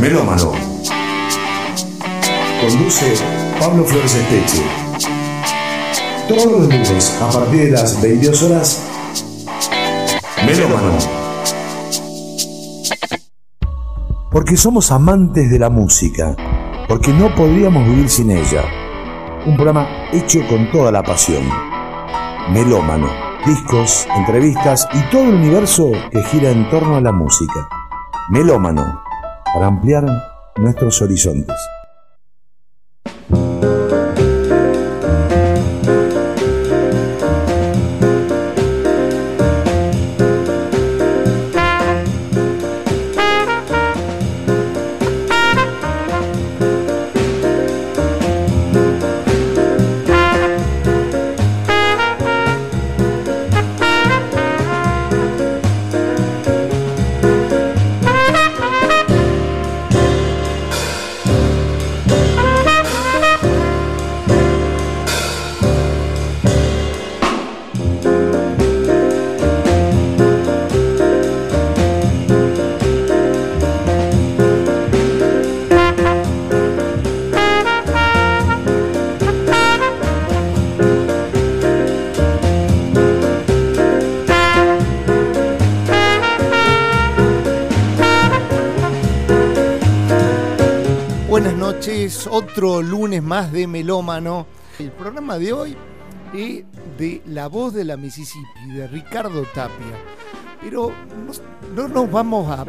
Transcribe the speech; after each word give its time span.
Melómano. 0.00 0.52
Conduce 2.60 3.14
Pablo 3.58 3.84
Flores 3.84 4.14
Esteche. 4.14 4.62
Todos 6.28 6.46
los 6.46 6.60
lunes 6.62 7.18
a 7.20 7.28
partir 7.28 7.64
de 7.64 7.70
las 7.72 8.00
22 8.00 8.42
horas. 8.44 8.82
Melómano. 10.46 10.98
Porque 14.30 14.56
somos 14.56 14.92
amantes 14.92 15.50
de 15.50 15.58
la 15.58 15.68
música. 15.68 16.36
Porque 16.86 17.12
no 17.12 17.34
podríamos 17.34 17.84
vivir 17.84 18.08
sin 18.08 18.30
ella. 18.30 18.62
Un 19.46 19.56
programa 19.56 19.88
hecho 20.12 20.46
con 20.48 20.70
toda 20.70 20.92
la 20.92 21.02
pasión. 21.02 21.42
Melómano. 22.52 23.08
Discos, 23.44 24.06
entrevistas 24.14 24.86
y 24.92 25.00
todo 25.10 25.24
el 25.24 25.34
universo 25.34 25.90
que 26.12 26.22
gira 26.22 26.50
en 26.50 26.70
torno 26.70 26.96
a 26.96 27.00
la 27.00 27.10
música. 27.10 27.68
Melómano. 28.30 29.07
Para 29.54 29.66
ampliar 29.66 30.04
nuestros 30.56 31.00
horizontes. 31.00 31.56
Otro 92.58 92.82
lunes 92.82 93.22
más 93.22 93.52
de 93.52 93.68
Melómano. 93.68 94.44
El 94.80 94.90
programa 94.90 95.38
de 95.38 95.52
hoy 95.52 95.76
es 96.34 96.64
de 96.98 97.22
La 97.24 97.46
voz 97.46 97.72
de 97.72 97.84
la 97.84 97.96
Mississippi, 97.96 98.72
de 98.74 98.88
Ricardo 98.88 99.42
Tapia. 99.54 99.94
Pero 100.60 100.90
no, 101.76 101.86
nos 101.86 102.10
vamos 102.10 102.50
a 102.50 102.66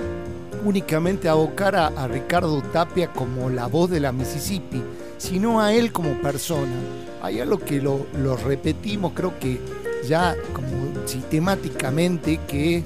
únicamente 0.64 1.28
a 1.28 1.32
abocar 1.32 1.76
a, 1.76 2.08
Ricardo 2.08 2.62
Tapia 2.72 3.12
como 3.12 3.50
la 3.50 3.66
voz 3.66 3.90
de 3.90 4.00
la 4.00 4.12
Mississippi, 4.12 4.80
sino 5.17 5.60
a 5.60 5.73
él 5.73 5.92
como 5.92 6.22
persona. 6.22 6.76
Hay 7.23 7.40
algo 7.40 7.58
que 7.58 7.82
lo, 7.82 8.06
repetimos, 8.45 9.14
creo 9.16 9.40
que 9.40 9.60
ya 10.08 10.36
como 10.54 11.08
sistemáticamente, 11.08 12.40
que 12.48 12.78
es 12.78 12.84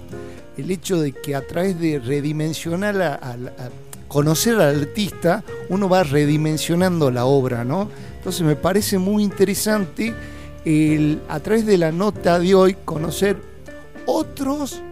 el 0.55 0.71
hecho 0.71 1.01
de 1.01 1.11
que 1.11 1.35
a 1.35 1.45
través 1.45 1.77
de 1.77 1.99
redimensionar 1.99 3.01
a 3.01 3.35
conocer 4.13 4.53
al 4.61 4.81
artista, 4.81 5.43
uno 5.69 5.89
va 5.89 6.03
redimensionando 6.03 7.09
la 7.09 7.25
obra, 7.25 7.65
¿no? 7.65 7.89
Entonces 8.17 8.43
me 8.43 8.55
parece 8.55 8.99
muy 8.99 9.23
interesante 9.23 10.13
el, 10.65 11.19
a 11.27 11.39
través 11.39 11.65
de 11.65 11.79
la 11.79 11.91
nota 11.91 12.37
de 12.37 12.53
hoy 12.53 12.77
conocer 12.85 13.37
otros, 14.05 14.83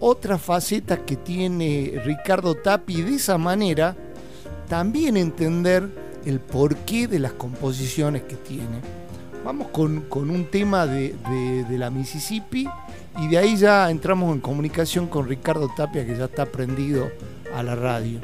otras 0.00 0.42
facetas 0.42 0.98
que 1.06 1.16
tiene 1.16 1.94
Ricardo 2.04 2.56
Tapi 2.56 2.98
y 2.98 3.02
de 3.02 3.14
esa 3.14 3.38
manera 3.38 3.96
también 4.68 5.16
entender 5.16 5.88
el 6.26 6.38
porqué 6.38 7.08
de 7.08 7.20
las 7.20 7.32
composiciones 7.32 8.24
que 8.24 8.36
tiene. 8.36 8.82
Vamos 9.46 9.68
con, 9.68 10.04
un 10.12 10.44
tema 10.50 10.86
de, 10.86 11.14
de 11.66 11.78
la 11.78 11.88
Mississippi 11.88 12.68
y 13.18 13.28
de 13.28 13.38
ahí 13.38 13.56
ya 13.56 13.90
entramos 13.90 14.34
en 14.34 14.42
comunicación 14.42 15.06
con 15.06 15.26
Ricardo 15.26 15.70
Tapia 15.74 16.04
que 16.04 16.18
ya 16.18 16.26
está 16.26 16.44
prendido 16.44 17.08
a 17.56 17.62
la 17.62 17.74
radio. 17.74 18.20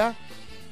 Hola. 0.00 0.14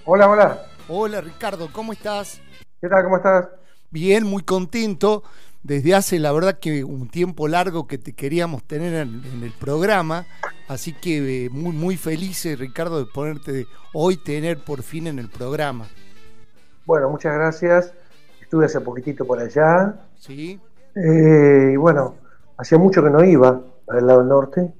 Hola, 0.07 0.31
hola. 0.31 0.63
Hola 0.89 1.21
Ricardo, 1.21 1.69
¿cómo 1.71 1.93
estás? 1.93 2.41
¿Qué 2.81 2.89
tal? 2.89 3.05
¿Cómo 3.05 3.19
estás? 3.19 3.47
Bien, 3.91 4.25
muy 4.25 4.43
contento 4.43 5.23
desde 5.63 5.95
hace 5.95 6.19
la 6.19 6.33
verdad 6.33 6.59
que 6.59 6.83
un 6.83 7.11
tiempo 7.11 7.47
largo 7.47 7.87
que 7.87 7.99
te 7.99 8.15
queríamos 8.15 8.65
tener 8.65 8.95
en, 8.95 9.43
el 9.43 9.53
programa, 9.53 10.25
así 10.67 10.95
que 10.95 11.45
eh, 11.45 11.51
muy 11.51 11.73
muy 11.73 11.99
felices 11.99 12.59
Ricardo 12.59 12.99
de 12.99 13.05
ponerte 13.05 13.67
hoy 13.93 14.17
tener 14.17 14.65
por 14.65 14.83
fin 14.83 15.09
en 15.09 15.19
el 15.19 15.29
programa. 15.29 15.89
Bueno, 16.87 17.11
muchas 17.11 17.35
gracias. 17.35 17.93
Estuve 18.41 18.65
hace 18.65 18.81
poquitito 18.81 19.27
por 19.27 19.41
allá. 19.41 19.95
Sí. 20.17 20.59
Eh, 20.97 21.73
y 21.75 21.77
bueno, 21.77 22.15
hacía 22.57 22.79
mucho 22.79 23.05
que 23.05 23.11
no 23.11 23.23
iba 23.23 23.61
al 23.89 24.07
lado 24.07 24.23
norte 24.25 24.73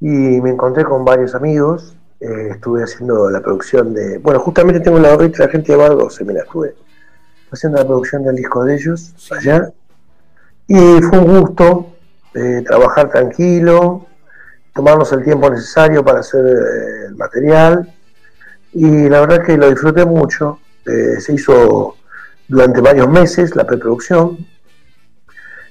y 0.00 0.06
me 0.06 0.48
encontré 0.48 0.84
con 0.84 1.04
varios 1.04 1.34
amigos. 1.34 1.94
Eh, 2.22 2.50
estuve 2.52 2.84
haciendo 2.84 3.28
la 3.30 3.40
producción 3.40 3.92
de. 3.92 4.18
Bueno, 4.18 4.38
justamente 4.38 4.78
tengo 4.78 5.00
la 5.00 5.16
de 5.16 5.32
la 5.36 5.48
gente 5.48 5.72
de 5.72 5.76
Bar 5.76 5.96
12, 5.96 6.24
mira, 6.24 6.42
estuve 6.42 6.72
haciendo 7.50 7.78
la 7.78 7.84
producción 7.84 8.22
del 8.22 8.36
disco 8.36 8.62
de 8.62 8.76
ellos 8.76 9.12
allá. 9.32 9.72
Y 10.68 11.02
fue 11.02 11.18
un 11.18 11.40
gusto 11.40 11.96
eh, 12.34 12.62
trabajar 12.64 13.10
tranquilo, 13.10 14.06
tomarnos 14.72 15.12
el 15.12 15.24
tiempo 15.24 15.50
necesario 15.50 16.04
para 16.04 16.20
hacer 16.20 16.46
eh, 16.46 17.06
el 17.08 17.16
material. 17.16 17.92
Y 18.72 19.08
la 19.08 19.20
verdad 19.22 19.44
que 19.44 19.56
lo 19.56 19.68
disfruté 19.68 20.04
mucho. 20.04 20.60
Se 20.84 21.32
hizo 21.32 21.96
durante 22.46 22.80
varios 22.80 23.08
meses 23.08 23.54
la 23.56 23.64
preproducción. 23.64 24.38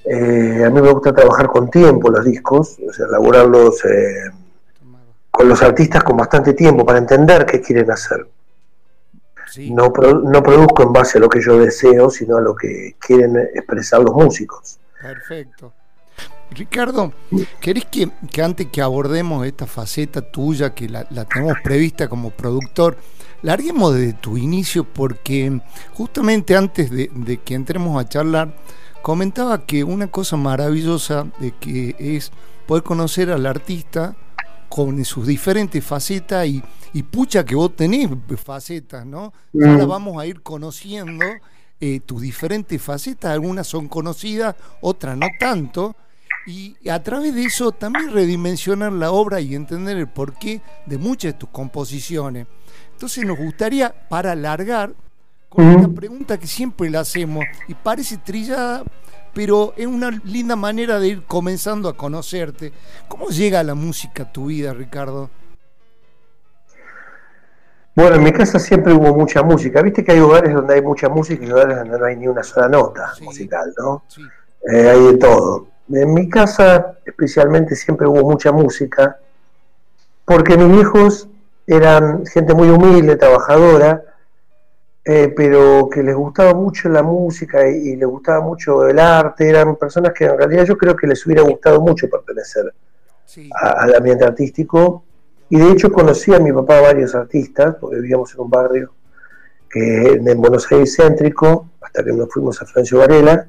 a 0.06 0.70
mí 0.70 0.80
me 0.82 0.92
gusta 0.92 1.14
trabajar 1.14 1.46
con 1.48 1.70
tiempo 1.70 2.10
los 2.10 2.24
discos, 2.24 2.78
o 2.86 2.92
sea, 2.92 3.06
elaborarlos 3.06 3.82
con 5.32 5.48
los 5.48 5.62
artistas 5.62 6.04
con 6.04 6.16
bastante 6.16 6.52
tiempo 6.52 6.84
para 6.84 6.98
entender 6.98 7.44
qué 7.46 7.60
quieren 7.60 7.90
hacer. 7.90 8.28
No, 9.70 9.92
no 10.24 10.42
produzco 10.42 10.82
en 10.82 10.92
base 10.92 11.18
a 11.18 11.20
lo 11.20 11.28
que 11.28 11.42
yo 11.42 11.58
deseo, 11.58 12.10
sino 12.10 12.36
a 12.36 12.40
lo 12.40 12.54
que 12.54 12.94
quieren 12.98 13.36
expresar 13.54 14.00
los 14.00 14.14
músicos. 14.14 14.78
Perfecto. 15.00 15.72
Ricardo, 16.50 17.12
¿querés 17.60 17.86
que, 17.86 18.10
antes 18.42 18.66
que 18.68 18.82
abordemos 18.82 19.46
esta 19.46 19.66
faceta 19.66 20.20
tuya, 20.20 20.74
que 20.74 20.88
la, 20.88 21.04
tenemos 21.24 21.56
prevista 21.64 22.08
como 22.08 22.30
productor, 22.30 22.98
larguemos 23.42 23.94
desde 23.94 24.12
tu 24.12 24.36
inicio? 24.36 24.84
Porque 24.84 25.60
justamente 25.94 26.56
antes 26.56 26.90
de, 26.90 27.10
de, 27.12 27.38
que 27.38 27.54
entremos 27.54 28.00
a 28.00 28.08
charlar, 28.08 28.54
comentaba 29.00 29.64
que 29.64 29.82
una 29.82 30.08
cosa 30.08 30.36
maravillosa 30.36 31.26
de 31.40 31.52
que 31.52 31.96
es 31.98 32.32
poder 32.66 32.84
conocer 32.84 33.30
al 33.30 33.46
artista 33.46 34.14
con 34.74 35.04
sus 35.04 35.26
diferentes 35.26 35.84
facetas 35.84 36.46
y, 36.46 36.62
y 36.94 37.02
pucha 37.02 37.44
que 37.44 37.54
vos 37.54 37.76
tenés 37.76 38.08
facetas, 38.42 39.04
¿no? 39.04 39.30
Mm. 39.52 39.64
Ahora 39.64 39.84
vamos 39.84 40.18
a 40.18 40.24
ir 40.24 40.40
conociendo 40.40 41.26
eh, 41.78 42.00
tus 42.00 42.22
diferentes 42.22 42.80
facetas, 42.80 43.32
algunas 43.32 43.66
son 43.66 43.86
conocidas, 43.86 44.56
otras 44.80 45.14
no 45.18 45.26
tanto, 45.38 45.94
y 46.46 46.74
a 46.88 47.02
través 47.02 47.34
de 47.34 47.44
eso 47.44 47.72
también 47.72 48.14
redimensionar 48.14 48.92
la 48.92 49.12
obra 49.12 49.42
y 49.42 49.54
entender 49.54 49.98
el 49.98 50.08
porqué 50.08 50.62
de 50.86 50.96
muchas 50.96 51.34
de 51.34 51.38
tus 51.38 51.50
composiciones. 51.50 52.46
Entonces 52.92 53.26
nos 53.26 53.36
gustaría, 53.36 53.92
para 54.08 54.32
alargar, 54.32 54.94
con 55.50 55.66
una 55.66 55.88
mm. 55.88 55.94
pregunta 55.94 56.38
que 56.38 56.46
siempre 56.46 56.88
la 56.88 57.00
hacemos 57.00 57.44
y 57.68 57.74
parece 57.74 58.16
trillada, 58.16 58.84
pero 59.34 59.72
es 59.76 59.86
una 59.86 60.10
linda 60.24 60.56
manera 60.56 60.98
de 60.98 61.08
ir 61.08 61.22
comenzando 61.24 61.88
a 61.88 61.96
conocerte. 61.96 62.72
¿Cómo 63.08 63.28
llega 63.28 63.62
la 63.62 63.74
música 63.74 64.24
a 64.24 64.32
tu 64.32 64.46
vida, 64.46 64.72
Ricardo? 64.72 65.30
Bueno, 67.94 68.16
en 68.16 68.22
mi 68.22 68.32
casa 68.32 68.58
siempre 68.58 68.92
hubo 68.94 69.14
mucha 69.14 69.42
música. 69.42 69.82
Viste 69.82 70.02
que 70.02 70.12
hay 70.12 70.18
lugares 70.18 70.54
donde 70.54 70.74
hay 70.74 70.82
mucha 70.82 71.08
música 71.08 71.44
y 71.44 71.46
lugares 71.46 71.76
donde 71.76 71.98
no 71.98 72.04
hay 72.04 72.16
ni 72.16 72.26
una 72.26 72.42
sola 72.42 72.68
nota 72.68 73.12
musical, 73.20 73.72
¿no? 73.76 74.04
Eh, 74.72 74.88
hay 74.88 75.00
de 75.12 75.18
todo. 75.18 75.66
En 75.90 76.14
mi 76.14 76.28
casa 76.28 76.94
especialmente 77.04 77.76
siempre 77.76 78.06
hubo 78.06 78.22
mucha 78.22 78.50
música, 78.50 79.18
porque 80.24 80.56
mis 80.56 80.80
hijos 80.80 81.28
eran 81.66 82.24
gente 82.26 82.54
muy 82.54 82.70
humilde, 82.70 83.16
trabajadora, 83.16 84.02
eh, 85.04 85.32
pero 85.36 85.88
que 85.92 86.02
les 86.02 86.14
gustaba 86.14 86.54
mucho 86.54 86.88
la 86.88 87.02
música 87.02 87.68
y, 87.68 87.96
les 87.96 88.08
gustaba 88.08 88.40
mucho 88.40 88.86
el 88.86 88.98
arte, 88.98 89.48
eran 89.48 89.76
personas 89.76 90.12
que 90.12 90.24
en 90.24 90.38
realidad 90.38 90.64
yo 90.64 90.78
creo 90.78 90.94
que 90.94 91.08
les 91.08 91.26
hubiera 91.26 91.42
gustado 91.42 91.80
mucho 91.80 92.08
pertenecer 92.08 92.72
al 93.54 93.94
ambiente 93.94 94.24
artístico. 94.24 95.04
Y 95.48 95.58
de 95.58 95.72
hecho 95.72 95.92
conocí 95.92 96.32
a 96.32 96.38
mi 96.38 96.52
papá 96.52 96.80
varios 96.80 97.14
artistas, 97.14 97.76
porque 97.80 97.96
vivíamos 97.96 98.32
en 98.34 98.40
un 98.40 98.50
barrio 98.50 98.92
que 99.68 100.12
en 100.12 100.40
Buenos 100.40 100.70
Aires 100.70 100.94
céntrico, 100.96 101.68
hasta 101.80 102.04
que 102.04 102.12
nos 102.12 102.28
fuimos 102.30 102.60
a 102.62 102.66
Francio 102.66 102.98
Varela. 102.98 103.46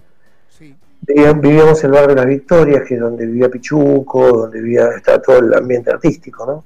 Vivíamos 1.06 1.84
en 1.84 1.90
el 1.90 1.92
barrio 1.92 2.10
de 2.10 2.16
las 2.16 2.26
Victorias, 2.26 2.84
que 2.88 2.96
es 2.96 3.00
donde 3.00 3.26
vivía 3.26 3.50
Pichuco, 3.50 4.32
donde 4.32 4.62
vivía, 4.62 4.90
estaba 4.96 5.22
todo 5.22 5.40
el 5.40 5.54
ambiente 5.54 5.92
artístico, 5.92 6.46
¿no? 6.46 6.64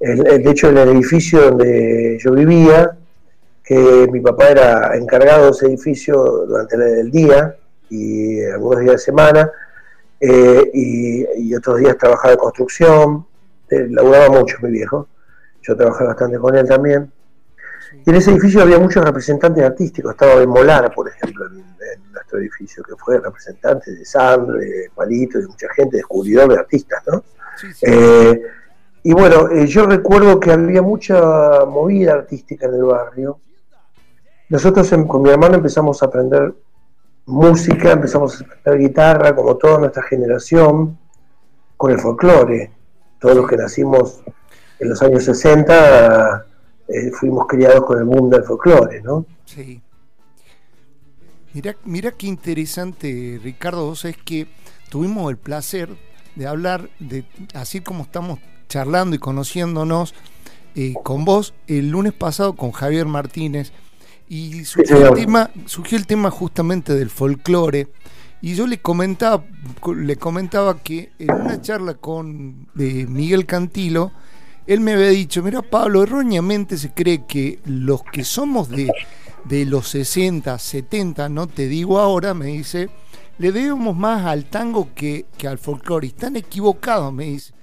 El, 0.00 0.42
de 0.42 0.50
hecho, 0.50 0.70
el 0.70 0.78
edificio 0.78 1.50
donde 1.50 2.18
yo 2.20 2.32
vivía, 2.32 2.96
que 3.68 4.08
mi 4.10 4.20
papá 4.20 4.48
era 4.48 4.96
encargado 4.96 5.44
de 5.44 5.50
ese 5.50 5.66
edificio 5.66 6.16
durante 6.46 6.74
el, 7.02 7.10
día 7.10 7.54
y 7.90 8.42
algunos 8.46 8.80
días 8.80 8.92
de 8.92 8.98
semana, 8.98 9.52
eh, 10.18 10.70
y, 10.72 11.54
otros 11.54 11.78
días 11.78 11.98
trabajaba 11.98 12.30
de 12.30 12.38
construcción, 12.38 13.26
eh, 13.68 13.86
laburaba 13.90 14.30
mucho 14.30 14.56
mi 14.62 14.70
viejo, 14.70 15.08
yo 15.60 15.76
trabajaba 15.76 16.10
bastante 16.10 16.38
con 16.38 16.56
él 16.56 16.66
también. 16.66 17.12
Y 18.06 18.08
en 18.08 18.16
ese 18.16 18.30
edificio 18.30 18.62
había 18.62 18.78
muchos 18.78 19.04
representantes 19.04 19.62
artísticos, 19.62 20.12
estaba 20.12 20.36
Ben 20.36 20.48
Molara, 20.48 20.88
por 20.88 21.06
ejemplo, 21.06 21.44
en, 21.48 21.62
nuestro 22.10 22.38
edificio, 22.38 22.82
que 22.82 22.96
fue 22.96 23.20
representante 23.20 23.92
de 23.92 24.02
Sandro, 24.06 24.56
de 24.56 24.90
Palito, 24.94 25.40
de 25.40 25.46
mucha 25.46 25.68
gente, 25.74 25.98
descubridor 25.98 26.48
de 26.48 26.58
artistas, 26.58 27.02
¿no? 27.06 27.22
Eh, 27.82 28.42
y 29.02 29.12
bueno, 29.12 29.54
yo 29.66 29.84
recuerdo 29.84 30.40
que 30.40 30.52
había 30.52 30.80
mucha 30.80 31.66
movida 31.66 32.14
artística 32.14 32.66
en 32.66 32.74
el 32.74 32.84
barrio, 32.84 33.40
nosotros 34.48 34.90
con 35.06 35.22
mi 35.22 35.30
hermano 35.30 35.56
empezamos 35.56 36.02
a 36.02 36.06
aprender 36.06 36.54
música, 37.26 37.92
empezamos 37.92 38.40
a 38.40 38.44
aprender 38.44 38.88
guitarra, 38.88 39.34
como 39.34 39.56
toda 39.56 39.78
nuestra 39.78 40.02
generación, 40.02 40.98
con 41.76 41.92
el 41.92 41.98
folclore. 41.98 42.72
Todos 43.20 43.36
los 43.36 43.48
que 43.48 43.56
nacimos 43.56 44.20
en 44.78 44.88
los 44.88 45.02
años 45.02 45.24
60 45.24 46.46
eh, 46.88 47.10
fuimos 47.10 47.46
criados 47.46 47.84
con 47.84 47.98
el 47.98 48.04
mundo 48.04 48.36
del 48.36 48.46
folclore, 48.46 49.02
¿no? 49.02 49.26
Sí. 49.44 49.82
Mira, 51.52 51.76
mira 51.84 52.12
qué 52.12 52.26
interesante, 52.26 53.40
Ricardo, 53.42 53.86
vos 53.86 54.04
es 54.04 54.16
que 54.16 54.46
tuvimos 54.88 55.30
el 55.30 55.36
placer 55.36 55.90
de 56.36 56.46
hablar, 56.46 56.88
de 56.98 57.24
así 57.54 57.80
como 57.80 58.04
estamos 58.04 58.38
charlando 58.68 59.16
y 59.16 59.18
conociéndonos 59.18 60.14
eh, 60.74 60.94
con 61.02 61.24
vos 61.24 61.54
el 61.66 61.90
lunes 61.90 62.12
pasado 62.12 62.54
con 62.54 62.70
Javier 62.72 63.06
Martínez, 63.06 63.72
y 64.28 64.64
surgió, 64.64 65.08
el 65.08 65.14
tema, 65.14 65.50
surgió 65.66 65.98
el 65.98 66.06
tema 66.06 66.30
justamente 66.30 66.94
del 66.94 67.10
folclore. 67.10 67.88
Y 68.40 68.54
yo 68.54 68.66
le 68.66 68.78
comentaba, 68.78 69.44
le 69.96 70.16
comentaba 70.16 70.78
que 70.78 71.10
en 71.18 71.32
una 71.32 71.60
charla 71.60 71.94
con 71.94 72.68
Miguel 72.74 73.46
Cantilo, 73.46 74.12
él 74.66 74.80
me 74.80 74.92
había 74.92 75.08
dicho, 75.08 75.42
mira 75.42 75.62
Pablo, 75.62 76.02
erróneamente 76.02 76.76
se 76.76 76.92
cree 76.92 77.24
que 77.26 77.58
los 77.64 78.02
que 78.04 78.22
somos 78.22 78.68
de, 78.68 78.92
de 79.44 79.64
los 79.64 79.88
60, 79.88 80.56
70, 80.58 81.28
no 81.28 81.46
te 81.46 81.66
digo 81.66 81.98
ahora, 81.98 82.34
me 82.34 82.46
dice, 82.46 82.90
le 83.38 83.50
debemos 83.50 83.96
más 83.96 84.24
al 84.26 84.44
tango 84.44 84.88
que, 84.94 85.26
que 85.36 85.48
al 85.48 85.58
folclore. 85.58 86.06
Y 86.06 86.10
están 86.10 86.36
equivocados, 86.36 87.12
me 87.12 87.24
dice. 87.24 87.54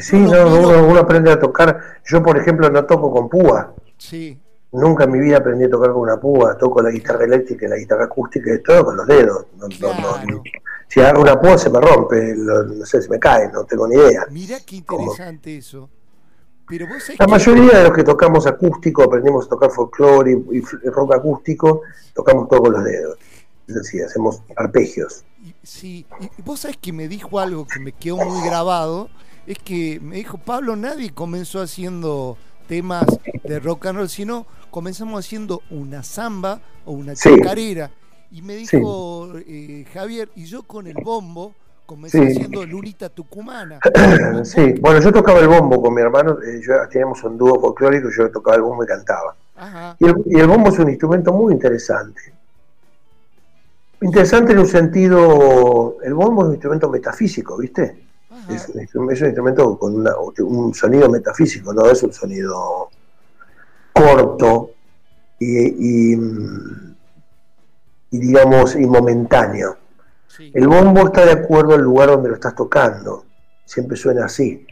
Sí, 0.00 0.16
no, 0.16 0.86
uno, 0.88 0.98
aprende 0.98 1.30
a 1.30 1.38
tocar. 1.38 1.78
Yo, 2.04 2.22
por 2.22 2.36
ejemplo, 2.36 2.68
no 2.68 2.84
toco 2.84 3.10
con 3.10 3.28
púa. 3.28 3.74
Sí. 3.96 4.38
Nunca 4.72 5.04
en 5.04 5.12
mi 5.12 5.18
vida 5.18 5.38
aprendí 5.38 5.64
a 5.64 5.70
tocar 5.70 5.92
con 5.92 6.02
una 6.02 6.20
púa, 6.20 6.56
toco 6.58 6.82
la 6.82 6.90
guitarra 6.90 7.24
eléctrica 7.24 7.66
y 7.66 7.68
la 7.68 7.76
guitarra 7.76 8.04
acústica 8.04 8.52
y 8.52 8.62
todo 8.62 8.84
con 8.84 8.96
los 8.96 9.06
dedos. 9.06 9.46
si 10.88 11.00
agarro 11.00 11.22
una 11.22 11.40
púa 11.40 11.56
se 11.56 11.70
me 11.70 11.80
rompe, 11.80 12.34
no 12.36 12.84
sé, 12.84 13.00
se 13.00 13.08
me 13.08 13.18
cae, 13.18 13.50
no 13.50 13.64
tengo 13.64 13.88
ni 13.88 13.94
idea. 13.94 14.26
Mira 14.30 14.58
qué 14.66 14.76
interesante 14.76 15.56
eso. 15.56 15.88
Pero 16.68 16.86
la 17.18 17.26
mayoría 17.26 17.78
de 17.78 17.84
los 17.84 17.92
que 17.92 18.04
tocamos 18.04 18.46
acústico, 18.46 19.02
aprendimos 19.02 19.46
a 19.46 19.48
tocar 19.48 19.70
folclore 19.70 20.32
y, 20.32 20.60
rock 20.90 21.14
acústico, 21.14 21.80
tocamos 22.12 22.46
todo 22.48 22.60
con 22.60 22.72
los 22.72 22.84
dedos. 22.84 23.18
Es 23.66 23.74
decir, 23.74 24.04
hacemos 24.04 24.42
arpegios. 24.54 25.24
Sí, 25.62 26.06
y 26.20 26.42
vos 26.42 26.60
sabés 26.60 26.76
que 26.76 26.92
me 26.92 27.08
dijo 27.08 27.38
algo 27.38 27.66
que 27.66 27.80
me 27.80 27.92
quedó 27.92 28.16
muy 28.16 28.46
grabado, 28.46 29.08
es 29.46 29.58
que 29.58 29.98
me 30.02 30.16
dijo, 30.16 30.36
Pablo, 30.36 30.76
nadie 30.76 31.14
comenzó 31.14 31.62
haciendo 31.62 32.36
temas 32.66 33.06
de 33.44 33.60
rock 33.60 33.86
and 33.86 33.98
roll, 33.98 34.08
sino 34.10 34.46
comenzamos 34.70 35.24
haciendo 35.24 35.62
una 35.70 36.02
samba 36.02 36.60
o 36.84 36.92
una 36.92 37.14
chacarera. 37.14 37.90
Y 38.30 38.42
me 38.42 38.56
dijo 38.56 39.32
eh, 39.46 39.86
Javier, 39.92 40.28
y 40.36 40.44
yo 40.44 40.62
con 40.62 40.86
el 40.86 40.96
bombo 41.02 41.54
comencé 41.86 42.18
haciendo 42.18 42.64
Lunita 42.66 43.08
Tucumana. 43.08 43.80
Sí, 44.44 44.74
bueno, 44.80 45.00
yo 45.00 45.12
tocaba 45.12 45.40
el 45.40 45.48
bombo 45.48 45.80
con 45.80 45.94
mi 45.94 46.02
hermano, 46.02 46.38
eh, 46.42 46.60
yo, 46.62 46.74
teníamos 46.88 47.22
un 47.24 47.38
dúo 47.38 47.58
folclórico, 47.58 48.08
yo 48.16 48.30
tocaba 48.30 48.56
el 48.56 48.62
bombo 48.62 48.84
y 48.84 48.86
cantaba. 48.86 49.34
Y, 49.98 50.38
el, 50.38 50.46
bombo 50.46 50.68
es 50.68 50.78
un 50.78 50.90
instrumento 50.90 51.32
muy 51.32 51.54
interesante. 51.54 52.20
Interesante 54.00 54.52
en 54.52 54.58
un 54.58 54.68
sentido, 54.68 55.96
el 56.04 56.14
bombo 56.14 56.42
es 56.42 56.48
un 56.48 56.54
instrumento 56.54 56.88
metafísico, 56.90 57.56
¿viste? 57.56 58.04
Es 58.48 58.94
un, 58.94 59.10
instrumento 59.10 59.78
con 59.78 60.06
un 60.40 60.74
sonido 60.74 61.08
metafísico, 61.08 61.72
no 61.72 61.90
es 61.90 62.02
un 62.02 62.12
sonido 62.12 62.90
corto 63.98 64.70
y, 65.38 66.16
digamos, 68.10 68.74
y 68.76 68.86
momentáneo. 68.86 69.76
El 70.38 70.68
bombo 70.68 71.06
está 71.06 71.24
de 71.24 71.32
acuerdo 71.32 71.74
al 71.74 71.82
lugar 71.82 72.10
donde 72.10 72.28
lo 72.28 72.34
estás 72.36 72.54
tocando, 72.54 73.24
siempre 73.64 73.96
suena 73.96 74.26
así. 74.26 74.66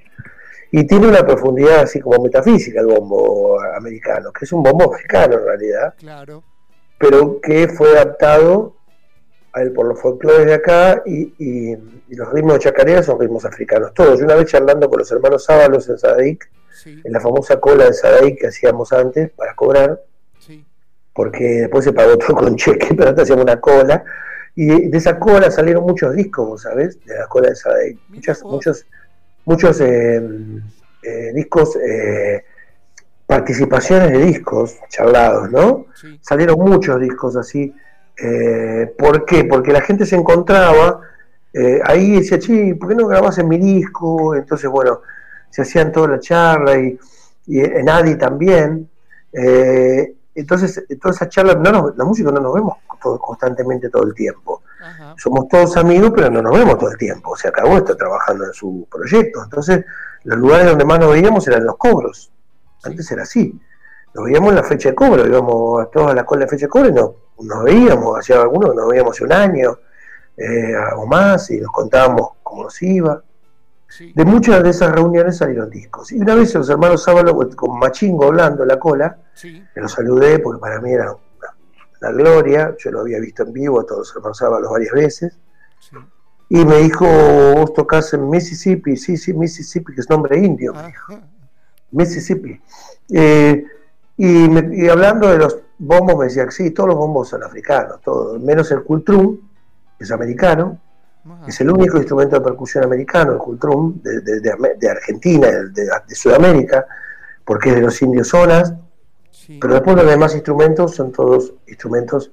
Y 0.71 0.85
tiene 0.87 1.09
una 1.09 1.25
profundidad 1.27 1.81
así 1.81 2.01
como 2.01 2.23
metafísica 2.23 2.81
el 2.81 2.87
bombo 2.87 3.61
americano, 3.77 4.33
que 4.33 4.45
es 4.45 4.53
un 4.53 4.63
bombo 4.63 4.93
africano 4.93 5.35
en 5.35 5.45
realidad, 5.45 5.95
claro. 5.97 6.43
pero 6.99 7.41
que 7.41 7.69
fue 7.69 7.91
adaptado 7.93 8.77
a 9.53 9.63
él 9.63 9.73
por 9.73 9.87
los 9.87 10.01
folclores 10.01 10.47
de 10.47 10.55
acá 10.55 11.03
y, 11.07 11.77
los 12.09 12.33
ritmos 12.33 12.55
de 12.55 12.61
chacarera 12.61 13.03
son 13.03 13.19
ritmos 13.19 13.45
africanos, 13.45 13.93
todos. 13.93 14.19
Yo 14.19 14.27
una 14.27 14.37
vez 14.37 14.47
charlando 14.47 14.89
con 14.89 15.01
los 15.01 15.11
hermanos 15.11 15.45
Sábalos 15.45 15.89
en 15.89 15.99
En 16.85 17.13
la 17.13 17.21
famosa 17.21 17.59
cola 17.59 17.87
de 17.87 17.95
Sadai 17.95 18.37
que 18.37 18.49
hacíamos 18.49 18.93
antes 18.93 19.31
para 19.31 19.55
cobrar, 19.55 20.01
porque 21.17 21.45
después 21.45 21.85
se 21.85 21.93
pagó 21.93 22.17
todo 22.19 22.37
con 22.37 22.57
cheque, 22.57 22.95
pero 22.95 23.09
antes 23.09 23.25
hacíamos 23.25 23.45
una 23.45 23.61
cola, 23.61 24.05
y 24.55 24.89
de 24.89 24.99
esa 24.99 25.19
cola 25.19 25.51
salieron 25.51 25.85
muchos 25.85 26.15
discos, 26.15 26.63
¿sabes? 26.63 26.99
De 27.05 27.15
la 27.15 27.27
cola 27.27 27.51
de 27.51 27.57
Sadai, 27.57 27.99
muchos, 28.09 28.43
muchos, 28.45 28.87
muchos 29.45 29.81
eh, 29.83 30.23
eh, 31.03 31.33
discos, 31.35 31.77
eh, 31.77 32.43
participaciones 33.27 34.13
de 34.13 34.19
discos 34.19 34.77
charlados, 34.89 35.51
¿no? 35.51 35.87
Salieron 36.23 36.59
muchos 36.59 36.99
discos 37.01 37.37
así. 37.37 37.75
¿Por 38.97 39.27
qué? 39.27 39.45
Porque 39.45 39.73
la 39.73 39.83
gente 39.83 40.07
se 40.07 40.17
encontraba 40.17 41.01
ahí 41.85 42.15
y 42.15 42.21
decía, 42.21 42.39
che, 42.39 42.75
¿por 42.77 42.89
qué 42.89 42.95
no 42.95 43.09
grabas 43.09 43.37
en 43.39 43.49
mi 43.49 43.59
disco? 43.59 44.35
Entonces, 44.35 44.71
bueno, 44.71 45.03
se 45.51 45.63
hacían 45.63 45.93
toda 45.93 46.09
la 46.09 46.21
charla 46.21 46.79
y, 46.79 46.99
en 47.47 47.89
Adi 47.89 48.17
también. 48.17 48.89
Eh, 49.33 50.15
entonces, 50.35 50.85
toda 51.01 51.15
esa 51.15 51.29
charla, 51.29 51.55
no 51.55 51.95
la 51.97 52.05
música 52.05 52.31
no 52.31 52.41
nos 52.41 52.55
vemos 52.55 52.77
constantemente 53.21 53.89
todo 53.89 54.05
el 54.05 54.15
tiempo. 54.15 54.63
Somos 55.17 55.49
todos 55.49 55.77
amigos, 55.77 56.13
pero 56.15 56.31
no 56.31 56.43
nos 56.43 56.53
vemos 56.53 56.79
todo 56.79 56.91
el 56.91 56.99
tiempo. 56.99 57.31
O 57.31 57.37
sea, 57.37 57.51
cada 57.51 57.69
uno 57.69 57.79
está 57.79 57.97
trabajando 57.97 58.45
en 58.45 58.53
su 58.53 58.87
proyecto. 58.91 59.43
Entonces, 59.43 59.85
los 60.25 60.39
lugares 60.39 60.67
donde 60.67 60.85
más 60.85 60.99
nos 60.99 61.13
veíamos 61.13 61.47
eran 61.49 61.65
los 61.65 61.77
cobros. 61.77 62.31
Antes 62.85 63.11
era 63.11 63.23
así. 63.23 63.59
Nos 64.15 64.25
veíamos 64.25 64.51
en 64.51 64.57
la 64.57 64.63
fecha 64.63 64.91
de 64.91 64.95
cobro, 64.95 65.27
íbamos 65.27 65.83
a 65.83 65.87
todas 65.87 66.15
las 66.15 66.25
colas 66.25 66.47
de 66.47 66.57
fecha 66.57 66.67
de 66.67 66.71
cobro 66.71 66.89
y 66.89 66.93
no, 66.93 67.15
nos 67.41 67.65
veíamos, 67.65 68.19
hacía 68.19 68.41
algunos 68.41 68.75
nos 68.75 68.89
veíamos 68.89 69.15
hace 69.15 69.25
un 69.25 69.33
año 69.33 69.79
eh, 70.39 70.75
o 70.97 71.07
más 71.07 71.51
y 71.51 71.61
nos 71.61 71.71
contábamos 71.71 72.31
cómo 72.43 72.65
nos 72.65 72.83
iba. 72.83 73.23
De 73.99 74.25
muchas 74.25 74.63
de 74.63 74.71
esas 74.71 74.93
reuniones 74.93 75.39
salieron 75.39 75.71
discos. 75.71 76.13
Y 76.13 76.19
una 76.19 76.35
vez 76.35 76.55
los 76.55 76.69
hermanos 76.69 77.03
Sábalo, 77.03 77.37
con 77.55 77.79
Machingo 77.79 78.27
hablando 78.27 78.65
la 78.65 78.79
cola, 78.79 79.19
me 79.43 79.83
lo 79.83 79.89
saludé 79.89 80.39
porque 80.39 80.61
para 80.61 80.81
mí 80.81 80.93
era 80.93 81.13
una, 81.13 82.13
gloria. 82.13 82.75
Yo 82.79 82.91
lo 82.91 83.01
había 83.01 83.19
visto 83.21 83.43
en 83.43 83.53
vivo 83.53 83.81
a 83.81 83.87
todos 83.87 84.01
los 84.01 84.17
hermanos 84.17 84.39
Sábalos 84.39 84.71
varias 84.71 84.93
veces. 84.93 85.39
Y 86.49 86.65
me 86.65 86.77
dijo, 86.77 87.07
vos 87.57 87.75
tocás 87.75 88.13
en 88.15 88.29
Mississippi, 88.29 88.97
sí, 88.97 89.17
sí, 89.17 89.33
Mississippi, 89.33 89.95
que 89.95 90.01
es 90.01 90.09
nombre 90.09 90.39
indio. 90.39 90.73
Mississippi. 91.91 92.61
Eh, 93.13 93.65
y, 94.17 94.89
hablando 94.89 95.29
de 95.29 95.39
los 95.39 95.59
bombos, 95.79 96.17
me 96.17 96.25
decía, 96.27 96.51
sí, 96.51 96.71
todos 96.71 96.91
los 96.91 96.99
bombos 96.99 97.29
son 97.29 97.43
africanos, 97.43 98.01
todos, 98.03 98.41
menos 98.41 98.71
el 98.71 98.83
Cultrum, 98.83 99.39
que 99.99 100.05
es 100.05 100.11
americano, 100.11 100.81
Es 101.47 101.61
el 101.61 101.71
único 101.71 101.97
instrumento 101.97 102.37
de 102.37 102.45
percusión 102.45 102.85
americano, 102.85 103.33
el 103.33 103.39
cultrum, 103.39 104.01
de, 104.03 104.91
Argentina, 104.91 105.49
de, 105.49 106.15
Sudamérica, 106.15 106.87
porque 107.45 107.71
es 107.71 107.77
de 107.77 107.83
los 107.83 108.03
indios 108.03 108.29
zonas. 108.29 108.75
Pero 109.61 109.75
después 109.75 109.97
los 109.97 110.07
demás 110.07 110.35
instrumentos 110.35 110.95
son 110.95 111.13
todos 111.13 111.55
instrumentos 111.69 112.33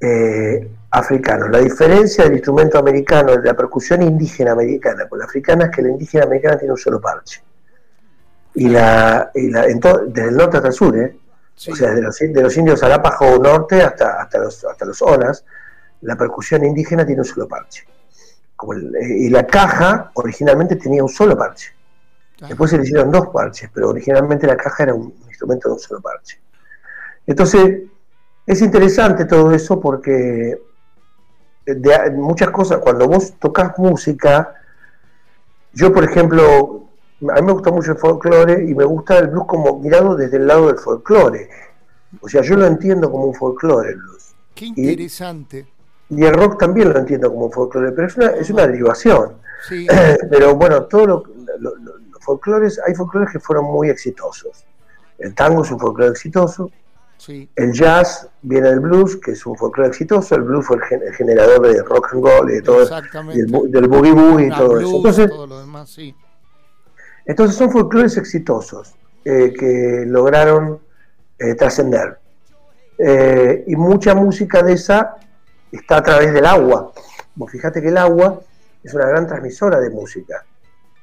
eh, 0.00 0.68
africanos. 0.90 1.50
La 1.50 1.58
diferencia 1.58 2.24
del 2.24 2.34
instrumento 2.34 2.78
americano, 2.78 3.36
de 3.36 3.46
la 3.46 3.54
percusión 3.54 4.02
indígena 4.02 4.52
americana 4.52 5.08
con 5.08 5.18
la 5.18 5.26
africana, 5.26 5.66
es 5.66 5.70
que 5.70 5.82
la 5.82 5.90
indígena 5.90 6.24
americana 6.24 6.58
tiene 6.58 6.72
un 6.72 6.78
solo 6.78 7.00
parche. 7.00 7.42
Y 8.54 8.68
la, 8.68 9.30
y 9.34 9.50
la 9.50 9.66
desde 9.66 10.28
el 10.28 10.36
norte 10.36 10.56
hasta 10.56 10.68
el 10.68 10.74
sur, 10.74 10.96
¿eh? 10.96 11.16
o 11.68 11.76
sea, 11.76 11.90
de 11.90 12.02
los, 12.02 12.18
de 12.18 12.42
los 12.42 12.56
indios 12.56 12.82
Arapaho 12.82 13.38
norte 13.38 13.82
hasta, 13.82 14.20
hasta, 14.20 14.38
los, 14.38 14.64
hasta 14.64 14.84
los 14.84 15.00
Onas, 15.02 15.44
la 16.02 16.16
percusión 16.16 16.64
indígena 16.64 17.04
tiene 17.04 17.20
un 17.22 17.26
solo 17.26 17.46
parche. 17.48 17.84
Eh, 18.62 19.18
y 19.20 19.28
la 19.30 19.46
caja 19.46 20.10
originalmente 20.14 20.76
tenía 20.76 21.02
un 21.02 21.08
solo 21.08 21.36
parche. 21.36 21.72
Después 22.48 22.70
se 22.70 22.78
le 22.78 22.84
hicieron 22.84 23.10
dos 23.10 23.28
parches, 23.28 23.70
pero 23.72 23.90
originalmente 23.90 24.46
la 24.46 24.56
caja 24.56 24.84
era 24.84 24.94
un 24.94 25.14
instrumento 25.28 25.68
de 25.68 25.74
un 25.74 25.80
solo 25.80 26.00
parche. 26.00 26.40
Entonces, 27.26 27.82
es 28.46 28.62
interesante 28.62 29.26
todo 29.26 29.52
eso 29.52 29.78
porque 29.78 30.58
de, 31.66 32.10
muchas 32.12 32.50
cosas, 32.50 32.78
cuando 32.78 33.06
vos 33.06 33.34
tocas 33.38 33.78
música, 33.78 34.54
yo 35.74 35.92
por 35.92 36.04
ejemplo, 36.04 36.88
a 37.28 37.34
mí 37.34 37.42
me 37.42 37.52
gusta 37.52 37.70
mucho 37.70 37.92
el 37.92 37.98
folclore 37.98 38.64
y 38.68 38.74
me 38.74 38.84
gusta 38.84 39.18
el 39.18 39.28
blues 39.28 39.46
como 39.46 39.78
mirado 39.78 40.16
desde 40.16 40.38
el 40.38 40.46
lado 40.46 40.68
del 40.68 40.78
folclore. 40.78 41.48
O 42.22 42.28
sea, 42.28 42.42
yo 42.42 42.56
lo 42.56 42.66
entiendo 42.66 43.10
como 43.10 43.26
un 43.26 43.34
folclore 43.34 43.90
el 43.90 43.96
blues. 43.96 44.34
Qué 44.54 44.66
interesante. 44.66 45.58
Y, 45.58 45.79
el 46.10 46.34
rock 46.34 46.58
también 46.58 46.92
lo 46.92 46.98
entiendo 46.98 47.30
como 47.30 47.46
un 47.46 47.52
folclore, 47.52 47.92
pero 47.92 48.06
es 48.06 48.16
una, 48.16 48.26
es 48.28 48.50
una 48.50 48.66
derivación. 48.66 49.34
pero 50.30 50.54
bueno, 50.56 50.84
todos 50.84 51.06
los 51.58 51.74
folclores, 52.20 52.80
hay 52.86 52.94
folclores 52.94 53.30
que 53.32 53.40
fueron 53.40 53.66
muy 53.66 53.88
exitosos. 53.90 54.64
El 55.18 55.34
tango 55.34 55.62
es 55.62 55.70
un 55.70 55.78
folclore 55.78 56.10
exitoso, 56.10 56.70
el 57.28 57.72
jazz 57.72 58.28
viene 58.40 58.70
del 58.70 58.80
blues, 58.80 59.16
que 59.16 59.32
es 59.32 59.44
un 59.44 59.54
folclore 59.56 59.90
exitoso. 59.90 60.34
El 60.34 60.42
blues 60.42 60.66
fue 60.66 60.78
el, 60.78 61.14
generador 61.14 61.68
de 61.68 61.82
rock 61.82 62.14
and 62.14 62.24
roll 62.24 62.50
y 62.50 62.54
de 62.54 62.62
todo, 62.62 62.86
del 63.68 63.88
boogie 63.88 64.12
boogie 64.12 64.46
y 64.46 64.50
todo 64.50 64.78
eso. 64.80 64.96
Entonces, 64.96 65.30
entonces 67.26 67.56
son 67.56 67.70
folclores 67.70 68.16
exitosos 68.16 68.94
eh, 69.24 69.52
que 69.52 70.04
lograron 70.06 70.80
eh, 71.38 71.54
trascender. 71.54 72.18
Eh, 72.96 73.64
y 73.66 73.76
mucha 73.76 74.14
música 74.14 74.62
de 74.62 74.74
esa 74.74 75.16
está 75.72 75.98
a 75.98 76.02
través 76.02 76.32
del 76.32 76.46
agua. 76.46 76.92
fíjate 77.48 77.80
que 77.80 77.88
el 77.88 77.96
agua 77.96 78.40
es 78.82 78.94
una 78.94 79.06
gran 79.06 79.26
transmisora 79.26 79.80
de 79.80 79.90
música. 79.90 80.44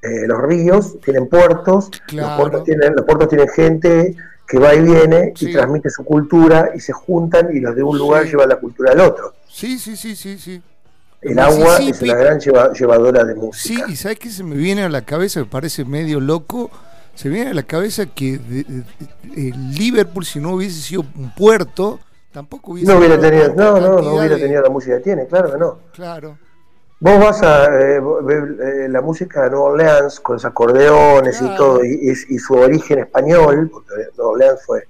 los 0.01 0.41
ríos 0.41 0.99
tienen 1.01 1.27
puertos, 1.27 1.91
los, 2.13 2.39
puertos 2.39 2.63
tienen, 2.63 2.95
los 2.95 3.05
puertos 3.05 3.29
tienen 3.29 3.47
gente, 3.49 4.15
que 4.47 4.57
va 4.57 4.73
y 4.73 4.81
viene 4.81 5.33
y 5.37 5.51
transmite 5.51 5.89
su 5.89 6.05
cultura 6.05 6.71
y 6.73 6.79
se 6.79 6.93
juntan 6.93 7.55
y 7.55 7.59
los 7.59 7.75
de 7.75 7.83
un 7.83 7.97
lugar 7.97 8.25
llevan 8.25 8.49
la 8.49 8.55
cultura 8.55 8.93
al 8.93 9.01
otro. 9.01 9.33
Sí, 9.49 9.77
sí, 9.77 9.97
sí, 9.97 10.15
sí, 10.15 10.37
sí. 10.39 10.61
El 11.21 11.37
agua 11.39 11.79
es 11.79 12.01
una 12.01 12.15
gran 12.15 12.39
llevadora 12.39 13.25
de 13.25 13.35
música. 13.35 13.85
Sí, 13.85 13.91
y 13.91 13.95
¿sabes 13.97 14.19
qué 14.19 14.29
se 14.29 14.43
me 14.43 14.55
viene 14.55 14.83
a 14.83 14.89
la 14.89 15.01
cabeza? 15.01 15.41
Me 15.41 15.47
parece 15.47 15.83
medio 15.83 16.21
loco. 16.21 16.71
Se 17.15 17.27
me 17.27 17.35
viene 17.35 17.51
a 17.51 17.53
la 17.53 17.63
cabeza 17.63 18.05
que 18.05 18.39
Liverpool, 19.23 20.23
si 20.23 20.39
no 20.39 20.53
hubiese 20.53 20.79
sido 20.79 21.03
un 21.15 21.33
puerto, 21.33 21.99
tampoco 22.31 22.71
hubiese. 22.71 22.91
No 22.91 22.99
hubiera 22.99 23.19
tenido, 23.19 23.53
no, 23.55 23.79
no, 23.79 24.01
no 24.01 24.15
hubiera 24.15 24.37
tenido 24.37 24.61
la 24.61 24.69
música 24.69 24.97
que 24.97 25.03
tiene, 25.03 25.27
claro 25.27 25.51
que 25.51 25.57
no. 25.57 25.79
Claro. 25.93 26.37
Vos 26.99 27.19
vas 27.19 27.43
a 27.43 27.69
ver 27.69 28.01
eh, 28.01 28.85
eh, 28.85 28.89
la 28.89 29.01
música 29.01 29.43
de 29.43 29.51
Nueva 29.51 29.65
Orleans 29.65 30.19
con 30.19 30.33
los 30.33 30.45
acordeones 30.45 31.39
y 31.43 31.55
todo, 31.55 31.83
y, 31.83 32.15
su 32.39 32.55
origen 32.55 32.99
español, 32.99 33.69
porque 33.71 33.93
Nueva 34.17 34.31
Orleans 34.31 34.65
fue 34.65 34.87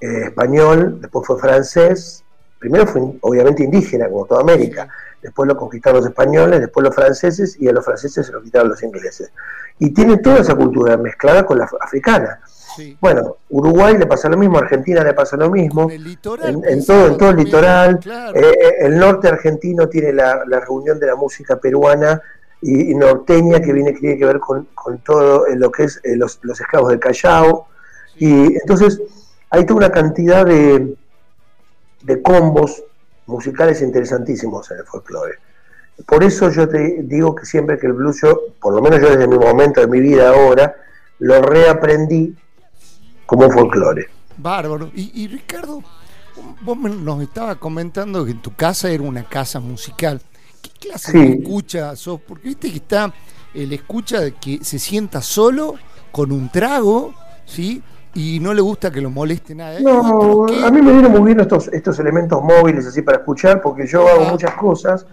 eh, 0.00 0.22
español, 0.24 0.98
después 1.02 1.26
fue 1.26 1.38
francés, 1.38 2.24
primero 2.58 2.86
fue 2.86 3.02
obviamente 3.20 3.62
indígena, 3.62 4.08
como 4.08 4.24
toda 4.24 4.40
América, 4.40 4.88
después 5.20 5.46
lo 5.46 5.54
conquistaron 5.58 6.00
los 6.00 6.08
españoles, 6.08 6.60
después 6.60 6.82
los 6.84 6.94
franceses, 6.94 7.60
y 7.60 7.68
a 7.68 7.72
los 7.72 7.84
franceses 7.84 8.26
se 8.26 8.32
lo 8.32 8.42
quitaron 8.42 8.70
los 8.70 8.82
ingleses. 8.82 9.30
Y 9.78 9.90
tiene 9.90 10.16
toda 10.16 10.38
esa 10.38 10.54
cultura 10.54 10.96
mezclada 10.96 11.44
con 11.44 11.58
la 11.58 11.68
africana. 11.80 12.40
Bueno, 13.00 13.36
Uruguay 13.50 13.96
le 13.96 14.06
pasa 14.06 14.28
lo 14.28 14.36
mismo, 14.36 14.58
Argentina 14.58 15.02
le 15.02 15.14
pasa 15.14 15.36
lo 15.36 15.50
mismo, 15.50 15.90
en, 15.90 16.16
todo, 16.20 16.46
en 16.46 16.84
todo 16.84 17.30
el 17.30 17.36
litoral. 17.36 18.00
Eh, 18.34 18.40
eh, 18.40 18.74
el 18.80 18.98
norte 18.98 19.28
argentino 19.28 19.88
tiene 19.88 20.12
la, 20.12 20.44
reunión 20.44 20.98
de 20.98 21.06
la 21.06 21.16
música 21.16 21.56
peruana 21.56 22.20
y, 22.60 22.94
norteña 22.94 23.60
que 23.60 23.72
viene 23.72 23.92
tiene 23.92 24.18
que 24.18 24.24
ver 24.24 24.40
con, 24.40 24.66
todo 25.04 25.46
lo 25.54 25.70
que 25.70 25.84
es 25.84 26.00
eh, 26.04 26.16
los, 26.16 26.40
esclavos 26.60 26.90
del 26.90 27.00
Callao. 27.00 27.66
Y 28.16 28.56
entonces 28.56 29.00
hay 29.50 29.64
toda 29.64 29.78
una 29.78 29.90
cantidad 29.90 30.44
de, 30.44 30.96
de 32.02 32.22
combos 32.22 32.82
musicales 33.26 33.82
interesantísimos 33.82 34.70
en 34.70 34.78
el 34.78 34.84
folclore. 34.84 35.38
Por 36.06 36.22
eso 36.22 36.50
yo 36.50 36.68
te 36.68 37.02
digo 37.02 37.34
que 37.34 37.44
siempre 37.44 37.78
que 37.78 37.86
el 37.86 37.92
blues, 37.92 38.20
yo, 38.22 38.40
por 38.60 38.72
lo 38.74 38.80
menos 38.80 39.00
yo 39.00 39.10
desde 39.10 39.26
mi 39.26 39.38
momento 39.38 39.80
de 39.80 39.88
mi 39.88 40.00
vida 40.00 40.30
ahora, 40.30 40.76
lo 41.18 41.42
reaprendí 41.42 42.36
como 43.28 43.50
folclore. 43.50 44.08
Bárbaro. 44.38 44.90
Y, 44.94 45.28
Ricardo, 45.28 45.82
vos 46.62 46.78
nos 46.78 47.22
estabas 47.22 47.56
comentando 47.56 48.24
que 48.24 48.30
en 48.30 48.40
tu 48.40 48.54
casa 48.54 48.90
era 48.90 49.02
una 49.02 49.22
casa 49.24 49.60
musical. 49.60 50.22
¿Qué 50.62 50.70
clase 50.88 51.12
de 51.12 51.32
escucha 51.34 51.94
sos? 51.94 52.20
Porque 52.26 52.48
viste 52.48 52.70
que 52.70 52.78
está 52.78 53.12
el 53.52 53.70
escucha 53.74 54.20
de 54.20 54.32
que 54.32 54.64
se 54.64 54.78
sienta 54.78 55.20
solo 55.20 55.74
con 56.10 56.32
un 56.32 56.48
trago, 56.48 57.12
¿sí? 57.44 57.82
Y 58.14 58.40
no 58.40 58.54
le 58.54 58.62
gusta 58.62 58.90
que 58.90 59.02
lo 59.02 59.10
moleste 59.10 59.54
nada. 59.54 59.78
No, 59.78 60.46
a 60.46 60.70
mí 60.70 60.80
me 60.80 60.92
vienen 60.92 61.12
muy 61.12 61.26
bien 61.26 61.40
estos, 61.40 61.68
estos 61.68 61.98
elementos 61.98 62.42
móviles 62.42 62.86
así 62.86 63.02
para 63.02 63.18
escuchar, 63.18 63.60
porque 63.60 63.86
yo 63.86 64.08
hago 64.08 64.24
muchas 64.24 64.54
cosas 64.54 65.06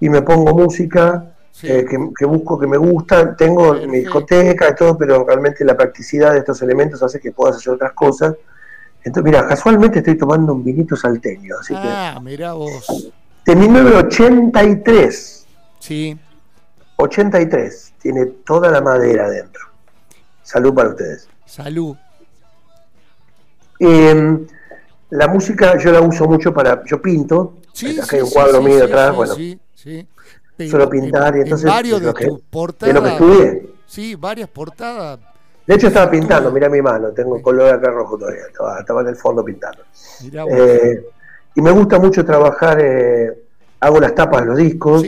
y 0.00 0.08
me 0.08 0.22
pongo 0.22 0.54
música 0.54 1.34
eh, 1.62 1.84
que, 1.84 2.24
busco, 2.24 2.58
que 2.58 2.66
me 2.66 2.78
gusta, 2.78 3.36
tengo 3.36 3.74
mi 3.74 3.98
discoteca 3.98 4.70
y 4.70 4.74
todo, 4.74 4.96
pero 4.96 5.24
realmente 5.26 5.64
la 5.64 5.76
practicidad 5.76 6.32
de 6.32 6.38
estos 6.38 6.62
elementos 6.62 7.02
hace 7.02 7.20
que 7.20 7.32
puedas 7.32 7.56
hacer 7.56 7.74
otras 7.74 7.92
cosas. 7.92 8.34
Entonces, 9.02 9.24
mira, 9.24 9.46
casualmente 9.46 9.98
estoy 9.98 10.16
tomando 10.16 10.52
un 10.54 10.64
vinito 10.64 10.96
salteño, 10.96 11.56
así 11.60 11.74
ah, 11.76 12.18
mira 12.22 12.52
vos. 12.52 13.12
De 13.44 13.56
1983. 13.56 15.46
Sí. 15.78 16.18
83. 16.96 17.92
Tiene 18.00 18.26
toda 18.26 18.70
la 18.70 18.80
madera 18.80 19.26
adentro. 19.26 19.62
Salud 20.42 20.74
para 20.74 20.90
ustedes. 20.90 21.28
Salud. 21.46 21.96
Em, 23.78 24.46
la 25.10 25.28
música 25.28 25.78
yo 25.78 25.90
la 25.92 26.00
uso 26.00 26.26
mucho 26.26 26.52
para. 26.52 26.84
Yo 26.84 27.00
pinto. 27.00 27.54
Sí, 27.72 27.98
Acá 27.98 28.16
hay 28.16 28.22
un 28.22 28.30
cuadro 28.30 28.62
mío 28.62 28.84
atrás. 28.84 29.14
bueno. 29.14 29.34
Solo 30.68 30.90
pintar 30.90 31.36
y 31.36 31.40
entonces 31.40 31.68
varios 31.68 32.00
de, 32.00 32.12
que, 32.12 32.28
portadas, 32.50 32.94
de 32.94 33.00
lo 33.00 33.04
que 33.04 33.12
estudié. 33.12 33.70
Sí, 33.86 34.14
varias 34.14 34.48
portadas. 34.48 35.20
De 35.66 35.74
hecho 35.76 35.86
estaba 35.86 36.10
pintando, 36.10 36.50
mira 36.50 36.68
mi 36.68 36.82
mano, 36.82 37.12
tengo 37.12 37.36
el 37.36 37.42
color 37.42 37.72
acá 37.72 37.90
rojo 37.90 38.18
todavía, 38.18 38.42
estaba, 38.80 39.02
en 39.02 39.06
el 39.06 39.16
fondo 39.16 39.44
pintando. 39.44 39.82
Eh, 40.50 41.06
y 41.54 41.62
me 41.62 41.70
gusta 41.70 41.98
mucho 41.98 42.24
trabajar, 42.24 42.80
eh, 42.80 43.44
hago 43.78 44.00
las 44.00 44.14
tapas 44.14 44.42
de 44.42 44.46
los 44.46 44.56
discos. 44.56 45.04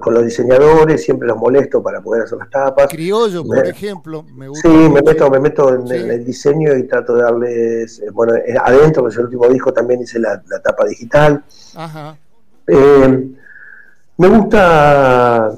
Con, 0.00 0.14
los 0.14 0.24
diseñadores, 0.24 1.04
siempre 1.04 1.28
los 1.28 1.36
molesto 1.36 1.82
para 1.82 2.00
poder 2.00 2.24
hacer 2.24 2.38
las 2.38 2.50
tapas. 2.50 2.88
Criollo, 2.88 3.44
por 3.44 3.64
ejemplo, 3.66 4.24
me 4.34 4.48
gusta. 4.48 4.68
Sí, 4.68 4.74
me 4.74 5.00
meto, 5.00 5.30
me 5.30 5.38
meto 5.38 5.72
en, 5.74 6.10
el 6.10 6.24
diseño 6.24 6.74
y 6.76 6.84
trato 6.84 7.14
de 7.14 7.22
darles, 7.22 8.00
eh, 8.00 8.10
bueno, 8.10 8.32
adentro, 8.64 9.04
que 9.04 9.10
es 9.10 9.16
el 9.18 9.26
último 9.26 9.46
disco, 9.48 9.72
también 9.72 10.00
hice 10.00 10.18
la, 10.18 10.42
tapa 10.62 10.86
digital. 10.86 11.44
Ajá. 11.74 12.16
Me 14.18 14.28
gusta, 14.28 15.54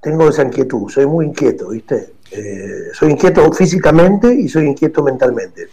tengo 0.00 0.30
esa 0.30 0.42
inquietud, 0.42 0.88
soy 0.88 1.06
muy 1.06 1.26
inquieto, 1.26 1.68
¿viste? 1.68 2.14
Eh, 2.30 2.88
soy 2.94 3.10
inquieto 3.10 3.52
físicamente 3.52 4.34
y 4.34 4.48
soy 4.48 4.68
inquieto 4.68 5.02
mentalmente. 5.02 5.68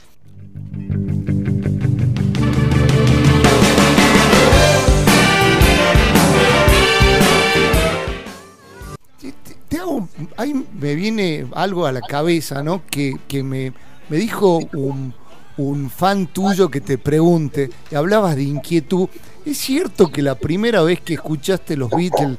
Te, 9.69 9.77
hago, 9.77 10.05
ahí 10.35 10.65
me 10.77 10.95
viene 10.95 11.47
algo 11.53 11.85
a 11.85 11.93
la 11.93 12.01
cabeza, 12.01 12.61
¿no? 12.61 12.81
Que, 12.91 13.41
me, 13.41 13.71
me 14.09 14.17
dijo 14.17 14.59
un, 14.73 15.13
un 15.55 15.89
fan 15.89 16.27
tuyo 16.27 16.69
que 16.69 16.81
te 16.81 16.97
pregunte, 16.97 17.69
hablabas 17.95 18.35
de 18.35 18.43
inquietud, 18.43 19.07
¿es 19.45 19.57
cierto 19.57 20.11
que 20.11 20.21
la 20.21 20.35
primera 20.35 20.81
vez 20.83 21.01
que 21.01 21.15
escuchaste 21.15 21.75
los 21.77 21.89
Beatles 21.89 22.37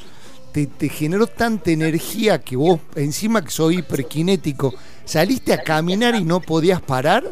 te, 0.52 0.88
generó 0.88 1.26
tanta 1.26 1.70
energía 1.70 2.38
que 2.40 2.56
vos, 2.56 2.80
encima 2.94 3.42
que 3.42 3.50
soy 3.50 3.78
hiperkinético, 3.78 4.74
saliste 5.04 5.52
a 5.52 5.62
caminar 5.62 6.14
y 6.14 6.24
no 6.24 6.40
podías 6.40 6.80
parar? 6.80 7.24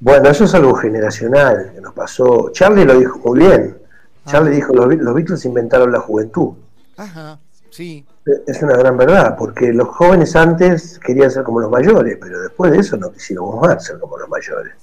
Bueno, 0.00 0.28
eso 0.30 0.44
es 0.44 0.54
algo 0.54 0.74
generacional 0.74 1.72
que 1.74 1.80
nos 1.80 1.94
pasó. 1.94 2.50
Charlie 2.52 2.84
lo 2.84 2.98
dijo 2.98 3.20
muy 3.24 3.40
bien. 3.40 3.78
Charlie 4.26 4.52
ah. 4.52 4.54
dijo, 4.54 4.72
los, 4.74 4.94
los 4.96 5.14
Beatles 5.14 5.44
inventaron 5.44 5.92
la 5.92 6.00
juventud. 6.00 6.54
Ajá, 6.96 7.38
sí. 7.70 8.04
Es 8.46 8.62
una 8.62 8.76
gran 8.76 8.96
verdad, 8.96 9.36
porque 9.36 9.72
los 9.72 9.88
jóvenes 9.88 10.34
antes 10.36 10.98
querían 11.04 11.30
ser 11.30 11.42
como 11.42 11.60
los 11.60 11.70
mayores, 11.70 12.18
pero 12.20 12.40
después 12.40 12.72
de 12.72 12.78
eso 12.78 12.96
no 12.96 13.12
quisieron 13.12 13.60
más 13.60 13.84
ser 13.84 13.98
como 13.98 14.16
los 14.16 14.28
mayores. 14.28 14.74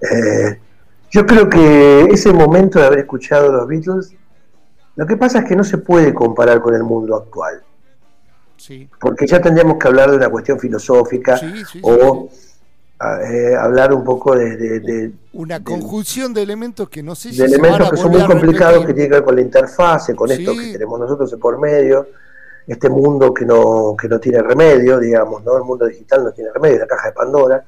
Eh, 0.00 0.60
yo 1.10 1.26
creo 1.26 1.48
que 1.48 2.02
ese 2.10 2.32
momento 2.32 2.78
de 2.78 2.86
haber 2.86 2.98
escuchado 3.00 3.52
los 3.52 3.66
Beatles, 3.66 4.14
lo 4.96 5.06
que 5.06 5.16
pasa 5.16 5.40
es 5.40 5.44
que 5.44 5.56
no 5.56 5.64
se 5.64 5.78
puede 5.78 6.12
comparar 6.12 6.60
con 6.60 6.74
el 6.74 6.82
mundo 6.82 7.16
actual. 7.16 7.62
Sí. 8.56 8.88
Porque 9.00 9.26
ya 9.26 9.40
tendríamos 9.40 9.78
que 9.78 9.88
hablar 9.88 10.10
de 10.10 10.16
una 10.16 10.28
cuestión 10.28 10.58
filosófica 10.58 11.40
o 11.82 12.28
eh, 13.00 13.54
hablar 13.54 13.94
un 13.94 14.02
poco 14.02 14.34
de, 14.34 15.12
una 15.34 15.62
conjunción 15.62 16.34
de 16.34 16.42
elementos 16.42 16.88
que 16.88 17.00
no 17.00 17.14
sé 17.14 17.30
si 17.30 17.38
de 17.38 17.44
elementos 17.44 17.92
que 17.92 17.96
son 17.96 18.10
muy 18.10 18.26
complicados 18.26 18.84
que 18.84 18.92
tienen 18.92 19.08
que 19.08 19.16
ver 19.18 19.24
con 19.24 19.36
la 19.36 19.40
interfase, 19.40 20.16
con 20.16 20.28
esto 20.32 20.52
que 20.52 20.72
tenemos 20.72 20.98
nosotros 20.98 21.32
por 21.40 21.60
medio, 21.60 22.08
este 22.66 22.88
mundo 22.88 23.32
que 23.32 23.44
no 23.44 23.94
que 23.96 24.08
no 24.08 24.18
tiene 24.18 24.42
remedio, 24.42 24.98
digamos, 24.98 25.44
no 25.44 25.56
el 25.56 25.62
mundo 25.62 25.86
digital 25.86 26.24
no 26.24 26.32
tiene 26.32 26.50
remedio, 26.52 26.80
la 26.80 26.86
caja 26.88 27.06
de 27.06 27.12
Pandora. 27.12 27.64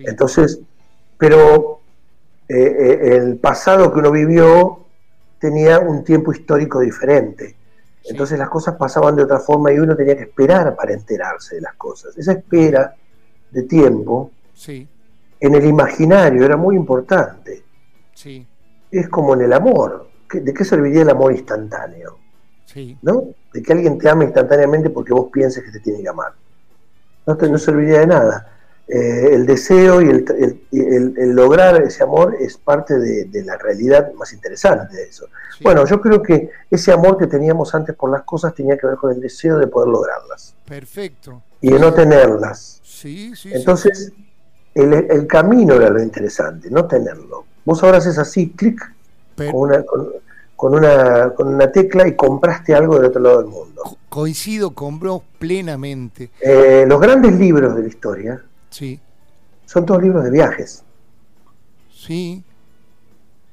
Entonces, 0.00 0.60
pero 1.16 1.80
eh, 2.48 2.54
eh, 2.56 3.16
el 3.16 3.38
pasado 3.38 3.92
que 3.92 3.98
uno 3.98 4.10
vivió 4.10 4.86
tenía 5.38 5.78
un 5.78 6.04
tiempo 6.04 6.32
histórico 6.32 6.80
diferente. 6.80 7.56
Entonces 8.04 8.38
las 8.38 8.48
cosas 8.48 8.76
pasaban 8.76 9.16
de 9.16 9.24
otra 9.24 9.40
forma 9.40 9.72
y 9.72 9.78
uno 9.78 9.96
tenía 9.96 10.16
que 10.16 10.24
esperar 10.24 10.76
para 10.76 10.92
enterarse 10.92 11.56
de 11.56 11.62
las 11.62 11.74
cosas. 11.74 12.16
Esa 12.16 12.32
espera 12.32 12.94
de 13.50 13.62
tiempo 13.64 14.30
en 15.40 15.54
el 15.54 15.64
imaginario 15.64 16.44
era 16.44 16.56
muy 16.56 16.76
importante. 16.76 17.64
Es 18.90 19.08
como 19.08 19.34
en 19.34 19.42
el 19.42 19.52
amor. 19.52 20.08
¿De 20.32 20.54
qué 20.54 20.64
serviría 20.64 21.02
el 21.02 21.10
amor 21.10 21.32
instantáneo? 21.32 22.18
¿No? 23.02 23.28
De 23.52 23.62
que 23.62 23.72
alguien 23.72 23.98
te 23.98 24.08
ame 24.08 24.26
instantáneamente 24.26 24.90
porque 24.90 25.12
vos 25.12 25.28
pienses 25.32 25.64
que 25.64 25.70
te 25.70 25.80
tiene 25.80 26.02
que 26.02 26.08
amar. 26.08 26.32
No, 27.26 27.36
te, 27.36 27.48
no 27.48 27.58
serviría 27.58 28.00
de 28.00 28.06
nada. 28.06 28.55
Eh, 28.88 29.34
el 29.34 29.46
deseo 29.46 30.00
y 30.00 30.08
el, 30.10 31.34
lograr 31.34 31.82
ese 31.82 32.04
amor 32.04 32.36
es 32.38 32.56
parte 32.56 32.96
de, 32.96 33.42
la 33.44 33.56
realidad 33.56 34.12
más 34.12 34.32
interesante 34.32 34.94
de 34.94 35.02
eso. 35.04 35.26
Bueno, 35.60 35.84
yo 35.86 36.00
creo 36.00 36.22
que 36.22 36.50
ese 36.70 36.92
amor 36.92 37.18
que 37.18 37.26
teníamos 37.26 37.74
antes 37.74 37.96
por 37.96 38.12
las 38.12 38.22
cosas 38.22 38.54
tenía 38.54 38.78
que 38.78 38.86
ver 38.86 38.96
con 38.96 39.12
el 39.12 39.20
deseo 39.20 39.58
de 39.58 39.66
poder 39.66 39.88
lograrlas. 39.88 40.54
Perfecto. 40.64 41.42
Y 41.60 41.72
de 41.72 41.80
no 41.80 41.92
tenerlas. 41.92 42.80
Sí, 42.84 43.34
sí. 43.34 43.50
Entonces, 43.52 44.12
el, 44.74 45.26
camino 45.26 45.74
era 45.74 45.90
lo 45.90 46.00
interesante, 46.00 46.70
no 46.70 46.86
tenerlo. 46.86 47.44
Vos 47.64 47.82
ahora 47.82 47.98
haces 47.98 48.18
así, 48.18 48.50
clic, 48.50 48.80
con 49.36 49.50
una, 49.52 49.82
con, 49.82 50.74
una, 50.74 51.30
con 51.30 51.48
una 51.48 51.72
tecla 51.72 52.06
y 52.06 52.14
compraste 52.14 52.72
algo 52.72 52.96
del 52.96 53.06
otro 53.06 53.20
lado 53.20 53.42
del 53.42 53.50
mundo. 53.50 53.98
Coincido 54.08 54.70
con 54.70 55.00
vos 55.00 55.22
plenamente. 55.40 56.30
Eh, 56.40 56.84
los 56.86 57.00
grandes 57.00 57.34
libros 57.34 57.74
de 57.74 57.82
la 57.82 57.88
historia 57.88 58.42
Sí. 58.76 59.00
Son 59.64 59.86
todos 59.86 60.02
libros 60.02 60.22
de 60.22 60.30
viajes. 60.30 60.84
Sí. 61.90 62.44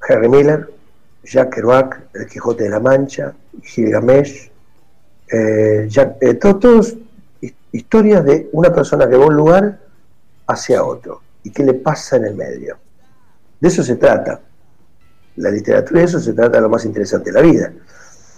Harry 0.09 0.27
Miller, 0.27 0.69
Jack 1.23 1.55
Kerouac, 1.55 2.09
El 2.13 2.27
Quijote 2.27 2.65
de 2.65 2.69
la 2.69 2.81
Mancha, 2.81 3.33
Gilgamesh, 3.61 4.51
eh, 5.31 5.87
eh 6.19 6.33
todos 6.33 6.97
historias 7.71 8.25
de 8.25 8.49
una 8.51 8.73
persona 8.73 9.09
que 9.09 9.15
va 9.15 9.23
a 9.23 9.27
un 9.27 9.37
lugar 9.37 9.79
hacia 10.47 10.83
otro 10.83 11.21
y 11.41 11.51
qué 11.51 11.63
le 11.63 11.75
pasa 11.75 12.17
en 12.17 12.25
el 12.25 12.35
medio. 12.35 12.77
De 13.61 13.69
eso 13.69 13.81
se 13.81 13.95
trata. 13.95 14.41
La 15.37 15.49
literatura 15.49 16.01
de 16.01 16.05
eso 16.05 16.19
se 16.19 16.33
trata 16.33 16.57
de 16.57 16.63
lo 16.63 16.69
más 16.69 16.83
interesante 16.83 17.31
de 17.31 17.41
la 17.41 17.47
vida. 17.47 17.71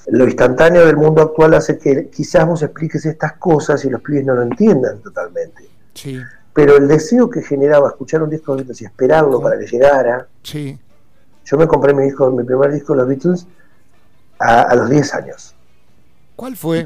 Lo 0.10 0.25
instantáneo 0.25 0.86
del 0.86 0.98
mundo 0.98 1.24
actual 1.24 1.56
hace 1.56 1.80
que 1.80 2.12
quizás 2.12 2.46
vos 2.46 2.62
expliques 2.62 3.04
estas 3.08 3.34
cosas 3.38 3.84
y 3.86 3.89
los 3.89 4.01
pibes 4.01 4.24
no 4.24 4.36
lo 4.36 4.44
entiendan 4.44 5.01
totalmente. 5.01 5.68
Sí 5.96 6.22
pero 6.55 6.77
el 6.77 6.87
deseo 6.87 7.29
que 7.29 7.41
generaba 7.41 7.89
escuchar 7.89 8.24
un 8.24 8.29
disco 8.29 8.53
de 8.53 8.59
Beatles 8.59 8.81
y 8.81 8.85
esperarlo 8.85 9.41
para 9.41 9.59
que 9.59 9.68
llegara. 9.68 10.25
Sí. 10.41 10.79
Yo 11.44 11.57
me 11.57 11.68
compré 11.68 11.94
mi, 11.94 12.05
disco, 12.05 12.31
mi 12.31 12.46
primer 12.46 12.72
disco 12.72 12.94
de 12.94 13.00
los 13.00 13.07
Beatles 13.09 13.46
a, 14.39 14.74
los 14.74 14.89
10 14.89 15.13
años. 15.15 15.53
¿Cuál 16.37 16.55
fue? 16.55 16.85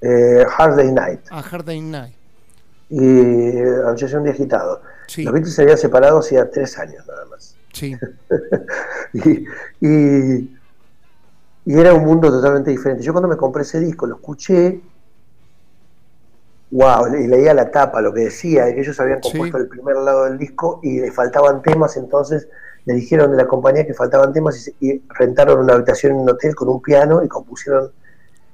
Eh, 0.00 0.46
Hard 0.56 0.76
Day 0.76 0.90
Night. 0.90 1.20
Ah, 1.30 1.44
Hard 1.48 1.66
Day 1.66 1.82
Night. 1.82 2.14
Y 2.88 2.98
eh, 2.98 3.74
Anoche 3.86 4.16
un 4.16 4.24
día 4.24 4.32
agitado. 4.32 4.80
Los 5.18 5.32
Beatles 5.34 5.54
se 5.54 5.62
habían 5.62 5.76
separado 5.76 6.20
hacía 6.20 6.50
3 6.50 6.78
años 6.78 7.06
nada 7.06 7.26
más. 7.26 7.56
Sí. 7.74 7.94
y, 9.82 10.50
y 11.66 11.78
era 11.78 11.92
un 11.92 12.06
mundo 12.06 12.30
totalmente 12.30 12.70
diferente. 12.70 13.04
Yo 13.04 13.12
cuando 13.12 13.28
me 13.28 13.36
compré 13.36 13.64
ese 13.64 13.80
disco 13.80 14.06
lo 14.06 14.14
escuché 14.14 14.80
wow, 16.74 17.06
y 17.14 17.28
leía 17.28 17.54
la 17.54 17.70
tapa, 17.70 18.00
lo 18.00 18.12
que 18.12 18.22
decía, 18.22 18.64
de 18.64 18.74
que 18.74 18.80
ellos 18.80 18.98
habían 18.98 19.20
compuesto 19.20 19.58
el 19.58 19.68
primer 19.68 19.96
lado 19.96 20.24
del 20.24 20.38
disco 20.38 20.80
y 20.82 20.98
le 20.98 21.12
faltaban 21.12 21.62
temas, 21.62 21.96
entonces 21.96 22.48
le 22.84 22.94
dijeron 22.94 23.30
de 23.30 23.36
la 23.36 23.46
compañía 23.46 23.86
que 23.86 23.94
faltaban 23.94 24.32
temas 24.32 24.72
y, 24.80 25.00
rentaron 25.08 25.60
una 25.60 25.74
habitación 25.74 26.12
en 26.12 26.18
un 26.18 26.30
hotel 26.30 26.54
con 26.56 26.68
un 26.68 26.82
piano 26.82 27.22
y 27.22 27.28
compusieron 27.28 27.92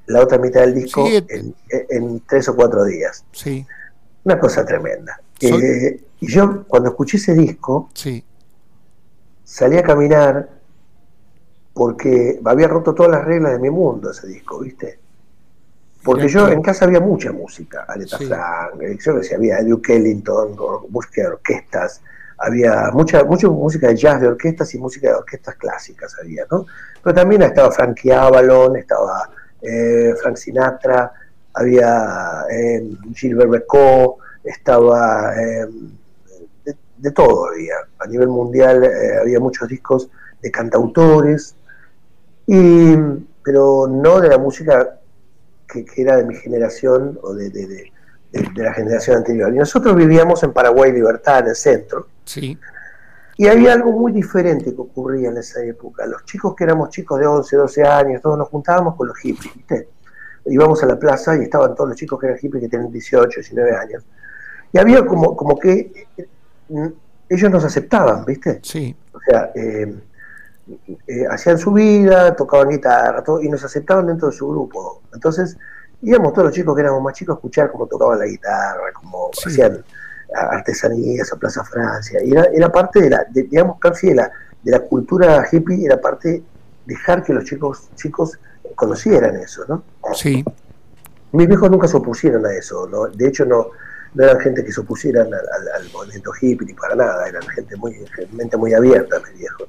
la 0.07 0.21
otra 0.21 0.37
mitad 0.37 0.61
del 0.61 0.75
disco 0.75 1.07
en, 1.09 2.21
tres 2.29 2.47
o 2.51 2.55
cuatro 2.55 2.85
días. 2.85 3.25
Sí. 3.33 3.67
Una 4.25 4.39
cosa 4.39 4.67
tremenda. 4.67 5.19
Eh, 5.41 6.05
y 6.21 6.27
yo 6.31 6.65
cuando 6.69 6.91
escuché 6.91 7.17
ese 7.17 7.33
disco, 7.33 7.89
sí. 7.95 8.23
salí 9.45 9.79
a 9.79 9.83
caminar 9.83 10.47
porque 11.73 12.39
había 12.45 12.69
roto 12.69 12.95
todas 12.95 13.13
las 13.13 13.25
reglas 13.25 13.53
de 13.53 13.61
mi 13.61 13.71
mundo 13.71 14.11
ese 14.11 14.27
disco, 14.27 14.61
¿viste? 14.61 14.99
Porque 16.03 16.29
yo 16.29 16.49
en 16.49 16.63
casa 16.63 16.87
había 16.87 17.01
mucha 17.01 17.31
música, 17.31 17.85
Aretha 17.87 18.17
Frank, 18.17 18.81
eh, 18.81 18.97
yo 18.99 19.15
decía, 19.15 19.37
había 19.37 19.63
Duke 19.63 19.97
Ellington, 19.97 20.57
música 20.89 21.23
de 21.23 21.29
orquestas, 21.29 22.01
había 22.39 22.91
mucha, 22.93 23.23
mucha 23.25 23.49
música 23.49 23.89
de 23.89 23.97
jazz 23.97 24.21
de 24.21 24.29
orquestas 24.29 24.75
y 24.75 24.79
música 24.79 25.09
de 25.09 25.15
orquestas 25.15 25.57
clásicas 25.57 26.17
había, 26.19 26.47
¿no? 26.51 26.65
Pero 27.03 27.15
también 27.15 27.43
estaba 27.43 27.71
Frankie 27.71 28.13
Avalon, 28.13 28.77
estaba 28.77 29.29
eh, 29.61 30.15
Frank 30.23 30.37
Sinatra, 30.37 31.13
había 31.53 32.45
eh, 32.51 32.83
Gilbert 33.15 33.51
Becot, 33.51 34.17
estaba 34.45 35.35
de, 35.35 37.11
todo 37.11 37.49
había. 37.49 37.75
A 37.99 38.07
nivel 38.07 38.29
mundial 38.29 38.91
había 39.21 39.39
muchos 39.39 39.69
discos 39.69 40.09
de 40.41 40.51
cantautores, 40.51 41.57
y, 42.47 42.97
pero 43.45 43.87
no 43.87 44.19
de 44.21 44.31
la 44.31 44.39
música 44.39 45.00
que, 45.73 45.85
era 45.97 46.17
de 46.17 46.25
mi 46.25 46.35
generación 46.35 47.19
o 47.23 47.35
de, 47.35 47.51
de, 47.51 47.91
la 48.57 48.73
generación 48.73 49.19
anterior. 49.19 49.53
Y 49.53 49.59
nosotros 49.59 49.97
vivíamos 49.97 50.43
en 50.43 50.53
Paraguay 50.53 50.93
Libertad, 50.93 51.41
en 51.41 51.49
el 51.49 51.57
centro. 51.57 52.07
Sí. 52.25 52.59
Y 53.37 53.49
había 53.49 53.73
algo 53.73 53.93
muy 53.93 54.13
diferente 54.13 54.75
que 54.75 54.81
ocurría 54.81 55.31
en 55.31 55.39
esa 55.39 55.65
época. 55.65 56.07
Los 56.07 56.25
chicos 56.25 56.55
que 56.55 56.65
éramos 56.65 56.91
chicos 56.91 57.19
de 57.19 57.27
11, 57.27 57.57
12 57.57 57.83
años, 57.85 58.23
todos 58.23 58.39
nos 58.39 58.49
juntábamos 58.49 58.97
con 58.97 59.09
los 59.09 59.17
hippies, 59.19 59.55
¿viste? 59.55 59.89
Íbamos 60.47 60.83
a 60.83 60.87
la 60.87 60.99
plaza 60.99 61.37
y 61.37 61.45
estaban 61.45 61.75
todos 61.75 61.91
los 61.91 61.99
chicos 61.99 62.21
que 62.21 62.27
eran 62.27 62.39
hippies 62.39 62.65
que 62.65 62.69
tenían 62.69 62.93
18, 62.93 63.41
19 63.41 63.77
años. 63.77 64.05
Y 64.73 64.79
había 64.79 65.05
como, 65.05 65.37
como 65.37 65.59
que 65.59 66.07
eh, 66.17 66.29
ellos 67.29 67.51
nos 67.51 67.65
aceptaban, 67.65 68.25
¿viste? 68.25 68.61
Sí. 68.63 68.95
O 69.13 69.19
sea, 69.21 69.51
eh, 69.55 69.95
eh, 71.07 71.27
hacían 71.31 71.59
su 71.59 71.73
vida, 71.73 72.35
tocaban 72.37 72.69
guitarra, 72.69 73.23
todo, 73.23 73.41
y 73.43 73.49
nos 73.49 73.65
aceptaban 73.65 74.07
dentro 74.07 74.29
de 74.29 74.37
su 74.37 74.49
grupo. 74.49 75.03
Entonces, 75.13 75.57
íbamos 76.03 76.33
todos 76.33 76.47
los 76.47 76.55
chicos 76.55 76.75
que 76.75 76.83
éramos 76.83 77.03
más 77.03 77.15
chicos 77.15 77.35
a 77.35 77.37
escuchar 77.37 77.71
cómo 77.71 77.87
tocaban 77.87 78.19
la 78.19 78.27
guitarra, 78.27 78.93
cómo 78.95 79.31
hacían 79.47 79.85
artesanías 80.35 81.33
a 81.33 81.37
Plaza 81.37 81.65
Francia. 81.65 82.21
Y 82.25 82.33
era, 82.57 82.71
parte 82.71 83.01
de 83.01 83.11
la, 83.11 83.27
digamos, 83.31 83.79
casi 83.79 84.09
de 84.09 84.15
la, 84.17 84.31
de 84.63 84.71
la 84.71 84.81
cultura 84.81 85.47
hippie, 85.51 85.85
era 85.85 86.01
parte 86.01 86.43
dejar 86.87 87.23
que 87.23 87.33
los 87.33 87.45
chicos, 87.45 87.89
chicos 87.97 88.39
conocieran 88.75 89.37
eso, 89.37 89.65
¿no? 89.69 89.83
Sí. 90.15 90.45
Mis 91.33 91.47
viejos 91.47 91.71
nunca 91.71 91.87
se 91.87 91.97
opusieron 91.97 92.45
a 92.47 92.53
eso, 92.53 92.89
¿no? 92.89 93.07
De 93.07 93.29
hecho, 93.29 93.45
no, 93.45 93.69
no 94.15 94.25
eran 94.25 94.41
gente 94.41 94.65
que 94.65 94.73
se 94.73 94.81
opusieran 94.81 95.29
al, 95.33 95.91
movimiento 95.93 96.33
hippie 96.41 96.67
ni 96.67 96.75
para 96.75 96.95
nada, 96.95 97.29
eran 97.29 97.43
gente 97.49 97.77
muy, 97.77 98.05
mente 98.33 98.57
muy 98.57 98.75
abierta, 98.75 99.21
mis 99.21 99.39
viejos. 99.39 99.69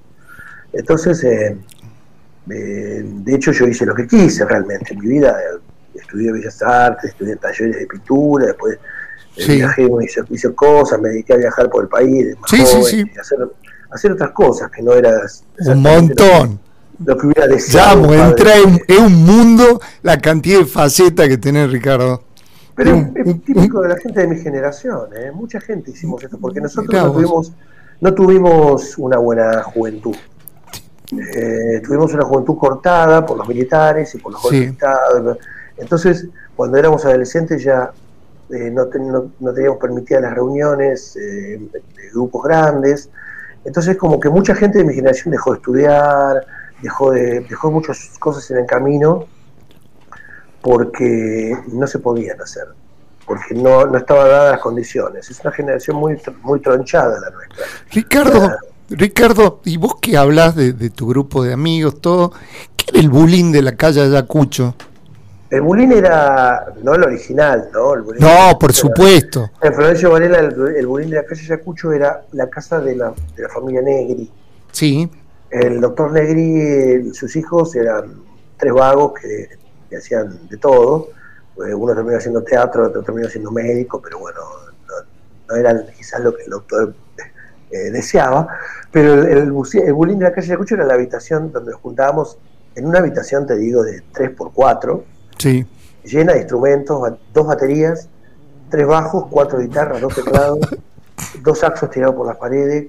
Entonces, 0.74 1.24
eh, 1.24 1.58
eh, 2.50 3.02
de 3.04 3.36
hecho 3.36 3.52
yo 3.52 3.68
hice 3.68 3.86
lo 3.86 3.94
que 3.94 4.08
quise 4.08 4.46
realmente 4.46 4.94
en 4.94 5.00
mi 5.00 5.08
vida. 5.08 5.38
Estudié 5.94 6.32
Bellas 6.32 6.62
Artes, 6.62 7.12
estudié 7.12 7.36
talleres 7.36 7.80
de 7.80 7.86
pintura, 7.86 8.48
después 8.48 8.80
eh, 9.36 9.56
viajé, 9.56 9.90
hice, 10.30 10.54
cosas, 10.54 11.00
me 11.02 11.10
dediqué 11.10 11.34
a 11.34 11.38
viajar 11.38 11.70
por 11.70 11.84
el 11.84 11.90
país, 11.90 12.36
sí, 12.48 12.66
sí, 12.66 13.06
hacer, 13.20 13.40
hacer, 13.90 14.12
otras 14.14 14.32
cosas 14.32 14.72
que 14.72 14.82
no 14.82 14.94
era... 14.94 15.12
Un 15.66 15.82
montón. 15.82 16.60
Lo 17.04 17.18
que, 17.18 17.28
hubiera 17.28 17.48
deseado. 17.48 18.14
Ya, 18.14 18.28
entra 18.28 18.52
en, 18.58 19.04
un 19.04 19.26
mundo 19.26 19.82
la 20.04 20.20
cantidad 20.20 20.60
de 20.60 20.66
facetas 20.66 21.28
que 21.28 21.38
tiene 21.38 21.68
Ricardo. 21.68 22.24
Pero 22.76 22.96
es, 23.16 23.44
típico 23.44 23.82
de 23.82 23.90
la 23.90 23.98
gente 23.98 24.22
de 24.22 24.28
mi 24.28 24.38
generación, 24.38 25.10
mucha 25.34 25.60
gente 25.60 25.92
hicimos 25.92 26.24
esto, 26.24 26.38
porque 26.38 26.62
nosotros 26.62 26.94
no 26.94 27.12
tuvimos, 27.12 27.52
no 28.00 28.14
tuvimos 28.14 28.98
una 28.98 29.18
buena 29.18 29.64
juventud. 29.64 30.16
Eh, 31.12 31.82
tuvimos 31.84 32.14
una 32.14 32.24
juventud 32.24 32.58
cortada 32.58 33.26
por 33.26 33.38
los 33.38 33.48
militares 33.48 34.16
y 34.16 34.18
por 34.18 34.32
los 34.32 34.42
golpes 34.42 34.76
Entonces, 35.78 36.28
cuando 36.56 36.78
éramos 36.78 37.06
adolescentes 37.06 37.64
ya 37.64 37.92
eh, 38.50 38.70
no, 38.70 38.86
no, 39.40 39.54
teníamos 39.54 39.80
permitidas 39.80 40.24
las 40.24 40.34
reuniones 40.34 41.16
eh, 41.16 41.60
de 41.72 42.10
grupos 42.14 42.44
grandes. 42.44 43.10
Entonces, 43.64 43.98
como 43.98 44.20
que 44.20 44.30
mucha 44.30 44.56
gente 44.56 44.80
de 44.80 44.84
mi 44.84 44.94
generación 44.94 45.32
dejó 45.32 45.52
de 45.52 45.58
estudiar, 45.58 46.46
dejó, 46.82 47.12
de, 47.12 47.42
dejó 47.42 47.72
muchas 47.72 48.18
cosas 48.20 48.50
en 48.52 48.58
el 48.58 48.66
camino 48.66 49.26
porque 50.62 51.56
no 51.68 51.88
se 51.88 52.00
podían 52.00 52.42
hacer, 52.42 52.66
porque 53.26 53.56
no, 53.56 53.86
no 53.86 53.98
estaban 53.98 54.28
dadas 54.28 54.52
las 54.54 54.62
condiciones. 54.62 55.30
Es 55.30 55.40
una 55.42 55.52
generación 55.52 55.98
muy, 55.98 56.22
muy 56.42 56.60
tronchada 56.60 57.20
la 57.20 57.30
nuestra. 57.30 57.66
Ricardo, 57.92 58.50
Ricardo, 58.92 59.62
y 59.66 59.78
vos 59.78 59.96
que 60.02 60.18
hablas 60.18 60.56
de, 60.56 60.74
de, 60.74 60.90
tu 60.90 61.08
grupo 61.08 61.44
de 61.44 61.54
amigos, 61.54 62.00
todo, 62.02 62.32
¿qué 62.76 62.86
era 62.92 63.00
el 63.00 63.10
bullying 63.10 63.52
de 63.52 63.62
la 63.62 63.76
calle 63.76 64.02
Ayacucho? 64.02 64.76
El 65.50 65.62
bullying 65.62 65.90
era, 65.90 66.74
no 66.84 66.96
el 66.96 67.04
original, 67.04 67.70
¿no? 67.74 67.96
no, 67.96 68.60
por 68.60 68.74
supuesto. 68.74 69.52
En 69.62 69.74
Florencio 69.74 70.12
Varela, 70.12 70.40
el, 70.40 70.76
el 70.78 70.88
bullying 70.88 71.10
de 71.10 71.16
la 71.18 71.26
calle 71.26 71.42
Ayacucho 71.44 71.92
era 71.92 72.22
la 72.32 72.50
casa 72.50 72.80
de 72.80 72.96
la, 72.96 73.14
de 73.36 73.44
la 73.44 73.50
familia 73.50 73.82
Negri. 73.82 74.30
Sí. 74.72 75.10
El 75.50 75.82
doctor 75.82 76.12
Negri, 76.12 77.14
sus 77.14 77.36
hijos 77.36 77.76
eran 77.76 78.14
tres 78.58 78.74
vagos 78.74 79.14
que 79.20 79.62
que 79.92 79.98
hacían 79.98 80.48
de 80.48 80.58
todo. 80.58 81.10
Eh, 81.68 81.76
uno 81.76 81.94
terminó 81.94 82.18
haciendo 82.18 82.42
teatro, 82.42 82.88
otro 82.88 83.04
terminó 83.04 83.30
siendo 83.30 83.52
médico, 83.52 84.02
pero 84.02 84.18
bueno, 84.18 84.40
no, 85.48 85.56
era 85.56 85.86
quizás 85.96 86.22
lo 86.22 86.34
que 86.34 86.44
el 86.44 86.50
doctor 86.50 86.96
eh, 87.72 87.92
deseaba. 87.92 88.48
Pero 88.92 89.14
el, 89.14 89.38
el, 89.38 89.94
bullying 89.94 90.18
de 90.18 90.26
la 90.26 90.34
calle 90.34 90.48
de 90.48 90.54
Ayacucho 90.54 90.76
era 90.76 90.86
la 90.86 90.96
habitación 90.96 91.52
donde 91.52 91.72
nos 91.72 91.82
juntábamos, 91.82 92.38
en 92.76 92.86
una 92.86 93.00
habitación, 93.00 93.46
te 93.48 93.56
digo, 93.58 93.84
de 93.84 94.02
3x4, 94.14 95.02
sí. 95.38 95.66
llena 96.04 96.34
de 96.34 96.40
instrumentos, 96.40 97.14
dos 97.34 97.48
baterías, 97.48 98.08
tres 98.70 98.88
bajos, 98.88 99.26
cuatro 99.30 99.60
guitarras, 99.60 100.02
dos 100.02 100.16
teclados, 100.16 100.60
dos 101.44 101.60
saxos 101.60 101.90
tirados 101.90 102.16
por 102.16 102.28
las 102.28 102.38
paredes, 102.38 102.88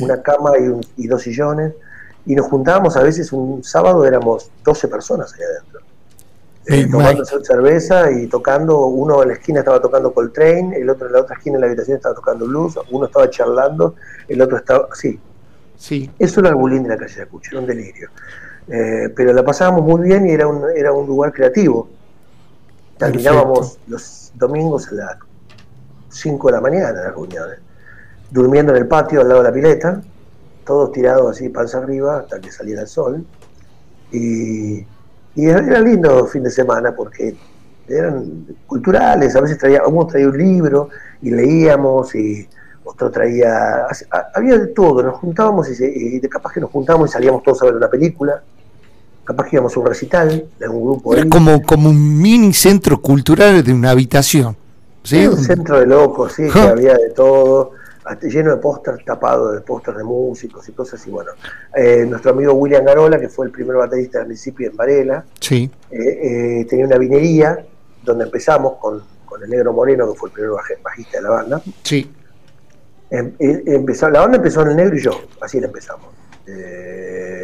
una 0.00 0.22
cama 0.22 0.52
y, 0.58 1.04
y 1.04 1.06
dos 1.06 1.22
sillones. 1.22 1.72
Y 2.24 2.34
nos 2.34 2.46
juntábamos 2.46 2.96
a 2.96 3.02
veces 3.02 3.32
un 3.32 3.64
sábado, 3.64 4.04
éramos 4.06 4.50
12 4.64 4.88
personas 4.88 5.32
ahí 5.34 5.40
adentro 5.42 5.81
eh, 6.66 6.88
tomando 6.90 7.24
cerveza 7.24 8.10
y 8.12 8.28
tocando, 8.28 8.86
uno 8.86 9.22
en 9.22 9.28
la 9.28 9.34
esquina 9.34 9.60
estaba 9.60 9.80
tocando 9.80 10.12
Coltrane, 10.12 10.76
el 10.76 10.88
otro 10.88 11.08
en 11.08 11.12
la 11.14 11.20
otra 11.20 11.36
esquina 11.36 11.56
en 11.56 11.62
la 11.62 11.66
habitación 11.66 11.96
estaba 11.96 12.14
tocando 12.14 12.46
blues, 12.46 12.78
uno 12.90 13.06
estaba 13.06 13.28
charlando, 13.28 13.96
el 14.28 14.40
otro 14.40 14.58
estaba, 14.58 14.88
sí. 14.94 15.18
Sí. 15.76 16.08
Eso 16.18 16.40
era 16.40 16.50
el 16.50 16.54
bullying 16.54 16.82
de 16.82 16.90
la 16.90 16.96
calle 16.96 17.16
de 17.16 17.22
Acucho, 17.22 17.50
era 17.52 17.60
un 17.60 17.66
delirio. 17.66 18.10
Eh, 18.68 19.12
pero 19.16 19.32
la 19.32 19.44
pasábamos 19.44 19.82
muy 19.82 20.06
bien 20.06 20.28
y 20.28 20.32
era 20.32 20.46
un, 20.46 20.64
era 20.76 20.92
un 20.92 21.06
lugar 21.06 21.32
creativo. 21.32 21.88
Terminábamos 22.96 23.80
los 23.88 24.30
domingos 24.34 24.88
a 24.92 24.94
las 24.94 25.16
5 26.10 26.46
de 26.46 26.52
la 26.52 26.60
mañana 26.60 26.92
las 26.92 27.06
reuniones, 27.06 27.58
durmiendo 28.30 28.72
en 28.72 28.78
el 28.78 28.86
patio 28.86 29.22
al 29.22 29.28
lado 29.28 29.42
de 29.42 29.48
la 29.48 29.54
pileta, 29.54 30.00
todos 30.64 30.92
tirados 30.92 31.32
así 31.32 31.48
panza 31.48 31.78
arriba 31.78 32.18
hasta 32.18 32.40
que 32.40 32.52
saliera 32.52 32.82
el 32.82 32.88
sol. 32.88 33.26
Y 34.12 34.86
y 35.34 35.46
era 35.46 35.80
lindo 35.80 36.26
fin 36.26 36.42
de 36.42 36.50
semana 36.50 36.94
porque 36.94 37.34
eran 37.88 38.46
culturales, 38.66 39.34
a 39.36 39.40
veces 39.40 39.58
traía, 39.58 39.82
uno 39.86 40.06
traía 40.06 40.28
un 40.28 40.38
libro 40.38 40.88
y 41.20 41.30
leíamos 41.30 42.14
y 42.14 42.48
otro 42.84 43.10
traía, 43.10 43.86
había 44.34 44.58
de 44.58 44.68
todo, 44.68 45.02
nos 45.02 45.14
juntábamos 45.16 45.68
y, 45.80 46.18
de 46.18 46.28
capaz 46.28 46.52
que 46.52 46.60
nos 46.60 46.70
juntábamos 46.70 47.10
y 47.10 47.12
salíamos 47.12 47.42
todos 47.42 47.62
a 47.62 47.66
ver 47.66 47.76
una 47.76 47.88
película, 47.88 48.42
capaz 49.24 49.44
que 49.48 49.56
íbamos 49.56 49.76
a 49.76 49.80
un 49.80 49.86
recital 49.86 50.44
de 50.58 50.68
un 50.68 50.82
grupo. 50.82 51.14
Era 51.14 51.28
como, 51.28 51.62
como 51.62 51.90
un 51.90 52.20
mini 52.20 52.52
centro 52.52 53.00
cultural 53.00 53.62
de 53.62 53.72
una 53.72 53.90
habitación. 53.90 54.56
¿sí? 55.02 55.26
un 55.26 55.36
centro 55.36 55.80
de 55.80 55.86
locos, 55.86 56.32
sí, 56.34 56.48
que 56.52 56.60
había 56.60 56.94
de 56.94 57.10
todo 57.10 57.72
lleno 58.20 58.50
de 58.50 58.56
pósters 58.56 59.04
tapados 59.04 59.54
de 59.54 59.60
pósters 59.60 59.98
de 59.98 60.04
músicos 60.04 60.68
y 60.68 60.72
cosas 60.72 61.00
así. 61.00 61.10
Bueno, 61.10 61.32
eh, 61.74 62.04
nuestro 62.08 62.32
amigo 62.32 62.52
William 62.54 62.84
Garola, 62.84 63.18
que 63.18 63.28
fue 63.28 63.46
el 63.46 63.52
primer 63.52 63.76
baterista 63.76 64.18
del 64.18 64.28
municipio 64.28 64.70
en 64.70 64.76
Varela, 64.76 65.24
sí. 65.40 65.70
Eh, 65.90 65.98
eh, 66.60 66.66
tenía 66.68 66.86
una 66.86 66.98
vinería 66.98 67.64
donde 68.02 68.24
empezamos 68.24 68.74
con, 68.78 69.02
el 69.42 69.50
Negro 69.50 69.72
Moreno, 69.72 70.12
que 70.12 70.18
fue 70.18 70.28
el 70.28 70.34
primer 70.34 70.50
bajista 70.82 71.16
de 71.16 71.22
la 71.22 71.30
banda. 71.30 71.62
Sí. 71.82 72.12
Em, 73.10 73.32
empezó, 73.38 74.08
la 74.10 74.20
banda 74.20 74.36
empezó 74.36 74.62
en 74.62 74.68
el 74.68 74.76
Negro 74.76 74.96
y 74.96 75.02
yo, 75.02 75.12
así 75.40 75.58
la 75.58 75.66
empezamos. 75.66 76.06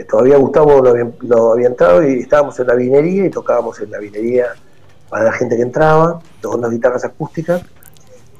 todavía 0.08 0.36
Gustavo 0.36 0.82
no 0.82 0.90
había, 0.90 1.10
no 1.22 1.52
había, 1.52 1.66
entrado 1.66 2.06
y 2.06 2.20
estábamos 2.20 2.60
en 2.60 2.66
la 2.66 2.74
vinería 2.74 3.24
y 3.26 3.30
tocábamos 3.30 3.80
en 3.80 3.90
la 3.90 3.98
vinería 3.98 4.48
para 5.08 5.24
la 5.24 5.32
gente 5.32 5.56
que 5.56 5.62
entraba, 5.62 6.20
tocando 6.40 6.68
guitarras 6.68 7.04
acústicas 7.04 7.62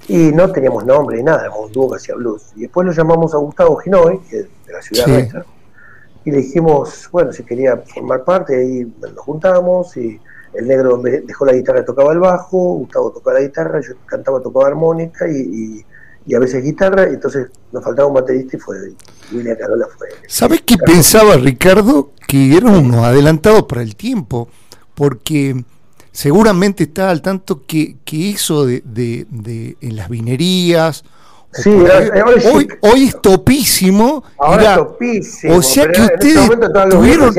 y 0.09 0.33
no 0.33 0.51
teníamos 0.51 0.87
nombre 0.87 1.19
ni 1.19 1.23
nada, 1.23 1.43
éramos 1.43 1.67
un 1.67 1.73
dúo 1.73 1.91
que 1.91 1.97
hacía 1.97 2.15
blues. 2.15 2.43
Y 2.57 2.63
después 2.63 2.87
lo 2.87 2.93
llamamos 2.93 3.35
a 3.35 3.39
Gustavo 3.39 3.77
Ginoy, 3.77 4.21
que 4.29 4.41
es 4.41 4.47
de 4.67 4.73
la 4.73 4.83
ciudad 4.83 5.07
nuestra, 5.07 5.45
y 6.25 6.31
le 6.31 6.39
dijimos, 6.39 7.09
bueno, 7.13 7.33
si 7.33 7.45
quería 7.45 7.77
formar 7.77 8.25
parte, 8.25 8.57
ahí 8.57 8.93
nos 9.01 9.19
juntamos 9.19 9.97
y 9.99 10.19
el 10.55 10.67
negro 10.67 11.01
dejó 11.03 11.45
la 11.45 11.53
guitarra 11.53 11.81
y 11.81 11.85
tocaba 11.85 12.13
el 12.13 12.21
bajo, 12.21 12.57
Gustavo 12.57 13.13
tocaba 13.13 13.39
la 13.39 13.47
guitarra, 13.47 13.81
yo 13.81 13.95
cantaba, 14.07 14.41
tocaba 14.41 14.67
armónica 14.67 15.29
y, 15.31 15.85
y, 16.27 16.35
a 16.35 16.39
veces 16.39 16.63
guitarra, 16.63 17.05
entonces 17.05 17.49
nos 17.73 17.83
faltaba 17.83 18.09
un 18.09 18.15
baterista 18.15 18.59
y 18.59 18.61
fue 18.61 18.77
William 19.33 19.57
Carola 19.57 19.87
fue. 19.97 20.09
¿Sabes 20.27 20.61
qué 20.61 20.77
pensaba 20.77 21.37
Ricardo? 21.37 22.11
Que 22.27 22.55
eran 22.55 22.75
unos 22.75 23.03
adelantados 23.03 23.63
para 23.63 23.81
el 23.81 23.97
tiempo, 23.97 24.49
porque 24.95 25.65
seguramente 26.13 26.85
está 26.85 27.11
al 27.11 27.23
tanto 27.23 27.65
que, 27.67 27.97
que 28.05 28.31
eso 28.31 28.67
de, 28.67 28.83
de, 28.85 29.77
en 29.81 29.97
las 29.97 30.09
vinerías. 30.09 31.05
Sí, 31.53 31.71
hoy, 31.71 32.69
hoy, 32.83 33.05
es 33.05 33.23
topísimo. 33.23 34.23
Ahora 34.39 34.73
es 34.73 34.77
topísimo. 34.77 35.57
O 35.57 35.63
sea 35.63 35.87
que 35.91 36.03
este 36.03 36.39
ustedes 36.39 36.91
tuvieron 36.91 37.35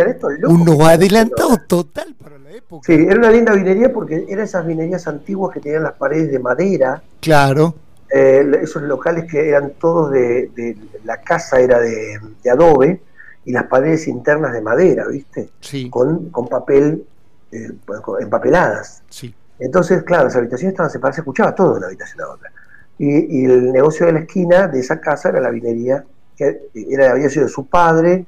unos 0.47 0.79
adelantados 0.82 1.67
total 1.67 2.15
para 2.21 2.39
la 2.39 2.49
época. 2.51 2.86
Sí, 2.88 2.93
era 2.93 3.17
una 3.17 3.29
linda 3.29 3.53
vinería 3.53 3.93
porque 3.93 4.25
eran 4.27 4.45
esas 4.45 4.65
vinerías 4.65 5.08
antiguas 5.08 5.53
que 5.53 5.60
tenían 5.60 5.84
las 5.84 5.93
paredes 5.93 6.32
de 6.32 6.39
madera. 6.39 7.03
Claro. 7.19 7.75
Eh, 8.12 8.43
esos 8.63 8.82
locales 8.82 9.25
que 9.29 9.49
eran 9.49 9.73
todos 9.79 10.12
de, 10.12 10.49
de 10.55 10.75
la 11.03 11.21
casa 11.21 11.60
era 11.60 11.79
de, 11.79 12.19
de, 12.43 12.49
adobe 12.49 13.01
y 13.45 13.51
las 13.51 13.65
paredes 13.65 14.08
internas 14.08 14.53
de 14.53 14.62
madera, 14.62 15.05
¿viste? 15.08 15.49
Sí. 15.62 15.89
Con, 15.91 16.32
con 16.32 16.47
papel 16.47 17.05
eh, 17.51 17.71
empapeladas. 18.19 19.03
Sí. 19.09 19.33
Entonces, 19.59 20.03
claro, 20.03 20.25
las 20.25 20.35
habitaciones 20.35 20.73
estaban 20.73 20.89
separadas, 20.89 21.15
se 21.15 21.21
escuchaba 21.21 21.53
todo 21.53 21.73
de 21.73 21.77
una 21.79 21.88
habitación 21.88 22.21
a 22.21 22.29
otra. 22.29 22.51
Y, 22.97 23.45
el 23.45 23.71
negocio 23.71 24.05
de 24.05 24.13
la 24.13 24.19
esquina 24.19 24.67
de 24.67 24.79
esa 24.79 24.99
casa 24.99 25.29
era 25.29 25.39
la 25.39 25.51
vinería, 25.51 26.03
que 26.35 26.69
era, 26.73 27.12
había 27.12 27.29
sido 27.29 27.45
de 27.45 27.51
su 27.51 27.65
padre, 27.65 28.25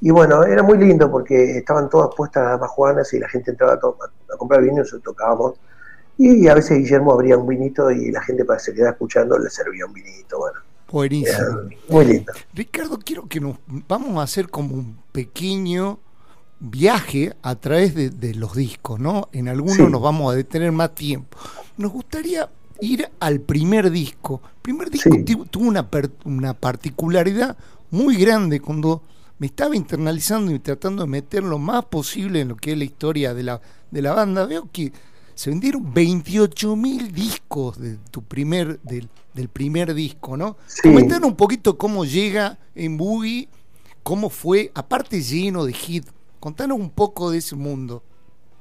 y 0.00 0.10
bueno, 0.10 0.42
era 0.44 0.62
muy 0.62 0.78
lindo 0.78 1.10
porque 1.10 1.58
estaban 1.58 1.88
todas 1.88 2.10
puestas 2.16 2.44
las 2.44 2.60
majuanas 2.60 3.12
y 3.14 3.20
la 3.20 3.28
gente 3.28 3.52
entraba 3.52 3.74
a, 3.74 4.36
comprar 4.36 4.60
vino 4.60 4.74
y 4.74 4.78
nosotros 4.78 5.02
tocábamos. 5.04 5.54
Y 6.18 6.48
a 6.48 6.54
veces 6.54 6.78
Guillermo 6.78 7.12
abría 7.12 7.36
un 7.36 7.46
vinito 7.46 7.90
y 7.90 8.10
la 8.10 8.20
gente 8.22 8.44
para 8.44 8.58
que 8.58 8.64
se 8.64 8.74
quedara 8.74 8.92
escuchando 8.92 9.38
le 9.38 9.48
servía 9.48 9.86
un 9.86 9.92
vinito, 9.92 10.38
bueno. 10.38 10.58
Buenísimo. 10.90 11.70
muy 11.88 12.04
lindo. 12.04 12.32
Ricardo, 12.52 12.98
quiero 12.98 13.26
que 13.28 13.40
nos 13.40 13.56
vamos 13.66 14.18
a 14.18 14.22
hacer 14.22 14.50
como 14.50 14.74
un 14.74 14.98
pequeño 15.12 16.00
viaje 16.62 17.34
a 17.42 17.56
través 17.56 17.94
de, 17.94 18.34
los 18.34 18.54
discos, 18.54 19.00
¿no? 19.00 19.28
En 19.32 19.48
algunos 19.48 19.90
nos 19.90 20.00
vamos 20.00 20.32
a 20.32 20.36
detener 20.36 20.70
más 20.70 20.94
tiempo. 20.94 21.36
Nos 21.76 21.90
gustaría 21.90 22.48
ir 22.80 23.08
al 23.18 23.40
primer 23.40 23.90
disco. 23.90 24.40
El 24.44 24.62
primer 24.62 24.90
disco 24.90 25.10
tuvo 25.50 25.64
una, 25.66 25.88
una 26.24 26.54
particularidad 26.54 27.56
muy 27.90 28.16
grande 28.16 28.60
cuando 28.60 29.02
me 29.38 29.48
estaba 29.48 29.74
internalizando 29.74 30.52
y 30.52 30.60
tratando 30.60 31.02
de 31.02 31.08
meter 31.08 31.42
lo 31.42 31.58
más 31.58 31.84
posible 31.86 32.40
en 32.40 32.48
lo 32.48 32.56
que 32.56 32.72
es 32.72 32.78
la 32.78 32.84
historia 32.84 33.34
de 33.34 33.42
la, 33.42 33.60
de 33.90 34.02
la 34.02 34.12
banda. 34.12 34.46
Veo 34.46 34.68
que 34.70 34.92
se 35.34 35.50
vendieron 35.50 35.92
28 35.92 36.76
mil 36.76 37.12
discos 37.12 37.76
de 37.80 37.98
tu 38.12 38.22
primer, 38.22 38.78
del, 38.82 39.08
del 39.34 39.48
primer 39.48 39.94
disco, 39.94 40.36
¿no? 40.36 40.56
Sí. 40.68 40.88
un 40.88 41.34
poquito 41.34 41.76
cómo 41.76 42.04
llega 42.04 42.60
en 42.76 42.96
Boogie, 42.96 43.48
cómo 44.04 44.30
fue, 44.30 44.70
aparte 44.74 45.20
lleno 45.20 45.64
de 45.64 45.72
hit, 45.72 46.06
Contanos 46.42 46.76
un 46.76 46.90
poco 46.90 47.30
de 47.30 47.38
ese 47.38 47.54
mundo. 47.54 48.02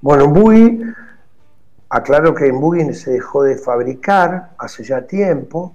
Bueno, 0.01 0.25
en 0.25 0.33
Boogie, 0.33 0.93
aclaro 1.89 2.35
que 2.35 2.45
en 2.45 2.61
Boogie 2.61 2.93
se 2.93 3.09
dejó 3.09 3.41
de 3.41 3.57
fabricar 3.57 4.51
hace 4.59 4.83
ya 4.83 5.01
tiempo, 5.01 5.73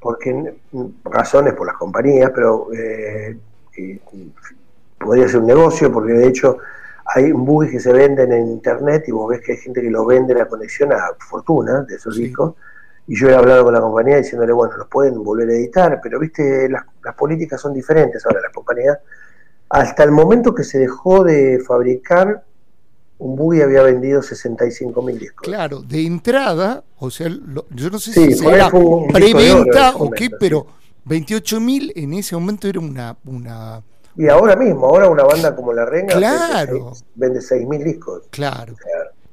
porque 0.00 0.56
razones 1.04 1.54
por 1.54 1.68
las 1.68 1.76
compañías, 1.76 2.32
pero 2.34 2.66
eh, 2.74 3.38
podría 4.98 5.28
ser 5.28 5.38
un 5.38 5.46
negocio, 5.46 5.92
porque 5.92 6.14
de 6.14 6.26
hecho 6.26 6.58
hay 7.04 7.30
Boogie 7.30 7.70
que 7.70 7.78
se 7.78 7.92
venden 7.92 8.32
en 8.32 8.48
internet 8.48 9.04
y 9.06 9.12
vos 9.12 9.28
ves 9.28 9.40
que 9.40 9.52
hay 9.52 9.58
gente 9.58 9.80
que 9.80 9.90
lo 9.90 10.04
vende 10.04 10.34
la 10.34 10.48
conexión 10.48 10.92
a 10.92 11.10
fortuna 11.20 11.82
de 11.82 11.94
esos 11.94 12.16
discos. 12.16 12.54
Y 13.06 13.16
yo 13.16 13.28
he 13.28 13.36
hablado 13.36 13.62
con 13.62 13.72
la 13.72 13.80
compañía 13.80 14.16
diciéndole, 14.16 14.52
bueno, 14.52 14.76
los 14.76 14.88
pueden 14.88 15.22
volver 15.22 15.48
a 15.48 15.52
editar, 15.52 16.00
pero 16.02 16.18
viste, 16.18 16.68
las, 16.68 16.84
las 17.04 17.14
políticas 17.14 17.60
son 17.60 17.72
diferentes 17.72 18.26
ahora, 18.26 18.40
las 18.40 18.52
compañías 18.52 18.98
hasta 19.68 20.04
el 20.04 20.12
momento 20.12 20.54
que 20.54 20.64
se 20.64 20.78
dejó 20.78 21.24
de 21.24 21.60
fabricar, 21.66 22.44
un 23.18 23.36
buggy 23.36 23.62
había 23.62 23.82
vendido 23.82 24.22
65 24.22 25.02
mil 25.02 25.18
discos. 25.18 25.46
Claro, 25.46 25.80
de 25.80 26.06
entrada, 26.06 26.84
o 26.98 27.10
sea, 27.10 27.28
yo 27.28 27.90
no 27.90 27.98
sé 27.98 28.12
si 28.12 28.46
era 28.46 28.70
preventa 29.12 29.96
o 29.96 30.10
qué, 30.10 30.30
pero 30.30 30.66
28 31.04 31.60
mil 31.60 31.92
en 31.96 32.14
ese 32.14 32.34
momento 32.36 32.68
era 32.68 32.80
una, 32.80 33.16
una... 33.24 33.82
Y 34.16 34.28
ahora 34.28 34.56
mismo, 34.56 34.86
ahora 34.86 35.08
una 35.08 35.24
banda 35.24 35.54
como 35.54 35.72
La 35.72 35.84
Renga 35.84 36.14
claro. 36.16 36.92
vende 37.14 37.40
6 37.40 37.66
mil 37.66 37.84
discos. 37.84 38.22
Claro. 38.30 38.74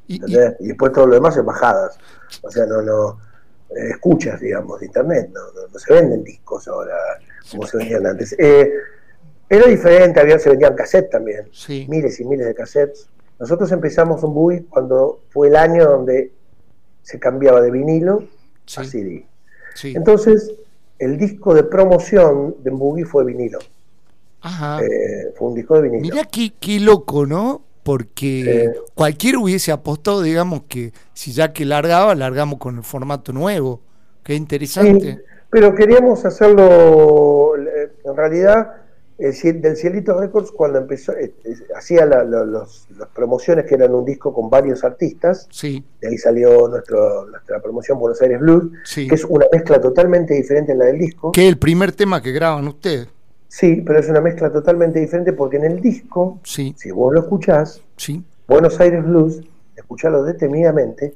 y, 0.07 0.19
después 0.19 0.91
todo 0.91 1.07
lo 1.07 1.15
demás 1.15 1.37
es 1.37 1.45
bajadas. 1.45 1.97
O 2.41 2.51
sea, 2.51 2.65
no, 2.65 2.81
no 2.81 3.17
eh, 3.69 3.91
escuchas, 3.91 4.39
digamos, 4.41 4.79
de 4.79 4.87
internet. 4.87 5.29
No, 5.33 5.39
no, 5.71 5.79
se 5.79 5.93
venden 5.93 6.23
discos 6.23 6.67
ahora 6.67 6.95
como 7.49 7.65
se 7.65 7.77
vendían 7.77 8.05
antes. 8.07 8.35
Eh, 8.37 8.71
era 9.55 9.67
diferente, 9.67 10.19
había, 10.19 10.39
se 10.39 10.49
vendían 10.49 10.75
cassettes 10.75 11.09
también. 11.09 11.49
Miles 11.87 12.19
y 12.19 12.25
miles 12.25 12.47
de 12.47 12.55
cassettes. 12.55 13.07
Nosotros 13.39 13.71
empezamos 13.71 14.23
un 14.23 14.33
buggy 14.33 14.61
cuando 14.63 15.21
fue 15.29 15.47
el 15.47 15.55
año 15.55 15.85
donde 15.85 16.31
se 17.01 17.19
cambiaba 17.19 17.61
de 17.61 17.71
vinilo 17.71 18.23
a 18.77 18.83
CD. 18.83 19.25
Entonces, 19.83 20.53
el 20.99 21.17
disco 21.17 21.53
de 21.53 21.63
promoción 21.63 22.55
de 22.63 22.71
Boogie 22.71 23.05
fue 23.05 23.25
vinilo. 23.25 23.59
Ajá. 24.41 24.81
Eh, 24.81 25.33
fue 25.37 25.49
un 25.49 25.55
disco 25.55 25.75
de 25.75 25.89
vinilo. 25.89 26.15
Mirá 26.15 26.27
qué, 26.29 26.53
qué 26.59 26.79
loco, 26.79 27.25
¿no? 27.25 27.61
Porque 27.83 28.71
cualquiera 28.93 29.39
hubiese 29.39 29.71
apostado, 29.73 30.21
digamos, 30.21 30.63
que 30.69 30.93
si 31.13 31.33
ya 31.33 31.51
que 31.51 31.65
largaba, 31.65 32.15
largamos 32.15 32.59
con 32.59 32.77
el 32.77 32.83
formato 32.83 33.33
nuevo. 33.33 33.81
Qué 34.23 34.35
interesante. 34.35 35.21
pero 35.49 35.75
queríamos 35.75 36.23
hacerlo, 36.23 37.57
eh, 37.57 37.91
en 38.05 38.15
realidad, 38.15 38.82
del 39.17 39.77
Cielito 39.77 40.19
Records 40.19 40.51
cuando 40.51 40.79
empezó, 40.79 41.13
eh, 41.13 41.33
hacía 41.75 42.05
las 42.05 42.83
promociones 43.13 43.65
que 43.65 43.75
eran 43.75 43.93
un 43.93 44.05
disco 44.05 44.33
con 44.33 44.49
varios 44.49 44.83
artistas, 44.83 45.47
sí. 45.51 45.83
de 46.01 46.09
ahí 46.09 46.17
salió 46.17 46.67
nuestro, 46.67 47.25
nuestra 47.27 47.61
promoción 47.61 47.99
Buenos 47.99 48.21
Aires 48.21 48.39
Blues, 48.39 48.71
que 48.93 49.13
es 49.13 49.23
una 49.25 49.45
mezcla 49.51 49.79
totalmente 49.79 50.33
diferente 50.33 50.71
en 50.71 50.79
la 50.79 50.85
del 50.85 50.99
disco. 50.99 51.31
Que 51.31 51.43
es 51.43 51.49
el 51.49 51.57
primer 51.57 51.91
tema 51.91 52.21
que 52.21 52.31
graban 52.31 52.67
ustedes. 52.67 53.07
Sí, 53.47 53.83
pero 53.85 53.99
es 53.99 54.09
una 54.09 54.19
mezcla 54.19 54.51
totalmente 54.51 54.99
diferente 54.99 55.31
porque 55.31 55.57
en 55.57 55.65
el 55.65 55.79
disco, 55.79 56.39
sí. 56.43 56.73
si 56.77 56.89
vos 56.91 57.13
lo 57.13 57.21
escuchás, 57.21 57.81
sí. 57.97 58.23
Buenos 58.47 58.79
Aires 58.79 59.03
Blues, 59.05 59.41
escucharlo 59.75 60.23
detenidamente, 60.23 61.13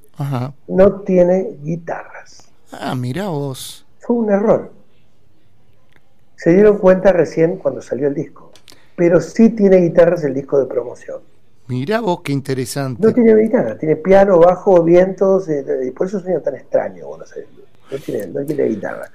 no 0.68 1.02
tiene 1.02 1.58
guitarras. 1.64 2.48
Ah, 2.72 2.96
mira 2.96 3.30
vos. 3.30 3.86
Fue 4.00 4.16
un 4.16 4.32
error 4.32 4.77
se 6.38 6.54
dieron 6.54 6.78
cuenta 6.78 7.12
recién 7.12 7.58
cuando 7.58 7.82
salió 7.82 8.08
el 8.08 8.14
disco. 8.14 8.52
Pero 8.96 9.20
sí 9.20 9.50
tiene 9.50 9.78
guitarras 9.78 10.24
el 10.24 10.34
disco 10.34 10.60
de 10.60 10.66
promoción. 10.68 11.20
Mira 11.68 12.00
vos 12.00 12.22
qué 12.22 12.32
interesante. 12.32 13.06
No 13.06 13.14
tiene 13.14 13.36
guitarra, 13.36 13.78
tiene 13.78 13.98
piano, 13.98 14.40
bajo, 14.40 14.82
vientos, 14.84 15.50
eh, 15.50 15.66
y 15.86 15.92
por 15.92 16.08
eso 16.08 16.20
suena 16.22 16.40
tan 16.40 16.56
extraño 16.56 17.06
No 17.10 17.98
tiene, 17.98 18.28
no 18.28 18.46
tiene 18.46 18.64
guitarra. 18.64 19.12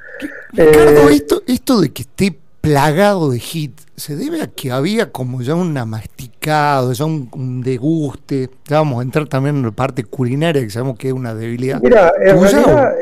Ricardo, 0.52 1.08
eh, 1.08 1.14
esto, 1.14 1.42
esto 1.46 1.80
de 1.80 1.92
que 1.92 2.02
esté 2.02 2.38
plagado 2.60 3.30
de 3.30 3.38
hit, 3.38 3.80
¿se 3.96 4.16
debe 4.16 4.42
a 4.42 4.48
que 4.48 4.70
había 4.70 5.10
como 5.10 5.40
ya 5.40 5.54
una 5.54 5.86
masticado, 5.86 6.92
ya 6.92 7.06
un, 7.06 7.62
deguste? 7.62 8.50
Ya 8.68 8.76
vamos 8.78 9.00
a 9.00 9.02
entrar 9.02 9.28
también 9.28 9.56
en 9.56 9.62
la 9.62 9.70
parte 9.70 10.04
culinaria, 10.04 10.62
que 10.62 10.70
sabemos 10.70 10.98
que 10.98 11.08
es 11.08 11.14
una 11.14 11.34
debilidad. 11.34 11.80
Mira, 11.82 12.12
en 12.20 12.40
realidad, 12.40 12.94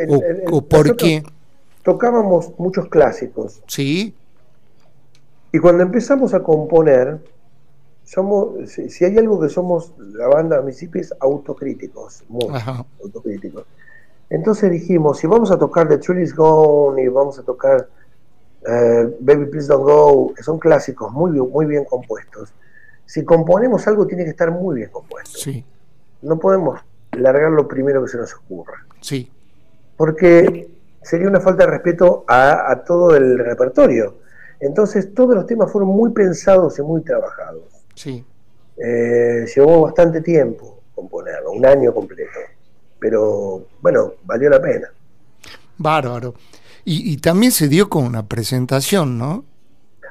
o, 0.50 0.62
por 0.62 0.96
qué? 0.96 1.24
Tocábamos 1.82 2.52
muchos 2.58 2.88
clásicos. 2.88 3.62
Sí. 3.66 4.14
Y 5.52 5.58
cuando 5.58 5.82
empezamos 5.82 6.34
a 6.34 6.42
componer, 6.42 7.18
somos, 8.04 8.70
si, 8.70 9.04
hay 9.04 9.16
algo 9.18 9.40
que 9.40 9.48
somos, 9.48 9.92
la 9.98 10.28
banda 10.28 10.62
Mississippi 10.62 11.00
es 11.00 11.14
autocríticos, 11.20 12.24
muy 12.28 12.46
autocríticos. 13.02 13.64
Entonces 14.28 14.70
dijimos, 14.70 15.18
si 15.18 15.26
vamos 15.26 15.50
a 15.50 15.58
tocar 15.58 15.88
The 15.88 15.98
Truly 15.98 16.22
Is 16.22 16.34
Gone 16.34 17.02
y 17.02 17.08
vamos 17.08 17.38
a 17.38 17.42
tocar 17.42 17.88
eh, 18.66 19.16
Baby 19.20 19.46
Please 19.46 19.68
Don't 19.68 19.84
Go, 19.84 20.34
que 20.34 20.42
son 20.42 20.58
clásicos 20.58 21.12
muy, 21.12 21.32
muy 21.32 21.66
bien 21.66 21.84
compuestos, 21.84 22.52
si 23.06 23.24
componemos 23.24 23.86
algo 23.88 24.06
tiene 24.06 24.22
que 24.22 24.30
estar 24.30 24.52
muy 24.52 24.76
bien 24.76 24.90
compuesto. 24.90 25.38
Sí. 25.38 25.64
No 26.22 26.38
podemos 26.38 26.80
largar 27.12 27.50
lo 27.50 27.66
primero 27.66 28.02
que 28.02 28.08
se 28.08 28.18
nos 28.18 28.32
ocurra. 28.34 28.86
Sí. 29.00 29.30
Porque 29.96 30.68
sería 31.02 31.28
una 31.28 31.40
falta 31.40 31.64
de 31.64 31.70
respeto 31.70 32.24
a, 32.28 32.82
todo 32.86 33.14
el 33.16 33.38
repertorio. 33.38 34.18
Entonces 34.60 35.14
todos 35.14 35.34
los 35.34 35.46
temas 35.46 35.70
fueron 35.72 35.90
muy 35.90 36.12
pensados 36.12 36.78
y 36.78 36.82
muy 36.82 37.02
trabajados. 37.02 37.62
Sí. 37.94 38.24
Eh, 38.76 39.46
llevó 39.54 39.82
bastante 39.82 40.20
tiempo 40.20 40.80
componerlo, 40.94 41.52
un 41.52 41.64
año 41.64 41.94
completo. 41.94 42.30
Pero 42.98 43.66
bueno, 43.80 44.14
valió 44.24 44.50
la 44.50 44.60
pena. 44.60 44.88
Bárbaro. 45.78 46.34
Y, 46.84 47.18
también 47.18 47.52
se 47.52 47.68
dio 47.68 47.88
con 47.88 48.04
una 48.04 48.26
presentación, 48.26 49.16
¿no? 49.16 49.44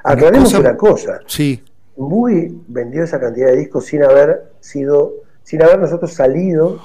Aclaremos 0.02 0.54
una 0.54 0.76
cosa. 0.76 1.20
Sí. 1.26 1.62
Muy 1.96 2.62
vendió 2.68 3.04
esa 3.04 3.20
cantidad 3.20 3.48
de 3.48 3.56
discos 3.56 3.84
sin 3.86 4.02
haber 4.02 4.50
sido, 4.60 5.12
sin 5.42 5.62
haber 5.62 5.78
nosotros 5.78 6.12
salido 6.14 6.80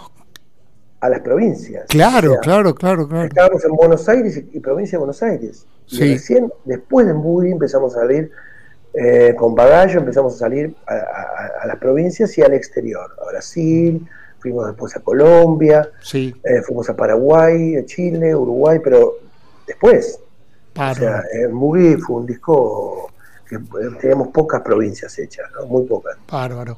a 1.00 1.10
las 1.10 1.20
provincias. 1.22 1.86
Claro, 1.90 2.38
claro, 2.42 2.74
claro, 2.74 3.08
claro. 3.08 3.28
Estábamos 3.28 3.64
en 3.64 3.72
Buenos 3.76 4.08
Aires 4.10 4.42
y, 4.52 4.60
provincia 4.60 4.98
de 4.98 5.00
Buenos 5.00 5.22
Aires. 5.22 5.66
Y 5.88 6.14
recién, 6.14 6.52
después 6.64 7.06
de 7.06 7.14
Buggy, 7.14 7.52
empezamos 7.52 7.96
a 7.96 8.00
salir 8.00 8.32
eh, 8.94 9.36
con 9.38 9.54
Bagallo, 9.54 10.00
empezamos 10.00 10.36
a 10.36 10.38
salir 10.38 10.76
a, 10.88 11.68
las 11.68 11.78
provincias 11.78 12.38
y 12.38 12.42
al 12.42 12.54
exterior, 12.54 13.12
a 13.22 13.32
Brasil, 13.32 14.08
fuimos 14.40 14.68
después 14.68 14.96
a 14.96 15.02
Colombia, 15.02 15.90
sí. 16.02 16.34
Eh, 16.44 16.62
fuimos 16.62 16.90
a 16.90 16.96
Paraguay, 16.96 17.76
a 17.76 17.86
Chile, 17.86 18.36
Uruguay, 18.36 18.80
pero 18.84 19.16
después. 19.68 20.20
O 20.78 20.94
sea, 20.94 21.24
Buggy 21.52 21.96
fue 21.98 22.18
un 22.18 22.26
disco 22.26 23.12
que 23.48 23.60
teníamos 24.00 24.30
pocas 24.30 24.62
provincias 24.62 25.18
hechas, 25.20 25.46
muy 25.68 25.86
pocas. 25.86 26.18
Bárbaro. 26.30 26.78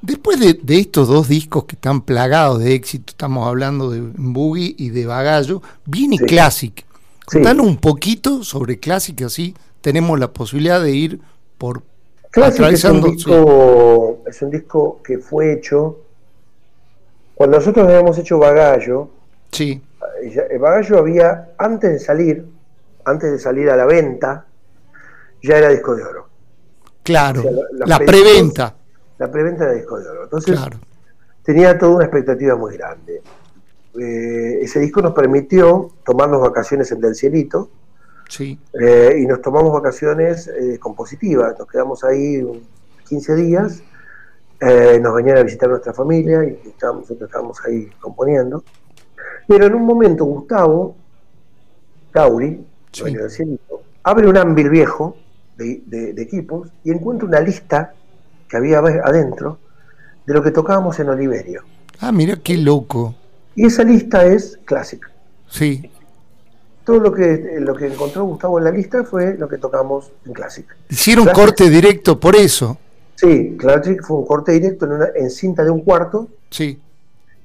Después 0.00 0.38
de, 0.38 0.78
estos 0.78 1.08
dos 1.08 1.28
discos 1.28 1.64
que 1.64 1.74
están 1.74 2.02
plagados 2.02 2.60
de 2.60 2.74
éxito, 2.74 3.10
estamos 3.10 3.46
hablando 3.48 3.90
de 3.90 4.00
Boogie 4.16 4.74
y 4.78 4.90
de 4.90 5.06
Bagallo, 5.06 5.60
viene 5.84 6.18
Classic. 6.18 6.84
Contanos 7.24 7.66
un 7.66 7.76
poquito 7.78 8.44
sobre 8.44 8.78
Classic, 8.78 9.20
así 9.22 9.54
tenemos 9.80 10.18
la 10.18 10.32
posibilidad 10.32 10.80
de 10.80 10.92
ir 10.92 11.20
por 11.58 11.82
Classic. 12.30 12.64
Es 12.66 12.84
un, 12.84 13.02
disco, 13.02 14.22
es 14.26 14.40
un 14.40 14.50
disco 14.50 15.00
que 15.02 15.18
fue 15.18 15.52
hecho 15.52 15.98
cuando 17.38 17.58
nosotros 17.58 17.86
habíamos 17.86 18.18
hecho 18.18 18.36
Bagallo. 18.36 19.10
Sí. 19.52 19.80
Eh, 20.22 20.58
Bagallo 20.58 20.98
había, 20.98 21.50
antes 21.56 21.92
de 21.92 22.00
salir, 22.00 22.44
antes 23.04 23.30
de 23.30 23.38
salir 23.38 23.70
a 23.70 23.76
la 23.76 23.84
venta, 23.84 24.47
ya 25.42 25.58
era 25.58 25.68
disco 25.68 25.94
de 25.94 26.04
oro. 26.04 26.28
Claro, 27.02 27.42
la 27.72 27.98
preventa 27.98 28.74
la 29.18 29.30
preventa 29.30 29.66
de 29.66 29.76
disco 29.76 29.98
de 29.98 30.08
oro. 30.08 30.24
Entonces, 30.24 30.58
tenía 31.42 31.76
toda 31.76 31.96
una 31.96 32.04
expectativa 32.04 32.56
muy 32.56 32.76
grande. 32.76 33.22
Eh, 33.98 34.58
ese 34.62 34.80
disco 34.80 35.02
nos 35.02 35.12
permitió 35.12 35.90
tomarnos 36.04 36.40
vacaciones 36.40 36.90
en 36.92 37.00
Del 37.00 37.14
Cielito. 37.14 37.68
Sí. 38.28 38.58
Eh, 38.80 39.18
y 39.20 39.26
nos 39.26 39.42
tomamos 39.42 39.72
vacaciones 39.72 40.46
eh, 40.48 40.78
compositivas. 40.78 41.58
Nos 41.58 41.68
quedamos 41.68 42.04
ahí 42.04 42.42
15 43.08 43.34
días. 43.34 43.82
nos 45.00 45.14
venían 45.14 45.38
a 45.38 45.42
visitar 45.42 45.68
nuestra 45.68 45.92
familia 45.92 46.44
y 46.44 46.68
estábamos, 46.68 47.02
nosotros 47.02 47.28
estábamos 47.28 47.58
ahí 47.64 47.90
componiendo. 48.00 48.62
Pero 49.46 49.66
en 49.66 49.74
un 49.74 49.84
momento, 49.84 50.24
Gustavo 50.24 50.94
Tauri, 52.12 52.64
del 53.02 53.30
Cielito, 53.30 53.82
abre 54.02 54.28
un 54.28 54.36
ámbir 54.36 54.68
viejo 54.68 55.16
de, 55.58 56.12
de 56.14 56.22
equipos 56.22 56.70
y 56.84 56.90
encuentra 56.90 57.28
una 57.28 57.40
lista 57.40 57.92
que 58.48 58.56
había 58.56 58.78
adentro 58.78 59.58
de 60.26 60.34
lo 60.34 60.42
que 60.42 60.50
tocábamos 60.50 60.98
en 61.00 61.08
Oliverio. 61.10 61.62
Ah, 62.00 62.12
mira 62.12 62.36
qué 62.36 62.56
loco. 62.56 63.14
Y 63.54 63.66
esa 63.66 63.82
lista 63.82 64.24
es 64.24 64.58
clásica. 64.64 65.10
Sí. 65.50 65.90
Todo 66.84 67.00
lo 67.00 67.12
que, 67.12 67.56
lo 67.58 67.74
que 67.74 67.86
encontró 67.86 68.24
Gustavo 68.24 68.58
en 68.58 68.64
la 68.64 68.70
lista 68.70 69.04
fue 69.04 69.36
lo 69.36 69.46
que 69.46 69.58
tocamos 69.58 70.10
en 70.24 70.32
Clásica. 70.32 70.74
Hicieron 70.88 71.26
corte 71.34 71.68
directo 71.68 72.18
por 72.18 72.34
eso. 72.34 72.78
Sí, 73.14 73.56
Classic 73.58 74.02
fue 74.02 74.16
un 74.16 74.26
corte 74.26 74.52
directo 74.52 74.86
en, 74.86 74.92
una, 74.92 75.08
en 75.14 75.28
cinta 75.28 75.64
de 75.64 75.70
un 75.70 75.80
cuarto. 75.80 76.28
Sí. 76.48 76.80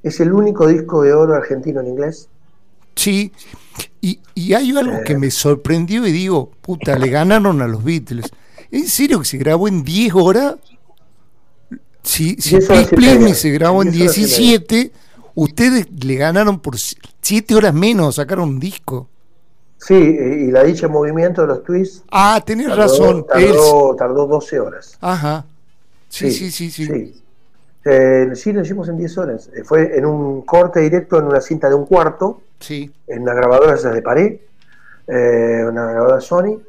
Es 0.02 0.22
el 0.22 0.32
único 0.32 0.68
disco 0.68 1.02
de 1.02 1.14
oro 1.14 1.34
argentino 1.34 1.82
en 1.82 1.88
inglés. 1.88 2.30
Sí, 2.96 3.34
y, 4.02 4.20
y 4.36 4.54
hay 4.54 4.76
algo 4.78 5.02
que 5.06 5.18
me 5.18 5.32
sorprendió 5.32 6.06
y 6.06 6.12
digo, 6.12 6.52
puta, 6.62 6.98
le 6.98 7.10
ganaron 7.10 7.62
a 7.62 7.68
los 7.68 7.84
Beatles. 7.84 8.32
¿En 8.72 8.88
serio 8.88 9.20
que 9.20 9.26
se 9.26 9.38
grabó 9.38 9.68
en 9.68 9.84
10 9.84 10.14
horas? 10.16 10.56
Si, 12.04 12.36
si 12.36 12.58
Please 12.58 13.36
se 13.36 13.52
grabó 13.52 13.82
en 13.82 13.92
17, 13.92 14.92
ustedes 15.36 15.88
le 16.04 16.16
ganaron 16.16 16.60
por 16.60 16.76
7 16.78 17.56
horas 17.56 17.74
menos, 17.74 18.16
sacaron 18.16 18.50
un 18.50 18.60
disco. 18.60 19.08
Sí, 19.78 19.96
y 19.96 20.52
la 20.52 20.64
dicha 20.64 20.88
movimiento 20.88 21.42
de 21.42 21.48
los 21.48 21.64
twists. 21.64 22.04
Ah, 22.10 22.42
tenés 22.46 22.74
razón. 22.76 23.26
Tardó, 23.28 23.96
tardó 23.98 24.28
12 24.28 24.60
horas. 24.60 24.98
Ajá. 25.02 25.46
Sí, 26.08 26.32
sí, 26.32 26.52
sí, 26.52 26.72
sí. 26.72 27.14
Eh, 27.86 28.32
sí, 28.36 28.54
lo 28.54 28.62
hicimos 28.62 28.88
en 28.88 28.98
10 28.98 29.18
horas. 29.18 29.50
Eh, 29.54 29.64
fue 29.64 29.98
en 29.98 30.06
un 30.06 30.44
corte 30.44 30.80
directo 30.80 31.20
en 31.20 31.26
una 31.26 31.42
cinta 31.42 31.68
de 31.68 31.76
un 31.76 31.86
cuarto, 31.86 32.42
Sí. 32.64 32.92
en 33.08 33.24
una 33.24 33.34
grabadora 33.34 33.76
de 33.76 34.42
eh, 35.08 35.66
una 35.68 35.92
grabadora 35.92 36.22
Sony, 36.22 36.62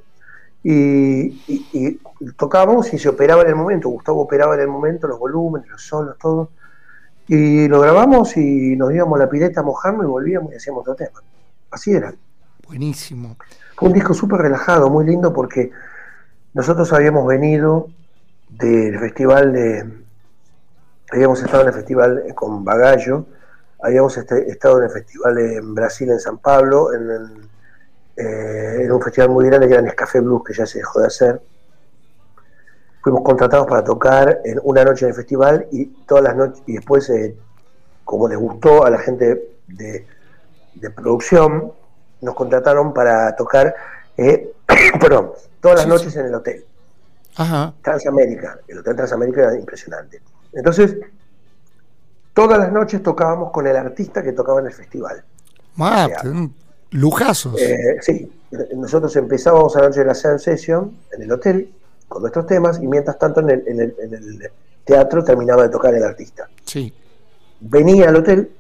y, 0.64 1.26
y- 1.46 1.66
y 1.72 2.00
tocábamos 2.36 2.92
y 2.92 2.98
se 2.98 3.08
operaba 3.08 3.42
en 3.42 3.48
el 3.48 3.54
momento. 3.54 3.88
Gustavo 3.90 4.22
operaba 4.22 4.54
en 4.56 4.62
el 4.62 4.68
momento 4.68 5.06
los 5.06 5.18
volúmenes, 5.18 5.68
los 5.70 5.82
solos, 5.82 6.16
todo. 6.18 6.50
Y 7.28 7.68
lo 7.68 7.80
grabamos 7.80 8.36
y 8.36 8.74
nos 8.76 8.92
íbamos 8.92 9.20
a 9.20 9.24
la 9.24 9.30
pileta 9.30 9.60
a 9.60 9.62
mojarnos 9.62 10.04
y 10.04 10.08
volvíamos 10.08 10.52
y 10.52 10.56
hacíamos 10.56 10.80
otro 10.80 10.94
tema. 10.96 11.22
Así 11.70 11.92
era. 11.92 12.12
Buenísimo. 12.66 13.36
Fue 13.76 13.88
un 13.88 13.94
disco 13.94 14.14
súper 14.14 14.40
relajado, 14.40 14.90
muy 14.90 15.04
lindo, 15.06 15.32
porque 15.32 15.70
nosotros 16.54 16.92
habíamos 16.92 17.26
venido 17.26 17.88
del 18.48 18.98
festival 18.98 19.52
de. 19.52 20.04
Habíamos 21.12 21.40
estado 21.42 21.62
en 21.62 21.68
el 21.68 21.74
festival 21.74 22.24
con 22.34 22.64
Bagallo, 22.64 23.26
habíamos 23.84 24.16
este- 24.16 24.50
estado 24.50 24.78
en 24.78 24.84
el 24.84 24.90
festival 24.90 25.38
en 25.38 25.74
Brasil, 25.74 26.10
en 26.10 26.18
San 26.20 26.38
Pablo, 26.38 26.92
en, 26.94 27.10
el- 27.10 27.48
eh, 28.16 28.82
en 28.84 28.92
un 28.92 29.02
festival 29.02 29.30
muy 29.30 29.46
grande 29.46 29.66
que 29.68 29.74
era 29.74 29.82
Nescafé 29.82 30.20
Blues, 30.20 30.42
que 30.44 30.54
ya 30.54 30.66
se 30.66 30.78
dejó 30.78 31.00
de 31.00 31.06
hacer. 31.08 31.40
Fuimos 33.02 33.22
contratados 33.22 33.66
para 33.66 33.84
tocar 33.84 34.40
en 34.44 34.58
una 34.62 34.82
noche 34.84 35.04
en 35.04 35.10
el 35.10 35.14
festival 35.14 35.66
y 35.70 35.86
todas 36.06 36.24
las 36.24 36.36
noches, 36.36 36.62
y 36.66 36.74
después, 36.74 37.08
eh, 37.10 37.36
como 38.04 38.28
les 38.28 38.38
gustó 38.38 38.84
a 38.86 38.90
la 38.90 38.98
gente 38.98 39.42
de, 39.68 40.06
de 40.74 40.90
producción, 40.90 41.72
nos 42.22 42.34
contrataron 42.34 42.94
para 42.94 43.36
tocar, 43.36 43.74
eh, 44.16 44.52
perdón, 45.00 45.32
todas 45.60 45.78
las 45.80 45.86
noches 45.88 46.16
en 46.16 46.26
el 46.26 46.34
hotel. 46.34 46.64
Ajá. 47.36 47.74
Transamérica, 47.82 48.58
el 48.68 48.78
Hotel 48.78 48.96
Transamérica 48.96 49.40
era 49.42 49.56
impresionante. 49.58 50.22
Entonces, 50.52 50.96
todas 52.34 52.58
las 52.58 52.70
noches 52.72 53.02
tocábamos 53.02 53.50
con 53.52 53.66
el 53.66 53.76
artista 53.76 54.22
que 54.22 54.32
tocaba 54.32 54.60
en 54.60 54.66
el 54.66 54.72
festival. 54.72 55.24
Sea, 56.22 56.30
un- 56.30 56.54
lujazos. 56.90 57.60
Eh, 57.60 57.96
sí, 58.00 58.30
nosotros 58.76 59.14
empezábamos 59.16 59.74
a 59.76 59.80
la 59.80 59.86
noche 59.88 60.00
de 60.00 60.06
la 60.06 60.14
Sound 60.14 60.38
Session 60.40 60.96
en 61.12 61.22
el 61.22 61.32
hotel 61.32 61.72
con 62.08 62.20
nuestros 62.22 62.46
temas 62.46 62.80
y 62.82 62.86
mientras 62.86 63.18
tanto 63.18 63.40
en 63.40 63.50
el, 63.50 63.64
en 63.66 63.80
el- 63.80 63.94
en 64.00 64.14
el 64.14 64.50
teatro 64.84 65.24
terminaba 65.24 65.62
de 65.62 65.68
tocar 65.70 65.94
el 65.94 66.02
artista. 66.04 66.48
sí. 66.64 66.92
Venía 67.66 68.10
al 68.10 68.16
hotel 68.16 68.50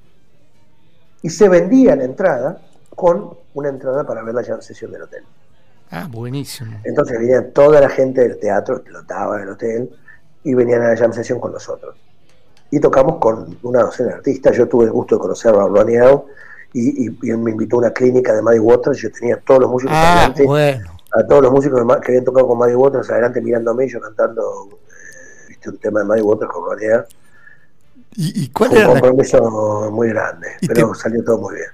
y 1.20 1.28
se 1.28 1.46
vendía 1.48 1.94
la 1.94 2.04
entrada 2.04 2.58
con 2.94 3.36
una 3.52 3.68
entrada 3.68 4.04
para 4.04 4.22
ver 4.22 4.34
la 4.34 4.42
Jam 4.42 4.62
Session 4.62 4.90
del 4.92 5.02
hotel. 5.02 5.24
Ah, 5.90 6.08
buenísimo. 6.10 6.80
Entonces 6.84 7.18
venía 7.18 7.52
toda 7.52 7.80
la 7.80 7.88
gente 7.90 8.22
del 8.22 8.38
teatro, 8.38 8.76
explotaba 8.76 9.42
el 9.42 9.48
hotel 9.50 9.90
y 10.42 10.54
venían 10.54 10.80
a 10.82 10.88
la 10.88 10.96
jam 10.96 11.12
session 11.12 11.38
con 11.38 11.52
nosotros. 11.52 11.94
Y 12.74 12.80
tocamos 12.80 13.18
con 13.20 13.56
una 13.62 13.82
docena 13.82 14.08
de 14.08 14.14
artistas. 14.16 14.56
Yo 14.56 14.66
tuve 14.66 14.86
el 14.86 14.90
gusto 14.90 15.14
de 15.14 15.20
conocer 15.20 15.54
a 15.54 15.66
Ronnie 15.68 16.00
y, 16.72 17.06
y- 17.06 17.18
y 17.22 17.30
él 17.30 17.38
me 17.38 17.52
invitó 17.52 17.76
a 17.76 17.78
una 17.78 17.90
clínica 17.92 18.32
de 18.34 18.42
Muddy 18.42 18.58
Waters. 18.58 18.98
Yo 18.98 19.12
tenía 19.12 19.36
a 19.36 19.38
todos 19.38 19.60
los 19.60 19.70
músicos 19.70 19.94
Ah, 19.96 20.16
adelante, 20.18 20.44
bueno. 20.44 20.90
a 21.12 21.24
todos 21.24 21.42
los 21.42 21.52
músicos 21.52 21.80
que 22.02 22.10
habían 22.10 22.24
tocado 22.24 22.48
con 22.48 22.58
Muddy 22.58 22.74
Waters 22.74 23.08
adelante 23.10 23.40
mirándome 23.40 23.86
y 23.86 23.90
yo 23.90 24.00
cantando 24.00 24.42
eh, 24.72 25.44
viste, 25.50 25.70
un 25.70 25.78
tema 25.78 26.00
de 26.00 26.06
Muddy 26.06 26.20
Waters 26.22 26.50
con 26.50 26.64
Ronnie 26.64 26.86
Earl. 26.88 27.06
¿Y, 28.16 28.42
y 28.44 28.48
cuál 28.48 28.70
Fue 28.70 28.78
un 28.78 28.84
era 28.84 28.94
la, 28.94 29.00
compromiso 29.00 29.90
muy 29.92 30.08
grande, 30.08 30.48
pero 30.66 30.90
te- 30.90 30.98
salió 30.98 31.22
todo 31.22 31.38
muy 31.38 31.54
bien. 31.54 31.68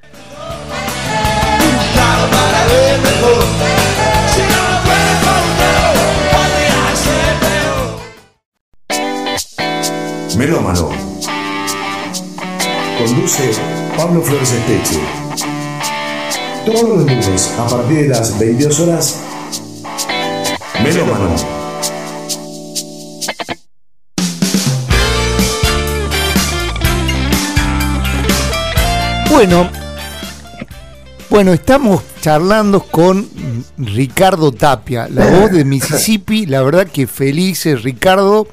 Melómano. 10.36 10.90
Conduce 12.98 13.50
Pablo 13.96 14.22
Flores 14.22 14.52
Esteche. 14.52 15.00
Todos 16.64 16.82
los 16.82 16.98
lunes 17.00 17.54
a 17.58 17.66
partir 17.66 18.02
de 18.02 18.08
las 18.08 18.38
22 18.38 18.80
horas. 18.80 19.20
Melómano. 20.82 21.34
Bueno, 29.30 29.70
bueno, 31.30 31.52
estamos 31.52 32.02
charlando 32.20 32.80
con 32.80 33.28
Ricardo 33.78 34.52
Tapia, 34.52 35.08
la 35.08 35.26
voz 35.26 35.50
de 35.52 35.64
Mississippi. 35.64 36.46
La 36.46 36.62
verdad 36.62 36.86
que 36.86 37.06
felices, 37.06 37.82
Ricardo, 37.82 38.46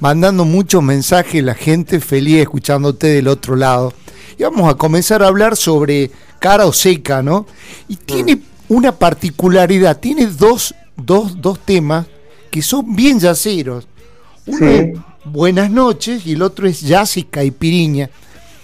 mandando 0.00 0.44
muchos 0.44 0.82
mensajes, 0.82 1.42
la 1.42 1.54
gente 1.54 2.00
feliz 2.00 2.40
escuchándote 2.40 3.06
del 3.06 3.28
otro 3.28 3.56
lado. 3.56 3.92
Y 4.38 4.42
vamos 4.42 4.70
a 4.70 4.76
comenzar 4.76 5.22
a 5.22 5.28
hablar 5.28 5.56
sobre 5.56 6.10
cara 6.38 6.66
o 6.66 6.72
seca, 6.72 7.22
¿no? 7.22 7.46
Y 7.88 7.96
tiene 7.96 8.40
una 8.68 8.92
particularidad, 8.92 9.98
tiene 9.98 10.26
dos, 10.26 10.74
dos, 10.96 11.40
dos 11.40 11.58
temas 11.60 12.06
que 12.50 12.62
son 12.62 12.96
bien 12.96 13.20
yaceros. 13.20 13.86
Uno 14.46 14.58
Sí. 14.58 14.64
es 14.64 14.98
Buenas 15.24 15.70
noches 15.70 16.26
y 16.26 16.32
el 16.32 16.42
otro 16.42 16.66
es 16.66 16.80
Jazz 16.80 17.18
y 17.18 17.24
Caipiriña. 17.24 18.08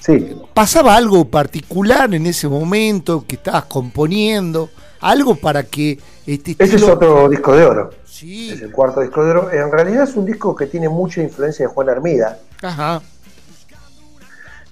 Sí, 0.01 0.27
¿Pasaba 0.55 0.97
algo 0.97 1.27
particular 1.27 2.15
en 2.15 2.27
ese 2.27 2.49
momento 2.49 3.25
que 3.29 3.37
estabas 3.37 3.65
componiendo? 3.67 4.71
¿Algo 5.01 5.35
para 5.35 5.65
que 5.65 5.99
este 6.27 6.57
ese 6.59 6.77
es 6.77 6.83
otro 6.83 7.29
disco 7.29 7.55
de 7.55 7.65
oro. 7.65 7.91
Sí, 8.17 8.51
Es 8.51 8.63
el 8.63 8.73
cuarto 8.73 9.03
disco 9.03 9.23
de 9.23 9.31
oro. 9.31 9.53
En 9.53 9.71
realidad 9.71 10.05
es 10.05 10.17
un 10.17 10.25
disco 10.25 10.57
que 10.57 10.67
tiene 10.67 10.89
mucha 10.89 11.21
influencia 11.21 11.67
de 11.67 11.75
Juan 11.75 11.91
Armida. 11.91 12.39
ajá, 12.63 13.03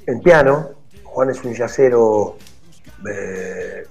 en 0.07 0.21
piano. 0.21 0.71
Juan 1.05 1.29
es 1.31 1.45
un 1.45 1.55
jazzero, 1.55 2.39
eh, 3.09 3.87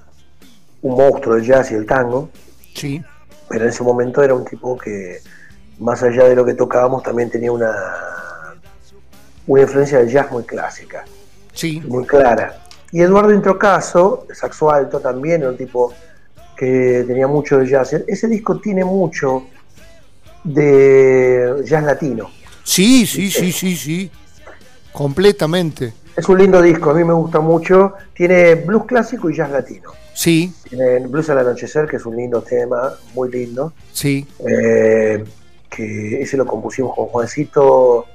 un 0.82 0.98
monstruo 0.98 1.36
del 1.36 1.46
jazz 1.46 1.72
y 1.72 1.76
el 1.76 1.86
tango, 1.86 2.30
sí, 2.74 3.02
pero 3.48 3.64
en 3.64 3.70
ese 3.70 3.84
momento 3.84 4.22
era 4.24 4.34
un 4.34 4.44
tipo 4.44 4.78
que, 4.78 5.20
más 5.80 6.04
allá 6.04 6.26
de 6.26 6.36
lo 6.36 6.44
que 6.44 6.54
tocábamos, 6.54 7.02
también 7.04 7.30
tenía 7.30 7.52
una, 7.52 7.72
una 9.48 9.62
influencia 9.62 10.00
del 10.00 10.10
jazz 10.10 10.32
muy 10.32 10.44
clásica, 10.44 11.06
sí, 11.54 11.80
muy 11.88 12.06
clara. 12.06 12.62
Y 12.92 13.02
Eduardo 13.02 13.32
Introcaso, 13.32 14.28
saxo 14.34 14.70
alto 14.70 15.00
también, 15.00 15.42
era 15.42 15.52
un 15.52 15.58
tipo 15.58 15.94
que 16.58 17.04
tenía 17.08 17.28
mucho 17.28 17.58
de 17.60 17.68
jazz. 17.68 17.94
Ese 18.08 18.28
disco 18.28 18.60
tiene 18.60 18.84
mucho 18.86 19.44
de 20.44 21.64
jazz 21.66 21.84
latino. 21.84 22.30
sí, 22.64 23.06
sí, 23.06 23.30
sí, 23.32 23.52
sí, 23.52 23.76
sí, 23.76 24.12
completamente, 24.92 25.94
Es 26.16 26.28
un 26.30 26.38
lindo 26.38 26.62
disco, 26.62 26.92
a 26.92 26.94
mí 26.94 27.04
me 27.04 27.14
gusta 27.14 27.40
mucho. 27.40 27.94
Tiene 28.14 28.56
blues 28.56 28.86
clásico 28.86 29.30
y 29.30 29.36
jazz 29.36 29.50
latino. 29.52 29.92
sí, 30.14 30.54
Tiene 30.70 31.00
Blues 31.08 31.30
al 31.30 31.40
anochecer, 31.40 31.88
que 31.88 31.96
es 31.98 32.06
un 32.06 32.16
lindo 32.16 32.42
tema, 32.42 32.94
muy 33.16 33.32
lindo. 33.32 33.74
sí, 33.92 34.28
eh, 34.48 35.24
que 35.70 36.22
ese 36.22 36.38
lo 36.38 36.46
compusimos 36.46 36.96
con 36.96 37.08
Juancito. 37.08 38.06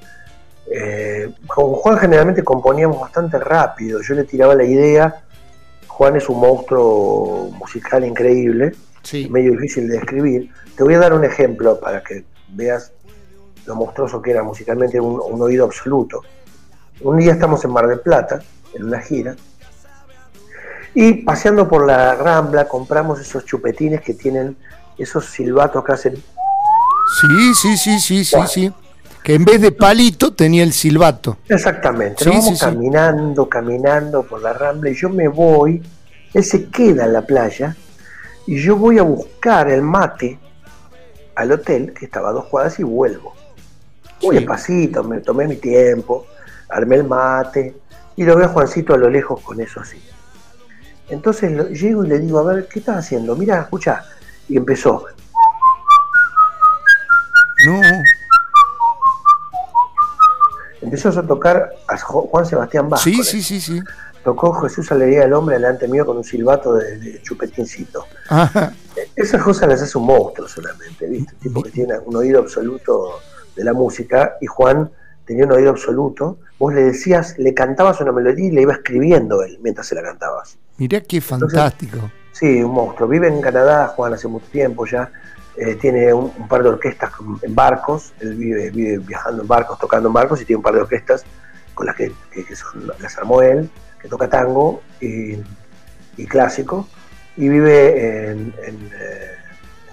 eh, 0.71 1.29
con 1.47 1.73
Juan 1.73 1.97
generalmente 1.97 2.43
componíamos 2.43 3.01
bastante 3.01 3.37
rápido. 3.39 4.01
Yo 4.01 4.13
le 4.15 4.23
tiraba 4.23 4.53
la 4.55 4.63
idea. 4.63 5.23
Juan 5.99 6.15
es 6.15 6.29
un 6.29 6.39
monstruo 6.39 7.51
musical 7.59 8.05
increíble, 8.05 8.73
sí, 9.03 9.27
medio 9.29 9.51
difícil 9.51 9.85
de 9.89 9.97
describir. 9.97 10.49
Te 10.77 10.85
voy 10.85 10.93
a 10.93 10.97
dar 10.99 11.11
un 11.11 11.25
ejemplo 11.25 11.77
para 11.77 12.01
que 12.01 12.23
veas 12.53 12.93
lo 13.65 13.75
monstruoso 13.75 14.21
que 14.21 14.31
era 14.31 14.41
musicalmente, 14.41 14.97
un, 14.97 15.19
un 15.21 15.41
oído 15.41 15.65
absoluto. 15.65 16.21
Un 17.01 17.17
día 17.17 17.33
estamos 17.33 17.65
en 17.65 17.71
Mar 17.71 17.85
del 17.85 17.99
Plata, 17.99 18.41
en 18.73 18.85
una 18.85 19.01
gira, 19.01 19.35
y 20.93 21.15
paseando 21.15 21.67
por 21.67 21.85
la 21.85 22.15
Rambla 22.15 22.65
compramos 22.65 23.19
esos 23.19 23.43
chupetines 23.43 23.99
que 23.99 24.13
tienen 24.13 24.55
esos 24.97 25.25
silbatos 25.25 25.83
que 25.83 25.91
hacen 25.91 26.15
sí, 26.15 27.53
sí, 27.55 27.77
sí, 27.77 27.99
sí, 27.99 28.23
sí, 28.23 28.37
sí, 28.47 28.73
que 29.23 29.35
en 29.35 29.45
vez 29.45 29.61
de 29.61 29.71
palito 29.71 30.33
tenía 30.33 30.63
el 30.63 30.73
silbato, 30.73 31.37
Exactamente, 31.47 32.23
Sí, 32.23 32.29
nos 32.29 32.37
vamos 32.45 32.49
sí, 32.49 32.55
sí. 32.55 32.71
caminando, 32.71 33.49
caminando 33.49 34.23
por 34.23 34.41
la 34.41 34.53
rambla 34.53 34.89
y 34.89 34.95
yo 34.95 35.09
me 35.09 35.27
voy, 35.27 35.81
él 36.33 36.43
se 36.43 36.69
queda 36.69 37.05
en 37.05 37.13
la 37.13 37.21
playa 37.23 37.75
y 38.45 38.61
yo 38.61 38.75
voy 38.75 38.97
a 38.99 39.03
buscar 39.03 39.69
el 39.69 39.81
mate 39.81 40.39
al 41.35 41.51
hotel, 41.51 41.93
que 41.93 42.05
estaba 42.05 42.29
a 42.29 42.33
dos 42.33 42.45
cuadras, 42.45 42.79
y 42.79 42.83
vuelvo. 42.83 43.33
Muy 44.21 44.35
Sí. 44.35 44.39
despacito, 44.41 45.03
me 45.03 45.19
tomé 45.21 45.47
mi 45.47 45.55
tiempo, 45.55 46.25
armé 46.69 46.97
el 46.97 47.03
mate 47.05 47.75
y 48.15 48.23
lo 48.23 48.35
veo 48.35 48.47
a 48.47 48.49
Juancito 48.49 48.93
a 48.93 48.97
lo 48.97 49.09
lejos 49.09 49.39
con 49.41 49.61
eso 49.61 49.79
así. 49.79 50.01
Entonces 51.07 51.51
lo- 51.51 51.69
llego 51.69 52.03
y 52.03 52.09
le 52.09 52.19
digo, 52.19 52.39
a 52.39 52.43
ver, 52.43 52.67
¿qué 52.67 52.79
estás 52.79 52.97
haciendo? 52.97 53.35
Mira, 53.35 53.61
escucha. 53.61 54.03
Y 54.49 54.57
empezó, 54.57 55.05
no, 57.65 57.81
empezó 60.81 61.09
a 61.09 61.23
tocar 61.23 61.69
a 61.87 61.97
Juan 61.97 62.45
Sebastián 62.45 62.89
Bach. 62.89 62.99
sí, 63.01 63.15
con 63.15 63.25
sí, 63.25 63.41
sí, 63.43 63.59
sí, 63.61 63.81
Tocó 64.23 64.53
Jesús 64.53 64.91
Alegría 64.91 65.21
del 65.21 65.33
Hombre 65.33 65.55
delante 65.55 65.87
mío 65.87 66.05
con 66.05 66.17
un 66.17 66.23
silbato 66.23 66.73
de, 66.73 66.97
de 66.97 67.21
chupetincito. 67.21 68.05
ajá, 68.27 68.73
Esas 69.15 69.41
cosas 69.41 69.69
las 69.69 69.81
hace 69.81 69.97
un 69.97 70.05
monstruo 70.05 70.47
solamente, 70.47 71.07
¿viste? 71.07 71.33
Un 71.35 71.39
tipo 71.39 71.63
que 71.63 71.71
tiene 71.71 71.97
un 71.99 72.15
oído 72.15 72.39
absoluto 72.39 73.19
de 73.55 73.63
la 73.63 73.73
música 73.73 74.37
y 74.41 74.45
Juan 74.45 74.91
tenía 75.25 75.45
un 75.45 75.51
oído 75.51 75.69
absoluto, 75.69 76.39
vos 76.57 76.73
le 76.73 76.83
decías, 76.85 77.37
le 77.37 77.53
cantabas 77.53 78.01
una 78.01 78.11
melodía 78.11 78.47
y 78.47 78.51
le 78.51 78.63
iba 78.63 78.73
escribiendo 78.73 79.43
él 79.43 79.59
mientras 79.61 79.85
se 79.85 79.95
la 79.95 80.01
cantabas. 80.01 80.57
Mirá 80.77 81.01
qué 81.01 81.21
fantástico. 81.21 82.09
sí, 82.31 82.63
un 82.63 82.71
monstruo. 82.71 83.07
Vive 83.07 83.27
en 83.27 83.39
Canadá, 83.39 83.89
Juan, 83.89 84.13
hace 84.13 84.27
mucho 84.27 84.47
tiempo 84.51 84.85
ya. 84.85 85.11
Eh, 85.55 85.75
tiene 85.75 86.13
un, 86.13 86.31
par 86.47 86.63
de 86.63 86.69
orquestas 86.69 87.11
en 87.41 87.53
barcos, 87.53 88.13
él 88.21 88.33
vive, 88.35 88.71
vive 88.71 88.97
viajando 88.99 89.41
en 89.41 89.47
barcos, 89.47 89.77
tocando 89.77 90.07
en 90.07 90.13
barcos 90.13 90.41
y 90.41 90.45
tiene 90.45 90.57
un 90.57 90.63
par 90.63 90.73
de 90.73 90.81
orquestas 90.81 91.23
con 91.73 91.85
las 91.85 91.95
que, 91.95 92.11
son, 92.55 92.91
las 92.99 93.17
armó 93.17 93.41
él, 93.41 93.69
que 94.01 94.07
toca 94.07 94.29
tango 94.29 94.81
y, 94.99 95.37
clásico, 96.27 96.87
y 97.37 97.47
vive 97.47 98.31
en, 98.31 98.53
eh, 98.59 99.35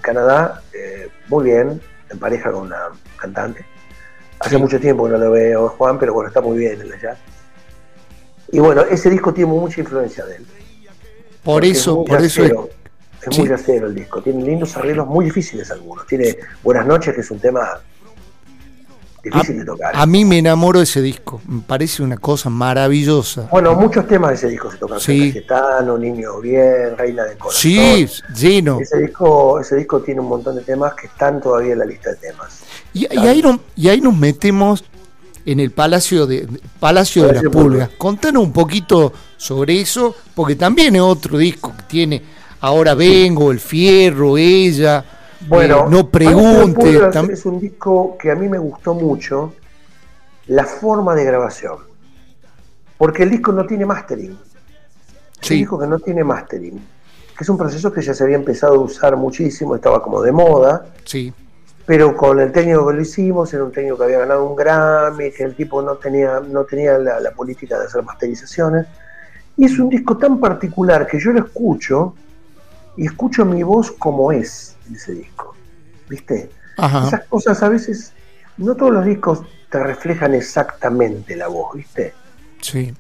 Canadá 0.00 0.62
eh, 0.72 1.08
muy 1.28 1.44
bien, 1.44 1.80
en 2.10 2.18
pareja 2.18 2.52
con 2.52 2.66
una 2.66 2.88
cantante. 3.16 3.64
Hace 4.38 4.58
mucho 4.58 4.78
tiempo 4.78 5.06
que 5.06 5.12
no 5.12 5.18
lo 5.18 5.30
veo 5.30 5.68
Juan, 5.70 5.98
pero 5.98 6.12
bueno, 6.12 6.28
está 6.28 6.40
muy 6.40 6.58
bien 6.58 6.80
en 6.80 6.92
allá. 6.92 7.16
Y 8.52 8.58
bueno, 8.58 8.82
ese 8.82 9.10
disco 9.10 9.32
tiene 9.32 9.50
mucha 9.50 9.80
influencia 9.80 10.24
de 10.26 10.36
él. 10.36 10.46
Por 11.42 11.64
eso, 11.64 12.04
por 12.04 12.22
eso 12.22 12.44
es, 12.44 13.38
muy 13.38 13.50
acero 13.50 13.86
el 13.86 13.94
disco. 13.94 14.22
Tiene 14.22 14.44
lindos 14.44 14.76
arreglos 14.76 15.06
muy 15.06 15.24
difíciles 15.24 15.70
algunos. 15.70 16.06
Tiene 16.06 16.36
Buenas 16.62 16.86
noches, 16.86 17.14
que 17.14 17.20
es 17.20 17.30
un 17.30 17.38
tema 17.38 17.80
difícil 19.30 19.58
de 19.58 19.64
tocar. 19.64 19.92
A 19.94 20.06
mí 20.06 20.24
me 20.24 20.38
enamoro 20.38 20.78
de 20.78 20.84
ese 20.84 21.02
disco. 21.02 21.40
Me 21.46 21.62
parece 21.62 22.02
una 22.02 22.16
cosa 22.16 22.50
maravillosa. 22.50 23.48
Bueno, 23.50 23.74
muchos 23.74 24.06
temas 24.06 24.30
de 24.30 24.36
ese 24.36 24.48
disco 24.48 24.70
se 24.70 24.78
tocan. 24.78 25.00
Sí. 25.00 25.32
Cayetano, 25.32 25.98
Niño 25.98 26.40
Bien, 26.40 26.96
Reina 26.96 27.24
del 27.24 27.38
Corazón. 27.38 27.60
Sí, 27.60 28.06
lleno. 28.34 28.80
Ese 28.80 28.98
disco, 28.98 29.60
ese 29.60 29.76
disco 29.76 30.00
tiene 30.00 30.20
un 30.20 30.28
montón 30.28 30.56
de 30.56 30.62
temas 30.62 30.94
que 30.94 31.06
están 31.06 31.40
todavía 31.40 31.72
en 31.72 31.78
la 31.80 31.84
lista 31.84 32.10
de 32.10 32.16
temas. 32.16 32.60
Y, 32.92 33.06
ahí, 33.16 33.42
y 33.76 33.88
ahí 33.88 34.00
nos 34.00 34.16
metemos 34.16 34.84
en 35.44 35.60
el 35.60 35.70
Palacio 35.70 36.26
de 36.26 36.48
Palacio 36.80 37.26
de 37.26 37.34
las 37.34 37.44
Pulgas. 37.44 37.90
Contanos 37.98 38.42
un 38.42 38.52
poquito 38.52 39.12
sobre 39.36 39.80
eso, 39.80 40.14
porque 40.34 40.56
también 40.56 40.96
es 40.96 41.02
otro 41.02 41.38
disco 41.38 41.74
que 41.76 41.82
tiene 41.84 42.36
Ahora 42.60 42.94
vengo, 42.94 43.52
El 43.52 43.60
Fierro, 43.60 44.36
ella. 44.36 45.04
Bueno, 45.48 45.86
eh, 45.86 45.90
no 45.90 46.10
pregunte. 46.10 47.00
Es 47.30 47.46
un 47.46 47.60
disco 47.60 48.16
que 48.18 48.30
a 48.30 48.34
mí 48.34 48.48
me 48.48 48.58
gustó 48.58 48.94
mucho 48.94 49.54
la 50.46 50.64
forma 50.64 51.14
de 51.14 51.24
grabación. 51.24 51.78
Porque 52.98 53.24
el 53.24 53.30
disco 53.30 53.52
no 53.52 53.66
tiene 53.66 53.84
mastering. 53.84 54.38
Es 55.42 55.50
un 55.50 55.56
disco 55.58 55.78
que 55.78 55.86
no 55.86 55.98
tiene 55.98 56.24
mastering. 56.24 56.78
Que 57.36 57.44
es 57.44 57.48
un 57.48 57.58
proceso 57.58 57.92
que 57.92 58.00
ya 58.00 58.14
se 58.14 58.24
había 58.24 58.36
empezado 58.36 58.74
a 58.74 58.78
usar 58.78 59.16
muchísimo, 59.16 59.74
estaba 59.74 60.02
como 60.02 60.22
de 60.22 60.32
moda. 60.32 60.86
Sí 61.04 61.32
pero 61.86 62.16
con 62.16 62.40
el 62.40 62.50
técnico 62.50 62.88
que 62.88 62.94
lo 62.94 63.00
hicimos, 63.00 63.54
era 63.54 63.62
un 63.62 63.70
técnico 63.70 63.96
que 63.96 64.04
había 64.04 64.18
ganado 64.18 64.44
un 64.44 64.56
Grammy, 64.56 65.30
que 65.30 65.44
el 65.44 65.54
tipo 65.54 65.80
no 65.80 65.94
tenía, 65.94 66.40
no 66.40 66.64
tenía 66.64 66.98
la, 66.98 67.30
política 67.30 67.78
de 67.78 67.86
hacer 67.86 68.02
masterizaciones. 68.02 68.86
Y 69.56 69.66
es 69.66 69.78
un 69.78 69.88
disco 69.88 70.16
tan 70.16 70.40
particular 70.40 71.06
que 71.06 71.20
yo 71.20 71.30
lo 71.30 71.38
escucho 71.46 72.14
y 72.96 73.06
escucho 73.06 73.44
mi 73.44 73.62
voz 73.62 73.90
como 73.92 74.32
es 74.32 74.76
en 74.88 74.96
ese 74.96 75.12
disco. 75.12 75.54
¿Viste? 76.08 76.50
Esas 76.78 77.24
cosas 77.26 77.62
a 77.62 77.68
veces, 77.68 78.12
no 78.58 78.74
todos 78.74 78.92
los 78.92 79.04
discos 79.04 79.42
te 79.70 79.82
reflejan 79.82 80.34
exactamente 80.34 81.34
la 81.34 81.48
voz, 81.48 81.74
¿viste? 81.74 82.12
Sí. 82.60 82.94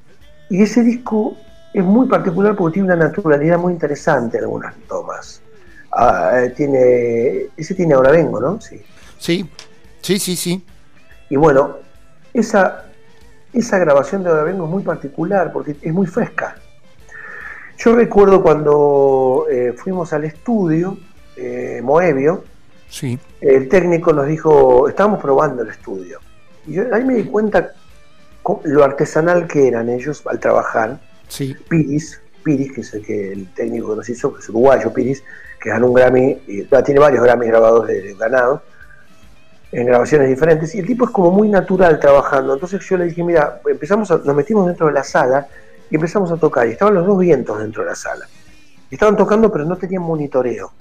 Y 0.48 0.62
ese 0.62 0.82
disco 0.82 1.36
es 1.72 1.84
muy 1.84 2.08
particular 2.08 2.56
porque 2.56 2.74
tiene 2.74 2.94
una 2.94 2.96
naturalidad 2.96 3.58
muy 3.58 3.72
interesante 3.72 4.38
en 4.38 4.44
algunas 4.44 4.74
tomas. 4.88 5.42
Ah, 5.92 6.40
eh, 6.42 6.50
tiene, 6.50 7.46
ese 7.56 7.74
tiene 7.74 7.94
Ahora 7.94 8.10
Vengo, 8.10 8.40
¿no? 8.40 8.60
Sí. 8.60 8.82
Sí, 9.18 9.48
sí, 10.00 10.18
sí, 10.18 10.36
sí. 10.36 10.64
Y 11.28 11.36
bueno, 11.36 11.76
esa, 12.32 12.86
esa 13.52 13.78
grabación 13.78 14.22
de 14.22 14.30
Ahora 14.30 14.44
Vengo 14.44 14.64
es 14.64 14.70
muy 14.70 14.82
particular 14.82 15.52
porque 15.52 15.76
es 15.80 15.92
muy 15.92 16.06
fresca. 16.06 16.56
Yo 17.78 17.94
recuerdo 17.94 18.42
cuando 18.42 19.46
eh, 19.50 19.74
fuimos 19.76 20.12
al 20.12 20.24
estudio, 20.24 20.96
eh, 21.36 21.80
Moebio, 21.82 22.44
sí. 22.88 23.18
el 23.40 23.68
técnico 23.68 24.12
nos 24.12 24.26
dijo, 24.26 24.88
estábamos 24.88 25.20
probando 25.20 25.62
el 25.62 25.68
estudio. 25.68 26.20
Y 26.66 26.74
yo 26.74 26.94
ahí 26.94 27.04
me 27.04 27.14
di 27.14 27.24
cuenta 27.24 27.72
lo 28.64 28.84
artesanal 28.84 29.46
que 29.46 29.68
eran 29.68 29.88
ellos 29.88 30.22
al 30.26 30.40
trabajar. 30.40 30.98
Sí. 31.28 31.54
Piris, 31.68 32.20
Piris, 32.42 32.72
que 32.72 32.80
es 32.80 32.94
el, 32.94 33.04
que 33.04 33.32
el 33.32 33.52
técnico 33.52 33.90
que 33.90 33.96
nos 33.96 34.08
hizo, 34.08 34.32
que 34.32 34.40
es 34.40 34.48
uruguayo, 34.48 34.92
Piris, 34.92 35.22
que 35.60 35.68
ganó 35.68 35.88
un 35.88 35.94
Grammy, 35.94 36.38
y, 36.46 36.62
tiene 36.62 37.00
varios 37.00 37.22
Grammys 37.22 37.48
grabados 37.48 37.86
de, 37.88 38.14
ganado, 38.14 38.62
en 39.72 39.84
grabaciones 39.84 40.28
diferentes, 40.28 40.74
y 40.74 40.78
el 40.78 40.86
tipo 40.86 41.04
es 41.04 41.10
como 41.10 41.30
muy 41.30 41.50
natural 41.50 42.00
trabajando. 42.00 42.54
Entonces 42.54 42.80
yo 42.88 42.96
le 42.96 43.04
dije, 43.06 43.22
mira, 43.22 43.60
empezamos 43.68 44.08
nos 44.10 44.34
metimos 44.34 44.66
dentro 44.66 44.86
de 44.86 44.92
la 44.92 45.04
sala 45.04 45.46
y 45.90 45.94
empezamos 45.94 46.30
a 46.32 46.36
tocar, 46.36 46.66
y 46.66 46.72
estaban 46.72 46.94
los 46.94 47.06
dos 47.06 47.18
vientos 47.18 47.58
dentro 47.58 47.82
de 47.82 47.90
la 47.90 47.94
sala. 47.94 48.26
estaban 48.90 49.16
tocando, 49.16 49.50
pero 49.50 49.64
no 49.64 49.76
tenían 49.76 50.02
monitoreo. 50.02 50.72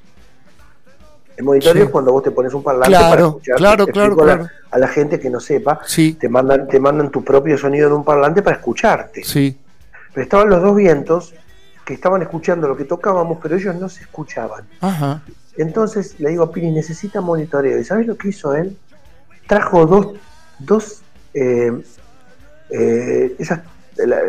El 1.37 1.43
monitoreo 1.43 1.85
es 1.85 1.89
cuando 1.89 2.13
vos 2.13 2.23
te 2.23 2.31
pones 2.31 2.53
un 2.53 2.63
parlante 2.63 2.97
para 2.97 3.21
escuchar. 3.21 3.57
Claro, 3.57 3.87
claro, 3.87 4.15
claro. 4.15 4.47
A, 4.71 4.79
la, 4.79 4.87
gente 4.87 5.19
que 5.19 5.29
no 5.29 5.39
sepa, 5.39 5.81
te 6.19 6.29
mandan, 6.29 6.67
te 6.67 6.79
mandan 6.79 7.11
tu 7.11 7.23
propio 7.23 7.57
sonido 7.57 7.87
en 7.87 7.93
un 7.93 8.05
parlante 8.05 8.41
para 8.41 8.55
escucharte. 8.55 9.23
Sí. 9.23 9.57
Pero 10.13 10.23
estaban 10.23 10.49
los 10.49 10.61
dos 10.61 10.75
vientos 10.77 11.33
que 11.83 11.93
estaban 11.93 12.21
escuchando 12.21 12.67
lo 12.67 12.77
que 12.77 12.85
tocábamos, 12.85 13.37
pero 13.41 13.57
ellos 13.57 13.75
no 13.75 13.89
se 13.89 14.03
escuchaban. 14.03 14.65
Entonces 15.57 16.19
le 16.19 16.29
digo 16.29 16.43
a 16.43 16.51
Pini, 16.51 16.71
necesita 16.71 17.19
monitoreo. 17.21 17.79
¿Y 17.79 17.83
sabes 17.83 18.07
lo 18.07 18.15
que 18.15 18.29
hizo 18.29 18.55
él? 18.55 18.77
Trajo 19.45 19.85
dos, 19.85 20.15
dos 20.57 21.01
eh, 21.33 21.71
eh, 22.69 23.35
esas, 23.37 23.59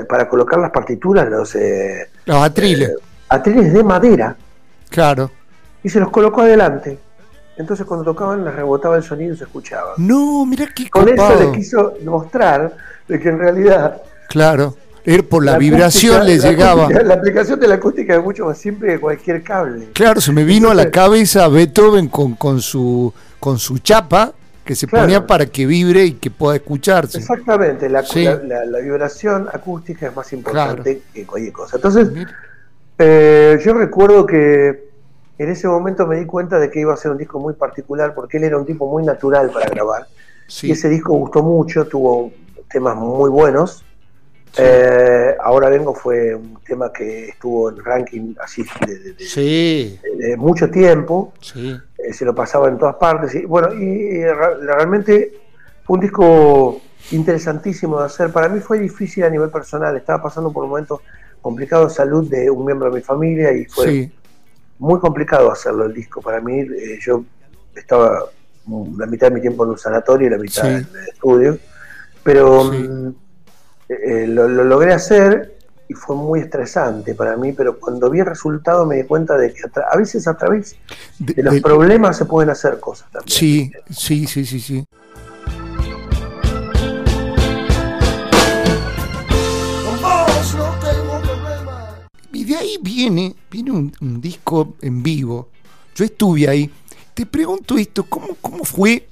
para 0.09 0.29
colocar 0.29 0.59
las 0.59 0.71
partituras, 0.71 1.29
los, 1.29 1.55
eh, 1.55 2.09
los 2.25 2.37
atriles. 2.37 2.93
atriles 3.29 3.73
de 3.73 3.85
madera. 3.85 4.37
Claro. 4.89 5.31
Y 5.83 5.89
se 5.89 6.01
los 6.01 6.11
colocó 6.11 6.43
adelante. 6.43 6.99
Entonces 7.57 7.87
cuando 7.87 8.05
tocaban 8.05 8.45
les 8.45 8.55
rebotaba 8.55 8.97
el 8.97 9.03
sonido 9.03 9.35
y 9.35 9.37
se 9.37 9.45
escuchaba. 9.45 9.95
No, 9.97 10.45
mira 10.45 10.69
qué 10.75 10.91
Con 10.91 11.09
eso 11.09 11.35
le 11.39 11.53
quiso 11.53 11.95
mostrar 12.05 12.77
de 13.09 13.19
que 13.19 13.29
en 13.29 13.39
realidad 13.39 14.03
Claro 14.29 14.77
por 15.29 15.45
la, 15.45 15.57
vibración 15.57 16.27
le 16.27 16.39
llegaba. 16.39 16.89
la 16.91 17.15
aplicación 17.15 17.61
de 17.61 17.69
la 17.69 17.77
acústica 17.77 18.17
es 18.17 18.23
mucho 18.23 18.47
más 18.47 18.59
simple 18.59 18.89
que 18.89 19.01
cualquier 19.01 19.43
cable. 19.43 19.89
Claro, 19.93 20.21
se 20.21 20.33
me 20.33 20.43
vino 20.43 20.71
a 20.71 20.75
la 20.75 20.91
cabeza 20.91 21.47
Beethoven 21.49 22.09
con, 22.09 22.35
con, 22.35 22.61
su, 22.61 23.13
con 23.39 23.59
su 23.59 23.79
chapa 23.79 24.33
que 24.67 24.75
se 24.75 24.89
ponía 24.89 25.27
para 25.27 25.47
que 25.47 25.65
vibre 25.65 26.05
y 26.05 26.13
que 26.15 26.31
pueda 26.31 26.57
escucharse. 26.57 27.19
Exactamente, 27.19 27.89
la, 27.89 28.03
vibración 28.83 29.49
acústica 29.53 30.09
es 30.09 30.17
más 30.17 30.33
importante 30.33 31.03
que 31.15 31.25
cualquier 31.25 31.53
cosa. 31.53 31.77
Entonces, 31.77 32.09
eh, 32.99 33.59
yo 33.65 33.75
recuerdo 33.75 34.27
que 34.27 34.91
en 35.39 35.49
ese 35.49 35.69
momento 35.69 36.07
me 36.07 36.17
di 36.17 36.27
cuenta 36.27 36.59
de 36.59 36.71
que 36.71 36.81
iba 36.81 36.93
a 36.93 36.97
ser 36.97 37.13
un 37.13 37.19
disco 37.19 37.39
muy 37.39 37.55
particular 37.55 38.13
porque 38.15 38.39
él 38.39 38.45
era 38.45 38.59
un 38.59 38.67
tipo 38.67 38.91
muy 38.91 39.05
natural 39.05 39.51
para 39.51 39.69
grabar. 39.69 40.09
Y 40.63 40.73
ese 40.73 40.89
disco 40.89 41.15
gustó 41.15 41.43
mucho, 41.43 41.87
tuvo 41.87 42.33
temas 42.69 42.97
muy 42.97 43.31
buenos. 43.31 43.85
Eh, 44.59 45.37
ahora 45.41 45.69
vengo 45.69 45.95
fue 45.95 46.35
un 46.35 46.59
tema 46.67 46.93
que 46.93 47.29
estuvo 47.29 47.71
en 47.71 47.85
ranking 47.85 48.35
así 48.41 48.65
de, 48.87 50.37
mucho 50.37 50.71
tiempo. 50.71 51.33
Eh, 51.55 52.13
se 52.13 52.25
lo 52.25 52.35
pasaba 52.35 52.69
en 52.69 52.79
todas 52.79 52.97
partes. 52.97 53.35
Y, 53.35 53.45
bueno, 53.45 53.73
y, 53.75 54.25
realmente 54.25 55.33
fue 55.85 55.95
un 55.95 56.01
disco 56.01 56.81
interesantísimo 57.11 57.99
de 58.01 58.07
hacer. 58.07 58.33
Para 58.33 58.49
mí 58.49 58.61
fue 58.61 58.79
difícil 58.79 59.25
a 59.25 59.31
nivel 59.31 59.51
personal. 59.51 59.97
Estaba 59.97 60.23
pasando 60.23 60.53
por 60.53 60.65
un 60.65 60.71
momento 60.71 61.03
complicado 61.43 61.89
de 61.89 61.95
salud 61.95 62.29
de 62.29 62.51
un 62.51 62.65
miembro 62.65 62.91
de 62.91 62.97
mi 62.97 63.03
familia 63.03 63.53
y 63.53 63.67
fue 63.67 64.11
muy 64.79 64.99
complicado 65.01 65.53
hacerlo 65.53 65.85
el 65.85 65.93
disco. 65.93 66.21
Para 66.23 66.41
mí, 66.41 66.61
eh, 66.61 66.99
yo 67.01 67.25
estaba 67.75 68.25
la 68.97 69.07
mitad 69.07 69.29
de 69.29 69.35
mi 69.35 69.41
tiempo 69.41 69.65
en 69.65 69.71
un 69.71 69.79
sanatorio 69.79 70.29
y 70.29 70.31
la 70.31 70.39
mitad 70.39 70.67
en 70.67 70.77
el 70.77 71.09
estudio. 71.13 71.59
Pero. 72.23 72.73
Mm, 73.89 73.93
eh, 73.93 74.27
lo, 74.27 74.49
logré 74.49 74.93
hacer 74.93 75.57
y 75.89 75.95
fue 75.95 76.17
muy 76.17 76.41
estresante 76.41 77.15
para 77.15 77.37
mí, 77.37 77.53
pero 77.53 77.79
cuando 77.79 78.11
vi 78.11 78.21
el 78.21 78.27
resultado 78.27 78.85
me 78.87 78.97
di 78.97 79.05
cuenta 79.05 79.37
de 79.37 79.53
que 79.53 79.63
a, 79.89 79.97
veces 79.97 80.27
a 80.27 80.37
través 80.37 80.77
de, 81.19 81.43
los 81.43 81.61
problemas 81.61 82.17
se 82.17 82.25
pueden 82.25 82.51
hacer 82.51 82.81
cosas 82.81 83.11
también. 83.13 83.29
Sí, 83.29 83.73
sí, 83.91 84.27
sí, 84.27 84.45
sí, 84.45 84.61
sí. 84.61 84.85
Y 92.33 92.45
de 92.45 92.57
ahí 92.57 92.79
viene, 92.83 93.35
viene 93.51 93.71
un, 93.71 94.21
disco 94.21 94.75
en 94.83 95.03
vivo. 95.03 95.49
Yo 95.95 96.05
estuve 96.05 96.49
ahí. 96.49 96.71
Te 97.15 97.25
pregunto 97.25 97.79
esto, 97.79 98.05
¿cómo, 98.05 98.37
cómo 98.41 98.65
fue, 98.65 99.09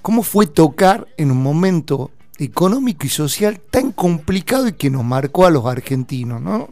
cómo 0.00 0.22
fue 0.22 0.46
tocar 0.46 1.08
en 1.16 1.30
un 1.30 1.42
momento 1.42 2.10
económico 2.42 3.06
y 3.06 3.08
social 3.08 3.60
tan 3.70 3.92
complicado 3.92 4.68
y 4.68 4.72
que 4.72 4.90
nos 4.90 5.04
marcó 5.04 5.46
a 5.46 5.50
los 5.50 5.64
argentinos, 5.66 6.40
¿no? 6.40 6.68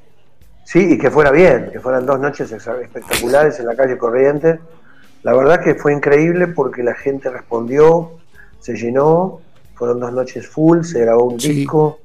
Sí, 0.64 0.94
y 0.94 0.98
que 0.98 1.10
fuera 1.10 1.30
bien, 1.30 1.70
que 1.72 1.80
fueran 1.80 2.06
dos 2.06 2.20
noches 2.20 2.50
espectaculares 2.52 3.58
en 3.58 3.66
la 3.66 3.74
calle 3.74 3.98
Corrientes. 3.98 4.58
La 5.22 5.34
verdad 5.34 5.62
que 5.62 5.74
fue 5.74 5.92
increíble 5.92 6.46
porque 6.48 6.82
la 6.82 6.94
gente 6.94 7.28
respondió, 7.28 8.12
se 8.60 8.74
llenó, 8.76 9.40
fueron 9.74 10.00
dos 10.00 10.12
noches 10.12 10.46
full, 10.46 10.82
se 10.82 11.00
grabó 11.00 11.24
un 11.24 11.40
Sí. 11.40 11.52
disco, 11.52 11.98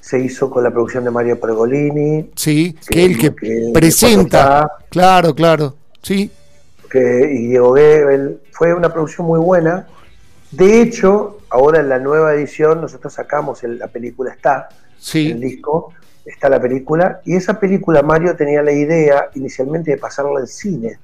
se 0.00 0.20
hizo 0.20 0.50
con 0.50 0.62
la 0.62 0.70
producción 0.70 1.04
de 1.04 1.10
Mario 1.10 1.40
Pergolini, 1.40 2.30
Sí, 2.36 2.76
que 2.88 3.04
el 3.04 3.18
que 3.18 3.34
que- 3.34 3.70
presenta. 3.72 4.70
Claro, 4.90 5.34
claro. 5.34 5.74
Sí, 6.02 6.30
que, 6.90 7.30
y 7.32 7.46
Diego 7.48 7.74
Gebel. 7.74 8.40
Fue 8.52 8.72
una 8.74 8.92
producción 8.92 9.26
muy 9.26 9.40
buena. 9.40 9.86
De 10.52 10.80
hecho, 10.82 11.35
ahora 11.50 11.80
en 11.80 11.88
la 11.88 11.98
nueva 11.98 12.34
edición 12.34 12.80
nosotros 12.80 13.12
sacamos 13.12 13.62
el- 13.64 13.78
la 13.78 13.88
película 13.88 14.32
Está, 14.32 14.68
el 15.14 15.40
disco, 15.40 15.92
está 16.24 16.48
la 16.48 16.60
película, 16.60 17.20
y 17.24 17.36
esa 17.36 17.58
película 17.60 18.02
Mario 18.02 18.34
tenía 18.36 18.62
la 18.62 18.72
idea 18.72 19.28
inicialmente 19.34 19.90
de 19.92 19.96
pasarla 19.98 20.40
al 20.40 20.48
cine. 20.48 20.98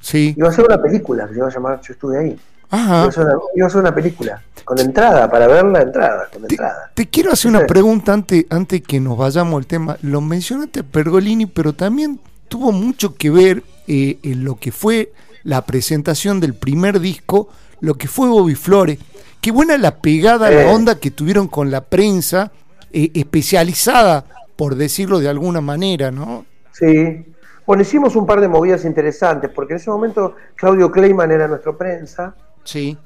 sí. 0.00 0.34
Iba 0.36 0.48
a 0.48 0.52
ser 0.52 0.64
una 0.66 0.80
película 0.80 1.26
que 1.26 1.32
se 1.34 1.38
iba 1.38 1.48
a 1.48 1.50
llamar 1.50 1.80
Yo 1.82 1.92
estuve 1.92 2.18
ahí. 2.18 2.28
Iba 2.28 2.38
Ajá. 2.70 3.04
a 3.04 3.12
ser 3.12 3.24
una, 3.24 3.34
iba 3.56 3.66
a 3.66 3.70
ser 3.70 3.80
una 3.80 3.94
película, 3.94 4.42
con 4.64 4.78
entrada, 4.78 5.28
para 5.28 5.48
verla 5.48 5.82
entrada, 5.82 6.28
con 6.32 6.42
entrada. 6.42 6.90
Te 6.94 7.08
quiero 7.08 7.32
hacer 7.32 7.50
una 7.50 7.66
pregunta 7.66 8.12
antes, 8.12 8.46
antes 8.48 8.80
que 8.82 9.00
nos 9.00 9.18
vayamos 9.18 9.58
al 9.58 9.66
tema. 9.66 9.96
Lo 10.02 10.20
mencionaste 10.20 10.84
Pergolini, 10.84 11.46
pero 11.46 11.72
también 11.74 12.20
tuvo 12.48 12.70
mucho 12.70 13.16
que 13.16 13.30
ver 13.30 13.64
eh, 13.88 14.18
en 14.22 14.44
lo 14.44 14.54
que 14.54 14.70
fue 14.70 15.12
la 15.42 15.66
presentación 15.66 16.38
del 16.38 16.54
primer 16.54 17.00
disco, 17.00 17.48
lo 17.80 17.94
que 17.94 18.06
fue 18.06 18.28
Bobby 18.28 18.54
Flores. 18.54 18.98
Qué 19.40 19.50
buena 19.50 19.78
la 19.78 19.96
pegada, 19.96 20.50
Eh. 20.52 20.64
la 20.64 20.72
onda 20.72 20.98
que 20.98 21.10
tuvieron 21.10 21.48
con 21.48 21.70
la 21.70 21.80
prensa 21.82 22.52
eh, 22.92 23.10
especializada, 23.14 24.24
por 24.56 24.74
decirlo 24.74 25.20
de 25.20 25.28
alguna 25.28 25.60
manera, 25.60 26.10
¿no? 26.10 26.44
Sí. 26.72 27.24
Bueno, 27.66 27.82
hicimos 27.82 28.16
un 28.16 28.26
par 28.26 28.40
de 28.40 28.48
movidas 28.48 28.84
interesantes, 28.84 29.50
porque 29.54 29.74
en 29.74 29.76
ese 29.78 29.90
momento 29.90 30.34
Claudio 30.56 30.90
Kleiman 30.90 31.30
era 31.30 31.46
nuestro 31.46 31.76
prensa. 31.76 32.34
Sí, 32.64 32.98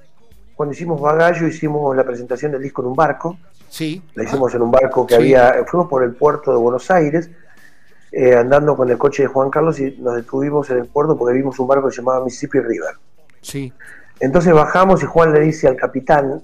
Cuando 0.56 0.72
hicimos 0.72 1.00
Bagallo 1.00 1.46
hicimos 1.48 1.94
la 1.96 2.04
presentación 2.04 2.52
del 2.52 2.62
disco 2.62 2.80
en 2.82 2.88
un 2.88 2.94
barco. 2.96 3.36
sí. 3.68 4.00
La 4.14 4.22
hicimos 4.24 4.54
en 4.54 4.62
un 4.62 4.70
barco 4.70 5.04
que 5.06 5.14
Sí. 5.16 5.20
había, 5.20 5.64
fuimos 5.66 5.88
por 5.88 6.02
el 6.04 6.14
puerto 6.14 6.52
de 6.52 6.56
Buenos 6.58 6.90
Aires, 6.92 7.28
eh, 8.12 8.36
andando 8.36 8.76
con 8.76 8.88
el 8.88 8.96
coche 8.96 9.24
de 9.24 9.28
Juan 9.28 9.50
Carlos 9.50 9.78
y 9.80 9.96
nos 9.98 10.14
detuvimos 10.14 10.70
en 10.70 10.78
el 10.78 10.86
puerto 10.86 11.16
porque 11.18 11.34
vimos 11.36 11.58
un 11.58 11.66
barco 11.66 11.88
que 11.88 11.94
se 11.94 12.00
llamaba 12.02 12.24
Mississippi 12.24 12.60
River. 12.60 12.94
Sí, 13.42 13.72
Entonces 14.20 14.52
bajamos 14.52 15.02
y 15.02 15.06
Juan 15.06 15.32
le 15.32 15.40
dice 15.40 15.68
al 15.68 15.76
capitán, 15.76 16.42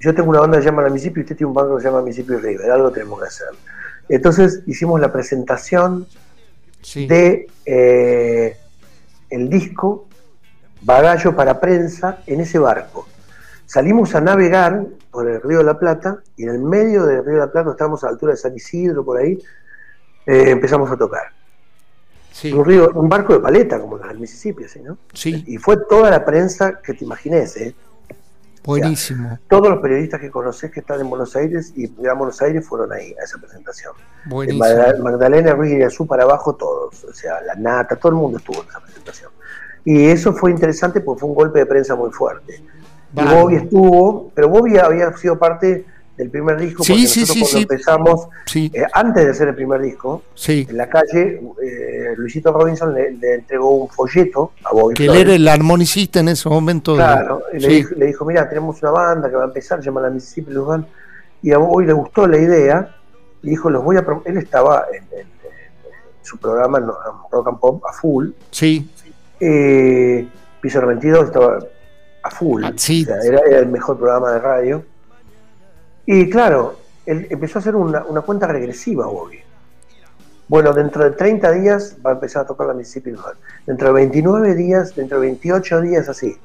yo 0.00 0.14
tengo 0.14 0.30
una 0.30 0.40
banda 0.40 0.58
que 0.58 0.64
se 0.64 0.70
llama 0.70 0.82
la 0.82 0.90
Mississippi 0.90 1.20
y 1.20 1.22
usted 1.22 1.36
tiene 1.36 1.48
un 1.48 1.54
barco 1.54 1.76
que 1.76 1.82
se 1.82 1.88
llama 1.88 2.02
Mississippi 2.02 2.36
River, 2.36 2.70
algo 2.70 2.90
tenemos 2.90 3.20
que 3.20 3.26
hacer. 3.26 3.48
Entonces 4.08 4.62
hicimos 4.66 5.00
la 5.00 5.12
presentación 5.12 6.06
sí. 6.82 7.06
de 7.06 7.48
eh, 7.64 8.56
el 9.30 9.48
disco 9.48 10.08
Bagallo 10.82 11.36
para 11.36 11.60
prensa 11.60 12.18
en 12.26 12.40
ese 12.40 12.58
barco. 12.58 13.06
Salimos 13.66 14.14
a 14.14 14.20
navegar 14.20 14.84
por 15.10 15.28
el 15.28 15.40
Río 15.40 15.58
de 15.58 15.64
la 15.64 15.78
Plata 15.78 16.18
y 16.36 16.42
en 16.42 16.50
el 16.50 16.58
medio 16.58 17.06
del 17.06 17.24
Río 17.24 17.34
de 17.34 17.40
la 17.40 17.52
Plata, 17.52 17.70
estábamos 17.70 18.02
a 18.02 18.06
la 18.08 18.12
altura 18.12 18.32
de 18.32 18.36
San 18.36 18.54
Isidro, 18.54 19.04
por 19.04 19.18
ahí, 19.18 19.38
eh, 20.26 20.50
empezamos 20.50 20.90
a 20.90 20.96
tocar. 20.96 21.22
Sí, 22.32 22.52
Un, 22.52 22.64
río, 22.64 22.90
un 22.94 23.08
barco 23.08 23.32
de 23.34 23.40
paleta, 23.40 23.78
como 23.80 23.96
los 23.98 24.08
del 24.08 24.18
Mississippi, 24.18 24.64
así, 24.64 24.80
¿no? 24.80 24.98
sí. 25.12 25.44
Y 25.46 25.58
fue 25.58 25.76
toda 25.88 26.10
la 26.10 26.24
prensa 26.24 26.80
que 26.82 26.94
te 26.94 27.04
imagines, 27.04 27.56
¿eh? 27.56 27.74
Buenísimo, 28.64 29.40
Todos 29.48 29.68
los 29.70 29.80
periodistas 29.80 30.20
que 30.20 30.30
conoces 30.30 30.70
que 30.70 30.78
están 30.80 31.00
en 31.00 31.10
Buenos 31.10 31.34
Aires 31.34 31.72
y 31.74 31.88
Gran 31.98 32.16
Buenos 32.16 32.40
Aires 32.42 32.64
fueron 32.64 32.92
ahí 32.92 33.12
a 33.20 33.24
esa 33.24 33.36
presentación. 33.38 33.92
Buenísimo. 34.26 34.64
Magda- 34.64 34.98
Magdalena 35.02 35.52
Ruiz 35.52 35.72
y 35.72 35.82
Azul 35.82 36.06
para 36.06 36.22
abajo, 36.22 36.54
todos. 36.54 37.02
O 37.02 37.12
sea, 37.12 37.40
la 37.42 37.56
nata, 37.56 37.96
todo 37.96 38.10
el 38.10 38.18
mundo 38.18 38.38
estuvo 38.38 38.62
en 38.62 38.68
esa 38.68 38.78
presentación. 38.80 39.32
Y 39.84 40.04
eso 40.06 40.32
fue 40.32 40.52
interesante 40.52 41.00
porque 41.00 41.18
fue 41.18 41.28
un 41.30 41.34
golpe 41.34 41.58
de 41.58 41.66
prensa 41.66 41.96
muy 41.96 42.10
fuerte. 42.12 42.62
Y. 43.16 43.24
Bobby 43.24 43.56
estuvo, 43.56 44.30
pero 44.32 44.48
Bobby 44.48 44.78
había 44.78 45.12
sido 45.16 45.36
parte 45.36 45.84
del 46.16 46.28
primer 46.30 46.58
disco 46.58 46.84
Sí, 46.84 46.92
porque 46.92 47.06
sí, 47.06 47.20
nosotros 47.20 47.48
sí, 47.48 47.54
cuando 47.54 47.72
empezamos, 47.74 48.28
eh, 48.54 48.70
antes 48.92 49.24
de 49.24 49.30
hacer 49.30 49.48
el 49.48 49.54
primer 49.54 49.80
disco, 49.80 50.22
en 50.46 50.76
la 50.76 50.88
calle, 50.88 51.40
eh, 51.62 52.14
Luisito 52.16 52.52
Robinson 52.52 52.92
le, 52.94 53.12
le 53.12 53.34
entregó 53.36 53.70
un 53.76 53.88
folleto 53.88 54.52
a 54.64 54.72
Bobby 54.74 54.94
Que 54.94 55.06
él 55.06 55.14
era 55.16 55.34
el 55.34 55.48
armonicista 55.48 56.20
en 56.20 56.28
ese 56.28 56.48
momento. 56.48 56.94
Claro, 56.94 57.42
y 57.52 57.58
le, 57.60 57.68
dijo, 57.68 57.94
le 57.96 58.06
dijo, 58.06 58.24
mira, 58.26 58.48
tenemos 58.48 58.80
una 58.82 58.90
banda 58.90 59.30
que 59.30 59.36
va 59.36 59.42
a 59.44 59.46
empezar, 59.46 59.78
se 59.80 59.86
llama 59.86 60.02
la 60.02 60.10
Mississippi 60.10 60.52
Band, 60.52 60.84
y 61.42 61.50
a 61.52 61.58
Bobby 61.58 61.86
le 61.86 61.92
gustó 61.94 62.26
la 62.26 62.36
idea, 62.38 62.94
y 63.42 63.50
dijo, 63.50 63.70
los 63.70 63.82
voy 63.82 63.96
a... 63.96 64.04
prom-". 64.04 64.22
Él 64.26 64.36
estaba 64.38 64.84
en, 64.92 65.02
en- 65.18 65.26
en 65.26 65.26
su 66.22 66.36
programa 66.38 66.78
en 66.78 66.86
Rock 67.32 67.48
and 67.48 67.58
Pop 67.58 67.82
a 67.86 67.92
full, 67.92 68.28
Sí, 68.50 68.88
eh, 69.40 70.28
Piso 70.60 70.80
92 70.80 71.24
estaba 71.24 71.58
a 72.22 72.30
full, 72.30 72.62
Ah, 72.64 72.72
sí. 72.76 73.02
o 73.02 73.06
sea, 73.06 73.16
era, 73.24 73.40
era 73.48 73.58
el 73.58 73.66
mejor 73.66 73.96
programa 73.98 74.30
de 74.32 74.38
radio, 74.38 74.84
y 76.06 76.28
claro, 76.30 76.76
él 77.06 77.26
empezó 77.30 77.58
a 77.58 77.60
hacer 77.60 77.76
una, 77.76 78.04
una 78.04 78.20
cuenta 78.22 78.46
regresiva, 78.46 79.06
Bobby. 79.06 79.38
Bueno, 80.48 80.72
dentro 80.72 81.04
de 81.04 81.12
30 81.12 81.50
días 81.52 81.96
va 82.04 82.10
a 82.10 82.12
empezar 82.14 82.42
a 82.42 82.46
tocar 82.46 82.66
la 82.66 82.74
Mississippi 82.74 83.12
Band. 83.12 83.38
Dentro 83.66 83.88
de 83.88 83.94
29 83.94 84.54
días, 84.54 84.94
dentro 84.94 85.18
de 85.18 85.28
28 85.28 85.80
días, 85.80 86.08
así. 86.08 86.36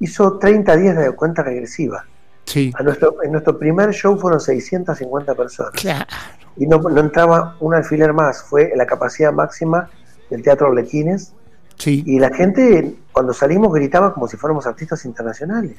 Hizo 0.00 0.38
30 0.38 0.76
días 0.76 0.96
de 0.96 1.10
cuenta 1.12 1.42
regresiva. 1.42 2.04
sí. 2.44 2.72
A 2.76 2.82
nuestro, 2.82 3.22
en 3.22 3.32
nuestro 3.32 3.58
primer 3.58 3.92
show 3.92 4.18
fueron 4.18 4.40
650 4.40 5.34
personas. 5.34 5.72
Claro. 5.80 6.06
Y 6.56 6.66
no, 6.66 6.78
no 6.78 7.00
entraba 7.00 7.56
un 7.60 7.74
alfiler 7.74 8.12
más. 8.12 8.42
Fue 8.42 8.72
la 8.74 8.86
capacidad 8.86 9.32
máxima 9.32 9.90
del 10.30 10.42
Teatro 10.42 10.68
Arlequines. 10.68 11.32
Sí. 11.78 12.02
Y 12.06 12.18
la 12.18 12.34
gente, 12.34 12.94
cuando 13.12 13.32
salimos, 13.34 13.72
gritaba 13.72 14.14
como 14.14 14.26
si 14.28 14.36
fuéramos 14.36 14.66
artistas 14.66 15.04
internacionales. 15.04 15.72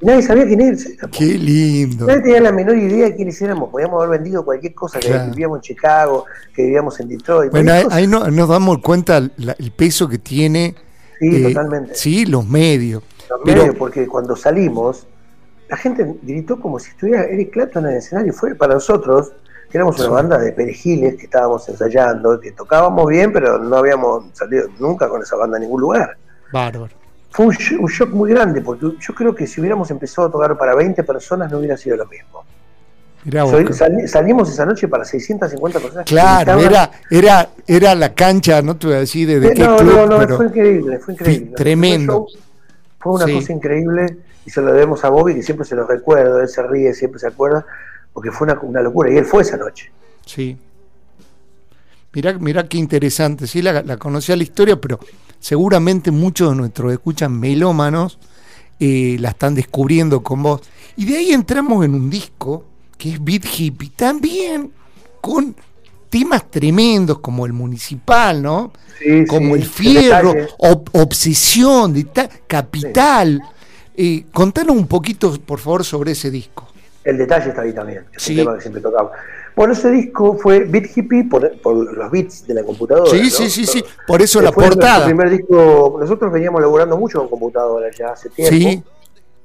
Y 0.00 0.04
nadie 0.06 0.22
sabía 0.22 0.46
quién 0.46 0.60
éramos. 0.60 0.84
Qué 1.16 1.24
lindo. 1.24 2.06
Nadie 2.06 2.22
tenía 2.22 2.40
la 2.40 2.52
menor 2.52 2.76
idea 2.76 3.06
de 3.06 3.14
quiénes 3.16 3.40
éramos. 3.40 3.70
Podíamos 3.70 4.02
haber 4.02 4.18
vendido 4.18 4.44
cualquier 4.44 4.74
cosa, 4.74 4.98
que 4.98 5.08
Claro. 5.08 5.30
vivíamos 5.30 5.58
en 5.58 5.62
Chicago, 5.62 6.24
que 6.54 6.62
vivíamos 6.62 6.98
en 7.00 7.08
Detroit. 7.08 7.50
Bueno, 7.52 7.72
ahí, 7.90 8.06
no- 8.06 8.28
nos 8.30 8.48
damos 8.48 8.78
cuenta 8.78 9.20
la- 9.36 9.54
el 9.58 9.70
peso 9.70 10.08
que 10.08 10.18
tiene. 10.18 10.74
Sí, 11.20 11.36
eh, 11.36 11.48
totalmente. 11.48 11.94
Sí, 11.94 12.26
los 12.26 12.46
medios. 12.46 13.02
Los 13.30 13.40
Pero- 13.44 13.60
medios, 13.62 13.76
porque 13.76 14.06
cuando 14.06 14.34
salimos, 14.36 15.06
la 15.68 15.76
gente 15.76 16.16
gritó 16.22 16.60
como 16.60 16.78
si 16.78 16.90
estuviera 16.90 17.24
Eric 17.24 17.52
Clapton 17.52 17.86
en 17.86 17.92
el 17.92 17.98
escenario. 17.98 18.32
Fue 18.32 18.54
para 18.54 18.74
nosotros, 18.74 19.32
éramos 19.72 19.98
una 20.00 20.08
banda 20.08 20.38
de 20.38 20.52
perejiles 20.52 21.16
que 21.16 21.24
estábamos 21.24 21.68
ensayando, 21.68 22.40
que 22.40 22.52
tocábamos 22.52 23.06
bien, 23.08 23.32
pero 23.32 23.58
no 23.58 23.76
habíamos 23.76 24.24
salido 24.32 24.68
nunca 24.78 25.08
con 25.08 25.22
esa 25.22 25.36
banda 25.36 25.56
a 25.56 25.60
ningún 25.60 25.80
lugar. 25.80 26.16
Bárbaro. 26.52 26.94
Fue 27.30 27.46
un, 27.46 27.52
sh- 27.52 27.78
un 27.78 27.86
shock 27.88 28.10
muy 28.10 28.30
grande, 28.30 28.62
porque 28.62 28.86
yo 28.98 29.14
creo 29.14 29.34
que 29.34 29.46
si 29.46 29.60
hubiéramos 29.60 29.90
empezado 29.90 30.28
a 30.28 30.30
tocar 30.30 30.56
para 30.56 30.74
20 30.74 31.02
personas 31.04 31.50
no 31.52 31.58
hubiera 31.58 31.76
sido 31.76 31.96
lo 31.96 32.06
mismo. 32.06 32.44
Soy- 33.50 33.72
sali- 33.72 34.06
salimos 34.06 34.48
esa 34.50 34.64
noche 34.64 34.86
para 34.86 35.04
650 35.04 35.80
personas. 35.80 36.06
Claro, 36.06 36.60
era, 36.60 36.90
era, 37.10 37.48
era 37.66 37.94
la 37.96 38.14
cancha, 38.14 38.62
no 38.62 38.76
te 38.76 38.86
voy 38.86 38.96
a 38.96 39.00
decir 39.00 39.26
de, 39.26 39.40
de 39.40 39.48
Eh, 39.48 39.52
qué 39.54 39.64
no, 39.64 39.76
club, 39.76 39.94
no, 39.96 40.06
no, 40.06 40.18
pero 40.20 40.36
fue 40.36 40.46
increíble, 40.46 40.98
fue 41.00 41.14
increíble. 41.14 41.52
tremendo. 41.56 42.26
Fue, 42.30 42.40
fue 43.00 43.12
una 43.14 43.24
Sí. 43.26 43.34
cosa 43.34 43.52
increíble 43.52 44.16
y 44.46 44.50
se 44.50 44.60
lo 44.62 44.72
debemos 44.72 45.04
a 45.04 45.08
Bobby, 45.08 45.34
que 45.34 45.42
siempre 45.42 45.66
se 45.66 45.74
lo 45.74 45.86
recuerdo, 45.86 46.40
él 46.40 46.48
se 46.48 46.62
ríe, 46.62 46.94
siempre 46.94 47.18
se 47.18 47.26
acuerda, 47.26 47.66
porque 48.16 48.30
fue 48.32 48.46
una, 48.46 48.58
una 48.62 48.80
locura. 48.80 49.12
Y 49.12 49.18
él 49.18 49.26
fue 49.26 49.42
esa 49.42 49.58
noche. 49.58 49.90
sí. 50.24 50.56
Mirá, 52.14 52.32
mirá 52.38 52.66
qué 52.66 52.78
interesante, 52.78 53.46
sí, 53.46 53.60
la, 53.60 53.82
la 53.82 53.98
conocía 53.98 54.34
la 54.36 54.42
historia, 54.42 54.80
pero 54.80 54.98
seguramente 55.38 56.10
muchos 56.10 56.48
de 56.48 56.56
nuestros 56.56 56.90
escuchan 56.90 57.38
melómanos 57.38 58.18
eh, 58.80 59.18
la 59.20 59.30
están 59.30 59.54
descubriendo 59.54 60.22
con 60.22 60.42
vos. 60.42 60.62
Y 60.96 61.04
de 61.04 61.18
ahí 61.18 61.32
entramos 61.32 61.84
en 61.84 61.94
un 61.94 62.08
disco 62.08 62.64
que 62.96 63.12
es 63.12 63.22
Beat 63.22 63.44
Hippie, 63.58 63.90
también 63.94 64.72
con 65.20 65.54
temas 66.08 66.50
tremendos 66.50 67.18
como 67.18 67.44
el 67.44 67.52
municipal, 67.52 68.40
¿no? 68.42 68.72
Sí, 68.98 69.26
como 69.26 69.54
sí, 69.54 69.60
el 69.60 69.66
fierro, 69.68 70.32
ob- 70.58 70.88
obsesión, 70.92 71.92
de 71.92 72.06
capital. 72.46 73.42
Eh, 73.94 74.24
contanos 74.32 74.74
un 74.74 74.86
poquito, 74.86 75.38
por 75.38 75.58
favor, 75.58 75.84
sobre 75.84 76.12
ese 76.12 76.30
disco. 76.30 76.65
El 77.06 77.16
detalle 77.18 77.50
está 77.50 77.62
ahí 77.62 77.72
también, 77.72 78.04
es 78.12 78.22
Sí. 78.22 78.32
un 78.32 78.38
tema 78.44 78.54
que 78.56 78.60
siempre 78.62 78.82
tocamos. 78.82 79.12
Bueno, 79.54 79.72
ese 79.72 79.90
disco 79.90 80.36
fue 80.36 80.64
Beat 80.64 80.86
Hippie 80.96 81.24
por, 81.24 81.58
por 81.60 81.74
los 81.96 82.10
beats 82.10 82.46
de 82.46 82.54
la 82.54 82.62
computadora. 82.64 83.10
Sí, 83.10 83.22
¿no? 83.22 83.30
sí, 83.30 83.48
sí, 83.48 83.64
sí. 83.64 83.84
Por 84.06 84.20
eso 84.20 84.40
la 84.42 84.52
portada. 84.52 85.04
primer 85.06 85.30
disco, 85.30 85.96
nosotros 86.00 86.32
veníamos 86.32 86.60
laburando 86.60 86.96
mucho 86.98 87.20
con 87.20 87.28
computadoras 87.28 87.96
ya 87.96 88.08
hace 88.08 88.28
tiempo. 88.30 88.54
Sí. 88.56 88.82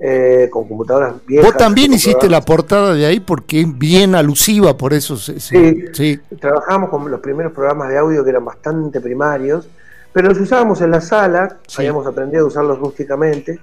eh, 0.04 0.50
con 0.52 0.68
computadoras 0.68 1.14
viejas. 1.28 1.46
Vos 1.52 1.58
también 1.58 1.94
hiciste 1.94 2.28
la 2.28 2.42
portada 2.42 2.96
de 2.96 3.06
ahí 3.06 3.20
porque 3.20 3.62
es 3.62 3.78
bien 3.78 4.16
alusiva, 4.16 4.76
por 4.76 4.94
eso 4.94 5.16
se- 5.16 5.40
se- 5.40 5.56
Sí. 5.56 5.86
sí. 5.94 6.20
Trabajamos 6.40 6.90
con 6.90 7.12
los 7.12 7.20
primeros 7.20 7.52
programas 7.54 7.90
de 7.90 8.00
audio 8.00 8.24
que 8.24 8.32
eran 8.32 8.44
bastante 8.44 9.00
primarios, 9.00 9.68
pero 10.12 10.30
los 10.30 10.40
usábamos 10.40 10.82
en 10.82 10.90
la 10.90 11.02
sala, 11.02 11.58
Sí. 11.68 11.82
habíamos 11.82 12.08
aprendido 12.08 12.46
a 12.46 12.48
usarlos 12.48 12.80
rústicamente. 12.80 13.60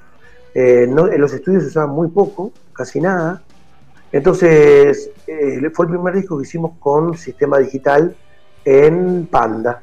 eh, 0.54 0.86
no- 0.88 1.08
en 1.08 1.20
los 1.20 1.32
estudios 1.32 1.62
se 1.64 1.68
usaban 1.68 1.90
muy 1.90 2.08
poco, 2.08 2.52
casi 2.72 3.00
nada. 3.00 3.42
Entonces, 4.12 5.10
eh, 5.26 5.70
fue 5.74 5.86
el 5.86 5.92
primer 5.92 6.14
disco 6.14 6.36
que 6.38 6.42
hicimos 6.44 6.72
con 6.78 7.16
sistema 7.16 7.58
digital 7.58 8.14
en 8.64 9.26
Panda, 9.26 9.82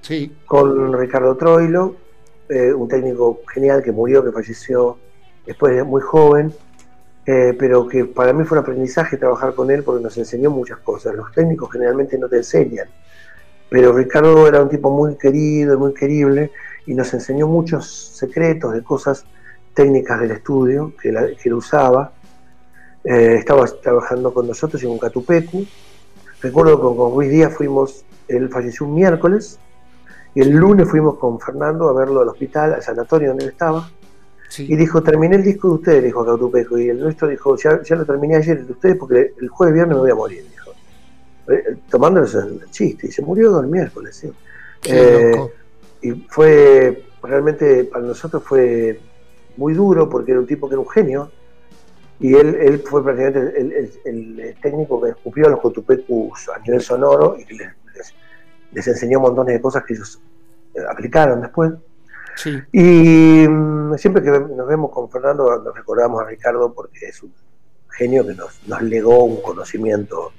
Sí. 0.00 0.34
con 0.46 0.92
Ricardo 0.98 1.36
Troilo, 1.36 1.94
eh, 2.48 2.72
un 2.72 2.88
técnico 2.88 3.40
genial 3.52 3.82
que 3.82 3.92
murió, 3.92 4.24
que 4.24 4.32
falleció 4.32 4.96
después 5.46 5.74
de 5.74 5.84
muy 5.84 6.00
joven. 6.02 6.52
eh, 7.26 7.54
pero 7.56 7.86
que 7.86 8.06
para 8.06 8.32
mí 8.32 8.44
fue 8.44 8.58
un 8.58 8.62
aprendizaje 8.64 9.16
trabajar 9.18 9.54
con 9.54 9.70
él 9.70 9.84
porque 9.84 10.02
nos 10.02 10.16
enseñó 10.16 10.50
muchas 10.50 10.78
cosas. 10.78 11.14
Los 11.14 11.30
técnicos 11.32 11.70
generalmente 11.70 12.18
no 12.18 12.28
te 12.28 12.38
enseñan, 12.38 12.88
pero 13.68 13.92
Ricardo 13.92 14.48
era 14.48 14.60
un 14.62 14.68
tipo 14.68 14.90
muy 14.90 15.14
querido 15.16 15.74
y 15.74 15.76
muy 15.76 15.94
querible 15.94 16.50
y 16.86 16.94
nos 16.94 17.12
enseñó 17.14 17.46
muchos 17.46 17.86
secretos 18.16 18.72
de 18.72 18.82
cosas 18.82 19.26
técnicas 19.74 20.18
del 20.18 20.32
estudio 20.32 20.92
que, 21.00 21.12
la, 21.12 21.26
que 21.28 21.48
él 21.50 21.52
usaba. 21.54 22.14
Eh, 23.04 23.36
estaba 23.38 23.66
trabajando 23.66 24.32
con 24.32 24.46
nosotros 24.46 24.82
en 24.82 24.90
un 24.90 24.98
Catupecu. 24.98 25.64
Recuerdo 26.42 26.76
que 26.76 26.96
con 26.96 27.12
Luis 27.12 27.30
Díaz 27.30 27.54
fuimos, 27.54 28.04
él 28.28 28.48
falleció 28.48 28.86
un 28.86 28.94
miércoles, 28.94 29.58
y 30.34 30.40
el 30.40 30.50
lunes 30.50 30.88
fuimos 30.88 31.16
con 31.16 31.40
Fernando 31.40 31.88
a 31.88 31.92
verlo 31.92 32.20
al 32.20 32.28
hospital, 32.28 32.74
al 32.74 32.82
sanatorio 32.82 33.30
donde 33.30 33.44
él 33.44 33.50
estaba. 33.50 33.90
Y 34.58 34.74
dijo, 34.76 35.02
terminé 35.02 35.36
el 35.36 35.44
disco 35.44 35.68
de 35.68 35.74
ustedes, 35.74 36.04
dijo 36.04 36.24
Catupecu. 36.24 36.78
Y 36.78 36.88
el 36.88 37.00
nuestro 37.00 37.28
dijo, 37.28 37.56
ya, 37.56 37.82
ya 37.82 37.96
lo 37.96 38.04
terminé 38.04 38.36
ayer 38.36 38.58
el 38.58 38.66
de 38.66 38.72
ustedes 38.72 38.96
porque 38.96 39.32
el 39.40 39.48
jueves 39.48 39.74
viernes 39.74 39.94
me 39.96 40.00
voy 40.00 40.10
a 40.10 40.14
morir, 40.14 40.44
dijo. 40.50 40.72
Eh, 41.48 41.76
tomándonos 41.88 42.34
el 42.34 42.68
chiste. 42.70 43.06
Y 43.06 43.12
se 43.12 43.22
murió 43.22 43.60
el 43.60 43.68
miércoles, 43.68 44.16
sí. 44.16 44.32
Eh, 44.84 45.36
y 46.02 46.12
fue, 46.28 47.04
realmente 47.22 47.84
para 47.84 48.04
nosotros 48.04 48.42
fue 48.44 48.98
muy 49.56 49.74
duro 49.74 50.08
porque 50.08 50.32
era 50.32 50.40
un 50.40 50.46
tipo 50.46 50.68
que 50.68 50.74
era 50.74 50.80
un 50.80 50.88
genio. 50.88 51.30
Y 52.20 52.34
él, 52.34 52.54
él 52.54 52.80
fue 52.80 53.02
prácticamente 53.02 53.58
el, 53.58 53.90
el, 54.04 54.56
técnico 54.60 55.00
que 55.00 55.10
escupió 55.10 55.46
a 55.46 55.50
los 55.50 55.60
Cotupecus 55.60 56.50
a 56.50 56.58
nivel 56.58 56.82
sonoro 56.82 57.34
y 57.38 57.46
que 57.46 57.54
les, 57.54 58.14
les, 58.72 58.88
enseñó 58.88 59.20
montones 59.20 59.54
de 59.54 59.60
cosas 59.62 59.84
que 59.84 59.94
ellos 59.94 60.20
eh, 60.74 60.80
aplicaron 60.88 61.40
después. 61.40 61.72
Sí. 62.36 62.58
Y 62.72 63.48
mm, 63.48 63.96
siempre 63.96 64.22
que 64.22 64.30
nos 64.30 64.68
vemos 64.68 64.90
con 64.90 65.10
Fernando 65.10 65.62
nos 65.62 65.74
recordamos 65.74 66.22
a 66.22 66.26
Ricardo 66.26 66.74
porque 66.74 67.06
es 67.06 67.22
un 67.22 67.32
genio 67.88 68.26
que 68.26 68.34
nos, 68.34 68.60
nos 68.66 68.82
legó 68.82 69.24
un 69.24 69.40
conocimiento 69.40 70.32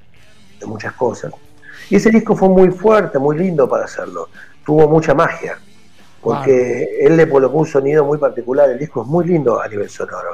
de 0.59 0.67
muchas 0.67 0.93
cosas. 0.93 1.33
Y 1.89 1.95
ese 1.95 2.11
disco 2.11 2.35
fue 2.35 2.47
muy 2.47 2.69
fuerte, 2.69 3.17
muy 3.17 3.39
lindo 3.39 3.67
para 3.67 3.85
hacerlo. 3.85 4.29
Tuvo 4.63 4.87
mucha 4.87 5.15
magia 5.15 5.57
porque 6.21 6.99
él 7.01 7.17
le 7.17 7.27
colocó 7.27 7.57
un 7.57 7.65
sonido 7.65 8.05
muy 8.05 8.19
particular. 8.19 8.69
El 8.69 8.77
disco 8.77 9.01
es 9.01 9.07
muy 9.07 9.25
lindo 9.25 9.59
a 9.59 9.67
nivel 9.67 9.89
sonoro. 9.89 10.29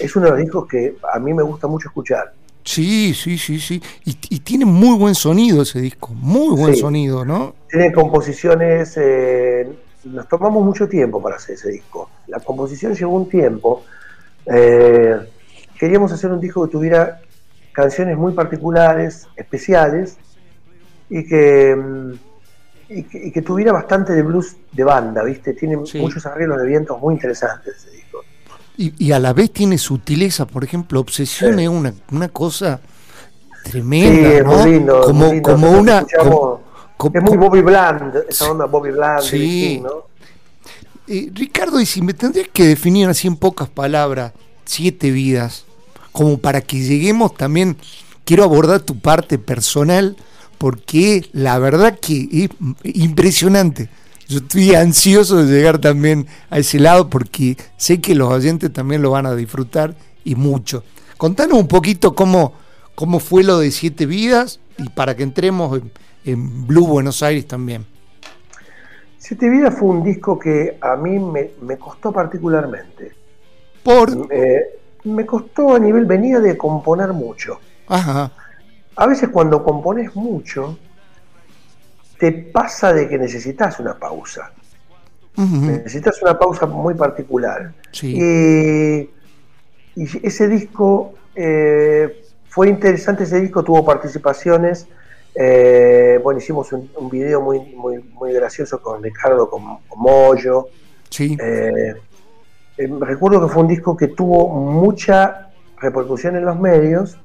Es 0.00 0.14
uno 0.16 0.26
de 0.26 0.30
los 0.32 0.40
discos 0.40 0.68
que 0.68 0.96
a 1.12 1.18
mí 1.18 1.32
me 1.34 1.42
gusta 1.42 1.66
mucho 1.66 1.88
escuchar. 1.88 2.32
Sí, 2.64 3.14
sí, 3.14 3.38
sí, 3.38 3.58
sí. 3.58 3.82
Y, 4.04 4.40
tiene 4.40 4.64
muy 4.64 4.98
buen 4.98 5.14
sonido 5.14 5.62
ese 5.62 5.80
disco, 5.80 6.08
muy 6.12 6.54
buen 6.54 6.76
sonido, 6.76 7.24
¿no? 7.24 7.54
Tiene 7.68 7.92
composiciones, 7.92 8.94
eh, 8.96 9.68
nos 10.04 10.28
tomamos 10.28 10.64
mucho 10.64 10.88
tiempo 10.88 11.22
para 11.22 11.36
hacer 11.36 11.54
ese 11.54 11.70
disco. 11.70 12.10
La 12.26 12.40
composición 12.40 12.94
llevó 12.94 13.16
un 13.16 13.28
tiempo. 13.28 13.84
Eh, 14.46 15.16
queríamos 15.78 16.12
hacer 16.12 16.30
un 16.30 16.40
disco 16.40 16.66
que 16.66 16.72
tuviera 16.72 17.20
canciones 17.72 18.16
muy 18.18 18.32
particulares, 18.32 19.26
especiales, 19.36 20.18
y 21.08 21.26
que 21.26 21.74
mm, 21.74 22.12
y 22.88 23.30
que, 23.30 23.42
tuviera 23.42 23.72
bastante 23.72 24.14
de 24.14 24.22
blues 24.22 24.56
de 24.72 24.84
banda, 24.84 25.22
¿viste? 25.22 25.52
Tiene 25.52 25.76
muchos 25.76 26.24
arreglos 26.24 26.60
de 26.60 26.66
vientos 26.66 26.98
muy 27.00 27.14
interesantes 27.14 27.76
ese 27.76 27.90
disco. 27.90 28.24
Y, 28.80 29.10
a 29.10 29.18
la 29.18 29.32
vez 29.32 29.50
tiene 29.52 29.76
sutileza, 29.76 30.46
por 30.46 30.62
ejemplo, 30.62 31.00
Obsesión 31.00 31.58
es 31.58 31.68
una, 31.68 31.92
una 32.12 32.28
cosa 32.28 32.80
tremenda, 33.64 34.38
sí, 34.38 34.44
Muy 34.44 34.70
lindo, 34.70 35.00
como, 35.00 35.42
como 35.42 35.70
una... 35.72 36.06
es 36.08 37.22
muy 37.22 37.36
Bobby 37.36 37.60
Bland, 37.60 38.14
esa 38.28 38.52
onda 38.52 38.66
Bobby 38.66 38.92
Bland. 38.92 39.22
Sí. 39.22 39.80
¿no? 39.82 40.06
Eh, 41.08 41.28
Ricardo, 41.34 41.80
y 41.80 41.86
si 41.86 42.02
me 42.02 42.14
tendrías 42.14 42.48
que 42.52 42.66
definir 42.66 43.08
así 43.08 43.26
en 43.26 43.34
pocas 43.34 43.68
palabras, 43.68 44.32
siete 44.64 45.10
vidas, 45.10 45.64
como 46.12 46.38
para 46.38 46.60
que 46.60 46.78
lleguemos 46.78 47.34
también, 47.34 47.76
quiero 48.24 48.44
abordar 48.44 48.80
tu 48.80 49.00
parte 49.00 49.38
personal, 49.38 50.16
porque 50.56 51.28
la 51.32 51.58
verdad 51.58 51.98
que 51.98 52.28
es 52.32 52.50
impresionante. 52.84 53.88
Yo 54.28 54.38
estoy 54.38 54.74
ansioso 54.74 55.44
de 55.44 55.52
llegar 55.52 55.78
también 55.78 56.26
a 56.50 56.58
ese 56.58 56.78
lado 56.78 57.08
porque 57.08 57.56
sé 57.76 58.00
que 58.00 58.14
los 58.14 58.30
oyentes 58.30 58.72
también 58.72 59.02
lo 59.02 59.10
van 59.10 59.26
a 59.26 59.34
disfrutar 59.34 59.94
y 60.22 60.34
mucho. 60.34 60.84
Contanos 61.16 61.58
un 61.58 61.66
poquito 61.66 62.14
cómo, 62.14 62.52
cómo 62.94 63.20
fue 63.20 63.42
lo 63.42 63.58
de 63.58 63.70
Siete 63.70 64.06
Vidas 64.06 64.60
y 64.76 64.90
para 64.90 65.16
que 65.16 65.22
entremos 65.22 65.80
en, 66.24 66.66
Blue 66.66 66.86
Buenos 66.86 67.22
Aires 67.22 67.46
también. 67.46 67.86
Siete 69.16 69.48
Vidas 69.48 69.74
fue 69.78 69.88
un 69.88 70.04
disco 70.04 70.38
que 70.38 70.76
a 70.80 70.94
mí 70.94 71.18
me, 71.18 71.78
costó 71.78 72.12
particularmente. 72.12 73.12
¿Por? 73.82 74.28
me 75.04 75.24
costó 75.24 75.74
a 75.74 75.78
nivel, 75.78 76.04
venía 76.04 76.38
de 76.38 76.56
componer 76.58 77.14
mucho. 77.14 77.58
Ajá 77.86 78.30
a 78.98 79.06
veces 79.06 79.28
cuando 79.28 79.62
compones 79.62 80.16
mucho, 80.16 80.76
te 82.18 82.32
pasa 82.32 82.92
de 82.92 83.08
que 83.08 83.18
necesitas 83.18 83.78
una 83.80 83.98
pausa. 83.98 84.52
Necesitas 85.36 86.20
una 86.22 86.36
pausa 86.36 86.66
muy 86.66 86.94
particular. 86.94 87.72
Y, 88.02 89.08
ese 89.94 90.48
disco 90.48 91.14
fue 92.48 92.68
interesante, 92.68 93.24
ese 93.24 93.40
disco 93.40 93.62
tuvo 93.62 93.84
participaciones. 93.84 94.88
Eh, 95.40 96.18
bueno, 96.22 96.40
hicimos 96.40 96.72
un, 96.72 97.08
video 97.08 97.40
muy, 97.40 97.60
muy, 97.60 97.98
muy 97.98 98.32
gracioso 98.32 98.82
con 98.82 99.00
Ricardo, 99.02 99.48
con, 99.48 99.78
Moyo. 99.96 100.66
Eh, 101.20 101.94
eh, 102.76 102.90
recuerdo 103.00 103.40
que 103.46 103.52
fue 103.52 103.62
un 103.62 103.68
disco 103.68 103.96
que 103.96 104.08
tuvo 104.08 104.48
mucha 104.48 105.50
repercusión 105.80 106.34
en 106.34 106.44
los 106.44 106.58
medios 106.58 107.16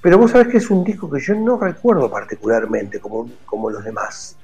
pero 0.00 0.16
vos 0.16 0.30
sabés 0.30 0.48
que 0.48 0.56
es 0.56 0.70
un 0.70 0.82
disco 0.82 1.10
que 1.10 1.20
yo 1.20 1.34
no 1.34 1.58
recuerdo 1.58 2.10
particularmente 2.10 3.00
como, 3.00 3.30
como 3.44 3.70
los 3.70 3.84
demás. 3.84 4.36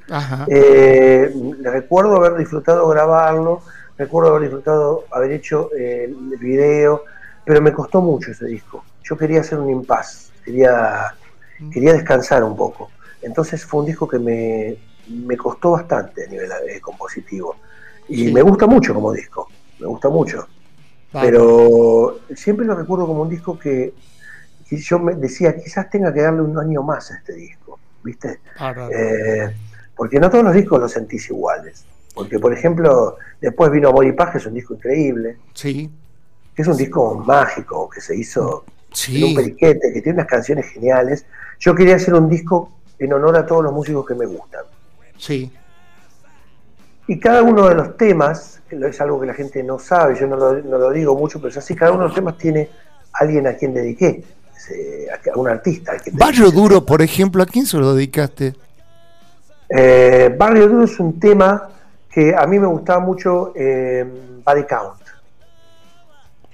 Eh, 0.48 1.32
recuerdo 1.62 2.16
haber 2.16 2.36
disfrutado 2.36 2.86
grabarlo, 2.88 3.62
recuerdo 3.96 4.30
haber 4.30 4.42
disfrutado 4.42 5.04
haber 5.10 5.32
hecho 5.32 5.70
eh, 5.76 6.04
el 6.04 6.38
video, 6.38 7.04
pero 7.44 7.62
me 7.62 7.72
costó 7.72 8.02
mucho 8.02 8.32
ese 8.32 8.46
disco. 8.46 8.84
Yo 9.02 9.16
quería 9.16 9.40
hacer 9.40 9.58
un 9.58 9.70
impas, 9.70 10.30
quería, 10.44 11.14
mm. 11.58 11.70
quería 11.70 11.94
descansar 11.94 12.44
un 12.44 12.56
poco. 12.56 12.90
Entonces 13.22 13.64
fue 13.64 13.80
un 13.80 13.86
disco 13.86 14.06
que 14.06 14.18
me, 14.18 14.76
me 15.08 15.36
costó 15.38 15.70
bastante 15.72 16.24
a 16.24 16.26
nivel 16.28 16.50
eh, 16.68 16.80
compositivo. 16.80 17.56
Y 18.08 18.30
me 18.30 18.42
gusta 18.42 18.66
mucho 18.66 18.92
como 18.92 19.12
disco, 19.12 19.48
me 19.78 19.86
gusta 19.86 20.10
mucho. 20.10 20.46
Pero 21.12 22.18
siempre 22.34 22.66
lo 22.66 22.74
recuerdo 22.74 23.06
como 23.06 23.22
un 23.22 23.30
disco 23.30 23.58
que 23.58 23.94
y 24.70 24.76
yo 24.78 24.98
me 24.98 25.14
decía, 25.14 25.56
quizás 25.56 25.88
tenga 25.88 26.12
que 26.12 26.22
darle 26.22 26.42
un 26.42 26.58
año 26.58 26.82
más 26.82 27.10
a 27.12 27.16
este 27.16 27.34
disco, 27.34 27.78
¿viste? 28.02 28.40
Ah, 28.58 28.74
eh, 28.92 29.54
porque 29.94 30.18
no 30.18 30.28
todos 30.28 30.44
los 30.44 30.54
discos 30.54 30.80
los 30.80 30.92
sentís 30.92 31.30
iguales. 31.30 31.84
Porque, 32.14 32.38
por 32.38 32.52
ejemplo, 32.52 33.18
después 33.40 33.70
vino 33.70 33.90
Amor 33.90 34.06
y 34.06 34.12
Paz, 34.12 34.30
que 34.32 34.38
es 34.38 34.46
un 34.46 34.54
disco 34.54 34.74
increíble. 34.74 35.36
Sí. 35.54 35.90
Que 36.54 36.62
es 36.62 36.68
un 36.68 36.76
disco 36.76 37.14
mágico, 37.14 37.88
que 37.88 38.00
se 38.00 38.16
hizo 38.16 38.64
en 39.08 39.24
un 39.24 39.34
periquete, 39.34 39.92
que 39.92 40.00
tiene 40.00 40.20
unas 40.20 40.26
canciones 40.26 40.66
geniales. 40.66 41.26
Yo 41.60 41.74
quería 41.74 41.96
hacer 41.96 42.14
un 42.14 42.28
disco 42.28 42.72
en 42.98 43.12
honor 43.12 43.36
a 43.36 43.46
todos 43.46 43.62
los 43.62 43.72
músicos 43.72 44.06
que 44.06 44.14
me 44.14 44.26
gustan. 44.26 44.62
Sí. 45.18 45.52
Y 47.06 47.20
cada 47.20 47.42
uno 47.42 47.68
de 47.68 47.74
los 47.74 47.96
temas, 47.96 48.62
que 48.68 48.76
es 48.76 49.00
algo 49.00 49.20
que 49.20 49.26
la 49.26 49.34
gente 49.34 49.62
no 49.62 49.78
sabe, 49.78 50.18
yo 50.18 50.26
no 50.26 50.36
lo, 50.36 50.54
no 50.62 50.78
lo 50.78 50.90
digo 50.90 51.14
mucho, 51.16 51.38
pero 51.38 51.50
es 51.50 51.56
así, 51.58 51.76
cada 51.76 51.92
uno 51.92 52.02
de 52.02 52.08
los 52.08 52.14
temas 52.14 52.36
tiene 52.36 52.68
alguien 53.12 53.46
a 53.46 53.54
quien 53.54 53.72
dediqué 53.72 54.24
a 54.70 55.38
un 55.38 55.48
artista. 55.48 55.92
Barrio 56.12 56.50
Duro, 56.50 56.84
por 56.84 57.02
ejemplo, 57.02 57.42
¿a 57.42 57.46
quién 57.46 57.66
se 57.66 57.76
lo 57.76 57.94
dedicaste? 57.94 58.54
Eh, 59.68 60.34
Barrio 60.38 60.68
Duro 60.68 60.84
es 60.84 60.98
un 61.00 61.18
tema 61.18 61.68
que 62.10 62.34
a 62.34 62.46
mí 62.46 62.58
me 62.58 62.66
gustaba 62.66 63.00
mucho 63.00 63.52
eh, 63.54 64.04
Body 64.44 64.64
Count. 64.64 65.00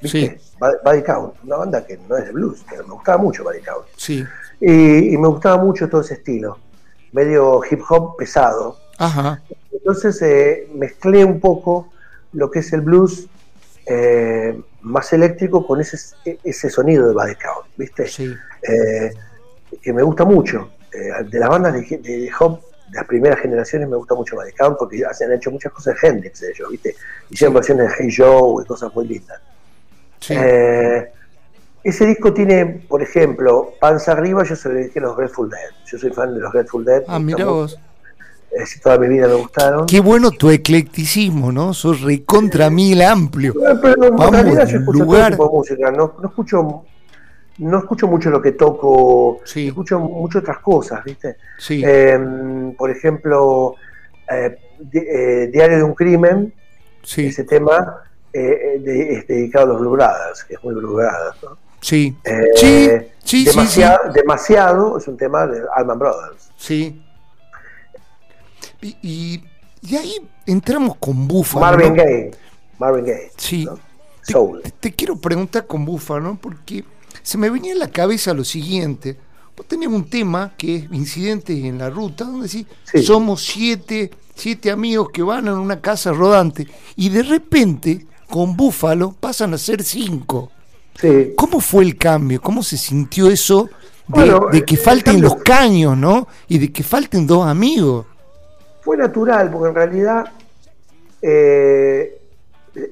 ¿Viste? 0.01 0.41
Sí. 0.41 0.57
Body 0.85 1.03
Count, 1.03 1.35
una 1.45 1.57
banda 1.57 1.87
que 1.87 1.99
no 2.09 2.17
es 2.17 2.27
de 2.27 2.33
blues, 2.33 2.65
pero 2.69 2.85
me 2.87 2.95
gustaba 2.95 3.19
mucho 3.19 3.45
Body 3.45 3.61
Count. 3.61 3.87
Sí. 3.97 4.25
Y, 4.61 5.17
me 5.17 5.29
gustaba 5.29 5.63
mucho 5.63 5.89
todo 5.89 6.01
ese 6.01 6.15
estilo, 6.15 6.59
medio 7.13 7.63
hip 7.69 7.81
hop 7.89 8.17
pesado. 8.17 8.77
Ajá. 8.99 9.43
Entonces 9.73 10.21
eh, 10.23 10.69
mezclé 10.75 11.25
un 11.25 11.41
poco 11.41 11.93
lo 12.33 12.51
que 12.51 12.61
es 12.61 12.73
el 12.73 12.81
blues 12.83 13.27
eh, 13.87 14.61
más 14.83 15.13
eléctrico 15.13 15.67
con 15.67 15.81
ese, 15.81 15.97
ese 16.43 16.71
sonido 16.71 17.09
de 17.09 17.37
Count, 17.37 17.67
¿viste? 17.77 18.05
Eh, 18.63 19.13
que 19.81 19.93
me 19.93 20.03
gusta 20.03 20.25
mucho. 20.25 20.73
Eh, 20.93 21.25
de 21.25 21.39
las 21.39 21.49
bandas 21.49 21.73
de, 21.73 21.99
de, 21.99 22.31
hop 22.39 22.61
de 22.91 22.99
las 22.99 23.07
primeras 23.07 23.41
generaciones 23.41 23.89
me 23.89 23.97
gusta 23.97 24.15
mucho 24.15 24.37
Count 24.57 24.77
porque 24.79 25.03
han 25.05 25.33
hecho 25.33 25.51
muchas 25.51 25.73
cosas 25.73 25.97
de 26.01 26.09
Hendrix 26.09 26.41
de 26.41 26.51
ellos, 26.51 26.71
¿viste? 26.71 26.97
Hicieron 27.31 27.55
versiones 27.55 27.89
de 27.89 27.95
Hey 27.99 28.15
Joe 28.15 28.63
y 28.63 28.67
cosas 28.67 28.95
muy 28.95 29.07
lindas. 29.07 29.41
ese 31.85 32.07
disco 32.07 32.33
tiene, 32.35 32.85
por 32.89 33.03
ejemplo, 33.03 33.73
Panza 33.81 34.13
Arriba, 34.13 34.45
yo 34.45 34.55
soy 34.57 34.89
de 34.89 35.01
los 35.01 35.17
Grateful 35.17 35.49
Dead. 35.49 35.71
Yo 35.87 35.99
soy 35.99 36.11
fan 36.11 36.35
de 36.35 36.41
los 36.41 36.53
Grateful 36.53 36.85
Dead. 36.85 37.03
Ah, 37.07 37.19
mira 37.19 37.47
vos 37.47 37.79
toda 38.83 38.99
mi 38.99 39.09
vida 39.09 39.27
me 39.29 39.35
gustaron. 39.35 39.87
Qué 39.87 40.01
bueno 40.01 40.31
tu 40.31 40.51
eclecticismo, 40.51 41.51
¿no? 41.53 41.73
Sos 41.75 42.01
recontra 42.03 42.71
mil 42.71 43.01
amplio. 43.03 43.55
Pero, 43.81 44.05
en 44.07 44.33
realidad 44.33 44.67
yo 44.69 44.79
escucho 44.79 44.99
lugar... 44.99 45.37
todo 45.37 45.49
tipo 45.49 45.49
de 45.49 45.59
música, 45.59 45.91
no, 45.91 46.15
no 46.21 46.29
escucho 46.29 46.85
no 47.59 47.79
escucho 47.79 48.07
mucho 48.09 48.31
lo 48.31 48.41
que 48.41 48.53
toco, 48.53 49.41
Sí. 49.45 49.69
escucho 49.69 49.99
mucho 50.01 50.39
otras 50.39 50.59
cosas, 50.59 51.05
¿viste? 51.05 51.37
Sí. 51.59 51.83
Eh, 51.85 52.19
por 52.77 52.91
ejemplo, 52.91 53.75
eh, 54.31 54.57
eh, 54.95 55.51
Diario 55.53 55.77
de 55.77 55.83
un 55.85 55.95
Crimen, 55.95 56.53
sí. 57.03 57.27
ese 57.27 57.45
tema 57.45 58.03
eh, 58.33 58.81
de- 58.83 59.13
es 59.19 59.27
dedicado 59.29 59.67
a 59.67 59.69
los 59.69 59.81
Blue 59.81 59.91
Brothers, 59.91 60.45
que 60.45 60.55
es 60.55 60.65
muy 60.65 60.75
Blue 60.75 60.95
Brothers, 60.95 61.37
¿no? 61.43 61.57
Sí. 61.83 62.17
Eh, 62.25 62.41
Sí, 62.55 62.89
sí, 63.23 63.45
sí, 63.45 63.45
demasiado, 63.45 64.13
demasiado 64.13 64.99
es 64.99 65.07
un 65.07 65.17
tema 65.19 65.47
de 65.47 65.61
Alman 65.77 65.99
Brothers. 65.99 66.51
Sí. 66.57 67.05
Y, 68.83 68.97
y, 69.03 69.45
y 69.83 69.97
ahí 69.97 70.15
entramos 70.47 70.97
con 70.99 71.27
Búfalo. 71.29 71.65
Marvin 71.65 71.95
¿no? 71.97 72.03
Gaye, 72.03 72.31
Marvin 72.79 73.05
Gaye, 73.07 73.31
Sí. 73.37 73.67
Soul. 74.23 74.61
te- 74.63 74.71
te 74.71 74.93
quiero 74.93 75.17
preguntar 75.17 75.67
con 75.67 75.85
Búfalo, 75.85 76.37
porque 76.41 76.85
se 77.23 77.39
me 77.39 77.49
venía 77.51 77.73
en 77.73 77.79
la 77.79 77.89
cabeza 77.89 78.35
lo 78.35 78.45
siguiente. 78.45 79.17
Vos 79.57 79.67
tenés 79.67 79.89
un 79.89 80.05
tema 80.09 80.53
que 80.57 80.77
es 80.77 80.85
Incidentes 80.93 81.57
en 81.65 81.79
la 81.79 81.91
Ruta, 81.91 82.25
donde 82.25 82.49
sí, 82.49 82.67
Sí. 82.85 83.03
somos 83.03 83.45
siete, 83.45 84.11
siete 84.35 84.71
amigos 84.71 85.09
que 85.13 85.23
van 85.23 85.47
en 85.47 85.55
una 85.55 85.81
casa 85.81 86.13
rodante 86.13 86.67
y 86.97 87.09
de 87.11 87.23
repente 87.23 88.07
con 88.29 88.57
Búfalo 88.57 89.13
pasan 89.13 89.55
a 89.55 89.59
ser 89.59 89.83
cinco. 89.83 90.51
Sí. 91.01 91.33
¿Cómo 91.37 91.61
fue 91.61 91.85
el 91.85 91.97
cambio? 91.99 92.41
¿Cómo 92.41 92.63
se 92.63 92.77
sintió 92.77 93.29
eso 93.31 93.65
de, 93.67 93.71
Bueno, 94.09 94.47
de 94.51 94.65
que 94.65 94.77
falten 94.77 95.21
los 95.21 95.37
caños, 95.37 95.97
¿no? 95.97 96.27
Y 96.49 96.59
de 96.59 96.73
que 96.73 96.83
falten 96.83 97.27
dos 97.27 97.47
amigos. 97.47 98.07
Fue 98.83 98.97
natural, 98.97 99.51
porque 99.51 99.69
en 99.69 99.75
realidad 99.75 100.27
eh, 101.21 102.19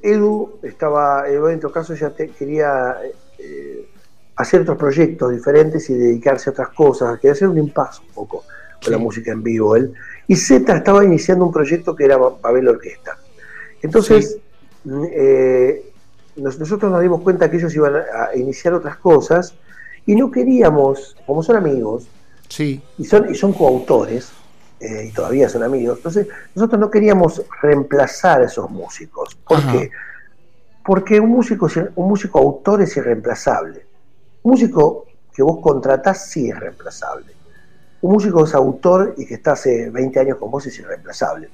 Edu 0.03 0.59
estaba, 0.63 1.29
Edu 1.29 1.49
en 1.49 1.61
todo 1.61 1.73
caso 1.73 1.95
ya 1.95 2.11
te- 2.11 2.29
quería 2.31 2.97
eh, 3.39 3.87
hacer 4.37 4.63
otros 4.63 4.79
proyectos 4.79 5.33
diferentes 5.33 5.89
y 5.91 5.95
dedicarse 5.95 6.51
a 6.51 6.53
otras 6.53 6.69
cosas, 6.71 7.17
quería 7.19 7.33
hacer 7.33 7.49
un 7.49 7.59
impasse 7.59 8.03
un 8.07 8.15
poco 8.15 8.45
con 8.75 8.85
Sí. 8.85 8.91
la 8.91 8.99
música 8.99 9.33
en 9.33 9.43
vivo 9.43 9.77
él. 9.77 9.93
Y 10.27 10.37
Z 10.37 10.75
estaba 10.75 11.05
iniciando 11.05 11.45
un 11.45 11.53
proyecto 11.53 11.95
que 11.95 12.05
era 12.05 12.17
Babel 12.17 12.69
Orquesta. 12.69 13.19
Entonces, 13.83 14.39
eh, 15.13 15.83
nos- 16.37 16.59
nosotros 16.59 16.91
nos 16.91 17.03
dimos 17.03 17.21
cuenta 17.23 17.51
que 17.51 17.57
ellos 17.57 17.75
iban 17.75 17.97
a, 17.97 18.31
a 18.33 18.37
iniciar 18.37 18.75
otras 18.75 18.97
cosas 18.97 19.55
y 20.07 20.15
no 20.15 20.31
queríamos, 20.31 21.17
como 21.27 21.43
son 21.43 21.57
amigos, 21.57 22.07
Sí, 22.49 22.81
y 22.99 23.05
son, 23.05 23.31
y 23.31 23.35
son 23.35 23.53
coautores, 23.53 24.33
eh, 24.81 25.07
y 25.09 25.13
todavía 25.13 25.49
son 25.49 25.63
amigos. 25.63 25.99
Entonces, 25.99 26.27
nosotros 26.55 26.81
no 26.81 26.91
queríamos 26.91 27.43
reemplazar 27.63 28.43
a 28.43 28.47
esos 28.47 28.71
músicos. 28.71 29.35
¿Por 29.47 29.59
Ajá. 29.59 29.73
qué? 29.73 29.91
Porque 30.85 31.21
un 31.21 31.31
músico, 31.31 31.69
un 31.97 32.09
músico 32.09 32.39
autor 32.39 32.83
es 32.83 32.97
irreemplazable. 32.97 33.87
Un 34.43 34.53
músico 34.53 35.07
que 35.33 35.43
vos 35.43 35.59
contratás 35.63 36.27
sí 36.31 36.51
es 36.51 36.59
reemplazable. 36.59 37.33
Un 38.03 38.13
músico 38.13 38.45
es 38.45 38.55
autor 38.55 39.15
y 39.19 39.27
que 39.27 39.35
está 39.35 39.53
hace 39.53 39.91
20 39.91 40.19
años 40.21 40.39
con 40.39 40.51
vos 40.51 40.67
es 40.67 40.79
irreemplazable. 40.79 41.51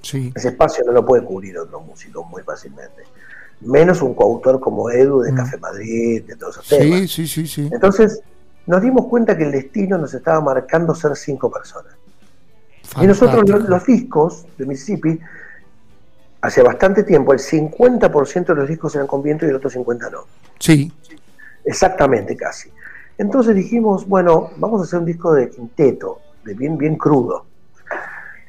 sí, 0.00 0.32
Ese 0.34 0.48
espacio 0.50 0.84
no 0.86 0.92
lo 0.92 1.04
puede 1.04 1.24
cubrir 1.24 1.58
otro 1.58 1.80
músico 1.80 2.22
muy 2.24 2.42
fácilmente. 2.44 3.02
Menos 3.60 4.00
un 4.02 4.14
coautor 4.14 4.60
como 4.60 4.88
Edu 4.88 5.20
de 5.22 5.32
Mm. 5.32 5.36
Café 5.36 5.56
Madrid, 5.58 6.22
de 6.24 6.36
todos 6.36 6.58
esos 6.58 6.68
temas. 6.68 7.10
sí, 7.10 7.26
sí, 7.26 7.48
sí. 7.48 7.68
Entonces, 7.72 8.20
nos 8.66 8.80
dimos 8.80 9.06
cuenta 9.06 9.36
que 9.36 9.42
el 9.42 9.50
destino 9.50 9.98
nos 9.98 10.14
estaba 10.14 10.40
marcando 10.40 10.94
ser 10.94 11.16
cinco 11.16 11.50
personas. 11.50 11.92
Y 13.00 13.06
nosotros 13.06 13.48
los, 13.48 13.68
los 13.68 13.84
discos 13.84 14.46
de 14.56 14.66
Mississippi, 14.66 15.20
hace 16.40 16.62
bastante 16.62 17.04
tiempo, 17.04 17.32
el 17.32 17.38
50% 17.38 18.46
de 18.46 18.54
los 18.54 18.68
discos 18.68 18.94
eran 18.94 19.06
con 19.06 19.22
viento 19.22 19.44
y 19.46 19.50
el 19.50 19.56
otro 19.56 19.70
50% 19.70 20.10
no. 20.10 20.24
Sí, 20.58 20.92
Exactamente, 21.64 22.36
casi. 22.36 22.70
Entonces 23.18 23.54
dijimos, 23.54 24.06
bueno, 24.06 24.50
vamos 24.56 24.80
a 24.80 24.84
hacer 24.84 25.00
un 25.00 25.04
disco 25.04 25.32
de 25.34 25.50
quinteto, 25.50 26.20
de 26.44 26.54
bien, 26.54 26.78
bien 26.78 26.96
crudo. 26.96 27.46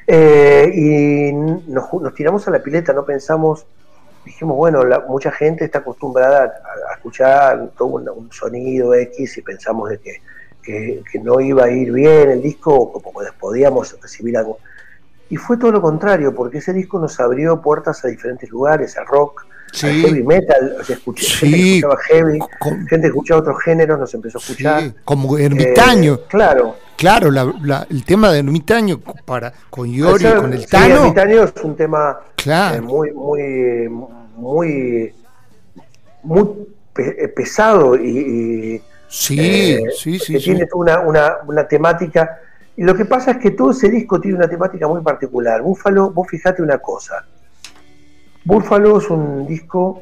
Eh, 0.07 0.71
y 0.73 1.33
nos, 1.71 1.89
tiramos 2.15 2.47
a 2.47 2.51
la 2.51 2.63
pileta, 2.63 2.93
no 2.93 3.05
pensamos, 3.05 3.65
dijimos, 4.25 4.55
bueno, 4.55 4.83
la- 4.83 5.01
mucha 5.01 5.31
gente 5.31 5.65
está 5.65 5.79
acostumbrada 5.79 6.43
a, 6.43 6.91
a 6.91 6.95
escuchar 6.95 7.71
todo 7.77 7.89
un, 7.89 8.09
un 8.09 8.31
sonido 8.31 8.93
X 8.93 9.37
y 9.37 9.41
pensamos 9.41 9.89
de 9.89 9.99
que, 9.99 10.21
que- 10.69 11.03
que 11.11 11.19
no 11.19 11.39
iba 11.39 11.63
a 11.65 11.71
ir 11.71 11.91
bien 11.91 12.29
el 12.29 12.41
disco, 12.41 12.73
o 12.75 12.91
como 13.01 13.21
podíamos 13.39 13.95
recibir 14.01 14.37
algo. 14.37 14.59
Y 15.29 15.35
fue 15.37 15.57
todo 15.57 15.71
lo 15.71 15.81
contrario, 15.81 16.33
porque 16.35 16.59
ese 16.59 16.73
disco 16.73 16.99
nos 16.99 17.19
abrió 17.19 17.61
puertas 17.61 18.03
a 18.05 18.07
diferentes 18.07 18.49
lugares, 18.49 18.97
al 18.97 19.05
rock, 19.07 19.45
al 19.83 19.89
heavy 19.91 20.17
sí, 20.19 20.23
metal, 20.23 20.75
o 20.79 20.83
sea, 20.83 20.95
escuché, 20.95 21.25
Sí. 21.25 21.31
gente 21.37 21.57
que 21.57 21.75
escuchaba 21.77 21.97
heavy, 22.07 22.39
con- 22.59 22.87
gente 22.87 23.01
que 23.01 23.07
escuchaba 23.07 23.39
otros 23.41 23.57
géneros, 23.63 23.99
nos 23.99 24.13
empezó 24.13 24.37
a 24.37 24.41
escuchar. 24.41 24.81
sí, 24.83 24.93
como 25.05 25.37
ermitaño. 25.37 26.13
Eh, 26.15 26.19
claro. 26.27 26.75
Claro, 26.97 27.31
la- 27.31 27.53
la- 27.63 27.87
el 27.89 28.03
tema 28.03 28.31
de 28.31 28.39
ermitaño 28.39 28.99
para, 29.25 29.53
con 29.69 29.87
Al 29.89 30.19
ser- 30.19 30.37
con 30.37 30.53
el 30.53 30.59
sí, 30.61 30.67
Tano. 30.67 30.95
Ermitaño 30.95 31.43
es 31.43 31.53
un 31.63 31.75
tema 31.75 32.19
eh, 32.45 32.81
muy, 32.81 33.11
muy, 33.11 33.89
muy, 34.35 35.13
muy 36.23 36.45
pe- 36.93 37.27
pesado 37.29 37.95
y, 37.95 38.09
y, 38.75 38.81
sí, 39.09 39.39
eh, 39.39 39.79
sí, 39.97 40.19
sí, 40.19 40.33
que 40.33 40.39
sí. 40.39 40.45
tiene 40.45 40.67
una, 40.73 40.99
una, 41.01 41.37
una 41.47 41.67
temática. 41.67 42.39
Y 42.77 42.83
lo 42.83 42.95
que 42.95 43.05
pasa 43.05 43.31
es 43.31 43.37
que 43.37 43.51
todo 43.51 43.71
ese 43.71 43.89
disco 43.89 44.21
tiene 44.21 44.37
una 44.37 44.47
temática 44.49 44.87
muy 44.87 45.01
particular. 45.01 45.61
Búfalo, 45.61 46.11
vos 46.11 46.27
fijate 46.29 46.61
una 46.61 46.77
cosa. 46.77 47.25
Búfalo 48.45 48.97
es 48.99 49.09
un 49.09 49.45
disco 49.45 50.01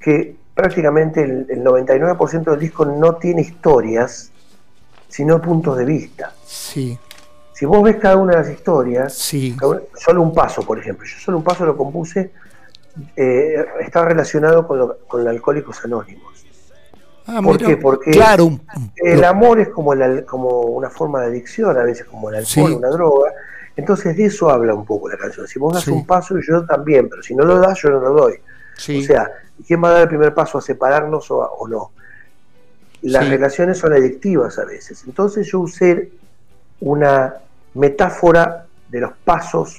que 0.00 0.36
prácticamente 0.54 1.22
el, 1.22 1.46
el 1.48 1.62
99% 1.62 2.50
del 2.52 2.60
disco 2.60 2.84
no 2.84 3.16
tiene 3.16 3.42
historias, 3.42 4.32
sino 5.08 5.40
puntos 5.40 5.76
de 5.78 5.84
vista. 5.84 6.32
Sí, 6.44 6.98
Si 7.52 7.64
vos 7.64 7.82
ves 7.82 7.96
cada 7.96 8.16
una 8.16 8.32
de 8.32 8.38
las 8.38 8.50
historias, 8.50 9.14
sí, 9.14 9.56
solo 9.96 10.22
un 10.22 10.34
paso, 10.34 10.62
por 10.62 10.78
ejemplo, 10.78 11.06
yo 11.06 11.18
solo 11.18 11.38
un 11.38 11.44
paso 11.44 11.64
lo 11.64 11.76
compuse, 11.76 12.32
eh, 13.14 13.64
está 13.80 14.04
relacionado 14.04 14.66
con, 14.66 14.78
lo- 14.78 14.98
con 15.06 15.24
los 15.24 15.30
alcohólicos 15.30 15.82
anónimos. 15.84 16.35
Ah, 17.26 17.40
¿Por 17.42 17.56
mira, 17.56 17.66
qué? 17.68 17.76
Porque 17.76 18.10
claro, 18.12 18.44
un- 18.46 18.62
El 18.96 19.24
amor 19.24 19.58
es 19.60 19.68
como, 19.70 19.92
el 19.92 20.24
como 20.24 20.60
una 20.62 20.90
forma 20.90 21.20
de 21.22 21.26
adicción, 21.26 21.76
a 21.76 21.82
veces 21.82 22.06
como 22.06 22.28
el 22.30 22.36
alcohol, 22.36 22.46
Sí. 22.70 22.74
una 22.76 22.88
droga. 22.88 23.32
Entonces 23.76 24.16
de 24.16 24.24
eso 24.26 24.48
habla 24.48 24.74
un 24.74 24.86
poco 24.86 25.08
la 25.08 25.16
canción. 25.18 25.46
Si 25.46 25.58
vos 25.58 25.74
das 25.74 25.84
Sí. 25.84 25.90
un 25.90 26.06
paso, 26.06 26.36
yo 26.46 26.64
también, 26.64 27.08
pero 27.08 27.22
si 27.22 27.34
no 27.34 27.44
lo 27.44 27.58
das, 27.58 27.80
yo 27.82 27.90
no 27.90 28.00
lo 28.00 28.12
doy. 28.12 28.34
sí, 28.78 28.98
O 29.00 29.02
sea, 29.02 29.30
¿quién 29.66 29.82
va 29.82 29.88
a 29.88 29.92
dar 29.92 30.02
el 30.02 30.08
primer 30.08 30.34
paso 30.34 30.58
a 30.58 30.60
separarnos 30.62 31.30
o, 31.30 31.42
a- 31.42 31.50
o 31.50 31.66
no? 31.66 31.90
Las 33.02 33.28
relaciones 33.28 33.78
son 33.78 33.92
adictivas 33.92 34.58
a 34.58 34.64
veces. 34.64 35.02
Entonces 35.06 35.46
yo 35.50 35.60
usé 35.60 36.10
una 36.80 37.34
metáfora 37.74 38.66
de 38.88 39.00
los 39.00 39.12
pasos 39.24 39.78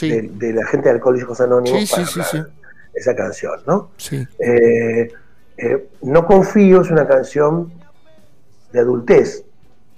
de, 0.00 0.22
de 0.32 0.52
la 0.52 0.64
gente 0.66 0.88
de 0.88 0.94
Alcohólicos 0.96 1.40
Anónimos 1.40 1.90
para 1.90 2.02
esa 2.94 3.14
canción, 3.16 3.60
¿no? 3.66 3.90
sí, 3.96 4.26
Eh, 4.38 5.10
eh, 5.62 5.88
no 6.02 6.24
confío 6.24 6.80
es 6.80 6.90
una 6.90 7.06
canción 7.06 7.70
de 8.72 8.80
adultez, 8.80 9.44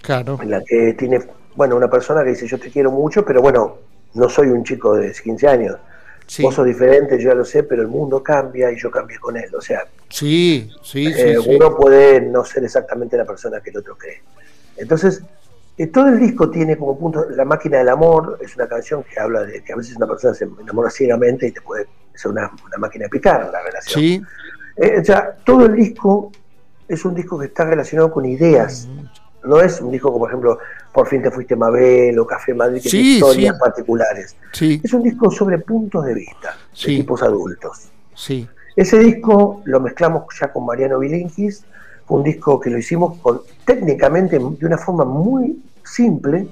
claro, 0.00 0.38
en 0.42 0.50
la 0.50 0.60
que 0.64 0.94
tiene, 0.94 1.20
bueno, 1.54 1.76
una 1.76 1.88
persona 1.88 2.24
que 2.24 2.30
dice 2.30 2.48
yo 2.48 2.58
te 2.58 2.70
quiero 2.70 2.90
mucho, 2.90 3.24
pero 3.24 3.40
bueno, 3.40 3.78
no 4.14 4.28
soy 4.28 4.48
un 4.48 4.64
chico 4.64 4.96
de 4.96 5.12
15 5.12 5.46
años. 5.46 5.76
sí, 6.26 6.42
Vos 6.42 6.56
sos 6.56 6.66
diferente, 6.66 7.16
yo 7.18 7.30
ya 7.30 7.34
lo 7.36 7.44
sé, 7.44 7.62
pero 7.62 7.82
el 7.82 7.88
mundo 7.88 8.22
cambia 8.22 8.72
y 8.72 8.76
yo 8.76 8.90
cambié 8.90 9.18
con 9.18 9.36
él. 9.36 9.54
O 9.54 9.60
sea, 9.60 9.84
sí, 10.08 10.68
sí, 10.82 11.12
sí, 11.12 11.12
eh, 11.16 11.36
sí. 11.40 11.50
uno 11.54 11.76
puede 11.76 12.20
no 12.20 12.44
ser 12.44 12.64
exactamente 12.64 13.16
la 13.16 13.24
persona 13.24 13.60
que 13.60 13.70
el 13.70 13.76
otro 13.76 13.96
cree. 13.96 14.20
Entonces, 14.76 15.22
eh, 15.78 15.86
todo 15.86 16.08
el 16.08 16.18
disco 16.18 16.50
tiene 16.50 16.76
como 16.76 16.98
punto, 16.98 17.26
La 17.30 17.44
máquina 17.44 17.78
del 17.78 17.88
amor 17.88 18.38
es 18.42 18.56
una 18.56 18.66
canción 18.66 19.04
que 19.04 19.20
habla 19.20 19.44
de 19.44 19.62
que 19.62 19.72
a 19.72 19.76
veces 19.76 19.94
una 19.96 20.08
persona 20.08 20.34
se 20.34 20.44
enamora 20.44 20.90
ciegamente 20.90 21.46
y 21.46 21.52
te 21.52 21.60
puede 21.60 21.86
ser 22.14 22.32
una, 22.32 22.50
una 22.66 22.78
máquina 22.78 23.04
de 23.04 23.10
picar 23.10 23.48
la 23.50 23.62
relación. 23.62 24.00
Sí, 24.00 24.22
Eh, 24.76 24.98
o 25.00 25.04
sea, 25.04 25.36
todo 25.44 25.66
el 25.66 25.76
disco 25.76 26.32
es 26.88 27.04
un 27.04 27.14
disco 27.14 27.38
que 27.38 27.46
está 27.46 27.64
relacionado 27.64 28.10
con 28.10 28.24
ideas. 28.24 28.88
No 29.44 29.60
es 29.60 29.80
un 29.80 29.90
disco 29.90 30.08
como, 30.08 30.20
por 30.20 30.30
ejemplo, 30.30 30.58
Por 30.92 31.06
fin 31.08 31.22
te 31.22 31.30
fuiste 31.30 31.56
Mabel 31.56 32.18
o 32.18 32.26
Café 32.26 32.52
Madrid, 32.52 32.82
que 32.82 32.90
Sí, 32.90 32.98
tiene 32.98 33.08
historias 33.14 33.54
sí. 33.56 33.60
particulares. 33.60 34.36
sí, 34.52 34.80
Es 34.84 34.92
un 34.92 35.02
disco 35.02 35.30
sobre 35.30 35.58
puntos 35.58 36.04
de 36.04 36.14
vista 36.14 36.54
de 36.70 36.86
tipos 36.86 37.22
adultos. 37.22 37.88
sí, 38.14 38.46
Ese 38.76 38.98
disco 38.98 39.62
lo 39.64 39.80
mezclamos 39.80 40.24
ya 40.38 40.52
con 40.52 40.66
Mariano 40.66 40.98
Vilinkis, 40.98 41.64
fue 42.06 42.18
un 42.18 42.24
disco 42.24 42.60
que 42.60 42.68
lo 42.68 42.76
hicimos 42.76 43.16
con 43.20 43.40
técnicamente 43.64 44.38
de 44.38 44.66
una 44.66 44.76
forma 44.76 45.04
muy 45.06 45.62
simple, 45.82 46.46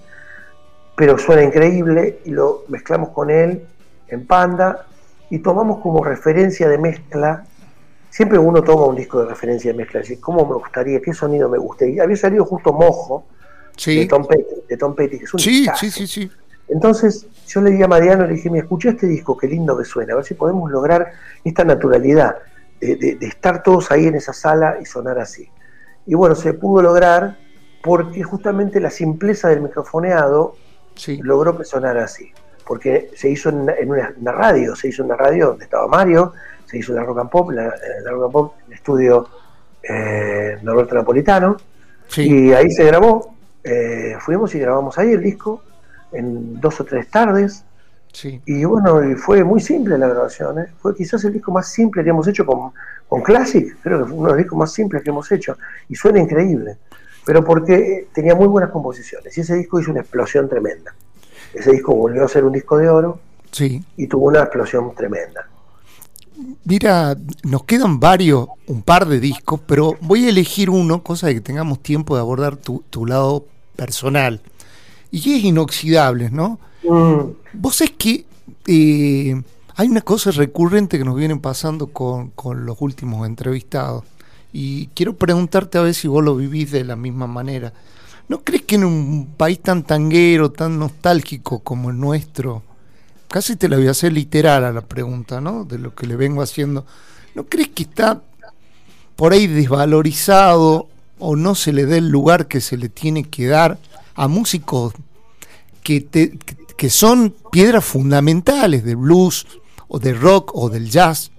pero 0.97 1.19
suena 1.19 1.43
increíble 1.43 2.21
y 2.25 2.31
lo 2.31 2.65
mezclamos 2.69 3.11
con 3.11 3.29
él 3.31 3.63
en 4.09 4.27
Panda 4.27 4.87
y 5.29 5.39
tomamos 5.41 5.81
como 5.81 6.03
referencia 6.03 6.67
de 6.69 6.79
mezcla. 6.79 7.45
Siempre 8.11 8.39
uno 8.39 8.63
toma 8.63 8.87
un 8.87 8.97
disco 8.97 9.21
de 9.23 9.29
referencia 9.29 9.71
de 9.73 9.79
mezcla, 9.79 10.01
decir, 10.01 10.21
¿cómo 10.21 10.45
me 10.47 10.55
gustaría? 10.55 11.01
¿Qué 11.01 11.15
sonido 11.15 11.49
me 11.49 11.59
gustaría? 11.59 11.95
Y 11.97 12.01
había 12.01 12.17
salido 12.17 12.45
justo 12.45 12.73
Mojo 12.73 13.25
de 14.03 14.07
Tom 14.07 14.27
Petty, 14.27 14.55
de 14.69 14.77
Tom 14.77 14.95
Petty, 14.95 15.19
que 15.19 15.25
es 15.25 15.35
un 15.35 15.41
sí, 15.41 15.51
discazo. 15.61 15.81
sí, 15.81 15.91
sí, 15.91 16.07
sí, 16.07 16.31
Entonces 16.69 17.27
yo 17.47 17.61
le 17.63 17.71
di 17.71 17.83
a 17.83 17.89
Mariano, 17.89 18.27
le 18.27 18.35
dije, 18.35 18.51
me 18.51 18.59
escuché 18.59 18.91
este 18.91 19.07
disco, 19.07 19.37
qué 19.37 19.47
lindo 19.47 19.77
que 19.79 19.85
suena, 19.85 20.13
a 20.13 20.17
ver 20.17 20.25
si 20.25 20.35
podemos 20.35 20.71
lograr 20.71 21.13
esta 21.45 21.65
naturalidad 21.65 22.37
de, 22.81 22.97
de- 22.97 23.15
de 23.17 23.27
estar 23.27 23.63
todos 23.63 23.91
ahí 23.91 24.07
en 24.07 24.17
esa 24.17 24.33
sala 24.33 24.77
y 24.83 24.87
sonar 24.87 25.19
así. 25.19 25.49
Y 26.07 26.15
bueno, 26.15 26.35
se 26.35 26.53
pudo 26.55 26.83
lograr 26.83 27.39
porque 27.83 28.23
justamente 28.23 28.81
la 28.81 28.91
simpleza 28.91 29.49
del 29.49 29.61
microfoneado 29.63 30.57
logró 31.23 31.57
que 31.57 31.65
sonara 31.65 32.05
así. 32.05 32.33
Porque 32.67 33.11
se 33.17 33.29
hizo 33.31 33.49
en, 33.49 33.91
una, 33.91 34.33
radio, 34.33 34.77
se 34.77 34.89
hizo 34.89 35.03
en 35.03 35.07
una 35.07 35.17
radio 35.17 35.49
donde 35.49 35.65
estaba 35.65 35.89
Mario, 35.89 36.33
se 36.71 36.79
hizo 36.79 36.93
la 36.93 37.03
Rock 37.03 37.19
and 37.19 37.31
Pop, 37.31 37.51
la, 37.51 37.65
la 37.65 38.11
Rock 38.11 38.25
and 38.25 38.33
Pop, 38.33 38.55
el 38.69 38.73
estudio 38.75 39.29
eh, 39.83 40.59
Norberto 40.63 40.95
Napolitano, 40.95 41.57
y 42.17 42.53
ahí 42.53 42.71
se 42.71 42.85
grabó. 42.85 43.35
Eh, 43.63 44.15
fuimos 44.21 44.55
y 44.55 44.59
grabamos 44.59 44.97
ahí 44.99 45.13
el 45.13 45.23
disco 45.23 45.63
en 46.13 46.61
dos 46.61 46.81
o 46.81 46.85
tres 46.85 47.09
tardes. 47.11 47.65
Y 48.45 48.65
bueno, 48.65 49.01
fue 49.17 49.45
muy 49.45 49.61
simple 49.61 49.97
la 49.97 50.09
grabación. 50.09 50.59
¿eh? 50.59 50.67
Fue 50.79 50.95
quizás 50.95 51.25
el 51.25 51.33
disco 51.33 51.53
más 51.53 51.69
simple 51.69 52.03
que 52.03 52.11
hemos 52.11 52.27
hecho 52.27 52.45
con, 52.45 52.73
con 53.09 53.23
Classic. 53.23 53.77
Creo 53.83 54.01
que 54.01 54.05
fue 54.07 54.17
uno 54.17 54.27
de 54.27 54.33
los 54.33 54.39
discos 54.39 54.59
más 54.59 54.73
simples 54.73 55.03
que 55.03 55.11
hemos 55.11 55.31
hecho. 55.31 55.57
Y 55.89 55.95
suena 55.95 56.21
increíble. 56.21 56.79
Pero 57.25 57.45
porque 57.45 58.09
tenía 58.13 58.35
muy 58.35 58.49
buenas 58.49 58.71
composiciones. 58.71 59.37
Y 59.39 59.43
ese 59.43 59.55
disco 59.55 59.79
hizo 59.79 59.93
una 59.93 60.01
explosión 60.01 60.49
tremenda. 60.49 60.93
Ese 61.55 61.71
disco 61.71 61.95
volvió 61.95 62.25
a 62.25 62.29
ser 62.29 62.45
un 62.45 62.53
disco 62.53 62.77
de 62.79 62.89
oro. 62.89 63.21
Sí. 63.53 63.85
Y 63.97 64.09
tuvo 64.09 64.27
una 64.27 64.41
explosión 64.41 64.93
tremenda. 64.95 65.47
Mira, 66.65 67.17
nos 67.43 67.65
quedan 67.65 68.01
varios, 68.01 68.49
un 68.67 68.83
par 68.83 69.09
de 69.09 69.21
discos, 69.21 69.61
pero 69.67 69.97
voy 70.01 70.27
a 70.27 70.29
elegir 70.29 70.71
uno, 70.71 71.03
cosa 71.03 71.27
de 71.27 71.35
que 71.35 71.41
tengamos 71.41 71.83
tiempo 71.83 72.15
de 72.15 72.21
abordar 72.21 72.57
tu, 72.57 73.07
lado 73.07 73.47
personal. 73.77 74.41
Y 75.11 75.19
es 75.19 75.45
inoxidable, 75.45 76.31
¿no? 76.31 76.59
Mm. 76.85 77.33
Vos 77.55 77.81
es 77.81 77.91
que 77.91 78.25
eh, 78.67 79.43
hay 79.75 79.89
una 79.89 80.03
cosa 80.03 80.31
recurrente 80.31 80.99
que 80.99 81.05
nos 81.05 81.17
vienen 81.17 81.41
pasando 81.41 81.89
con, 81.89 82.31
con, 82.31 82.67
los 82.67 82.77
últimos 82.81 83.27
entrevistados. 83.27 84.05
Y 84.53 84.89
quiero 84.89 85.17
preguntarte 85.17 85.79
a 85.79 85.83
ver 85.83 85.95
si 85.95 86.09
vos 86.09 86.23
lo 86.25 86.37
vivís 86.37 86.71
de 86.71 86.85
la 86.85 86.97
misma 86.97 87.27
manera. 87.27 87.73
¿No 88.29 88.43
crees 88.45 88.63
que 88.63 88.77
en 88.77 88.85
un 88.85 89.35
país 89.37 89.61
tan 89.61 89.83
tanguero, 89.83 90.53
tan 90.53 90.79
nostálgico 90.79 91.61
como 91.61 91.91
el 91.91 91.99
nuestro, 91.99 92.63
casi 93.31 93.57
te 93.57 93.69
la 93.69 93.77
voy 93.77 93.87
a 93.87 93.93
hacer 93.93 94.13
literal 94.13 94.65
a 94.65 94.73
la 94.73 94.83
pregunta, 94.83 95.41
¿no? 95.41 95.65
De 95.65 95.79
lo 95.79 95.95
que 95.95 96.07
le 96.07 96.17
vengo 96.17 96.43
haciendo. 96.43 96.85
¿No 97.35 97.45
crees 97.45 97.69
que 97.69 97.85
está 97.85 98.23
por 99.17 99.33
ahí 99.33 99.47
desvalorizado 99.47 100.89
o 101.19 101.37
no 101.37 101.55
se 101.55 101.73
le 101.73 101.87
dé 101.87 101.99
el 101.99 102.09
lugar 102.09 102.49
que 102.49 102.61
se 102.61 102.77
le 102.77 102.89
tiene 102.89 103.25
que 103.25 103.47
dar 103.47 103.79
a 104.15 104.27
músicos 104.27 104.95
que, 105.83 106.39
que 106.77 106.91
son 106.91 107.35
piedras 107.53 107.85
fundamentales 107.85 108.85
del 108.85 108.97
blues 108.97 109.47
o 109.89 109.99
del 109.99 110.21
rock 110.21 110.51
o 110.55 110.69
del 110.69 110.91
jazz? 110.91 111.31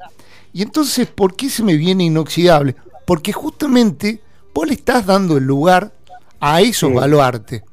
Y 0.54 0.62
entonces, 0.62 1.08
¿por 1.08 1.36
qué 1.36 1.50
se 1.50 1.64
me 1.64 1.76
viene 1.76 2.06
inoxidable? 2.06 2.76
Porque 3.06 3.34
justamente 3.34 4.22
vos 4.54 4.68
le 4.68 4.74
estás 4.74 5.06
dando 5.06 5.38
el 5.38 5.44
lugar 5.44 5.92
a 6.40 6.62
esos 6.62 6.94
baluartes. 6.94 7.64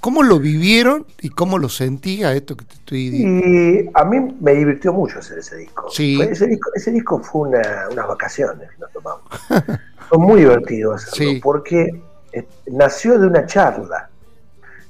¿Cómo 0.00 0.22
lo 0.22 0.38
vivieron 0.38 1.06
y 1.20 1.30
cómo 1.30 1.58
lo 1.58 1.68
sentía 1.68 2.32
esto 2.32 2.56
que 2.56 2.64
te 2.64 2.74
estoy 2.74 3.10
diciendo? 3.10 3.46
Y 3.46 3.90
a 3.94 4.04
mí 4.04 4.36
me 4.40 4.54
divirtió 4.54 4.92
mucho 4.92 5.18
hacer 5.18 5.38
ese 5.38 5.56
disco. 5.56 5.88
Sí. 5.90 6.20
ese, 6.20 6.46
disco 6.46 6.70
ese 6.74 6.92
disco 6.92 7.20
fue 7.20 7.48
unas 7.48 8.06
vacaciones 8.06 8.70
que 8.70 8.78
nos 8.78 8.92
tomamos. 8.92 9.22
fue 10.08 10.18
muy 10.18 10.40
divertido 10.40 10.94
hacerlo 10.94 11.40
porque 11.42 12.00
eh, 12.32 12.46
nació 12.66 13.18
de 13.18 13.26
una 13.26 13.46
charla. 13.46 14.08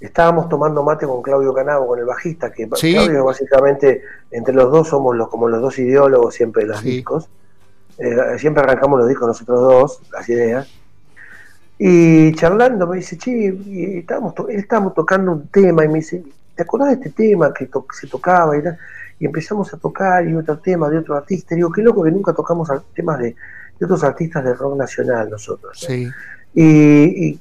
Estábamos 0.01 0.49
tomando 0.49 0.83
mate 0.83 1.07
con 1.07 1.23
Claudio 1.23 1.53
Canavo, 1.53 1.89
con 1.89 1.99
el 1.99 2.05
bajista, 2.05 2.53
que 2.53 2.69
Claudio 2.69 3.25
básicamente 3.25 4.03
entre 4.31 4.55
los 4.55 4.71
dos 4.71 4.89
somos 4.89 5.17
los, 5.17 5.29
como 5.29 5.49
los 5.49 5.61
dos 5.61 5.79
ideólogos 5.79 6.35
siempre 6.35 6.63
de 6.63 6.69
los 6.69 6.83
discos. 6.83 7.29
Eh, 7.99 8.39
siempre 8.39 8.63
arrancamos 8.63 9.01
los 9.01 9.09
discos 9.09 9.27
nosotros 9.27 9.61
dos, 9.61 10.01
las 10.13 10.29
ideas. 10.29 10.69
Y 11.79 12.35
charlando 12.35 12.89
me 12.89 12.97
dice, 12.97 13.17
che, 13.17 13.99
estábamos, 13.99 14.35
estábamos 14.49 14.95
tocando 14.95 15.33
un 15.33 15.47
tema 15.49 15.85
y 15.85 15.89
me 15.89 15.95
dice, 15.95 16.25
¿te 16.57 16.65
acordás 16.65 16.89
de 16.89 16.95
este 16.95 17.11
tema 17.11 17.55
que 17.55 17.71
se 17.93 18.09
tocaba? 18.09 18.57
Y, 18.57 18.63
y, 19.21 19.27
empezamos 19.27 19.73
a 19.73 19.77
tocar 19.77 20.27
y 20.27 20.35
otro 20.35 20.59
tema 20.59 20.91
de 20.91 20.99
otro 20.99 21.15
artista. 21.15 21.55
Y 21.55 21.59
digo, 21.59 21.71
qué 21.71 21.83
loco 21.83 22.03
que 22.03 22.11
nunca 22.11 22.33
tocamos 22.33 22.69
temas 22.95 23.21
de, 23.21 23.37
otros 23.81 24.03
artistas 24.03 24.45
de 24.45 24.55
rock 24.55 24.77
nacional 24.77 25.31
nosotros. 25.31 25.79
Sí. 25.79 26.09
Y, 26.53 27.39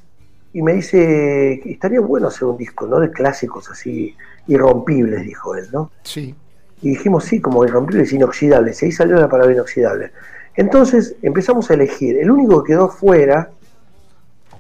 y, 0.54 0.62
me 0.62 0.74
dice, 0.74 1.54
estaría 1.66 2.00
bueno 2.00 2.28
hacer 2.28 2.44
un 2.44 2.58
disco, 2.58 2.86
¿no? 2.86 3.00
De 3.00 3.10
clásicos 3.10 3.72
así, 3.72 4.16
irrompibles, 4.46 5.24
dijo 5.24 5.56
él, 5.56 5.68
¿no? 5.74 5.90
Sí. 6.04 6.36
Y 6.84 6.90
dijimos, 6.90 7.26
sí, 7.26 7.42
como 7.42 7.66
irrompibles, 7.66 8.14
inoxidables. 8.14 8.84
Y 8.84 8.86
ahí 8.86 8.92
salió 8.92 9.16
la 9.16 9.28
palabra 9.28 9.52
inoxidable. 9.52 10.12
Entonces 10.56 11.16
empezamos 11.24 11.72
a 11.72 11.74
elegir. 11.74 12.18
El 12.18 12.30
único 12.30 12.64
que 12.64 12.74
quedó 12.74 12.90
fuera 12.90 13.50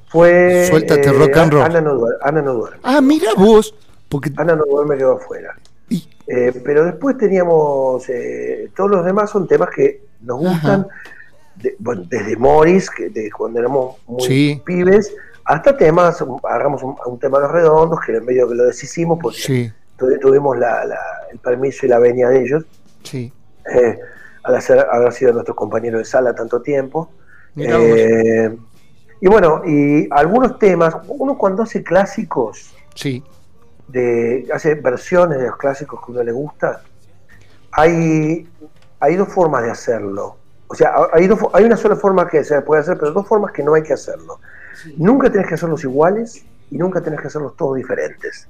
fue. 0.07 0.67
Suéltate, 0.69 1.11
rock 1.11 1.37
and 1.37 1.53
roll. 1.53 1.63
Ana 1.63 1.81
no, 1.81 1.99
Ana 2.21 2.41
no 2.41 2.53
duerme. 2.53 2.79
Ah, 2.83 3.01
mira 3.01 3.33
vos. 3.35 3.73
Porque... 4.09 4.31
Ana 4.37 4.55
no 4.55 4.65
duerme 4.65 4.97
quedó 4.97 5.13
afuera. 5.13 5.55
Eh, 5.89 6.61
pero 6.63 6.83
después 6.83 7.17
teníamos. 7.17 8.07
Eh, 8.09 8.69
todos 8.75 8.89
los 8.89 9.05
demás 9.05 9.29
son 9.29 9.47
temas 9.47 9.69
que 9.69 10.01
nos 10.21 10.39
gustan. 10.39 10.87
bueno, 11.79 12.03
desde 12.09 12.35
Morris, 12.35 12.89
que 12.89 13.09
de 13.09 13.31
cuando 13.31 13.59
éramos 13.59 13.95
muy 14.07 14.61
pibes, 14.65 15.13
hasta 15.45 15.77
temas. 15.77 16.21
Agarramos 16.43 16.83
un, 16.83 17.19
tema 17.19 17.37
de 17.37 17.43
los 17.43 17.51
redondos, 17.53 17.99
que 18.05 18.13
en 18.13 18.25
medio 18.25 18.47
que 18.49 18.55
lo 18.55 18.65
deshicimos, 18.65 19.19
porque 19.21 19.71
tuvimos 19.97 20.57
la, 20.57 20.83
el 21.31 21.39
permiso 21.39 21.85
y 21.85 21.89
la 21.89 21.99
venia 21.99 22.27
de 22.27 22.43
ellos. 22.43 22.65
Sí. 23.03 23.31
Eh, 23.73 23.97
al 24.43 24.55
haber 24.91 25.13
sido 25.13 25.33
nuestros 25.33 25.55
compañeros 25.55 25.99
de 25.99 26.05
sala 26.05 26.33
tanto 26.33 26.61
tiempo. 26.61 27.09
Eh, 27.55 28.55
y 29.19 29.27
bueno, 29.27 29.61
y 29.65 30.07
algunos 30.11 30.59
temas, 30.59 30.95
uno 31.07 31.37
cuando 31.37 31.63
hace 31.63 31.83
clásicos, 31.83 32.73
sí. 32.93 33.23
de, 33.87 34.47
hace 34.53 34.75
versiones 34.75 35.39
de 35.39 35.47
los 35.47 35.57
clásicos 35.57 36.05
que 36.05 36.11
uno 36.11 36.23
le 36.23 36.31
gusta, 36.31 36.81
hay, 37.71 38.47
hay 38.99 39.15
dos 39.15 39.29
formas 39.29 39.63
de 39.63 39.71
hacerlo. 39.71 40.37
O 40.67 40.75
sea, 40.75 40.93
hay, 41.13 41.29
hay 41.53 41.63
una 41.63 41.77
sola 41.77 41.95
forma 41.95 42.27
que 42.27 42.43
se 42.43 42.61
puede 42.61 42.81
hacer, 42.81 42.97
pero 42.97 43.11
dos 43.11 43.27
formas 43.27 43.51
que 43.51 43.63
no 43.63 43.73
hay 43.73 43.83
que 43.83 43.93
hacerlo. 43.93 44.39
Nunca 44.97 45.31
tenés 45.31 45.47
que 45.47 45.55
hacerlos 45.55 45.83
iguales 45.83 46.45
y 46.69 46.77
nunca 46.77 47.01
tenés 47.01 47.21
que 47.21 47.27
hacerlos 47.27 47.55
todos 47.55 47.77
diferentes. 47.77 48.47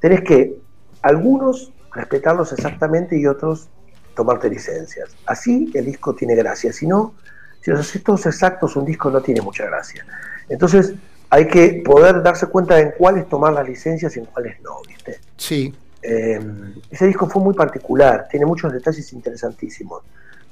Tenés 0.00 0.22
que 0.22 0.56
algunos 1.02 1.72
respetarlos 1.92 2.52
exactamente 2.52 3.18
y 3.18 3.26
otros 3.26 3.68
tomarte 4.14 4.48
licencias. 4.48 5.16
Así 5.26 5.70
el 5.74 5.84
disco 5.86 6.14
tiene 6.14 6.34
gracia. 6.34 6.72
Si 6.72 6.86
no, 6.86 7.14
si 7.62 7.70
los 7.70 7.80
haces 7.80 8.02
todos 8.02 8.26
exactos, 8.26 8.76
un 8.76 8.84
disco 8.84 9.10
no 9.10 9.20
tiene 9.20 9.40
mucha 9.40 9.64
gracia. 9.64 10.04
Entonces, 10.48 10.94
hay 11.30 11.46
que 11.46 11.82
poder 11.84 12.22
darse 12.22 12.46
cuenta 12.46 12.74
de 12.74 12.82
en 12.82 12.92
cuáles 12.98 13.28
tomar 13.28 13.52
las 13.52 13.66
licencias 13.66 14.14
y 14.16 14.20
en 14.20 14.26
cuáles 14.26 14.60
no, 14.60 14.82
¿viste? 14.86 15.20
Sí. 15.36 15.74
Em, 16.02 16.74
ese 16.90 17.06
disco 17.06 17.28
fue 17.28 17.40
muy 17.40 17.54
particular, 17.54 18.26
tiene 18.28 18.44
muchos 18.44 18.72
detalles 18.72 19.12
interesantísimos. 19.12 20.02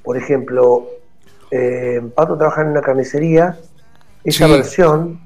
Por 0.03 0.17
ejemplo, 0.17 0.89
eh, 1.51 2.01
Pato 2.15 2.39
trabaja 2.39 2.63
en 2.63 2.69
una 2.69 2.81
carnicería, 2.81 3.59
esa 4.23 4.47
versión 4.47 5.21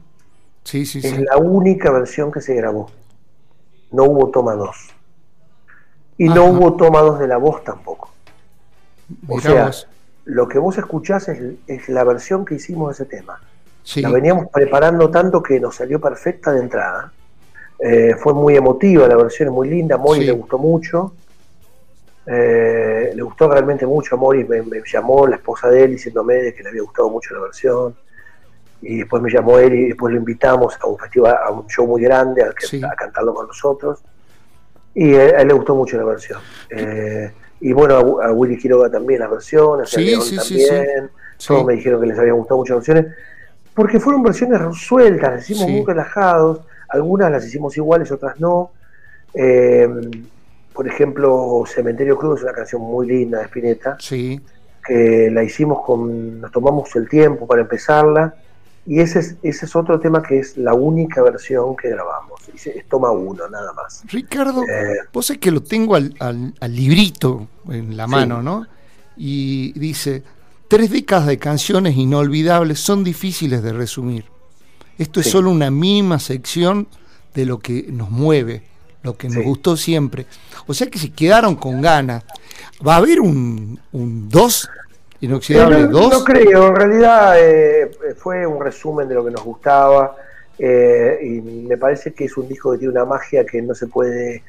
sí, 0.64 0.86
sí, 0.86 1.00
es 1.02 1.20
la 1.20 1.36
única 1.36 1.90
versión 1.90 2.32
que 2.32 2.40
se 2.40 2.54
grabó. 2.54 2.90
No 3.92 4.04
hubo 4.04 4.30
toma 4.30 4.54
2. 4.54 4.76
Y 6.16 6.28
no 6.28 6.46
hubo 6.46 6.74
toma 6.74 7.00
2 7.00 7.18
de 7.18 7.28
la 7.28 7.36
voz 7.36 7.62
tampoco. 7.62 8.10
O 9.28 9.40
sea, 9.40 9.70
lo 10.24 10.48
que 10.48 10.58
vos 10.58 10.76
escuchás 10.78 11.28
es, 11.28 11.88
la 11.88 12.04
versión 12.04 12.44
que 12.44 12.54
hicimos 12.54 12.88
de 12.88 13.04
ese 13.04 13.16
tema. 13.16 13.40
La 13.96 14.10
veníamos 14.10 14.46
preparando 14.50 15.10
tanto 15.10 15.42
que 15.42 15.60
nos 15.60 15.76
salió 15.76 16.00
perfecta 16.00 16.52
de 16.52 16.60
entrada. 16.60 17.12
Eh, 17.78 18.14
fue 18.18 18.32
muy 18.32 18.56
emotiva, 18.56 19.06
la 19.06 19.16
versión 19.16 19.48
es 19.48 19.54
muy 19.54 19.68
linda, 19.68 19.96
a 19.96 19.98
Mori 19.98 20.24
le 20.24 20.32
gustó 20.32 20.58
mucho. 20.58 21.14
Eh, 22.26 23.12
le 23.14 23.22
gustó 23.22 23.50
realmente 23.50 23.86
mucho 23.86 24.14
a 24.14 24.18
Mori, 24.18 24.44
me, 24.44 24.62
llamó 24.90 25.26
la 25.26 25.36
esposa 25.36 25.68
de 25.68 25.84
él 25.84 25.90
diciéndome 25.90 26.54
que 26.54 26.62
le 26.62 26.70
había 26.70 26.82
gustado 26.82 27.10
mucho 27.10 27.34
la 27.34 27.40
versión. 27.40 27.94
Y 28.80 28.98
después 28.98 29.22
me 29.22 29.30
llamó 29.30 29.58
él 29.58 29.74
y 29.74 29.88
después 29.88 30.12
lo 30.12 30.18
invitamos 30.18 30.78
a 30.80 30.86
un 30.86 30.98
festival, 30.98 31.36
a 31.44 31.50
un 31.50 31.66
show 31.66 31.86
muy 31.86 32.02
grande 32.02 32.42
a, 32.42 32.48
a 32.48 32.96
cantarlo 32.96 33.34
con 33.34 33.46
nosotros. 33.46 34.02
Y 34.94 35.14
a 35.14 35.40
él, 35.40 35.48
le 35.48 35.54
gustó 35.54 35.74
mucho 35.74 35.96
la 35.98 36.04
versión. 36.04 36.40
Eh, 36.70 37.32
y 37.60 37.72
bueno, 37.72 38.20
a, 38.20 38.32
Willy 38.32 38.58
Quiroga 38.58 38.90
también 38.90 39.20
las 39.20 39.30
versiones, 39.30 39.90
sí, 39.90 40.20
sí, 40.20 40.36
también, 40.36 41.10
todos 41.46 41.64
me 41.64 41.74
dijeron 41.74 42.00
que 42.00 42.08
les 42.08 42.18
habían 42.18 42.36
gustado 42.36 42.58
muchas 42.58 42.76
versiones, 42.76 43.06
porque 43.74 43.98
fueron 43.98 44.22
versiones 44.22 44.60
sueltas, 44.76 45.34
las 45.34 45.50
hicimos 45.50 45.70
muy 45.70 45.84
relajados, 45.84 46.60
algunas 46.88 47.30
las 47.30 47.46
hicimos 47.46 47.76
iguales, 47.76 48.10
otras 48.12 48.38
no. 48.38 48.70
Eh, 49.34 49.88
por 50.72 50.86
ejemplo, 50.88 51.64
Cementerio 51.66 52.16
Cruz 52.16 52.38
es 52.38 52.44
una 52.44 52.52
canción 52.52 52.82
muy 52.82 53.06
linda 53.06 53.38
de 53.38 53.44
Spinetta, 53.44 53.96
sí. 54.00 54.40
que 54.86 55.30
la 55.32 55.42
hicimos 55.42 55.84
con, 55.84 56.40
nos 56.40 56.50
tomamos 56.50 56.94
el 56.96 57.08
tiempo 57.08 57.46
para 57.46 57.62
empezarla, 57.62 58.34
y 58.86 59.00
ese 59.00 59.20
es, 59.20 59.36
ese 59.42 59.64
es 59.64 59.76
otro 59.76 59.98
tema 59.98 60.22
que 60.22 60.38
es 60.38 60.58
la 60.58 60.74
única 60.74 61.22
versión 61.22 61.74
que 61.76 61.88
grabamos. 61.88 62.40
Es 62.54 62.68
toma 62.88 63.10
uno, 63.10 63.48
nada 63.48 63.72
más. 63.72 64.02
Ricardo, 64.08 64.62
eh, 64.62 64.98
vos 65.12 65.30
es 65.30 65.38
que 65.38 65.50
lo 65.50 65.62
tengo 65.62 65.94
al, 65.96 66.54
librito 66.68 67.48
en 67.68 67.96
la 67.96 68.06
mano, 68.06 68.42
¿no? 68.42 68.66
Y 69.16 69.72
dice, 69.78 70.22
tres 70.68 70.90
décadas 70.90 71.26
de 71.26 71.38
canciones 71.38 71.96
inolvidables 71.96 72.78
son 72.78 73.04
difíciles 73.04 73.62
de 73.62 73.72
resumir. 73.72 74.26
Esto 74.98 75.20
es 75.20 75.30
solo 75.30 75.50
una 75.50 75.70
mínima 75.70 76.18
sección 76.18 76.86
de 77.34 77.46
lo 77.46 77.58
que 77.58 77.86
nos 77.90 78.10
mueve, 78.10 78.62
lo 79.02 79.16
que 79.16 79.28
nos 79.28 79.44
gustó 79.44 79.76
siempre. 79.76 80.26
O 80.66 80.74
sea 80.74 80.88
que 80.88 80.98
se 80.98 81.10
quedaron 81.10 81.56
con 81.56 81.80
ganas. 81.80 82.22
¿Va 82.86 82.94
a 82.94 82.98
haber 82.98 83.20
un 83.20 83.78
2? 83.92 84.68
Inoxidable 85.24 85.86
2? 85.86 85.90
No, 85.90 86.08
no, 86.08 86.24
creo, 86.24 86.68
en 86.68 86.76
realidad 86.76 87.34
eh, 87.38 87.90
fue 88.16 88.46
un 88.46 88.62
resumen 88.62 89.08
de 89.08 89.14
lo 89.14 89.24
que 89.24 89.30
nos 89.30 89.42
gustaba 89.42 90.16
eh, 90.58 91.18
y 91.22 91.40
me 91.40 91.76
parece 91.76 92.12
que 92.12 92.24
es 92.24 92.36
un 92.36 92.48
disco 92.48 92.72
que 92.72 92.78
tiene 92.78 92.92
una 92.92 93.04
magia 93.04 93.44
que 93.44 93.60
no 93.60 93.74
se 93.74 93.86
puede, 93.86 94.42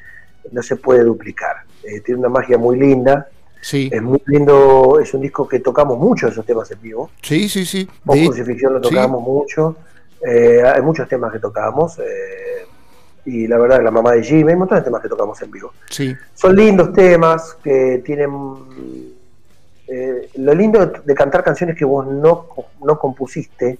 no 0.52 0.62
se 0.62 0.76
puede 0.76 1.02
duplicar. 1.02 1.56
Eh, 1.82 2.00
tiene 2.00 2.20
una 2.20 2.28
magia 2.28 2.58
muy 2.58 2.78
linda. 2.78 3.28
Sí. 3.60 3.90
Es 3.92 4.00
muy 4.00 4.22
lindo, 4.26 5.00
es 5.00 5.12
un 5.12 5.22
disco 5.22 5.48
que 5.48 5.58
tocamos 5.58 5.98
mucho 5.98 6.28
esos 6.28 6.46
temas 6.46 6.70
en 6.70 6.80
vivo. 6.80 7.10
Sí, 7.22 7.48
sí, 7.48 7.64
sí. 7.64 7.88
Con 8.04 8.18
Crucifixión 8.24 8.74
lo 8.74 8.80
tocamos 8.80 9.22
mucho. 9.22 9.76
hay 10.24 10.82
muchos 10.82 11.08
temas 11.08 11.32
que 11.32 11.40
tocamos 11.40 11.98
y 13.26 13.48
la 13.48 13.58
verdad, 13.58 13.82
la 13.82 13.90
mamá 13.90 14.12
de 14.12 14.22
Jimmy, 14.22 14.50
hay 14.50 14.52
un 14.52 14.60
montón 14.60 14.78
de 14.78 14.84
temas 14.84 15.02
que 15.02 15.08
tocamos 15.08 15.42
en 15.42 15.50
vivo. 15.50 15.72
Sí. 15.90 16.14
Son 16.34 16.54
lindos 16.54 16.92
temas 16.92 17.56
que 17.62 18.00
tienen. 18.04 19.15
Eh, 19.88 20.30
lo 20.36 20.54
lindo 20.54 20.84
de 20.86 21.14
cantar 21.14 21.44
canciones 21.44 21.76
que 21.76 21.84
vos 21.84 22.06
no, 22.06 22.48
no 22.82 22.98
compusiste 22.98 23.78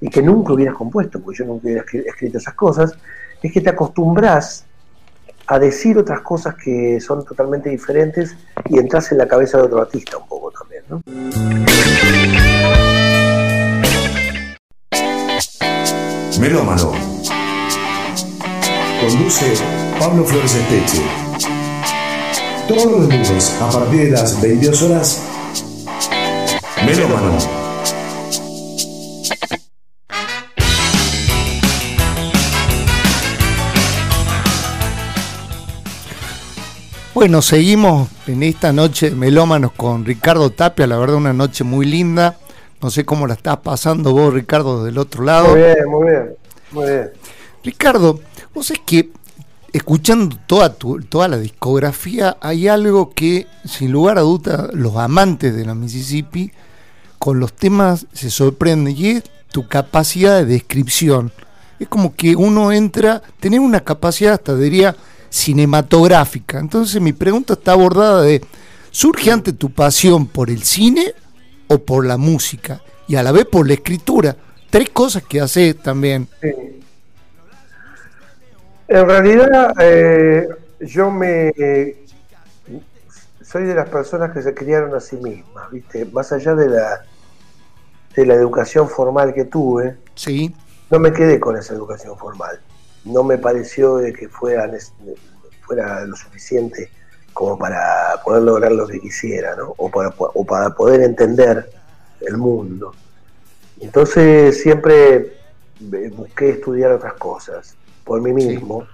y 0.00 0.08
que 0.08 0.22
nunca 0.22 0.52
hubieras 0.52 0.74
compuesto, 0.74 1.20
porque 1.20 1.38
yo 1.38 1.44
nunca 1.44 1.64
hubiera 1.64 1.84
escrito 2.06 2.38
esas 2.38 2.54
cosas, 2.54 2.94
es 3.42 3.52
que 3.52 3.60
te 3.60 3.70
acostumbras 3.70 4.64
a 5.46 5.58
decir 5.58 5.98
otras 5.98 6.20
cosas 6.20 6.54
que 6.54 7.00
son 7.00 7.24
totalmente 7.24 7.70
diferentes 7.70 8.36
y 8.68 8.78
entras 8.78 9.10
en 9.10 9.18
la 9.18 9.26
cabeza 9.26 9.58
de 9.58 9.64
otro 9.64 9.80
artista 9.80 10.16
un 10.16 10.28
poco 10.28 10.52
también, 10.52 10.84
¿no? 10.88 11.02
Melómano 16.40 16.92
Conduce 19.00 19.54
Pablo 19.98 20.24
Flores 20.24 20.54
Esteche. 20.54 21.02
Todos 22.68 22.84
los 22.84 23.00
lunes 23.08 23.56
a 23.58 23.70
partir 23.70 24.04
de 24.04 24.10
las 24.10 24.42
22 24.42 24.82
horas. 24.82 25.22
Melómano. 26.86 27.38
Bueno, 37.14 37.42
seguimos 37.42 38.08
en 38.26 38.42
esta 38.42 38.72
noche 38.72 39.10
de 39.10 39.16
melómanos 39.16 39.72
con 39.72 40.04
Ricardo 40.04 40.50
Tapia, 40.50 40.86
la 40.86 40.96
verdad 40.96 41.16
una 41.16 41.32
noche 41.32 41.64
muy 41.64 41.84
linda. 41.86 42.38
No 42.80 42.90
sé 42.90 43.04
cómo 43.04 43.26
la 43.26 43.34
estás 43.34 43.58
pasando 43.58 44.12
vos, 44.12 44.32
Ricardo, 44.32 44.84
del 44.84 44.96
otro 44.96 45.24
lado. 45.24 45.50
Muy 45.50 45.58
bien, 45.58 45.76
muy 45.88 46.08
bien, 46.08 46.36
muy 46.72 46.86
bien. 46.86 47.10
Ricardo, 47.62 48.20
Vos 48.54 48.70
es 48.72 48.80
que 48.80 49.10
escuchando 49.72 50.36
toda, 50.46 50.74
toda 50.74 51.28
la 51.28 51.38
discografía 51.38 52.36
hay 52.40 52.66
algo 52.66 53.10
que, 53.10 53.46
sin 53.64 53.92
lugar 53.92 54.18
a 54.18 54.22
duda, 54.22 54.70
los 54.72 54.96
amantes 54.96 55.54
de 55.54 55.64
la 55.64 55.74
Mississippi 55.74 56.50
con 57.20 57.38
los 57.38 57.52
temas 57.52 58.06
se 58.14 58.30
sorprenden 58.30 58.96
y 58.96 59.10
es 59.10 59.24
tu 59.52 59.68
capacidad 59.68 60.38
de 60.38 60.46
descripción. 60.46 61.30
Es 61.78 61.86
como 61.86 62.16
que 62.16 62.34
uno 62.34 62.72
entra, 62.72 63.20
tener 63.38 63.60
una 63.60 63.80
capacidad 63.80 64.32
hasta 64.32 64.56
diría 64.56 64.96
cinematográfica. 65.28 66.58
Entonces 66.58 66.98
mi 67.00 67.12
pregunta 67.12 67.52
está 67.52 67.72
abordada 67.72 68.22
de, 68.22 68.42
¿surge 68.90 69.30
ante 69.30 69.52
tu 69.52 69.70
pasión 69.70 70.26
por 70.26 70.48
el 70.48 70.62
cine 70.62 71.12
o 71.68 71.78
por 71.78 72.06
la 72.06 72.16
música? 72.16 72.80
Y 73.06 73.16
a 73.16 73.22
la 73.22 73.32
vez 73.32 73.44
por 73.44 73.68
la 73.68 73.74
escritura. 73.74 74.34
Tres 74.70 74.88
cosas 74.88 75.22
que 75.22 75.42
haces 75.42 75.76
también. 75.76 76.26
En 78.88 79.06
realidad, 79.06 79.74
eh, 79.78 80.48
yo 80.80 81.10
me 81.10 81.52
soy 83.42 83.64
de 83.64 83.74
las 83.74 83.90
personas 83.90 84.30
que 84.30 84.40
se 84.40 84.54
criaron 84.54 84.94
a 84.94 85.00
sí 85.00 85.16
mismas, 85.16 85.70
¿viste? 85.70 86.06
Más 86.06 86.32
allá 86.32 86.54
de 86.54 86.68
la 86.68 87.04
de 88.14 88.26
la 88.26 88.34
educación 88.34 88.88
formal 88.88 89.32
que 89.34 89.44
tuve, 89.44 89.96
sí. 90.14 90.54
no 90.90 90.98
me 90.98 91.12
quedé 91.12 91.38
con 91.38 91.56
esa 91.56 91.74
educación 91.74 92.16
formal. 92.16 92.60
No 93.04 93.22
me 93.22 93.38
pareció 93.38 93.96
de 93.96 94.12
que 94.12 94.28
fuera, 94.28 94.70
fuera 95.62 96.04
lo 96.04 96.16
suficiente 96.16 96.90
como 97.32 97.58
para 97.58 98.20
poder 98.24 98.42
lograr 98.42 98.72
lo 98.72 98.86
que 98.86 99.00
quisiera, 99.00 99.54
¿no? 99.56 99.74
O 99.78 99.90
para, 99.90 100.12
o 100.18 100.44
para 100.44 100.70
poder 100.70 101.02
entender 101.02 101.70
el 102.20 102.36
mundo. 102.36 102.92
Entonces 103.80 104.60
siempre 104.60 105.38
busqué 105.80 106.50
estudiar 106.50 106.92
otras 106.92 107.14
cosas 107.14 107.74
por 108.04 108.20
mí 108.20 108.32
mismo. 108.32 108.86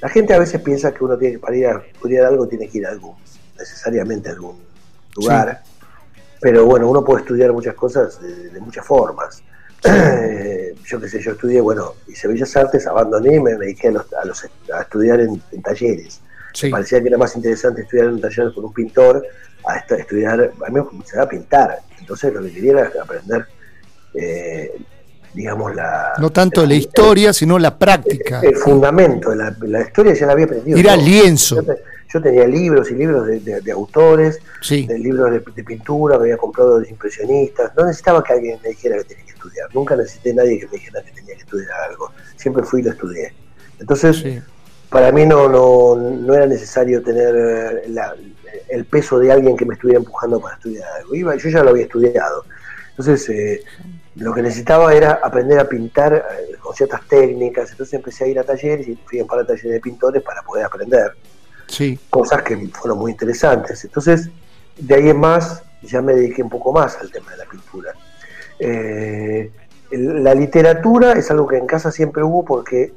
La 0.00 0.08
gente 0.08 0.34
a 0.34 0.38
veces 0.38 0.60
piensa 0.60 0.92
que 0.92 1.04
uno 1.04 1.16
tiene 1.16 1.34
que 1.34 1.38
para 1.38 1.56
ir 1.56 1.66
a 1.66 1.78
estudiar 1.78 2.26
algo 2.26 2.48
tiene 2.48 2.68
que 2.68 2.78
ir 2.78 2.86
a 2.86 2.90
algún, 2.90 3.14
necesariamente 3.58 4.28
a 4.28 4.32
algún 4.32 4.58
lugar. 5.16 5.62
Pero 6.44 6.66
bueno, 6.66 6.90
uno 6.90 7.02
puede 7.02 7.22
estudiar 7.22 7.54
muchas 7.54 7.74
cosas 7.74 8.20
de, 8.20 8.60
muchas 8.60 8.86
formas. 8.86 9.42
yo 9.82 11.00
qué 11.00 11.08
sé, 11.08 11.18
yo 11.22 11.32
estudié, 11.32 11.58
bueno, 11.62 11.94
hice 12.06 12.28
Bellas 12.28 12.54
Artes, 12.54 12.86
abandoné 12.86 13.36
y 13.36 13.40
me 13.40 13.54
dediqué 13.54 13.88
a, 13.88 13.92
los, 14.26 14.44
a, 14.70 14.82
estudiar 14.82 15.20
en, 15.20 15.40
talleres. 15.62 16.20
Me 16.62 16.68
parecía 16.68 17.00
que 17.00 17.08
era 17.08 17.16
más 17.16 17.34
interesante 17.34 17.80
estudiar 17.80 18.08
en 18.08 18.12
un 18.12 18.20
taller 18.20 18.52
con 18.52 18.66
un 18.66 18.74
pintor 18.74 19.24
a 19.66 19.78
estudiar, 19.78 20.52
a 20.66 20.68
mí 20.68 20.74
me 20.74 20.80
gustaba 20.82 21.26
pintar. 21.26 21.78
Entonces 21.98 22.34
lo 22.34 22.42
que 22.42 22.52
quería 22.52 22.72
era 22.72 22.90
aprender 23.02 23.46
eh, 24.12 24.70
digamos, 25.32 25.74
la... 25.74 26.12
No 26.18 26.28
tanto 26.28 26.66
la, 26.66 26.74
historia, 26.74 27.32
sino 27.32 27.58
la 27.58 27.78
práctica. 27.78 28.40
El, 28.42 28.56
fundamento, 28.56 29.34
la, 29.34 29.56
la, 29.62 29.80
historia 29.80 30.12
ya 30.12 30.26
la 30.26 30.32
había 30.32 30.44
aprendido. 30.44 30.76
Era 30.76 30.94
lienzo. 30.94 31.64
Yo, 32.12 32.22
tenía 32.22 32.46
libros 32.46 32.90
y 32.90 32.94
libros 32.94 33.26
de, 33.26 33.72
autores, 33.72 34.40
de 34.68 34.98
libros 34.98 35.32
de, 35.32 35.64
pintura, 35.64 36.16
me 36.16 36.24
había 36.24 36.36
comprado 36.36 36.78
de 36.78 36.88
impresionistas. 36.88 37.72
No 37.76 37.84
necesitaba 37.84 38.22
que 38.22 38.32
alguien 38.32 38.58
me 38.62 38.68
dijera 38.68 38.98
que 38.98 39.04
tenía 39.04 39.24
que 39.24 39.32
estudiar. 39.32 39.74
Nunca 39.74 39.96
necesité 39.96 40.30
a 40.30 40.34
nadie 40.34 40.60
que 40.60 40.66
me 40.66 40.72
dijera 40.72 41.02
que 41.02 41.10
tenía 41.10 41.34
que 41.34 41.40
estudiar 41.40 41.80
algo. 41.90 42.12
Siempre 42.36 42.62
fui 42.62 42.80
y 42.80 42.84
lo 42.84 42.90
estudié. 42.90 43.34
Entonces, 43.80 44.24
para 44.88 45.10
mí 45.10 45.26
no, 45.26 45.48
no, 45.48 45.96
no, 45.96 46.34
era 46.34 46.46
necesario 46.46 47.02
tener 47.02 47.34
eh, 47.34 47.92
el 48.68 48.84
peso 48.84 49.18
de 49.18 49.32
alguien 49.32 49.56
que 49.56 49.64
me 49.64 49.74
estuviera 49.74 49.98
empujando 49.98 50.40
para 50.40 50.54
estudiar 50.54 50.88
algo. 51.00 51.14
Iba, 51.14 51.34
yo 51.34 51.48
ya 51.48 51.64
lo 51.64 51.70
había 51.70 51.82
estudiado. 51.82 52.44
Entonces, 52.90 53.28
eh, 53.28 53.64
lo 54.16 54.32
que 54.32 54.42
necesitaba 54.42 54.94
era 54.94 55.18
aprender 55.22 55.58
a 55.58 55.68
pintar 55.68 56.14
eh, 56.14 56.56
con 56.60 56.74
ciertas 56.74 57.06
técnicas, 57.08 57.72
entonces 57.72 57.94
empecé 57.94 58.24
a 58.24 58.26
ir 58.28 58.38
a 58.38 58.44
talleres 58.44 58.86
y 58.86 58.96
fui 59.04 59.18
a 59.18 59.24
para 59.24 59.44
talleres 59.44 59.72
de 59.72 59.80
pintores 59.80 60.22
para 60.22 60.42
poder 60.42 60.64
aprender. 60.64 61.12
Sí. 61.68 61.98
Cosas 62.10 62.42
que 62.42 62.56
fueron 62.68 62.98
muy 62.98 63.12
interesantes. 63.12 63.84
Entonces, 63.84 64.30
de 64.76 64.94
ahí 64.94 65.08
en 65.08 65.18
más, 65.18 65.62
ya 65.82 66.02
me 66.02 66.14
dediqué 66.14 66.42
un 66.42 66.50
poco 66.50 66.72
más 66.72 66.96
al 66.96 67.10
tema 67.10 67.30
de 67.30 67.36
la 67.38 67.44
pintura. 67.44 67.92
Eh, 68.58 69.50
la 69.90 70.34
literatura 70.34 71.12
es 71.12 71.30
algo 71.30 71.46
que 71.46 71.56
en 71.56 71.66
casa 71.66 71.90
siempre 71.90 72.22
hubo 72.22 72.44
porque 72.44 72.92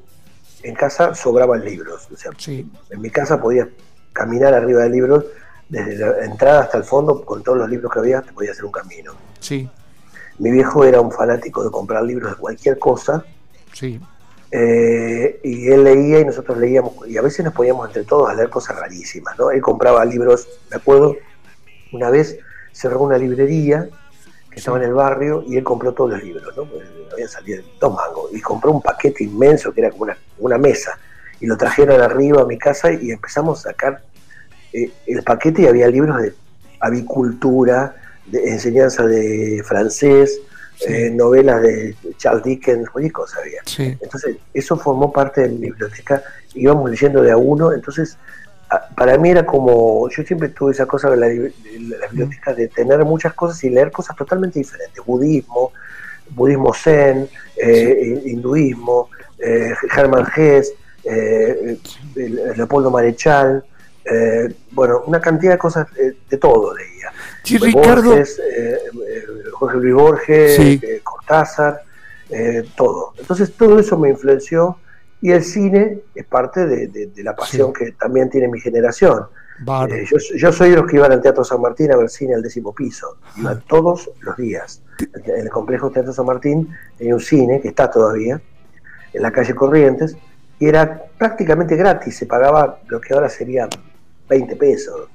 en 0.63 0.75
casa 0.75 1.13
sobraban 1.13 1.63
libros. 1.63 2.07
O 2.11 2.17
sea, 2.17 2.31
en 2.47 3.01
mi 3.01 3.09
casa 3.09 3.41
podías 3.41 3.67
caminar 4.13 4.53
arriba 4.53 4.83
de 4.83 4.89
libros, 4.89 5.25
desde 5.69 5.97
la 5.97 6.25
entrada 6.25 6.61
hasta 6.61 6.77
el 6.77 6.83
fondo, 6.83 7.23
con 7.23 7.43
todos 7.43 7.57
los 7.57 7.69
libros 7.69 7.91
que 7.91 7.99
había, 7.99 8.21
te 8.21 8.31
podía 8.31 8.51
hacer 8.51 8.65
un 8.65 8.71
camino. 8.71 9.13
Sí. 9.39 9.69
Mi 10.39 10.51
viejo 10.51 10.83
era 10.83 11.01
un 11.01 11.11
fanático 11.11 11.63
de 11.63 11.69
comprar 11.69 12.03
libros 12.03 12.31
de 12.31 12.37
cualquier 12.37 12.79
cosa. 12.79 13.23
Sí. 13.73 13.99
Eh, 14.49 15.39
y 15.43 15.69
él 15.69 15.83
leía 15.83 16.19
y 16.21 16.25
nosotros 16.25 16.57
leíamos, 16.57 17.07
y 17.07 17.17
a 17.17 17.21
veces 17.21 17.43
nos 17.43 17.53
poníamos 17.53 17.87
entre 17.87 18.03
todos 18.03 18.29
a 18.29 18.33
leer 18.33 18.49
cosas 18.49 18.77
rarísimas, 18.77 19.37
¿no? 19.37 19.51
Él 19.51 19.61
compraba 19.61 20.05
libros, 20.05 20.47
me 20.69 20.77
acuerdo, 20.77 21.17
una 21.91 22.09
vez 22.09 22.39
cerró 22.71 23.01
una 23.01 23.17
librería 23.17 23.89
que 24.49 24.59
estaba 24.59 24.77
en 24.77 24.83
el 24.83 24.93
barrio 24.93 25.43
y 25.45 25.57
él 25.57 25.63
compró 25.63 25.93
todos 25.93 26.11
los 26.11 26.23
libros, 26.23 26.55
¿no? 26.55 26.67
Habían 27.11 27.27
salido 27.27 27.61
dos 27.79 27.93
mangos, 27.93 28.31
y 28.33 28.39
compró 28.39 28.71
un 28.71 28.81
paquete 28.81 29.25
inmenso 29.25 29.73
que 29.73 29.81
era 29.81 29.91
como 29.91 30.07
una, 30.39 30.57
mesa, 30.57 30.97
y 31.41 31.45
lo 31.45 31.57
trajeron 31.57 31.99
arriba 31.99 32.41
a 32.41 32.45
mi 32.45 32.57
casa 32.57 32.91
y 32.91 33.11
empezamos 33.11 33.65
a 33.65 33.71
sacar 33.71 34.01
eh, 34.71 34.91
el 35.07 35.23
paquete 35.23 35.63
y 35.63 35.67
había 35.67 35.87
libros 35.87 36.21
de 36.21 36.33
avicultura, 36.79 37.95
de 38.25 38.49
enseñanza 38.49 39.05
de 39.05 39.61
francés, 39.65 40.39
eh, 40.85 41.09
novelas 41.09 41.61
de 41.61 41.95
Charles 42.17 42.43
Dickens, 42.43 42.89
cualquier 42.89 43.11
cosa 43.11 43.39
había. 43.39 43.61
Entonces, 43.99 44.37
eso 44.53 44.77
formó 44.77 45.11
parte 45.11 45.41
de 45.41 45.49
mi 45.49 45.67
biblioteca, 45.67 46.21
íbamos 46.53 46.89
leyendo 46.89 47.21
de 47.23 47.31
a 47.31 47.37
uno, 47.37 47.73
entonces 47.73 48.17
para 48.95 49.17
mí 49.17 49.29
era 49.29 49.45
como, 49.45 50.09
yo 50.09 50.23
siempre 50.23 50.49
tuve 50.49 50.73
esa 50.73 50.85
cosa 50.85 51.09
de 51.09 51.17
la, 51.17 51.27
biblioteca 52.09 52.53
de 52.53 52.67
tener 52.67 53.03
muchas 53.05 53.33
cosas 53.33 53.63
y 53.63 53.69
leer 53.69 53.91
cosas 53.91 54.15
totalmente 54.15 54.59
diferentes, 54.59 55.03
budismo, 55.05 55.71
budismo 56.31 56.73
zen, 56.73 57.29
eh, 57.55 58.21
hinduismo, 58.25 59.09
eh, 59.39 59.73
Hermann 59.95 60.27
Hesse, 60.35 60.73
Leopoldo 62.55 62.91
Marechal, 62.91 63.63
bueno, 64.71 65.03
una 65.07 65.21
cantidad 65.21 65.53
de 65.53 65.57
cosas 65.57 65.87
de 65.95 66.37
todo 66.37 66.75
Sí, 67.47 67.57
Ricardo. 67.57 68.17
Eh, 68.17 68.25
eh, 68.57 68.77
Jorge 69.53 69.77
Luis 69.77 69.93
Borges, 69.93 70.59
eh, 70.59 71.01
Cortázar. 71.03 71.81
eh, 72.29 72.67
todo. 72.75 73.13
Entonces 73.17 73.53
todo 73.53 73.79
eso 73.79 73.97
me 73.97 74.09
influenció 74.09 74.77
y 75.21 75.31
el 75.31 75.43
cine 75.43 75.99
es 76.13 76.25
parte 76.25 76.65
de, 76.65 77.11
la 77.23 77.35
pasión 77.35 77.73
que 77.73 77.93
también 77.93 78.29
tiene 78.29 78.47
mi 78.47 78.59
generación. 78.59 79.27
Eh, 79.89 80.05
yo, 80.35 80.51
soy 80.51 80.69
de 80.69 80.75
los 80.75 80.85
que 80.85 80.97
iban 80.97 81.11
al 81.11 81.21
Teatro 81.21 81.43
San 81.43 81.61
Martín 81.61 81.91
a 81.91 81.97
ver 81.97 82.09
cine 82.09 82.35
al 82.35 82.43
décimo 82.43 82.75
piso, 82.75 83.17
iban 83.37 83.63
todos 83.67 84.11
los 84.21 84.37
días. 84.37 84.83
En 84.99 85.41
el 85.41 85.49
complejo 85.49 85.89
Teatro 85.89 86.13
San 86.13 86.27
Martín 86.27 86.69
tenía 86.97 87.15
un 87.15 87.19
cine 87.19 87.59
que 87.59 87.69
está 87.69 87.89
todavía, 87.89 88.39
en 89.13 89.21
la 89.21 89.31
calle 89.31 89.55
Corrientes, 89.55 90.15
y 90.59 90.67
era 90.67 91.05
prácticamente 91.17 91.75
gratis, 91.75 92.17
se 92.17 92.27
pagaba 92.27 92.79
lo 92.87 93.01
que 93.01 93.13
ahora 93.15 93.29
sería 93.29 93.67
20 94.29 94.55
pesos, 94.57 95.09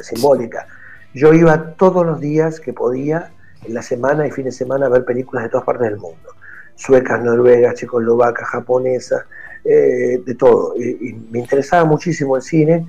simbólica. 0.00 0.66
Yo 1.14 1.32
iba 1.32 1.74
todos 1.76 2.04
los 2.04 2.20
días 2.20 2.60
que 2.60 2.72
podía, 2.72 3.30
en 3.64 3.72
la 3.72 3.82
semana 3.82 4.26
y 4.26 4.30
fin 4.30 4.44
de 4.44 4.52
semana, 4.52 4.86
a 4.86 4.88
ver 4.88 5.04
películas 5.04 5.44
de 5.44 5.50
todas 5.50 5.64
partes 5.64 5.88
del 5.88 5.98
mundo. 5.98 6.28
Suecas, 6.74 7.22
noruegas, 7.22 7.76
checoslovacas, 7.76 8.48
japonesas, 8.48 9.22
eh, 9.64 10.20
de 10.24 10.34
todo. 10.34 10.74
Y, 10.76 11.14
me 11.30 11.38
interesaba 11.38 11.84
muchísimo 11.84 12.36
el 12.36 12.42
cine 12.42 12.86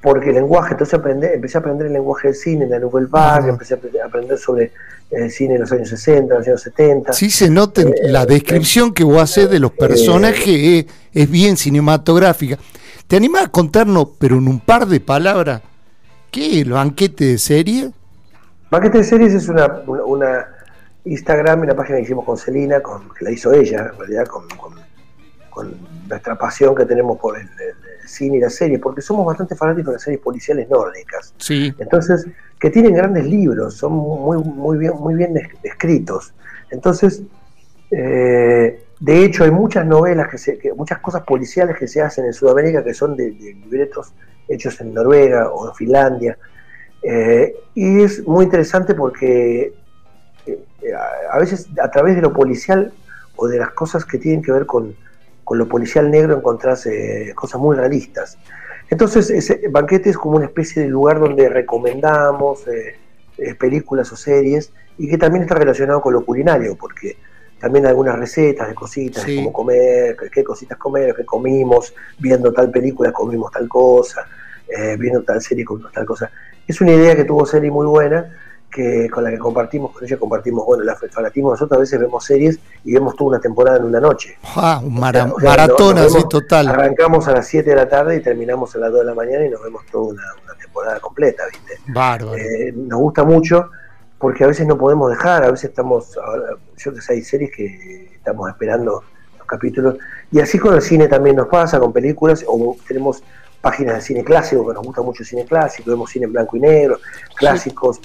porque 0.00 0.28
el 0.28 0.36
lenguaje, 0.36 0.72
entonces 0.72 0.94
aprendí, 0.94 1.26
empecé 1.26 1.58
a 1.58 1.60
aprender 1.60 1.88
el 1.88 1.92
lenguaje 1.94 2.28
del 2.28 2.36
cine, 2.36 2.66
la 2.66 2.78
Nouvelle 2.78 3.08
Vague, 3.10 3.48
empecé 3.48 3.74
a 3.74 4.06
aprender 4.06 4.38
sobre 4.38 4.70
el 5.10 5.30
cine 5.30 5.54
en 5.54 5.62
los 5.62 5.72
años 5.72 5.88
60, 5.88 6.34
los 6.34 6.46
años 6.46 6.62
70. 6.62 7.12
Sí, 7.12 7.30
se 7.30 7.50
nota 7.50 7.82
eh, 7.82 7.92
la 8.02 8.24
descripción 8.24 8.94
que 8.94 9.02
vos 9.02 9.20
haces 9.20 9.50
de 9.50 9.58
los 9.58 9.72
eh, 9.72 9.76
personajes, 9.78 10.86
es, 11.12 11.30
bien 11.30 11.56
cinematográfica. 11.56 12.58
¿Te 13.08 13.16
animás 13.16 13.46
a 13.46 13.48
contarnos, 13.48 14.10
pero 14.18 14.36
en 14.36 14.46
un 14.46 14.60
par 14.60 14.86
de 14.86 15.00
palabras, 15.00 15.62
qué 16.30 16.60
el 16.60 16.72
banquete 16.72 17.24
de 17.24 17.38
serie? 17.38 17.90
Banquete 18.70 18.98
de 18.98 19.04
series 19.04 19.34
es 19.34 19.48
una, 19.48 19.82
una, 19.86 20.46
Instagram, 21.04 21.60
una 21.60 21.74
página 21.74 21.98
que 21.98 22.04
hicimos 22.04 22.24
con 22.24 22.36
Celina, 22.36 22.80
con, 22.80 23.08
que 23.14 23.24
la 23.24 23.30
hizo 23.30 23.52
ella, 23.52 23.90
en 23.92 23.98
realidad, 23.98 24.26
con 24.26 24.46
con 25.58 25.74
nuestra 26.08 26.38
pasión 26.38 26.72
que 26.72 26.84
tenemos 26.84 27.18
por 27.18 27.36
el, 27.36 27.48
cine 28.06 28.38
y 28.38 28.40
la 28.40 28.48
serie, 28.48 28.78
porque 28.78 29.02
somos 29.02 29.26
bastante 29.26 29.54
fanáticos 29.54 29.88
de 29.88 29.92
las 29.94 30.02
series 30.02 30.20
policiales 30.20 30.68
nórdicas. 30.68 31.34
Sí. 31.36 31.74
Entonces, 31.78 32.26
que 32.58 32.70
tienen 32.70 32.94
grandes 32.94 33.26
libros, 33.26 33.74
son 33.74 33.92
muy, 33.92 34.38
muy, 34.38 34.78
bien, 34.78 34.92
muy 34.98 35.14
bien 35.14 35.34
escritos. 35.62 36.32
Entonces, 36.70 37.22
eh, 37.90 38.82
de 39.00 39.24
hecho, 39.24 39.44
hay 39.44 39.50
muchas 39.50 39.84
novelas, 39.84 40.28
que, 40.28 40.38
se, 40.38 40.58
muchas 40.76 41.00
cosas 41.00 41.22
policiales 41.22 41.76
que 41.76 41.86
se 41.86 42.00
hacen 42.00 42.24
en 42.24 42.32
Sudamérica 42.32 42.82
que 42.82 42.94
son 42.94 43.16
de, 43.16 43.30
libretos 43.30 44.12
hechos 44.48 44.80
en 44.80 44.94
Noruega 44.94 45.50
o 45.50 45.68
en 45.68 45.74
Finlandia. 45.74 46.38
Eh, 47.02 47.54
y 47.74 48.02
es 48.02 48.26
muy 48.26 48.44
interesante 48.44 48.94
porque 48.94 49.72
eh, 50.46 50.92
a 51.30 51.38
veces 51.38 51.68
a 51.80 51.90
través 51.90 52.16
de 52.16 52.22
lo 52.22 52.32
policial 52.32 52.92
o 53.36 53.46
de 53.46 53.58
las 53.58 53.70
cosas 53.70 54.04
que 54.04 54.18
tienen 54.18 54.42
que 54.42 54.50
ver 54.50 54.66
con, 54.66 54.96
con 55.44 55.58
lo 55.58 55.68
policial 55.68 56.10
negro 56.10 56.36
encontrás 56.36 56.86
eh, 56.86 57.32
cosas 57.34 57.60
muy 57.60 57.76
realistas. 57.76 58.38
Entonces, 58.90 59.30
ese 59.30 59.68
banquete 59.68 60.10
es 60.10 60.16
como 60.16 60.36
una 60.36 60.46
especie 60.46 60.82
de 60.82 60.88
lugar 60.88 61.20
donde 61.20 61.48
recomendamos 61.50 62.64
películas 63.58 64.10
o 64.12 64.16
series 64.16 64.72
y 64.96 65.08
que 65.08 65.18
también 65.18 65.42
está 65.42 65.54
relacionado 65.54 66.00
con 66.00 66.14
lo 66.14 66.24
culinario, 66.24 66.74
porque 66.74 67.18
también 67.60 67.86
algunas 67.86 68.18
recetas 68.18 68.68
de 68.68 68.74
cositas, 68.74 69.26
de 69.26 69.36
cómo 69.36 69.52
comer, 69.52 70.16
qué 70.32 70.44
cositas 70.44 70.78
comer, 70.78 71.14
qué 71.14 71.24
comimos, 71.24 71.94
viendo 72.18 72.52
tal 72.52 72.70
película 72.70 73.12
comimos 73.12 73.50
tal 73.50 73.68
cosa, 73.68 74.26
viendo 74.98 75.22
tal 75.22 75.40
serie 75.40 75.64
comimos 75.64 75.92
tal 75.92 76.04
cosa. 76.04 76.30
Es 76.66 76.80
una 76.80 76.92
idea 76.92 77.16
que 77.16 77.24
tuvo 77.24 77.46
serie 77.46 77.70
muy 77.70 77.86
buena 77.86 78.30
que 78.70 79.08
con 79.08 79.24
la 79.24 79.30
que 79.30 79.38
compartimos, 79.38 79.92
con 79.92 80.04
ella 80.04 80.18
compartimos, 80.18 80.64
bueno, 80.66 80.84
el 80.84 81.10
fanatismo, 81.10 81.50
nosotros 81.50 81.78
a 81.78 81.80
veces 81.80 82.00
vemos 82.00 82.24
series 82.24 82.58
y 82.84 82.92
vemos 82.92 83.16
toda 83.16 83.30
una 83.30 83.40
temporada 83.40 83.78
en 83.78 83.84
una 83.84 84.00
noche. 84.00 84.36
Ah, 84.56 84.80
un 84.82 84.94
maratón 84.94 85.98
así 85.98 86.22
total. 86.28 86.68
Arrancamos 86.68 87.26
a 87.28 87.32
las 87.32 87.46
7 87.46 87.70
de 87.70 87.76
la 87.76 87.88
tarde 87.88 88.16
y 88.16 88.20
terminamos 88.20 88.74
a 88.76 88.78
las 88.78 88.92
2 88.92 89.00
de 89.00 89.06
la 89.06 89.14
mañana 89.14 89.46
y 89.46 89.50
nos 89.50 89.62
vemos 89.62 89.84
toda 89.90 90.12
una, 90.12 90.22
temporada 90.60 91.00
completa, 91.00 91.44
¿viste? 91.50 91.80
Bárbaro. 91.86 92.36
Eh, 92.36 92.72
nos 92.76 92.98
gusta 93.00 93.24
mucho 93.24 93.70
porque 94.18 94.44
a 94.44 94.48
veces 94.48 94.66
no 94.66 94.76
podemos 94.76 95.10
dejar, 95.10 95.44
a 95.44 95.50
veces 95.50 95.70
estamos, 95.70 96.18
yo 96.76 96.92
que 96.92 97.00
sé, 97.00 97.14
hay 97.14 97.22
series 97.22 97.50
que 97.50 98.10
estamos 98.12 98.48
esperando 98.50 99.02
los 99.38 99.46
capítulos, 99.46 99.96
y 100.30 100.40
así 100.40 100.58
con 100.58 100.74
el 100.74 100.82
cine 100.82 101.06
también 101.06 101.36
nos 101.36 101.46
pasa, 101.46 101.78
con 101.78 101.92
películas, 101.92 102.44
o 102.46 102.76
tenemos 102.86 103.22
páginas 103.60 103.96
de 103.96 104.00
cine 104.02 104.24
clásico, 104.24 104.66
que 104.66 104.74
nos 104.74 104.84
gusta 104.84 105.02
mucho 105.02 105.22
el 105.22 105.28
cine 105.28 105.44
clásico, 105.44 105.90
vemos 105.90 106.10
cine 106.10 106.26
en 106.26 106.32
blanco 106.32 106.56
y 106.56 106.60
negro, 106.60 107.00
clásicos 107.34 108.00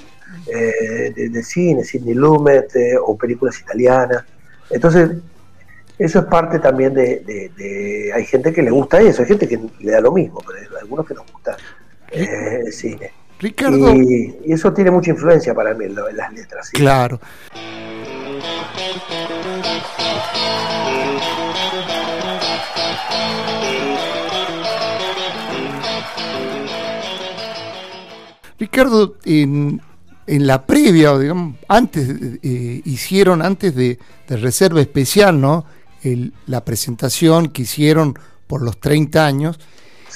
eh, 0.48 1.14
de, 1.16 1.44
cine, 1.44 1.84
Sidney 1.84 2.16
Lumet 2.16 2.76
eh, 2.76 2.98
o 2.98 3.18
películas 3.18 3.60
italianas. 3.60 4.24
Entonces, 4.70 5.12
eso 5.98 6.20
es 6.20 6.26
parte 6.26 6.60
también 6.60 6.94
de, 6.94 8.12
Hay 8.14 8.26
gente 8.26 8.52
que 8.52 8.62
le 8.62 8.72
gusta 8.72 9.00
eso, 9.00 9.22
hay 9.22 9.28
gente 9.28 9.48
que 9.48 9.60
le 9.80 9.92
da 9.92 10.02
lo 10.02 10.12
mismo, 10.12 10.42
pero 10.46 10.60
hay 10.60 10.82
algunos 10.82 11.06
que 11.06 11.14
nos 11.14 11.32
gusta 11.32 11.56
eh, 12.12 12.62
el 12.66 12.74
cine. 12.74 13.12
Ricardo. 13.40 13.94
Y, 13.94 14.40
eso 14.46 14.74
tiene 14.74 14.92
mucha 14.92 15.12
influencia 15.12 15.54
para 15.54 15.74
mí 15.74 15.86
en, 15.86 15.96
las 15.96 16.34
letras. 16.34 16.70
Claro. 16.72 17.20
Ricardo, 28.64 29.18
en, 29.26 29.82
en 30.26 30.48
la 30.48 30.66
previa, 30.66 31.18
digamos, 31.18 31.58
antes 31.68 32.10
eh, 32.42 32.82
hicieron, 32.86 33.42
antes 33.42 33.76
de, 33.76 34.00
Reserva 34.30 34.80
Especial, 34.80 35.40
¿no? 35.40 35.66
la 36.48 36.64
presentación 36.64 37.50
que 37.50 37.64
hicieron 37.64 38.18
por 38.48 38.62
los 38.62 38.80
30 38.80 39.26
años, 39.26 39.60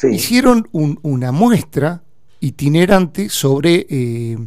hicieron 0.10 0.70
una 0.72 1.32
muestra 1.34 2.02
itinerante 2.40 3.30
sobre, 3.30 3.86
eh, 3.90 4.38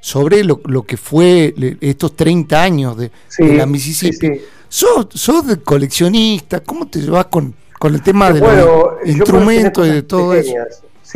sobre 0.00 0.44
lo, 0.44 0.84
que 0.86 0.96
fue 0.96 1.54
estos 1.80 2.14
30 2.14 2.62
años 2.62 2.96
de, 2.96 3.10
la 3.38 3.66
Mississippi. 3.66 4.40
¿Sos, 4.68 5.08
¿Sos, 5.12 5.44
coleccionista? 5.64 6.60
¿Cómo 6.60 6.86
te 6.86 7.00
llevas 7.00 7.26
con, 7.26 7.52
con 7.78 7.94
el 7.94 8.00
tema 8.00 8.32
de 8.32 8.40
los 8.40 9.06
instrumentos 9.06 9.86
y 9.88 9.90
de 9.90 10.02
todo 10.02 10.34
eso? 10.34 10.54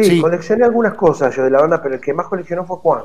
Sí, 0.04 0.20
coleccioné 0.20 0.64
algunas 0.64 0.94
cosas 0.94 1.34
yo 1.34 1.44
de 1.44 1.50
la 1.50 1.60
banda, 1.60 1.82
pero 1.82 1.96
el 1.96 2.00
que 2.00 2.12
más 2.12 2.26
coleccionó 2.26 2.64
fue 2.64 2.76
Juan 2.76 3.04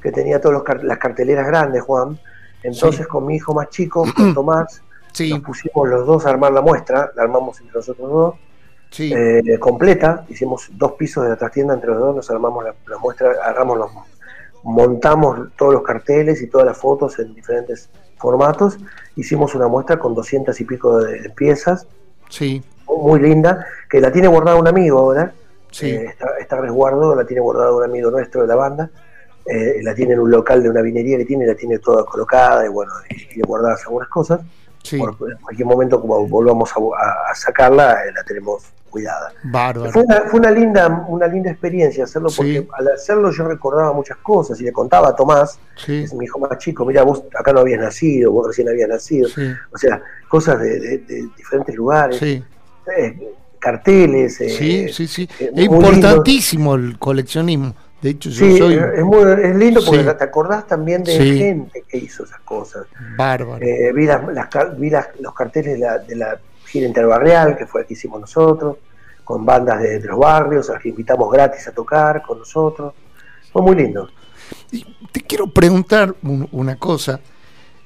que 0.00 0.12
tenía 0.12 0.40
todas 0.40 0.62
las 0.82 0.98
carteleras 0.98 1.46
grandes, 1.46 1.82
Juan. 1.82 2.18
Entonces 2.62 3.06
con 3.06 3.26
mi 3.26 3.36
hijo 3.36 3.54
más 3.54 3.68
chico, 3.70 4.06
con 4.16 4.34
Tomás, 4.34 4.82
nos 5.18 5.40
pusimos 5.40 5.88
los 5.88 6.06
dos 6.06 6.26
a 6.26 6.30
armar 6.30 6.52
la 6.52 6.60
muestra, 6.60 7.12
la 7.14 7.22
armamos 7.22 7.60
entre 7.60 7.76
nosotros 7.76 8.10
dos, 8.10 8.34
eh, 8.98 9.58
completa, 9.58 10.24
hicimos 10.28 10.68
dos 10.72 10.92
pisos 10.92 11.24
de 11.24 11.30
la 11.30 11.36
trastienda 11.36 11.74
entre 11.74 11.90
los 11.90 12.00
dos, 12.00 12.16
nos 12.16 12.30
armamos 12.30 12.64
la, 12.64 12.98
muestra, 12.98 13.30
agarramos 13.30 13.78
los, 13.78 13.90
montamos 14.62 15.48
todos 15.56 15.72
los 15.72 15.82
carteles 15.82 16.42
y 16.42 16.48
todas 16.48 16.66
las 16.66 16.76
fotos 16.76 17.18
en 17.18 17.34
diferentes 17.34 17.88
formatos, 18.16 18.78
hicimos 19.16 19.54
una 19.54 19.68
muestra 19.68 19.98
con 19.98 20.14
doscientas 20.14 20.60
y 20.60 20.64
pico 20.64 20.98
de, 20.98 21.30
piezas, 21.30 21.86
sí. 22.28 22.62
muy 22.86 23.20
linda, 23.20 23.66
que 23.88 24.00
la 24.00 24.12
tiene 24.12 24.28
guardada 24.28 24.58
un 24.58 24.68
amigo 24.68 24.98
ahora, 24.98 25.32
eh, 25.82 26.14
está, 26.40 26.56
resguardo, 26.56 27.14
la 27.14 27.24
tiene 27.24 27.40
guardado 27.40 27.78
un 27.78 27.84
amigo 27.84 28.10
nuestro 28.10 28.42
de 28.42 28.48
la 28.48 28.54
banda, 28.54 28.90
eh, 29.46 29.80
la 29.82 29.94
tiene 29.94 30.14
en 30.14 30.20
un 30.20 30.30
local 30.30 30.62
de 30.62 30.70
una 30.70 30.82
vinería 30.82 31.16
que 31.18 31.24
tiene, 31.24 31.46
la 31.46 31.54
tiene 31.54 31.78
toda 31.78 32.04
colocada 32.04 32.64
y 32.64 32.68
bueno, 32.68 32.92
tiene 33.08 33.42
guardadas 33.46 33.82
algunas 33.84 34.08
cosas. 34.08 34.40
en 34.90 35.36
cualquier 35.40 35.66
momento, 35.66 36.00
como 36.00 36.26
volvamos 36.26 36.70
a, 36.72 37.34
sacarla, 37.34 38.04
eh, 38.04 38.12
la 38.14 38.22
tenemos 38.24 38.64
cuidada. 38.90 39.32
Fue, 39.92 40.04
una, 40.32 40.50
linda, 40.50 41.04
una 41.08 41.28
linda 41.28 41.50
experiencia 41.50 42.04
hacerlo, 42.04 42.28
porque 42.36 42.66
al 42.76 42.88
hacerlo 42.88 43.30
yo 43.30 43.46
recordaba 43.46 43.92
muchas 43.92 44.16
cosas 44.16 44.60
y 44.60 44.64
le 44.64 44.72
contaba 44.72 45.10
a 45.10 45.14
Tomás, 45.14 45.60
que 45.86 46.02
es 46.02 46.12
mi 46.12 46.24
hijo 46.24 46.40
más 46.40 46.58
chico, 46.58 46.84
mira, 46.84 47.04
vos 47.04 47.22
acá 47.38 47.52
no 47.52 47.60
habías 47.60 47.80
nacido, 47.80 48.32
vos 48.32 48.48
recién 48.48 48.68
habías 48.68 48.88
nacido, 48.88 49.28
o 49.72 49.78
sea, 49.78 50.02
cosas 50.28 50.58
de, 50.58 51.28
diferentes 51.36 51.74
lugares 51.76 52.20
carteles. 53.60 54.36
sí, 54.36 54.88
sí, 54.88 55.06
sí. 55.06 55.28
Eh, 55.38 55.52
es 55.54 55.64
importantísimo 55.64 56.74
el 56.74 56.98
coleccionismo. 56.98 57.74
De 58.02 58.10
hecho, 58.10 58.30
yo 58.30 58.56
soy... 58.56 58.74
es, 58.74 59.04
muy, 59.04 59.22
es 59.30 59.54
lindo 59.56 59.84
porque 59.84 60.02
te 60.02 60.24
acordás 60.24 60.66
también 60.66 61.04
de 61.04 61.12
gente 61.12 61.84
que 61.86 61.98
hizo 61.98 62.24
esas 62.24 62.40
cosas. 62.40 62.86
Bárbaro. 63.16 63.62
Eh, 63.64 63.92
vi, 63.92 64.06
las, 64.06 64.22
vi 64.78 64.90
los 65.20 65.34
carteles 65.34 65.74
de 65.74 65.78
la, 65.78 65.98
de 65.98 66.16
la 66.16 66.40
gira 66.64 66.86
interbarrial, 66.86 67.58
que 67.58 67.66
fue 67.66 67.82
la 67.82 67.86
que 67.86 67.92
hicimos 67.92 68.20
nosotros, 68.20 68.78
con 69.22 69.44
bandas 69.44 69.82
de, 69.82 70.00
los 70.00 70.18
barrios, 70.18 70.70
a 70.70 70.74
las 70.74 70.82
que 70.82 70.88
invitamos 70.88 71.30
gratis 71.30 71.68
a 71.68 71.72
tocar 71.72 72.22
con 72.22 72.38
nosotros. 72.38 72.94
Fue 73.52 73.60
muy 73.60 73.76
lindo. 73.76 74.08
te 75.12 75.20
quiero 75.20 75.48
preguntar 75.48 76.14
una 76.22 76.76
cosa. 76.76 77.20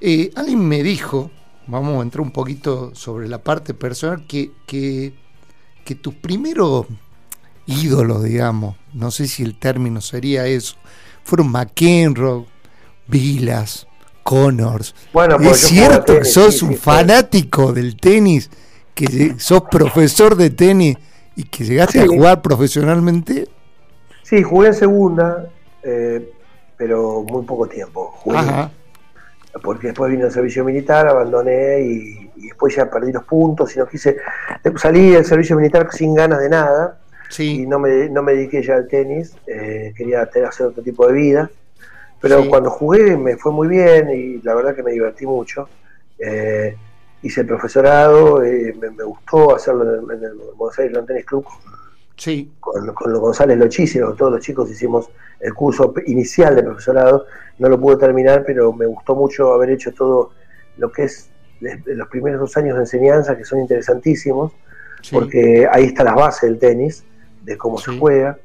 Eh, 0.00 0.30
alguien 0.36 0.66
me 0.66 0.82
dijo, 0.84 1.30
vamos 1.66 1.98
a 1.98 2.02
entrar 2.02 2.20
un 2.20 2.30
poquito 2.30 2.94
sobre 2.94 3.26
la 3.26 3.42
parte 3.42 3.74
personal, 3.74 4.26
que, 4.28 4.52
que 4.64 5.23
que 5.84 5.94
tus 5.94 6.14
primeros 6.14 6.86
ídolos, 7.66 8.24
digamos, 8.24 8.76
no 8.92 9.10
sé 9.10 9.26
si 9.28 9.42
el 9.42 9.58
término 9.58 10.00
sería 10.00 10.46
eso, 10.46 10.76
fueron 11.24 11.50
McEnroe, 11.50 12.46
Vilas, 13.06 13.86
Connors. 14.22 14.94
Bueno, 15.12 15.36
pues 15.36 15.62
es 15.62 15.68
cierto 15.68 16.18
que 16.18 16.24
sos 16.24 16.62
un 16.62 16.76
fanático 16.76 17.72
del 17.72 17.96
tenis, 17.96 18.50
que 18.94 19.34
sos 19.38 19.62
profesor 19.70 20.36
de 20.36 20.50
tenis 20.50 20.96
y 21.36 21.44
que 21.44 21.64
llegaste 21.64 21.98
Sí. 22.00 22.04
a 22.04 22.06
jugar 22.06 22.42
profesionalmente. 22.42 23.48
Sí, 24.22 24.42
jugué 24.42 24.68
en 24.68 24.74
segunda, 24.74 25.48
eh, 25.82 26.30
pero 26.76 27.22
muy 27.28 27.44
poco 27.44 27.66
tiempo. 27.66 28.12
Jugué 28.18 28.38
Ajá. 28.38 28.70
Porque 29.62 29.88
después 29.88 30.10
vino 30.10 30.26
el 30.26 30.32
servicio 30.32 30.64
militar, 30.64 31.06
abandoné 31.08 31.80
y, 31.80 32.30
y 32.36 32.46
después 32.48 32.74
ya 32.74 32.90
perdí 32.90 33.12
los 33.12 33.24
puntos 33.24 33.74
y 33.74 33.78
no 33.78 33.86
quise. 33.86 34.16
Salí 34.76 35.10
del 35.10 35.24
servicio 35.24 35.56
militar 35.56 35.88
sin 35.92 36.14
ganas 36.14 36.40
de 36.40 36.48
nada 36.48 36.98
y 37.28 37.32
Sí. 37.32 37.66
no 37.66 37.78
me, 37.78 38.08
no 38.10 38.22
me 38.22 38.32
dediqué 38.34 38.62
ya 38.62 38.74
al 38.74 38.86
tenis, 38.88 39.36
eh, 39.46 39.92
quería 39.96 40.26
tener- 40.26 40.48
hacer 40.48 40.66
otro 40.66 40.82
tipo 40.82 41.06
de 41.06 41.12
vida. 41.14 41.50
Pero 42.20 42.42
Sí. 42.42 42.48
cuando 42.48 42.70
jugué 42.70 43.16
me 43.16 43.36
fue 43.36 43.52
muy 43.52 43.68
bien 43.68 44.10
y 44.10 44.40
la 44.42 44.54
verdad 44.54 44.74
que 44.74 44.82
me 44.82 44.92
divertí 44.92 45.26
mucho. 45.26 45.68
Eh, 46.18 46.76
hice 47.22 47.40
el 47.42 47.46
profesorado, 47.46 48.42
eh, 48.42 48.74
me, 48.80 48.90
me 48.90 49.04
gustó 49.04 49.54
hacerlo 49.54 49.82
en 49.84 50.10
el, 50.10 50.16
en 50.18 50.24
el 50.24 50.34
Buenos 50.56 50.78
Aires 50.78 50.94
Lawn 50.94 51.06
Tennis 51.06 51.24
Club 51.26 51.44
Sí. 52.16 52.52
con, 52.60 52.94
con 52.94 53.12
los 53.12 53.20
González 53.20 53.58
Lochísimo, 53.58 54.12
todos 54.14 54.32
los 54.32 54.40
chicos 54.40 54.70
hicimos 54.70 55.10
el 55.40 55.52
curso 55.52 55.92
inicial 56.06 56.54
de 56.54 56.62
profesorado, 56.62 57.26
no 57.58 57.68
lo 57.68 57.78
pude 57.80 57.96
terminar, 57.96 58.44
pero 58.46 58.72
me 58.72 58.86
gustó 58.86 59.14
mucho 59.14 59.52
haber 59.52 59.70
hecho 59.70 59.92
todo 59.92 60.30
lo 60.76 60.90
que 60.92 61.04
es 61.04 61.30
los 61.60 62.08
primeros 62.08 62.40
dos 62.40 62.56
años 62.56 62.76
de 62.76 62.82
enseñanza, 62.82 63.36
que 63.36 63.44
son 63.44 63.60
interesantísimos, 63.60 64.52
sí. 65.02 65.14
porque 65.14 65.66
ahí 65.70 65.84
está 65.84 66.04
la 66.04 66.14
base 66.14 66.46
del 66.46 66.58
tenis, 66.58 67.04
de 67.42 67.56
cómo 67.56 67.78
Sí. 67.78 67.92
se 67.92 67.98
juega. 67.98 68.38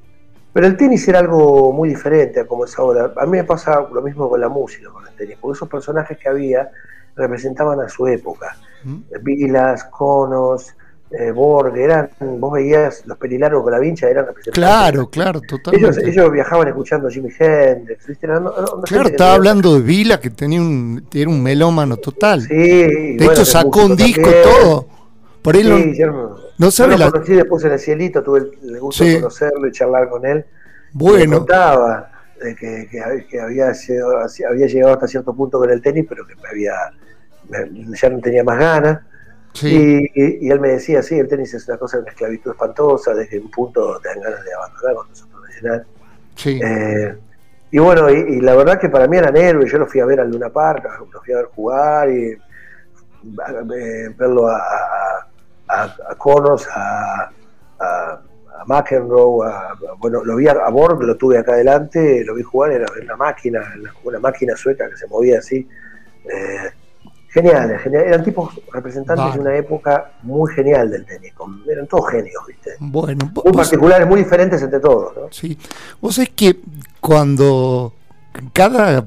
Pero 0.54 0.68
el 0.68 0.78
tenis 0.78 1.08
era 1.08 1.20
algo 1.20 1.72
muy 1.72 1.90
diferente 1.90 2.40
a 2.40 2.48
como 2.48 2.66
es 2.66 2.78
ahora. 2.80 3.14
A 3.18 3.26
mí 3.26 3.32
me 3.34 3.44
pasa 3.44 3.88
lo 3.92 4.02
mismo 4.02 4.30
con 4.30 4.40
la 4.42 4.50
música, 4.50 4.90
con 4.90 5.06
el 5.08 5.14
tenis, 5.16 5.38
porque 5.40 5.58
esos 5.58 5.70
personajes 5.70 6.18
que 6.18 6.28
había 6.30 6.70
representaban 7.16 7.80
a 7.82 7.90
su 7.90 8.08
época. 8.08 8.58
¿Mm? 8.84 8.98
Vilas, 9.22 9.84
Conos, 9.86 10.74
eh, 11.12 11.32
Borg, 11.32 11.76
eran, 11.78 12.10
vos 12.20 12.54
veías 12.54 13.04
los 13.08 13.18
pelilargos 13.18 13.64
con 13.64 13.72
la 13.72 13.80
vincha, 13.80 14.08
eran 14.10 14.28
representantes. 14.28 14.54
Claro, 14.70 15.10
claro, 15.10 15.40
Ellos, 15.40 15.48
totalmente. 15.64 16.10
ellos 16.10 16.32
viajaban 16.32 16.68
escuchando 16.68 17.10
Jimi 17.10 17.30
Hendrix, 17.40 18.06
¿viste? 18.08 18.28
No, 18.28 18.40
no, 18.40 18.54
claro, 18.84 19.10
estaba 19.10 19.34
hablando 19.34 19.74
de 19.76 19.82
Vila, 19.82 20.20
que 20.20 20.30
tenía 20.30 20.62
un, 20.62 21.08
era 21.14 21.30
un 21.30 21.42
melómano 21.42 21.98
total. 21.98 22.42
Sí, 22.42 22.54
de 22.56 23.16
bueno, 23.18 23.32
hecho, 23.34 23.46
sacó 23.46 23.86
un 23.86 23.96
disco, 23.96 24.22
también. 24.22 24.44
todo. 24.44 24.88
Por 25.42 25.56
ahí 25.56 25.64
Sí, 25.64 25.98
yo 25.98 26.38
no 26.58 26.70
sabe 26.72 26.92
yo 26.94 26.98
lo 27.00 27.06
la- 27.06 27.12
conocí 27.12 27.34
después 27.34 27.64
en 27.64 27.72
el 27.72 27.80
cielito, 27.80 28.22
tuve 28.22 28.40
el, 28.62 28.80
gusto 28.80 29.04
Sí. 29.04 29.10
de 29.12 29.16
conocerlo 29.22 29.68
y 29.68 29.72
charlar 29.72 30.10
con 30.10 30.26
él. 30.26 30.38
Me 30.38 30.46
Bueno, 30.94 31.38
contaba 31.38 32.12
de 32.44 32.56
que, 32.56 32.88
que- 32.92 33.26
que 33.28 33.40
había, 33.40 33.72
llegado, 33.72 34.20
había 34.50 34.68
llegado 34.68 34.94
hasta 34.94 35.08
cierto 35.08 35.34
punto 35.34 35.58
con 35.58 35.70
el 35.72 35.82
tenis, 35.82 36.06
pero 36.08 36.28
que 36.28 36.36
me 36.36 36.50
había 36.50 36.74
me- 37.50 37.98
ya 37.98 38.10
no 38.10 38.20
tenía 38.20 38.44
más 38.44 38.60
ganas. 38.60 39.00
Sí, 39.54 39.90
Y, 40.12 40.50
él 40.50 40.60
me 40.60 40.70
decía, 40.70 41.02
sí, 41.04 41.18
el 41.20 41.28
tenis 41.28 41.54
es 41.54 41.68
una 41.68 41.78
cosa 41.78 41.98
de 41.98 42.04
una 42.04 42.12
esclavitud 42.12 42.52
espantosa, 42.52 43.14
desde 43.14 43.40
un 43.40 43.52
punto 43.52 44.00
te 44.00 44.10
dan 44.10 44.22
ganas 44.22 44.44
de 44.44 44.54
abandonar 44.54 44.96
cuando 44.96 45.16
sos 45.16 45.28
profesional. 45.30 45.88
sí. 46.36 46.60
Eh, 46.60 47.18
y 47.72 47.80
bueno, 47.80 48.10
y, 48.10 48.16
y 48.38 48.42
la 48.42 48.56
verdad 48.56 48.80
que 48.80 48.90
para 48.90 49.08
mí 49.08 49.18
eran 49.18 49.36
héroes, 49.38 49.72
yo 49.72 49.78
lo 49.80 49.88
fui 49.88 50.00
a 50.02 50.06
ver 50.06 50.20
al 50.22 50.32
Luna 50.32 50.50
Park, 50.52 50.86
lo 51.12 51.22
fui 51.22 51.34
a 51.34 51.38
ver 51.38 51.46
jugar 51.48 52.10
y 52.12 52.34
a- 53.40 53.76
eh, 53.76 54.10
verlo 54.18 54.48
a, 54.48 54.58
a, 54.58 55.28
a- 55.68 55.96
a 56.10 56.16
Connors, 56.16 56.68
a, 56.74 57.32
a, 57.80 58.22
a 58.60 58.66
McEnroe, 58.66 59.48
a- 59.48 59.72
a- 59.72 59.78
bueno, 60.00 60.24
lo 60.24 60.36
vi 60.36 60.48
a, 60.48 60.54
a 60.54 60.70
Borg, 60.70 61.02
lo 61.04 61.16
tuve 61.18 61.38
acá 61.38 61.54
adelante, 61.54 62.24
lo 62.26 62.36
vi 62.36 62.44
jugar, 62.44 62.72
era 62.72 62.86
una 63.04 63.16
máquina, 63.16 63.62
una 64.04 64.20
máquina 64.20 64.56
sueca 64.56 64.90
que 64.90 64.98
se 64.98 65.08
movía 65.08 65.40
así. 65.40 65.68
Eh, 66.26 66.72
geniales, 67.30 67.82
genial. 67.82 68.04
eran 68.04 68.24
tipos 68.24 68.54
representantes 68.72 69.26
Vale. 69.26 69.36
de 69.36 69.40
una 69.42 69.56
época 69.56 70.12
muy 70.24 70.52
genial 70.54 70.90
del 70.90 71.06
tenis, 71.06 71.34
eran 71.70 71.88
todos 71.88 72.10
genios, 72.10 72.44
¿viste? 72.48 72.72
Bueno, 72.80 73.32
Muy 73.44 73.54
particulares, 73.54 74.08
muy 74.08 74.20
diferentes 74.24 74.62
entre 74.62 74.80
todos, 74.80 75.16
¿no? 75.16 75.22
Sí. 75.32 75.58
Vos 76.02 76.16
sabés 76.16 76.32
que 76.36 76.60
cuando 77.00 77.94
cada, 78.54 79.06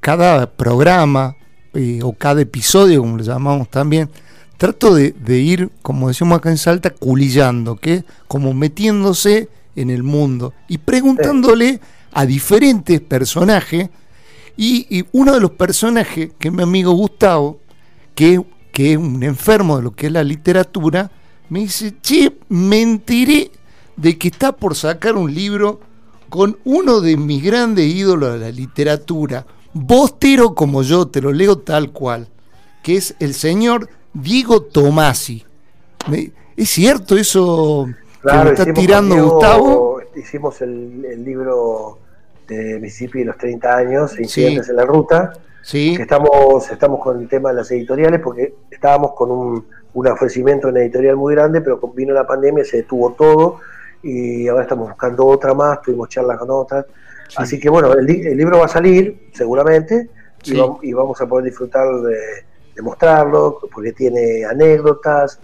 cada 0.00 0.50
programa 0.50 1.36
eh, 1.74 2.00
o 2.02 2.12
cada 2.12 2.40
episodio, 2.40 3.00
como 3.00 3.16
le 3.16 3.24
llamamos 3.24 3.68
también, 3.68 4.08
trato 4.56 4.94
de, 4.94 5.12
de 5.12 5.38
ir, 5.38 5.70
como 5.82 6.08
decimos 6.08 6.38
acá 6.38 6.50
en 6.50 6.58
Salta, 6.58 6.90
culillando, 6.90 7.76
que 7.76 8.04
como 8.26 8.54
metiéndose 8.54 9.48
en 9.76 9.90
el 9.90 10.02
mundo 10.02 10.52
y 10.66 10.78
preguntándole 10.78 11.80
a 12.12 12.26
diferentes 12.26 13.00
personajes. 13.00 13.90
Y, 14.58 14.86
y 14.90 15.04
uno 15.12 15.32
de 15.32 15.40
los 15.40 15.52
personajes, 15.52 16.32
que 16.38 16.48
es 16.48 16.54
mi 16.54 16.64
amigo 16.64 16.92
Gustavo, 16.92 17.60
que, 18.14 18.44
que 18.72 18.92
es 18.92 18.98
un 18.98 19.22
enfermo 19.22 19.76
de 19.76 19.84
lo 19.84 19.92
que 19.92 20.08
es 20.08 20.12
la 20.12 20.24
literatura, 20.24 21.10
me 21.48 21.60
dice, 21.60 21.94
che, 22.02 22.36
me 22.48 22.82
enteré 22.82 23.50
de 23.96 24.18
que 24.18 24.28
está 24.28 24.50
por 24.52 24.74
sacar 24.74 25.14
un 25.16 25.32
libro 25.32 25.80
con 26.28 26.58
uno 26.64 27.00
de 27.00 27.16
mis 27.16 27.42
grandes 27.42 27.86
ídolos 27.86 28.32
de 28.34 28.38
la 28.40 28.50
literatura, 28.50 29.46
bostero 29.72 30.54
como 30.54 30.82
yo, 30.82 31.06
te 31.06 31.22
lo 31.22 31.32
leo 31.32 31.58
tal 31.58 31.92
cual, 31.92 32.28
que 32.82 32.96
es 32.96 33.14
el 33.20 33.34
señor 33.34 33.88
Diego 34.12 34.60
Tomasi. 34.62 35.44
Me- 36.08 36.32
¿Es 36.56 36.70
cierto 36.70 37.16
eso 37.16 37.86
que 38.28 38.38
me 38.40 38.48
está 38.50 38.64
tirando 38.74 39.14
Gustavo? 39.16 40.00
Hicimos 40.16 40.60
el, 40.62 41.04
el 41.04 41.24
libro 41.24 42.00
de 42.48 42.80
Mississippi 42.80 43.20
de 43.20 43.24
los 43.26 43.36
30 43.38 43.76
años, 43.76 44.12
Sí. 44.12 44.22
Incidentes 44.22 44.68
en 44.70 44.76
la 44.76 44.84
Ruta, 44.84 45.32
Sí, 45.62 45.94
que 45.96 46.02
estamos, 46.02 46.70
estamos 46.70 47.00
con 47.02 47.20
el 47.20 47.28
tema 47.28 47.50
de 47.50 47.56
las 47.56 47.70
editoriales 47.70 48.20
porque 48.20 48.54
estábamos 48.70 49.12
con 49.14 49.30
un, 49.30 49.66
un 49.92 50.06
ofrecimiento 50.08 50.68
en 50.70 50.78
editorial 50.78 51.16
muy 51.16 51.34
grande, 51.34 51.60
pero 51.60 51.78
vino 51.94 52.14
la 52.14 52.26
pandemia, 52.26 52.64
se 52.64 52.78
detuvo 52.78 53.12
todo 53.12 53.60
y 54.02 54.48
ahora 54.48 54.62
estamos 54.62 54.88
buscando 54.88 55.26
otra 55.26 55.52
más, 55.54 55.82
tuvimos 55.82 56.08
charlas 56.08 56.38
con 56.38 56.50
otras. 56.50 56.86
Sí. 57.28 57.34
Así 57.36 57.60
que 57.60 57.68
bueno, 57.68 57.92
el, 57.92 58.06
li- 58.06 58.26
el 58.26 58.36
libro 58.38 58.58
va 58.60 58.64
a 58.64 58.68
salir 58.68 59.28
seguramente 59.34 60.08
y, 60.44 60.50
Sí. 60.50 60.56
vam- 60.56 60.78
y 60.82 60.92
vamos 60.94 61.20
a 61.20 61.26
poder 61.26 61.44
disfrutar 61.46 61.86
de, 62.00 62.16
de 62.74 62.82
mostrarlo 62.82 63.58
porque 63.72 63.92
tiene 63.92 64.44
anécdotas 64.46 65.38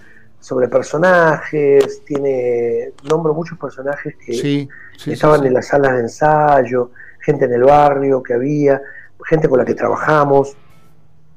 sobre 0.45 0.69
personajes, 0.69 2.05
tiene, 2.05 2.93
nombro 3.09 3.33
muchos 3.33 3.59
personajes 3.59 4.15
que 4.27 4.35
sí, 4.35 4.69
sí, 4.99 5.13
estaban 5.13 5.41
sí, 5.41 5.47
en 5.47 5.55
las 5.55 5.69
salas 5.69 5.95
de 5.95 6.01
ensayo, 6.01 6.91
gente 7.21 7.47
en 7.47 7.55
el 7.55 7.63
barrio 7.63 8.23
que 8.23 8.35
había, 8.35 8.79
gente 9.25 9.49
con 9.49 9.59
la 9.59 9.65
que 9.65 9.75
trabajamos, 9.75 10.55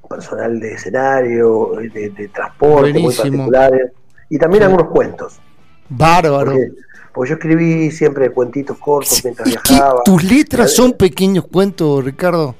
personal 0.10 0.60
de 0.60 0.74
escenario, 0.74 1.72
de, 1.94 2.10
de 2.10 2.28
transporte 2.28 3.00
muy 3.00 3.16
particulares, 3.16 3.94
y 4.30 4.38
también 4.38 4.64
algunos 4.64 4.90
cuentos. 4.90 5.40
Bárbaro. 5.88 6.52
Porque, 6.52 6.72
porque 7.14 7.30
yo 7.30 7.36
escribí 7.36 7.92
siempre 7.92 8.30
cuentitos 8.32 8.78
cortos 8.78 9.24
mientras 9.24 9.48
viajaba. 9.48 10.02
¿Tus 10.04 10.22
letras 10.26 10.74
son 10.74 10.92
pequeños 10.92 11.48
cuentos, 11.48 12.04
Ricardo? 12.04 12.56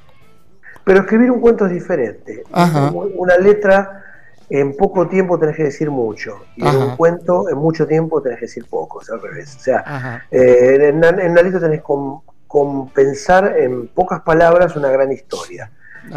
Pero 0.86 1.02
escribir 1.02 1.30
un 1.30 1.42
cuento 1.42 1.66
es 1.66 1.74
diferente. 1.74 2.44
Ajá. 2.54 2.90
Una 2.94 3.36
letra 3.38 4.06
en 4.50 4.76
poco 4.78 5.08
tiempo 5.08 5.38
tenés 5.40 5.56
que 5.58 5.64
decir 5.66 5.90
mucho. 5.92 6.48
Y 6.56 6.68
en 6.68 6.76
un 6.78 6.92
cuento 6.92 7.50
en 7.50 7.58
mucho 7.58 7.86
tiempo 7.88 8.22
tenés 8.22 8.40
que 8.40 8.46
decir 8.46 8.66
poco, 8.70 9.02
es 9.02 9.10
al 9.10 9.22
revés. 9.22 9.56
O 9.58 9.60
sea, 9.60 9.86
eh, 10.32 10.78
en, 10.90 10.98
una- 10.98 11.10
en 11.10 11.32
una 11.32 11.42
letra 11.42 11.60
tenés 11.60 11.82
que 11.82 11.86
compensar 12.48 13.58
en 13.58 13.88
pocas 13.90 14.22
palabras 14.22 14.76
una 14.76 14.90
gran 14.90 15.12
historia. 15.12 15.72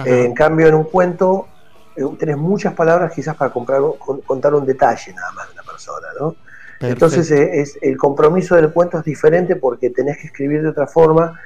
Eh, 0.05 0.25
en 0.25 0.35
cambio, 0.35 0.69
en 0.69 0.75
un 0.75 0.85
cuento 0.85 1.49
eh, 1.97 2.03
tenés 2.19 2.37
muchas 2.37 2.75
palabras 2.75 3.13
quizás 3.13 3.37
para 3.37 3.53
comprar, 3.53 3.81
con- 3.99 4.21
contar 4.23 4.55
un 4.55 4.65
detalle 4.65 5.13
nada 5.13 5.33
más 5.33 5.47
de 5.49 5.53
una 5.55 5.63
persona, 5.65 6.07
¿no? 6.21 6.37
Entonces 6.81 7.29
Perfecto. 7.29 7.53
eh, 7.57 7.61
es, 7.63 7.79
el 7.83 7.97
compromiso 7.97 8.55
del 8.57 8.73
cuento 8.73 8.99
es 8.99 9.05
diferente 9.05 9.57
porque 9.57 9.91
tenés 9.91 10.19
que 10.19 10.29
escribir 10.29 10.63
de 10.63 10.69
otra 10.69 10.87
forma 10.87 11.39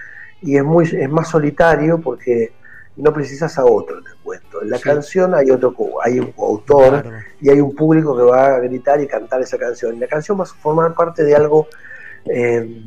y 0.43 0.57
es 0.57 0.65
muy 0.65 0.85
es 0.85 1.09
más 1.11 1.29
solitario 1.29 2.01
porque 2.01 2.53
no 2.97 3.13
precisas 3.13 3.59
a 3.59 3.65
otro 3.65 3.99
en 3.99 4.07
el 4.07 4.17
cuento. 4.23 4.54
La 4.65 4.79
Sí. 4.79 4.85
canción 4.85 5.35
hay 5.35 5.51
otro 5.51 5.75
hay 6.03 6.19
un 6.21 6.33
Bárbaro. 6.67 7.11
y 7.41 7.51
hay 7.51 7.61
un 7.61 7.75
público 7.75 8.17
que 8.17 8.23
va 8.23 8.57
a 8.57 8.59
gritar 8.61 9.01
y 9.01 9.07
cantar 9.07 9.41
esa 9.43 9.59
canción. 9.59 9.97
Y 9.97 9.99
la 9.99 10.07
canción 10.09 10.39
va 10.39 10.45
a 10.45 10.47
formar 10.47 10.95
parte 10.95 11.23
de 11.25 11.35
algo 11.35 11.69
eh, 12.27 12.83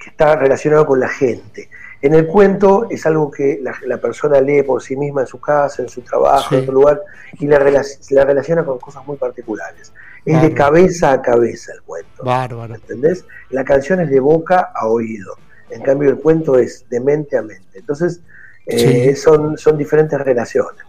que 0.00 0.10
está 0.10 0.36
relacionado 0.36 0.84
con 0.86 0.98
la 1.00 1.08
gente. 1.08 1.68
En 2.02 2.14
el 2.14 2.26
cuento 2.26 2.86
es 2.90 3.04
algo 3.06 3.30
que 3.30 3.58
la, 3.62 3.74
la 3.86 3.98
persona 3.98 4.40
lee 4.40 4.62
por 4.62 4.82
sí 4.82 4.96
misma 4.96 5.22
en 5.22 5.26
su 5.26 5.40
casa, 5.40 5.82
en 5.82 5.88
su 5.88 6.00
trabajo, 6.02 6.48
Sí. 6.50 6.54
en 6.56 6.60
otro 6.62 6.74
lugar, 6.74 7.02
y 7.40 7.46
la, 7.46 7.58
relac- 7.58 8.10
la 8.10 8.24
relaciona 8.24 8.64
con 8.64 8.78
cosas 8.78 9.04
muy 9.06 9.16
particulares. 9.16 9.92
Es 10.24 10.42
de 10.42 10.52
cabeza 10.52 11.12
a 11.12 11.22
cabeza 11.22 11.72
el 11.72 11.82
cuento. 11.82 12.22
Bárbaro. 12.24 12.74
¿Entendés? 12.74 13.24
La 13.50 13.64
canción 13.64 14.00
es 14.00 14.10
de 14.10 14.20
boca 14.20 14.70
a 14.74 14.86
oído. 14.88 15.34
En 15.70 15.82
cambio, 15.82 16.10
el 16.10 16.18
cuento 16.18 16.58
es 16.58 16.88
de 16.88 17.00
mente 17.00 17.36
a 17.36 17.42
mente. 17.42 17.78
Entonces, 17.78 18.20
eh, 18.66 19.14
Sí. 19.14 19.16
son, 19.16 19.56
son 19.56 19.78
diferentes 19.78 20.20
relaciones. 20.20 20.82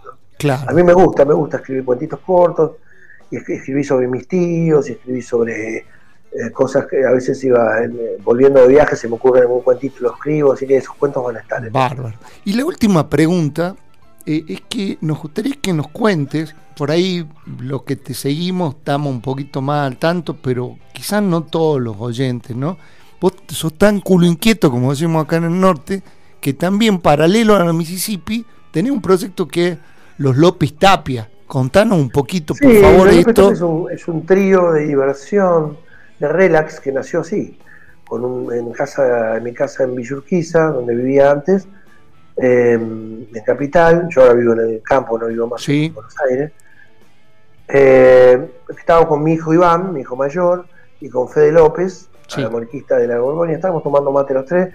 ¿No? 0.43 0.53
A 0.53 0.57
Claro. 0.57 0.73
mí 0.75 0.83
me 0.83 0.93
gusta, 0.93 1.25
me 1.25 1.33
gusta 1.33 1.57
escribir 1.57 1.85
cuentitos 1.85 2.19
cortos, 2.25 2.71
y 3.31 3.37
es- 3.37 3.47
escribí 3.49 3.83
sobre 3.83 4.07
mis 4.07 4.27
tíos, 4.27 4.89
y 4.89 4.93
escribí 4.93 5.21
sobre 5.21 5.77
eh, 6.31 6.51
cosas 6.53 6.85
que 6.85 7.03
a 7.03 7.11
veces 7.11 7.43
iba 7.43 7.83
eh, 7.83 8.17
volviendo 8.23 8.61
de 8.61 8.67
viaje, 8.67 8.95
se 8.95 9.07
me 9.07 9.15
ocurre 9.15 9.41
algún 9.41 9.61
cuentito, 9.61 9.95
lo 10.01 10.13
escribo, 10.13 10.53
así 10.53 10.67
que 10.67 10.77
esos 10.77 10.95
cuentos 10.95 11.23
van 11.23 11.37
a 11.37 11.39
estar. 11.39 11.67
Bárbaro. 11.71 12.15
Y 12.45 12.53
la 12.53 12.65
última 12.65 13.09
pregunta 13.09 13.75
eh, 14.27 14.43
es 14.47 14.61
que 14.69 14.99
nos 15.01 15.19
gustaría 15.19 15.55
que 15.59 15.73
nos 15.73 15.87
cuentes, 15.87 16.55
por 16.77 16.91
ahí 16.91 17.27
los 17.59 17.81
que 17.81 17.95
te 17.95 18.13
seguimos 18.13 18.75
estamos 18.75 19.11
un 19.11 19.21
poquito 19.21 19.59
más 19.63 19.87
al 19.87 19.97
tanto, 19.97 20.35
pero 20.39 20.77
quizás 20.93 21.23
no 21.23 21.41
todos 21.43 21.81
los 21.81 21.95
oyentes, 21.99 22.55
¿no? 22.55 22.77
Vos 23.19 23.33
sos 23.47 23.73
tan 23.73 23.99
culo 23.99 24.27
inquieto, 24.27 24.69
como 24.69 24.91
decimos 24.91 25.23
acá 25.25 25.37
en 25.37 25.45
el 25.45 25.59
norte, 25.59 26.03
que 26.39 26.53
también 26.53 26.99
paralelo 26.99 27.55
a 27.55 27.65
la 27.65 27.73
Mississippi 27.73 28.45
tenés 28.71 28.91
un 28.91 29.01
proyecto 29.01 29.47
que 29.47 29.67
es 29.69 29.77
Los 30.19 30.37
López 30.37 30.77
Tapia. 30.77 31.29
Contanos 31.47 31.97
un 31.97 32.11
poquito, 32.11 32.53
por 32.53 32.71
favor, 32.75 33.07
esto. 33.07 33.51
Es 33.51 33.61
un, 33.61 33.91
es 33.91 34.07
un 34.07 34.25
trío 34.25 34.73
de 34.73 34.85
diversión, 34.85 35.77
de 36.19 36.27
relax, 36.27 36.79
que 36.79 36.91
nació 36.91 37.21
así, 37.21 37.57
con 38.07 38.23
un, 38.23 38.53
en, 38.53 38.71
casa, 38.71 39.37
en 39.37 39.43
mi 39.43 39.53
casa 39.53 39.85
en 39.85 39.95
Villurquiza, 39.95 40.67
donde 40.67 40.93
vivía 40.93 41.31
antes, 41.31 41.67
eh, 42.37 42.73
en 42.73 43.43
Capital, 43.45 44.07
yo 44.09 44.21
ahora 44.21 44.33
vivo 44.35 44.53
en 44.53 44.59
el 44.59 44.81
campo, 44.83 45.17
no 45.17 45.27
vivo 45.27 45.47
más 45.47 45.67
en 45.67 45.93
Buenos 45.93 46.15
Aires. 46.29 46.51
Eh, 47.67 48.51
estábamos 48.77 49.09
con 49.09 49.23
mi 49.23 49.33
hijo 49.33 49.53
Iván, 49.53 49.93
mi 49.93 50.01
hijo 50.01 50.15
mayor, 50.15 50.65
y 50.99 51.09
con 51.09 51.29
Fede 51.29 51.53
López, 51.53 52.09
la 52.37 52.49
moriquista 52.49 52.97
de 52.97 53.07
la 53.07 53.19
Borgoña, 53.19 53.53
estábamos 53.53 53.81
tomando 53.81 54.11
mate 54.11 54.35
los 54.35 54.45
tres, 54.45 54.71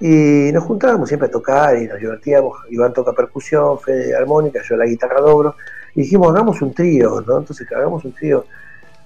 y 0.00 0.50
nos 0.52 0.64
juntábamos 0.64 1.08
siempre 1.08 1.28
a 1.28 1.30
tocar 1.30 1.78
y 1.78 1.86
nos 1.86 1.98
divertíamos. 1.98 2.58
Iván 2.70 2.92
toca 2.92 3.12
percusión, 3.12 3.78
Fede 3.78 4.14
armónica, 4.16 4.60
yo 4.68 4.76
la 4.76 4.86
guitarra 4.86 5.20
dobro. 5.20 5.56
Y 5.94 6.02
dijimos, 6.02 6.30
hagamos 6.34 6.60
un 6.62 6.74
trío, 6.74 7.22
¿no? 7.26 7.38
Entonces 7.38 7.70
hagamos 7.72 8.04
un 8.04 8.12
trío 8.12 8.44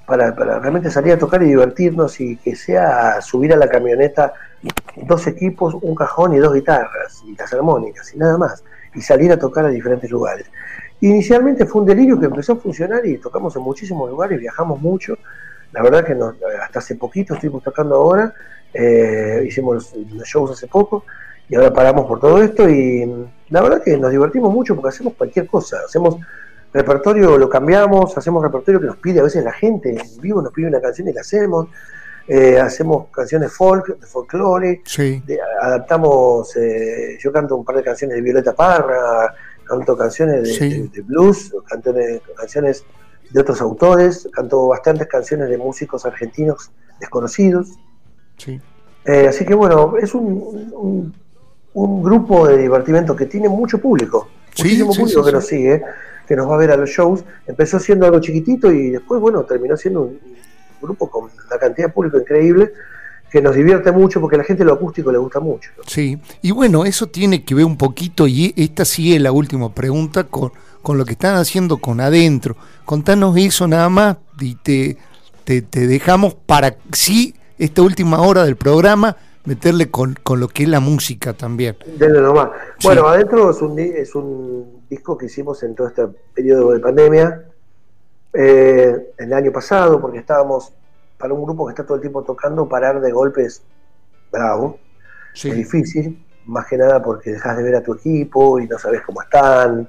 para, 0.06 0.30
realmente 0.30 0.90
salir 0.90 1.12
a 1.12 1.18
tocar 1.18 1.42
y 1.42 1.46
divertirnos 1.46 2.18
y 2.20 2.36
que 2.36 2.56
sea 2.56 3.20
subir 3.20 3.52
a 3.52 3.56
la 3.56 3.68
camioneta 3.68 4.32
dos 4.96 5.26
equipos, 5.26 5.74
un 5.82 5.94
cajón 5.94 6.34
y 6.34 6.38
dos 6.38 6.54
guitarras 6.54 7.22
y 7.26 7.36
las 7.36 7.52
armónicas 7.52 8.14
y 8.14 8.18
nada 8.18 8.38
más. 8.38 8.64
Y 8.94 9.02
salir 9.02 9.30
a 9.30 9.38
tocar 9.38 9.66
a 9.66 9.68
diferentes 9.68 10.10
lugares. 10.10 10.46
Inicialmente 11.00 11.66
fue 11.66 11.82
un 11.82 11.86
delirio 11.86 12.18
que 12.18 12.26
empezó 12.26 12.54
a 12.54 12.56
funcionar 12.56 13.04
y 13.06 13.18
tocamos 13.18 13.54
en 13.54 13.62
muchísimos 13.62 14.10
lugares, 14.10 14.40
viajamos 14.40 14.80
mucho. 14.80 15.16
La 15.72 15.82
verdad 15.82 16.04
que 16.04 16.16
hasta 16.62 16.78
hace 16.78 16.96
poquito 16.96 17.34
estuvimos 17.34 17.62
tocando 17.62 17.96
ahora, 17.96 18.34
eh, 18.72 19.44
hicimos 19.46 19.94
los 20.12 20.28
shows 20.28 20.50
hace 20.52 20.66
poco 20.66 21.04
y 21.48 21.54
ahora 21.54 21.72
paramos 21.72 22.06
por 22.06 22.20
todo 22.20 22.42
esto 22.42 22.68
y 22.68 23.10
la 23.48 23.62
verdad 23.62 23.82
que 23.82 23.96
nos 23.96 24.10
divertimos 24.10 24.52
mucho 24.52 24.74
porque 24.74 24.90
hacemos 24.90 25.14
cualquier 25.14 25.46
cosa, 25.46 25.78
hacemos 25.86 26.16
repertorio 26.72 27.38
lo 27.38 27.48
cambiamos, 27.48 28.16
hacemos 28.16 28.42
repertorio 28.42 28.80
que 28.80 28.86
nos 28.86 28.96
pide 28.98 29.20
a 29.20 29.22
veces 29.22 29.44
la 29.44 29.52
gente, 29.52 29.90
en 29.90 30.20
vivo 30.20 30.42
nos 30.42 30.52
pide 30.52 30.68
una 30.68 30.80
canción 30.80 31.08
y 31.08 31.12
la 31.12 31.22
hacemos, 31.22 31.68
eh, 32.26 32.58
hacemos 32.60 33.06
canciones 33.10 33.52
folk, 33.52 33.98
de 33.98 34.06
folclore, 34.06 34.82
adaptamos, 35.62 36.54
eh, 36.56 37.16
yo 37.18 37.32
canto 37.32 37.56
un 37.56 37.64
par 37.64 37.76
de 37.76 37.82
canciones 37.82 38.16
de 38.16 38.22
Violeta 38.22 38.54
Parra, 38.54 39.34
canto 39.64 39.96
canciones 39.96 40.58
de, 40.58 41.02
blues, 41.02 41.54
canto 41.66 41.94
canciones 42.36 42.84
de 43.30 43.40
otros 43.40 43.60
autores, 43.60 44.28
canto 44.32 44.68
bastantes 44.68 45.06
canciones 45.06 45.48
de 45.48 45.56
músicos 45.56 46.04
argentinos 46.04 46.70
desconocidos. 47.00 47.78
Eh, 49.04 49.26
así 49.28 49.44
que 49.44 49.54
bueno, 49.54 49.96
es 49.96 50.14
un, 50.14 51.12
un, 51.74 52.02
grupo 52.02 52.46
de 52.46 52.58
divertimento 52.58 53.14
que 53.14 53.26
tiene 53.26 53.48
mucho 53.48 53.78
público, 53.78 54.28
muchísimo 54.56 54.92
público 54.92 55.24
que 55.24 55.32
nos 55.32 55.46
sigue 55.46 55.82
que 56.28 56.36
nos 56.36 56.48
va 56.48 56.56
a 56.56 56.58
ver 56.58 56.70
a 56.70 56.76
los 56.76 56.90
shows, 56.90 57.24
empezó 57.46 57.80
siendo 57.80 58.04
algo 58.04 58.20
chiquitito 58.20 58.70
y 58.70 58.90
después, 58.90 59.18
bueno, 59.18 59.44
terminó 59.44 59.78
siendo 59.78 60.02
un 60.02 60.20
grupo 60.80 61.10
con 61.10 61.24
una 61.24 61.58
cantidad 61.58 61.88
de 61.88 61.92
público 61.92 62.18
increíble 62.18 62.70
que 63.30 63.40
nos 63.40 63.54
divierte 63.54 63.90
mucho 63.92 64.20
porque 64.20 64.36
a 64.36 64.38
la 64.38 64.44
gente 64.44 64.62
lo 64.62 64.74
acústico 64.74 65.10
le 65.10 65.16
gusta 65.16 65.40
mucho. 65.40 65.70
Sí, 65.86 66.18
y 66.42 66.50
bueno, 66.50 66.84
eso 66.84 67.06
tiene 67.06 67.44
que 67.44 67.54
ver 67.54 67.64
un 67.64 67.78
poquito, 67.78 68.26
y 68.26 68.52
esta 68.56 68.84
sí 68.84 69.14
es 69.14 69.22
la 69.22 69.32
última 69.32 69.74
pregunta, 69.74 70.24
con, 70.24 70.52
con 70.82 70.98
lo 70.98 71.06
que 71.06 71.12
están 71.12 71.36
haciendo 71.36 71.78
con 71.78 71.98
adentro. 71.98 72.56
Contanos 72.84 73.34
eso 73.38 73.66
nada 73.66 73.88
más 73.88 74.18
y 74.38 74.54
te, 74.56 74.98
te, 75.44 75.62
dejamos 75.62 76.34
para 76.34 76.76
sí 76.92 77.34
esta 77.58 77.82
última 77.82 78.20
hora 78.20 78.44
del 78.44 78.56
programa 78.56 79.16
meterle 79.44 79.90
con, 79.90 80.14
con, 80.22 80.40
lo 80.40 80.48
que 80.48 80.64
es 80.64 80.68
la 80.68 80.80
música 80.80 81.32
también. 81.32 81.76
Dele 81.96 82.20
nomás. 82.20 82.50
Bueno, 82.82 83.08
adentro 83.08 83.50
es 83.50 83.62
un, 83.62 83.78
es 83.78 84.14
un 84.14 84.82
disco 84.90 85.16
que 85.16 85.26
hicimos 85.26 85.62
en 85.62 85.74
todo 85.74 85.88
este 85.88 86.06
periodo 86.34 86.72
de 86.72 86.80
pandemia, 86.80 87.44
eh, 88.34 89.12
el 89.16 89.32
año 89.32 89.50
pasado, 89.50 90.00
porque 90.00 90.18
estábamos 90.18 90.72
para 91.16 91.32
un 91.32 91.42
grupo 91.44 91.66
que 91.66 91.72
está 91.72 91.84
todo 91.84 91.96
el 91.96 92.00
tiempo 92.02 92.22
tocando, 92.22 92.68
parar 92.68 93.00
de 93.00 93.10
golpes 93.10 93.62
bravo, 94.30 94.78
es 95.34 95.54
difícil, 95.54 96.24
más 96.44 96.66
que 96.66 96.76
nada 96.76 97.02
porque 97.02 97.32
dejas 97.32 97.56
de 97.56 97.62
ver 97.62 97.76
a 97.76 97.82
tu 97.82 97.94
equipo 97.94 98.60
y 98.60 98.66
no 98.68 98.78
sabes 98.78 99.00
cómo 99.02 99.22
están, 99.22 99.88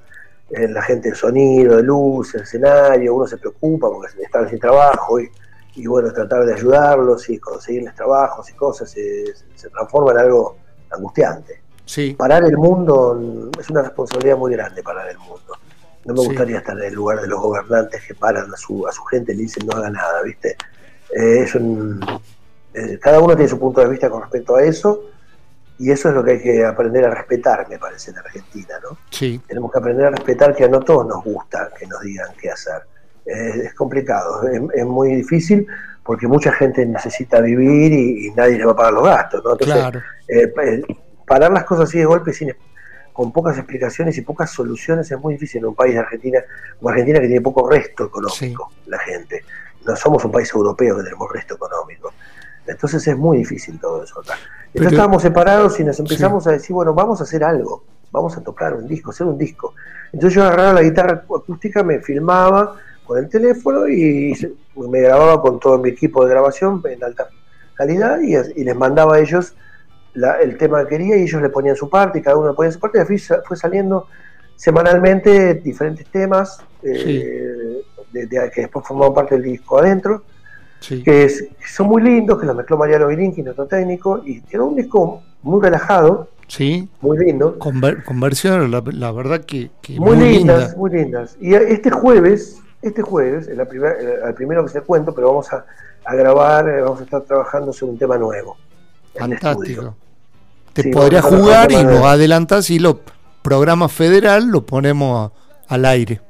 eh, 0.52 0.68
la 0.68 0.82
gente 0.82 1.10
de 1.10 1.16
sonido, 1.16 1.78
de 1.78 1.84
luz, 1.84 2.34
el 2.36 2.42
escenario, 2.42 3.14
uno 3.14 3.28
se 3.28 3.38
preocupa 3.38 3.90
porque 3.90 4.24
están 4.24 4.50
sin 4.50 4.60
trabajo 4.60 5.20
y, 5.20 5.30
y 5.80 5.88
bueno, 5.88 6.12
tratar 6.12 6.46
de 6.46 6.54
ayudarlos 6.54 7.30
y 7.30 7.40
conseguirles 7.40 7.96
trabajos 7.96 8.50
y 8.50 8.54
cosas 8.54 8.92
se, 8.92 9.34
se 9.56 9.70
transforma 9.70 10.12
en 10.12 10.18
algo 10.20 10.58
angustiante. 10.92 11.62
Parar 12.18 12.44
el 12.44 12.58
mundo 12.58 13.50
es 13.60 13.70
una 13.70 13.82
responsabilidad 13.82 14.38
muy 14.38 14.52
grande, 14.54 14.84
parar 14.84 15.10
el 15.10 15.18
mundo. 15.18 15.58
No 16.06 16.14
me 16.14 16.20
gustaría 16.20 16.58
estar 16.60 16.78
en 16.78 16.86
el 16.86 16.94
lugar 16.94 17.22
de 17.22 17.28
los 17.28 17.40
gobernantes 17.42 18.04
que 18.06 18.14
paran 18.14 18.54
a 18.54 18.58
su, 18.58 18.88
a 18.88 18.92
su 18.92 19.04
gente 19.06 19.34
y 19.34 19.38
le 19.38 19.42
dicen 19.44 19.66
no 19.66 19.76
haga 19.78 19.90
nada, 19.90 20.22
¿viste? 20.22 20.56
Eh, 21.16 21.42
es 21.44 21.56
un, 21.56 22.00
eh, 22.74 23.00
cada 23.02 23.20
uno 23.20 23.36
tiene 23.36 23.50
su 23.50 23.60
punto 23.60 23.82
de 23.82 23.90
vista 23.90 24.10
con 24.10 24.22
respecto 24.22 24.56
a 24.56 24.64
eso 24.64 25.06
y 25.80 25.92
eso 25.92 26.10
es 26.10 26.16
lo 26.16 26.24
que 26.24 26.32
hay 26.32 26.42
que 26.42 26.66
aprender 26.66 27.06
a 27.06 27.10
respetar, 27.10 27.68
me 27.70 27.80
parece, 27.80 28.12
en 28.12 28.18
Argentina, 28.20 28.76
¿no? 28.84 28.98
Sí. 29.10 29.42
Tenemos 29.48 29.72
que 29.72 29.80
aprender 29.80 30.06
a 30.08 30.10
respetar 30.12 30.56
que 30.56 30.66
a 30.66 30.68
no 30.68 30.82
todos 30.82 31.08
nos 31.08 31.24
gusta 31.24 31.72
que 31.78 31.88
nos 31.88 32.02
digan 32.02 32.30
qué 32.40 32.52
hacer. 32.52 32.84
Es 33.30 33.74
complicado, 33.74 34.42
es, 34.48 34.86
muy 34.86 35.16
difícil 35.16 35.68
porque 36.04 36.28
mucha 36.28 36.52
gente 36.52 36.86
necesita 36.86 37.40
vivir 37.42 37.94
y, 37.94 38.32
nadie 38.32 38.58
le 38.58 38.66
va 38.66 38.72
a 38.72 38.76
pagar 38.76 38.94
los 38.94 39.04
gastos, 39.04 39.44
¿no? 39.44 39.52
Entonces, 39.52 39.76
claro. 39.76 40.02
Eh, 40.28 40.84
parar 41.26 41.52
las 41.52 41.64
cosas 41.64 41.90
así 41.90 42.00
de 42.00 42.06
golpe 42.06 42.34
sin, 42.34 42.52
con 43.14 43.32
pocas 43.32 43.58
explicaciones 43.58 44.18
y 44.18 44.22
pocas 44.22 44.50
soluciones 44.50 45.12
es 45.12 45.20
muy 45.20 45.34
difícil 45.34 45.60
en 45.60 45.68
un 45.68 45.76
país 45.76 45.94
de 45.94 46.00
Argentina, 46.00 46.40
como 46.80 46.90
Argentina 46.90 47.20
que 47.20 47.28
tiene 47.28 47.42
poco 47.42 47.70
resto 47.70 48.06
económico, 48.06 48.72
la 48.88 48.98
gente. 49.00 49.44
No 49.86 49.96
somos 49.96 50.24
un 50.26 50.32
país 50.32 50.52
europeo 50.54 50.98
que 50.98 51.04
tenemos 51.04 51.32
resto 51.32 51.56
económico. 51.56 52.14
Entonces 52.66 53.06
es 53.08 53.18
muy 53.18 53.40
difícil 53.40 53.80
todo 53.80 54.04
eso 54.04 54.22
acá. 54.22 54.36
Entonces 54.68 54.94
estábamos 54.94 55.22
separados 55.22 55.80
y 55.80 55.84
nos 55.84 56.00
empezamos 56.00 56.48
a 56.48 56.52
decir, 56.52 56.74
bueno, 56.74 56.94
vamos 56.94 57.20
a 57.20 57.24
hacer 57.24 57.44
algo, 57.44 57.84
vamos 58.12 58.38
a 58.38 58.42
tocar 58.42 58.74
un 58.74 58.88
disco, 58.88 59.12
hacer 59.12 59.28
un 59.28 59.38
disco. 59.38 59.74
Entonces 60.14 60.36
yo 60.36 60.44
agarraba 60.44 60.74
la 60.74 60.84
guitarra 60.84 61.26
acústica, 61.26 61.84
me 61.84 62.00
filmaba 62.00 62.78
con 63.10 63.18
el 63.18 63.28
teléfono 63.28 63.88
y 63.88 64.36
me 64.76 65.02
grababa 65.02 65.42
con 65.42 65.60
todo 65.60 65.80
mi 65.80 65.90
equipo 65.90 66.24
de 66.24 66.30
grabación 66.30 66.80
en 66.88 67.04
alta 67.04 67.28
calidad 67.74 68.20
y, 68.22 68.36
y 68.36 68.64
les 68.64 68.76
mandaba 68.76 69.16
a 69.16 69.20
ellos 69.20 69.56
el 70.14 70.58
tema 70.60 70.84
que 70.84 70.90
quería 70.90 71.18
y 71.18 71.24
ellos 71.24 71.42
le 71.42 71.50
ponían 71.50 71.76
su 71.76 71.90
parte 71.90 72.20
y 72.20 72.22
cada 72.22 72.38
uno 72.38 72.50
le 72.50 72.54
ponía 72.54 72.72
su 72.72 72.80
parte 72.80 73.00
y 73.00 73.02
así 73.02 73.18
fue 73.48 73.58
saliendo 73.58 74.06
semanalmente 74.56 75.56
diferentes 75.56 76.06
temas 76.12 76.60
eh, 76.84 77.82
que 78.14 78.62
después 78.62 78.86
formaban 78.86 79.16
parte 79.16 79.34
del 79.34 79.46
disco 79.46 79.80
adentro 79.80 80.22
que, 80.88 81.28
son 81.66 81.88
muy 81.88 82.04
lindos 82.04 82.40
que 82.40 82.46
los 82.46 82.56
mezcló 82.56 82.78
Mariano 82.78 83.08
Vilinki 83.08 83.42
nuestro 83.42 83.66
técnico 83.66 84.22
y 84.24 84.42
quedó 84.42 84.68
un 84.68 84.76
disco 84.76 85.24
muy 85.42 85.60
relajado 85.64 86.30
sí. 86.48 86.88
muy 87.02 87.18
lindo. 87.18 87.58
Con, 87.58 87.82
versiones 87.82 88.70
la, 88.70 89.12
verdad 89.12 89.46
que, 89.46 89.72
muy, 89.98 90.16
lindas 90.16 90.78
muy 90.78 90.92
lindas. 90.92 91.38
Y 91.42 91.56
este 91.56 91.90
jueves 91.90 92.62
este 92.82 93.02
jueves 93.02 93.48
el, 93.48 93.60
el, 93.60 94.34
primero 94.34 94.64
que 94.64 94.72
se 94.72 94.82
cuento 94.82 95.14
pero 95.14 95.28
vamos 95.28 95.52
a, 95.54 95.66
a 96.06 96.16
grabar 96.16 96.70
eh, 96.70 96.82
vamos 96.82 97.02
a 97.02 97.04
estar 97.04 97.22
trabajando 97.22 97.74
sobre 97.74 97.94
un 97.94 98.00
tema 98.00 98.18
nuevo 98.18 98.58
Fantástico. 99.18 99.96
Te 100.74 100.92
podría 100.92 101.22
jugar 101.22 101.72
y 101.72 101.84
nos 101.84 102.04
adelantas 102.06 102.70
y 102.70 102.80
lo 102.80 103.02
programa 103.42 103.90
federal 103.90 104.48
lo 104.48 104.66
ponemos 104.66 105.32
al 105.68 105.86
aire. 105.86 106.22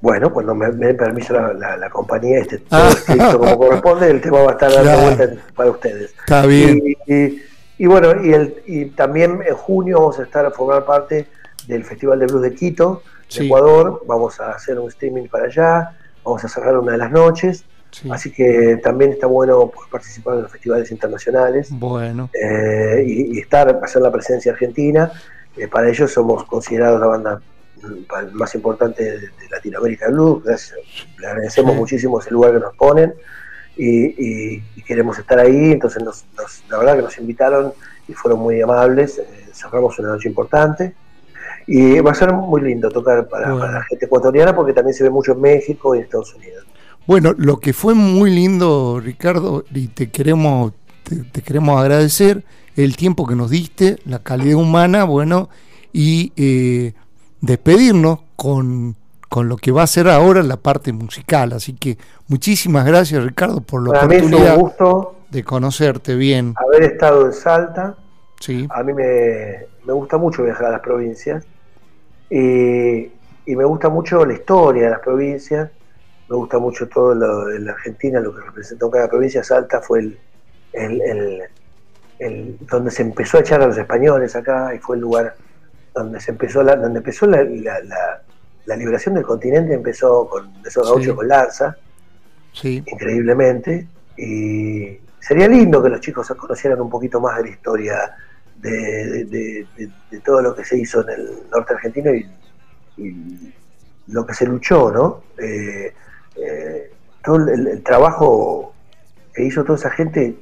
Bueno, 0.00 0.32
pues 0.32 0.46
no 0.46 0.54
me, 0.54 0.70
me 0.72 0.94
permiso 0.94 1.34
la, 1.34 1.90
compañía, 1.90 2.38
este 2.38 2.62
ah. 2.70 2.90
como 3.32 3.58
corresponde, 3.58 4.10
el 4.10 4.20
tema 4.22 4.40
va 4.40 4.50
a 4.50 4.52
estar 4.52 4.72
dando 4.72 4.98
vuelta 5.02 5.42
para 5.54 5.70
ustedes. 5.70 6.14
Está 6.18 6.46
bien. 6.46 6.80
Y, 7.76 7.86
bueno, 7.86 8.22
y, 8.22 8.32
el, 8.32 8.62
y 8.66 8.86
también 8.86 9.40
en 9.46 9.54
junio 9.54 10.00
vamos 10.00 10.18
a 10.18 10.22
estar 10.22 10.44
a 10.44 10.50
formar 10.50 10.84
parte 10.84 11.26
del 11.66 11.84
Festival 11.84 12.18
de 12.18 12.26
Blues 12.26 12.42
de 12.42 12.54
Quito, 12.54 13.02
de 13.38 13.46
Ecuador. 13.46 14.02
Vamos 14.06 14.40
a 14.40 14.52
hacer 14.52 14.78
un 14.78 14.88
streaming 14.88 15.26
para 15.28 15.46
allá, 15.46 15.96
vamos 16.24 16.44
a 16.44 16.48
cerrar 16.48 16.78
una 16.78 16.92
de 16.92 16.98
las 16.98 17.10
noches. 17.10 17.64
Así 18.10 18.30
que 18.30 18.78
también 18.82 19.12
está 19.12 19.26
bueno 19.26 19.70
participar 19.90 20.36
en 20.36 20.42
los 20.42 20.52
festivales 20.52 20.90
internacionales. 20.90 21.68
Bueno. 21.70 22.30
Eh, 22.32 23.04
y, 23.06 23.38
estar, 23.38 23.80
hacer 23.82 24.02
la 24.02 24.12
presencia 24.12 24.52
argentina. 24.52 25.10
Eh, 25.56 25.66
para 25.66 25.88
ellos 25.88 26.12
somos 26.12 26.44
considerados 26.44 27.00
la 27.00 27.06
banda 27.06 27.42
mm, 27.82 28.34
más 28.34 28.54
importante 28.54 29.02
de, 29.02 29.30
Latinoamérica 29.50 30.08
Blues. 30.08 30.44
Gracias. 30.44 30.78
Le 31.18 31.26
agradecemos 31.26 31.74
muchísimo 31.74 32.20
ese 32.20 32.30
lugar 32.30 32.52
que 32.52 32.60
nos 32.60 32.76
ponen 32.76 33.14
y, 33.76 34.60
queremos 34.82 35.18
estar 35.18 35.38
ahí. 35.38 35.72
Entonces, 35.72 36.02
nos, 36.02 36.24
la 36.68 36.78
verdad 36.78 36.96
que 36.96 37.02
nos 37.02 37.18
invitaron 37.18 37.72
y 38.08 38.12
fueron 38.12 38.40
muy 38.40 38.60
amables. 38.60 39.18
Eh, 39.18 39.48
cerramos 39.52 39.98
una 39.98 40.10
noche 40.10 40.28
importante. 40.28 40.94
Y 41.66 42.00
va 42.00 42.10
a 42.10 42.14
ser 42.14 42.32
muy 42.32 42.62
lindo 42.62 42.88
tocar 42.90 43.28
para, 43.28 43.54
la 43.54 43.82
gente 43.84 44.06
ecuatoriana 44.06 44.54
porque 44.54 44.72
también 44.72 44.94
se 44.94 45.04
ve 45.04 45.10
mucho 45.10 45.32
en 45.32 45.40
México 45.40 45.94
y 45.94 45.98
en 45.98 46.04
Estados 46.04 46.34
Unidos. 46.34 46.66
Bueno, 47.06 47.34
lo 47.36 47.58
que 47.58 47.72
fue 47.72 47.94
muy 47.94 48.30
lindo, 48.30 49.00
Ricardo, 49.02 49.64
y 49.74 49.88
te 49.88 50.10
queremos, 50.10 50.72
te, 51.04 51.42
queremos 51.42 51.80
agradecer 51.80 52.44
el 52.76 52.96
tiempo 52.96 53.26
que 53.26 53.34
nos 53.34 53.50
diste, 53.50 53.98
la 54.04 54.20
calidad 54.20 54.56
humana, 54.56 55.04
bueno, 55.04 55.48
y 55.92 56.32
eh, 56.36 56.92
despedirnos 57.40 58.20
con, 58.36 58.96
con, 59.28 59.48
lo 59.48 59.56
que 59.56 59.72
va 59.72 59.82
a 59.82 59.86
ser 59.86 60.08
ahora 60.08 60.42
la 60.42 60.56
parte 60.56 60.92
musical. 60.92 61.52
Así 61.52 61.72
que 61.72 61.98
muchísimas 62.28 62.86
gracias, 62.86 63.24
Ricardo, 63.24 63.60
por 63.60 63.82
la 63.82 63.98
oportunidad 63.98 64.58
de 65.30 65.44
conocerte 65.44 66.14
bien. 66.14 66.54
Haber 66.56 66.92
estado 66.92 67.26
en 67.26 67.32
Salta. 67.32 67.96
Sí. 68.40 68.66
A 68.70 68.82
mí 68.82 68.92
me, 68.92 69.66
me 69.84 69.92
gusta 69.92 70.18
mucho 70.18 70.42
viajar 70.42 70.66
a 70.66 70.70
las 70.72 70.80
provincias 70.80 71.46
y, 72.28 73.10
y 73.46 73.56
me 73.56 73.64
gusta 73.64 73.88
mucho 73.88 74.24
la 74.26 74.32
historia 74.32 74.84
de 74.84 74.90
las 74.90 75.00
provincias 75.00 75.70
me 76.30 76.36
gusta 76.36 76.60
mucho 76.60 76.88
todo 76.88 77.12
lo 77.12 77.46
de 77.46 77.58
la 77.58 77.72
Argentina, 77.72 78.20
lo 78.20 78.32
que 78.32 78.40
representó 78.40 78.88
cada 78.88 79.08
provincia. 79.08 79.42
Salta 79.42 79.80
fue 79.80 79.98
el, 79.98 80.18
el, 80.72 81.42
el, 82.20 82.56
donde 82.60 82.92
se 82.92 83.02
empezó 83.02 83.38
a 83.38 83.40
echar 83.40 83.60
a 83.62 83.66
los 83.66 83.76
españoles 83.76 84.36
acá 84.36 84.72
y 84.72 84.78
fue 84.78 84.94
el 84.94 85.02
lugar 85.02 85.34
donde 85.92 86.20
se 86.20 86.30
empezó 86.30 86.62
la, 86.62 86.76
donde 86.76 86.98
empezó 86.98 87.26
la, 87.26 87.42
la, 87.42 88.76
liberación 88.76 89.16
del 89.16 89.24
continente, 89.24 89.74
empezó 89.74 90.28
con 90.28 90.52
esos 90.64 90.88
gauchos 90.88 91.16
con 91.16 91.26
lanza, 91.26 91.76
sí. 92.52 92.80
increíblemente. 92.86 93.88
Y 94.16 95.00
sería 95.18 95.48
lindo 95.48 95.82
que 95.82 95.88
los 95.88 96.00
chicos 96.00 96.28
conocieran 96.38 96.80
un 96.80 96.88
poquito 96.88 97.20
más 97.20 97.38
de 97.38 97.42
la 97.42 97.50
historia 97.50 98.16
de, 98.62 99.66
de, 100.10 100.20
todo 100.20 100.42
lo 100.42 100.54
que 100.54 100.64
se 100.64 100.76
hizo 100.78 101.02
en 101.02 101.20
el 101.20 101.30
norte 101.50 101.74
argentino 101.74 102.14
y, 102.14 102.28
y 102.96 103.54
lo 104.08 104.26
que 104.26 104.34
se 104.34 104.46
luchó, 104.46 104.90
¿no? 104.90 105.22
Eh, 105.38 105.92
eh, 106.36 106.90
todo 107.24 107.36
el, 107.36 107.82
trabajo 107.82 108.74
que 109.34 109.44
hizo 109.44 109.64
toda 109.64 109.78
esa 109.78 109.90
gente 109.90 110.36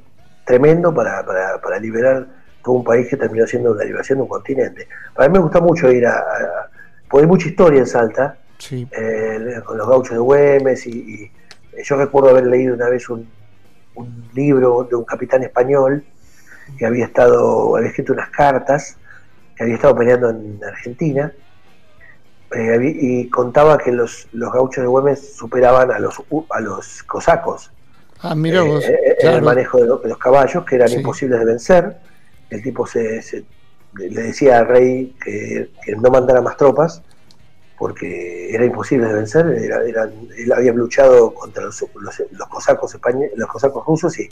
tremendo 0.45 0.93
para, 0.93 1.25
para, 1.25 1.79
liberar 1.79 2.27
todo 2.63 2.75
un 2.75 2.83
país 2.83 3.07
que 3.07 3.17
terminó 3.17 3.45
siendo 3.45 3.73
la 3.75 3.83
liberación 3.83 4.19
de 4.19 4.23
un 4.23 4.29
continente. 4.29 4.87
Para 5.13 5.29
mí 5.29 5.33
me 5.33 5.39
gusta 5.39 5.61
mucho 5.61 5.91
ir 5.91 6.05
a... 6.07 6.23
porque 7.09 7.25
hay 7.25 7.29
mucha 7.29 7.47
historia 7.47 7.79
en 7.79 7.87
Salta, 7.87 8.37
eh, 8.71 9.61
con 9.65 9.77
los 9.77 9.87
gauchos 9.87 10.13
de 10.13 10.19
Güemes, 10.19 10.87
y, 10.87 11.31
yo 11.81 11.95
recuerdo 11.95 12.31
haber 12.31 12.47
leído 12.47 12.73
una 12.73 12.89
vez 12.89 13.09
un, 13.09 13.29
un 13.95 14.29
libro 14.33 14.85
de 14.89 14.97
un 14.97 15.05
capitán 15.05 15.43
español 15.43 16.03
que 16.77 16.85
había 16.85 17.05
estado, 17.05 17.75
había 17.75 17.89
escrito 17.89 18.13
unas 18.13 18.29
cartas, 18.29 18.97
que 19.55 19.63
había 19.63 19.75
estado 19.75 19.95
peleando 19.95 20.29
en 20.29 20.59
Argentina, 20.63 21.31
eh, 22.55 22.95
y 22.99 23.29
contaba 23.29 23.77
que 23.77 23.91
los, 23.91 24.27
los 24.31 24.51
gauchos 24.51 24.81
de 24.81 24.87
Güemes 24.87 25.35
superaban 25.35 25.91
a 25.91 25.99
los, 25.99 26.15
a 26.49 26.59
los 26.59 27.03
cosacos. 27.03 27.71
Ah, 28.21 28.35
mira 28.35 28.63
vos. 28.63 28.83
En 28.83 28.93
eh, 28.93 28.97
eh, 29.21 29.35
el 29.35 29.41
manejo 29.41 29.77
de, 29.77 29.85
los 30.07 30.17
caballos, 30.17 30.65
que 30.65 30.75
eran 30.75 30.91
imposibles 30.91 31.39
de 31.39 31.45
vencer. 31.45 31.97
El 32.49 32.63
tipo 32.63 32.87
se, 32.87 33.45
le 33.93 34.21
decía 34.21 34.59
al 34.59 34.67
rey 34.67 35.15
que, 35.23 35.69
no 35.97 36.09
mandara 36.09 36.41
más 36.41 36.57
tropas 36.57 37.03
porque 37.77 38.53
era 38.53 38.65
imposible 38.65 39.07
de 39.07 39.13
vencer. 39.13 39.45
él 39.47 40.51
había 40.51 40.73
luchado 40.73 41.33
contra 41.33 41.63
los, 41.63 41.85
los, 42.01 42.47
cosacos 42.49 42.93
españoles, 42.93 43.31
los 43.35 43.47
cosacos 43.47 43.85
rusos 43.85 44.19
y, 44.19 44.27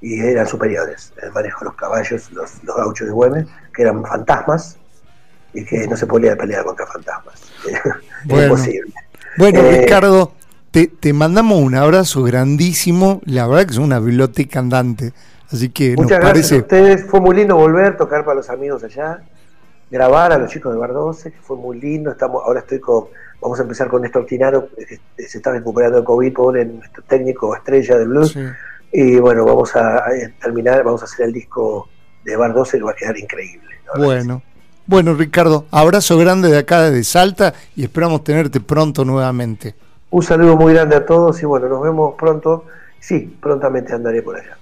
y 0.00 0.20
eran 0.20 0.46
superiores 0.46 1.12
en 1.18 1.28
el 1.28 1.32
manejo 1.32 1.60
de 1.60 1.64
los 1.66 1.74
caballos, 1.74 2.30
los, 2.32 2.62
los 2.64 2.76
gauchos 2.76 3.06
de 3.06 3.12
Güemes, 3.12 3.46
que 3.74 3.82
eran 3.82 4.04
fantasmas 4.04 4.78
y 5.52 5.64
que 5.64 5.86
no 5.86 5.96
se 5.96 6.06
podía 6.06 6.36
pelear 6.36 6.64
contra 6.64 6.86
fantasmas. 6.86 7.42
Bueno, 8.24 8.54
Imposible. 8.54 8.92
Bueno, 9.36 9.60
eh, 9.60 9.82
Ricardo, 9.82 10.32
te, 10.70 10.88
te, 10.88 11.12
mandamos 11.12 11.60
un 11.60 11.74
abrazo 11.74 12.22
grandísimo. 12.24 13.20
La 13.24 13.46
verdad 13.46 13.66
que 13.66 13.72
es 13.72 13.78
una 13.78 14.00
biblioteca 14.00 14.58
andante. 14.58 15.12
Así 15.52 15.68
que 15.68 15.94
Muchas 15.96 16.18
gracias 16.18 16.52
a 16.52 16.56
ustedes. 16.56 17.04
Fue 17.06 17.20
muy 17.20 17.36
lindo 17.36 17.56
volver, 17.56 17.96
tocar 17.96 18.24
para 18.24 18.36
los 18.36 18.50
amigos 18.50 18.82
allá, 18.82 19.20
grabar 19.90 20.32
a 20.32 20.38
los 20.38 20.50
chicos 20.50 20.72
de 20.72 20.78
Bar 20.78 20.92
12, 20.92 21.32
que 21.32 21.38
fue 21.40 21.56
muy 21.56 21.78
lindo. 21.78 22.10
Estamos, 22.10 22.42
ahora 22.44 22.60
estoy 22.60 22.80
con, 22.80 23.04
vamos 23.40 23.58
a 23.60 23.62
empezar 23.62 23.88
con 23.88 24.02
Néstor 24.02 24.26
Tinaro, 24.26 24.68
que 24.74 25.24
se 25.28 25.38
está 25.38 25.52
recuperando 25.52 25.98
de 25.98 26.04
COVID, 26.04 26.32
pobre 26.32 26.64
nuestro 26.64 27.02
técnico 27.04 27.54
estrella 27.54 27.98
de 27.98 28.04
blues. 28.04 28.36
Y 28.92 29.18
bueno, 29.18 29.44
vamos 29.44 29.74
a, 29.76 30.04
terminar, 30.40 30.82
vamos 30.84 31.02
a 31.02 31.04
hacer 31.04 31.26
el 31.26 31.32
disco 31.32 31.88
de 32.24 32.36
Bar 32.36 32.54
12 32.54 32.78
que 32.78 32.84
va 32.84 32.90
a 32.92 32.94
quedar 32.94 33.18
increíble. 33.18 33.76
Bueno. 33.96 34.42
Bueno, 34.88 35.14
Ricardo, 35.14 35.66
abrazo 35.72 36.16
grande 36.16 36.48
de 36.48 36.58
acá 36.58 36.90
de 36.90 37.02
Salta 37.02 37.52
y 37.74 37.82
esperamos 37.82 38.22
tenerte 38.22 38.60
pronto 38.60 39.04
nuevamente. 39.04 39.74
Un 40.10 40.22
saludo 40.22 40.56
muy 40.56 40.74
grande 40.74 40.94
a 40.94 41.04
todos 41.04 41.42
y 41.42 41.44
bueno, 41.44 41.68
nos 41.68 41.82
vemos 41.82 42.14
pronto. 42.16 42.66
Sí, 43.00 43.36
prontamente 43.40 43.92
andaré 43.92 44.22
por 44.22 44.36
allá. 44.36 44.56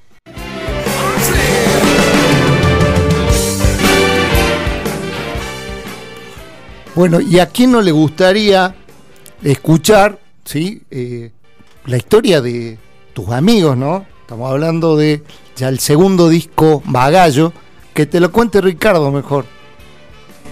Bueno, 6.95 7.21
¿y 7.21 7.39
a 7.39 7.47
quién 7.47 7.73
no 7.73 7.83
le 7.83 7.91
gustaría 7.91 8.75
escuchar 9.43 10.19
¿sí? 10.45 10.83
Eh, 10.91 11.31
la 11.87 11.97
historia 11.97 12.41
de 12.41 12.79
tus 13.13 13.29
amigos, 13.31 13.77
¿no? 13.77 14.07
Estamos 14.25 14.51
hablando 14.51 14.97
de 14.97 15.23
ya 15.55 15.69
el 15.69 15.81
segundo 15.81 16.31
disco, 16.31 16.83
Bagallo, 16.87 17.53
que 17.93 18.07
te 18.07 18.21
lo 18.21 18.33
cuente 18.33 18.63
Ricardo 18.63 19.13
mejor. 19.13 19.45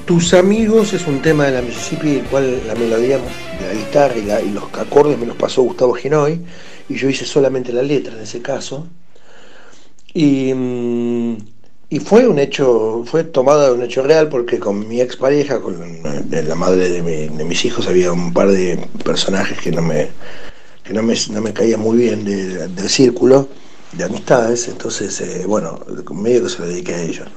Tus 0.05 0.35
amigos 0.35 0.93
es 0.93 1.07
un 1.07 1.23
tema 1.23 1.47
de 1.47 1.53
la 1.53 1.63
Mississippi, 1.63 2.17
el 2.17 2.25
cual 2.25 2.67
la 2.67 2.75
melodía 2.75 3.17
de 3.17 3.67
la 3.67 3.73
guitarra 3.73 4.41
y, 4.43 4.51
los 4.51 4.65
acordes 4.75 5.19
me 5.19 5.25
los 5.25 5.37
pasó 5.37 5.63
Gustavo 5.63 5.95
Ginoy, 5.95 6.39
y 6.87 6.97
yo 6.97 7.09
hice 7.09 7.25
solamente 7.25 7.73
la 7.73 7.81
letra 7.81 8.13
en 8.13 8.21
ese 8.21 8.43
caso. 8.43 8.89
Y, 10.13 10.53
mm, 10.53 11.37
fue 12.05 12.27
un 12.27 12.41
hecho, 12.41 13.05
fue 13.07 13.25
tomado 13.25 13.69
de 13.69 13.73
un 13.73 13.83
hecho 13.83 14.03
real 14.03 14.29
porque 14.29 14.59
con 14.59 14.87
mi 14.87 15.01
expareja, 15.01 15.63
con 15.63 15.81
la 16.31 16.55
madre 16.57 16.91
de, 16.91 17.31
mis 17.43 17.65
hijos, 17.65 17.87
había 17.87 18.13
un 18.13 18.35
par 18.35 18.51
de 18.51 18.87
personajes 19.03 19.59
que 19.59 19.71
no 19.73 19.81
me, 19.81 20.09
que 20.85 20.93
no 20.93 21.03
me, 21.03 21.15
no 21.31 21.41
me 21.41 21.55
caían 21.55 21.81
muy 21.81 21.97
bien 21.97 22.23
del 22.23 22.91
círculo 22.91 23.49
de 23.93 24.05
amistades, 24.05 24.69
entonces, 24.69 25.21
eh, 25.21 25.45
bueno, 25.47 25.79
medio 26.13 26.45
que 26.45 26.49
se 26.49 26.59
lo 26.61 26.67
dediqué 26.67 26.95
a 26.95 27.03
ellos. 27.03 27.29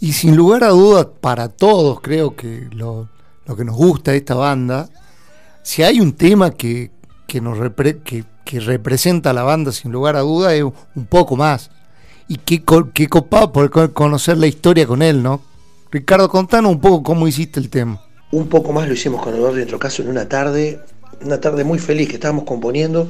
Y 0.00 0.12
sin 0.12 0.36
lugar 0.36 0.64
a 0.64 0.68
dudas, 0.68 1.06
para 1.20 1.48
todos 1.48 2.00
creo 2.00 2.36
que 2.36 2.68
lo, 2.72 3.08
que 3.56 3.64
nos 3.64 3.74
gusta 3.74 4.12
de 4.12 4.18
esta 4.18 4.34
banda, 4.34 4.90
si 5.62 5.82
hay 5.82 5.98
un 5.98 6.12
tema 6.12 6.50
que, 6.50 6.90
nos 7.40 7.58
que, 8.04 8.60
representa 8.60 9.30
a 9.30 9.32
la 9.32 9.42
banda 9.42 9.72
sin 9.72 9.90
lugar 9.90 10.14
a 10.16 10.20
dudas 10.20 10.52
es 10.52 10.62
un 10.62 11.06
poco 11.06 11.36
más. 11.36 11.70
Y 12.28 12.36
qué, 12.36 12.62
qué 12.92 13.08
copado 13.08 13.52
poder 13.52 13.92
conocer 13.92 14.38
la 14.38 14.46
historia 14.46 14.86
con 14.86 15.02
él, 15.02 15.22
¿no? 15.22 15.40
Ricardo, 15.94 16.28
contanos 16.28 16.72
un 16.72 16.80
poco 16.80 17.04
cómo 17.04 17.28
hiciste 17.28 17.60
el 17.60 17.70
tema. 17.70 18.02
Un 18.32 18.48
poco 18.48 18.72
más 18.72 18.88
lo 18.88 18.94
hicimos 18.94 19.22
con 19.22 19.32
Eduardo 19.32 19.54
nuestro 19.54 19.78
caso 19.78 20.02
en 20.02 20.08
una 20.08 20.28
tarde, 20.28 20.80
una 21.22 21.40
tarde 21.40 21.62
muy 21.62 21.78
feliz 21.78 22.08
que 22.08 22.14
estábamos 22.14 22.42
componiendo 22.42 23.06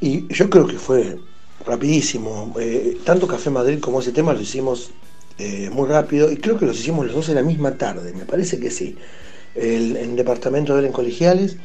y 0.00 0.32
yo 0.32 0.48
creo 0.48 0.68
que 0.68 0.78
fue 0.78 1.18
rapidísimo. 1.66 2.54
Eh, 2.60 2.98
tanto 3.04 3.26
Café 3.26 3.50
Madrid 3.50 3.80
como 3.80 3.98
ese 3.98 4.12
tema 4.12 4.32
lo 4.32 4.40
hicimos 4.40 4.92
eh, 5.38 5.70
muy 5.72 5.88
rápido 5.88 6.30
y 6.30 6.36
creo 6.36 6.56
que 6.56 6.66
los 6.66 6.78
hicimos 6.78 7.04
los 7.04 7.16
dos 7.16 7.30
en 7.30 7.34
la 7.34 7.42
misma 7.42 7.72
tarde, 7.72 8.12
me 8.12 8.26
parece 8.26 8.60
que 8.60 8.70
sí. 8.70 8.96
El, 9.56 9.96
en 9.96 10.10
el 10.10 10.16
departamento 10.16 10.74
de 10.74 10.78
él 10.82 10.86
en 10.86 10.92
colegiales 10.92 11.56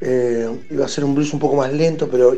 eh, 0.00 0.48
iba 0.70 0.84
a 0.84 0.88
ser 0.88 1.04
un 1.04 1.14
blues 1.14 1.32
un 1.34 1.38
poco 1.38 1.54
más 1.54 1.72
lento, 1.72 2.08
pero 2.10 2.36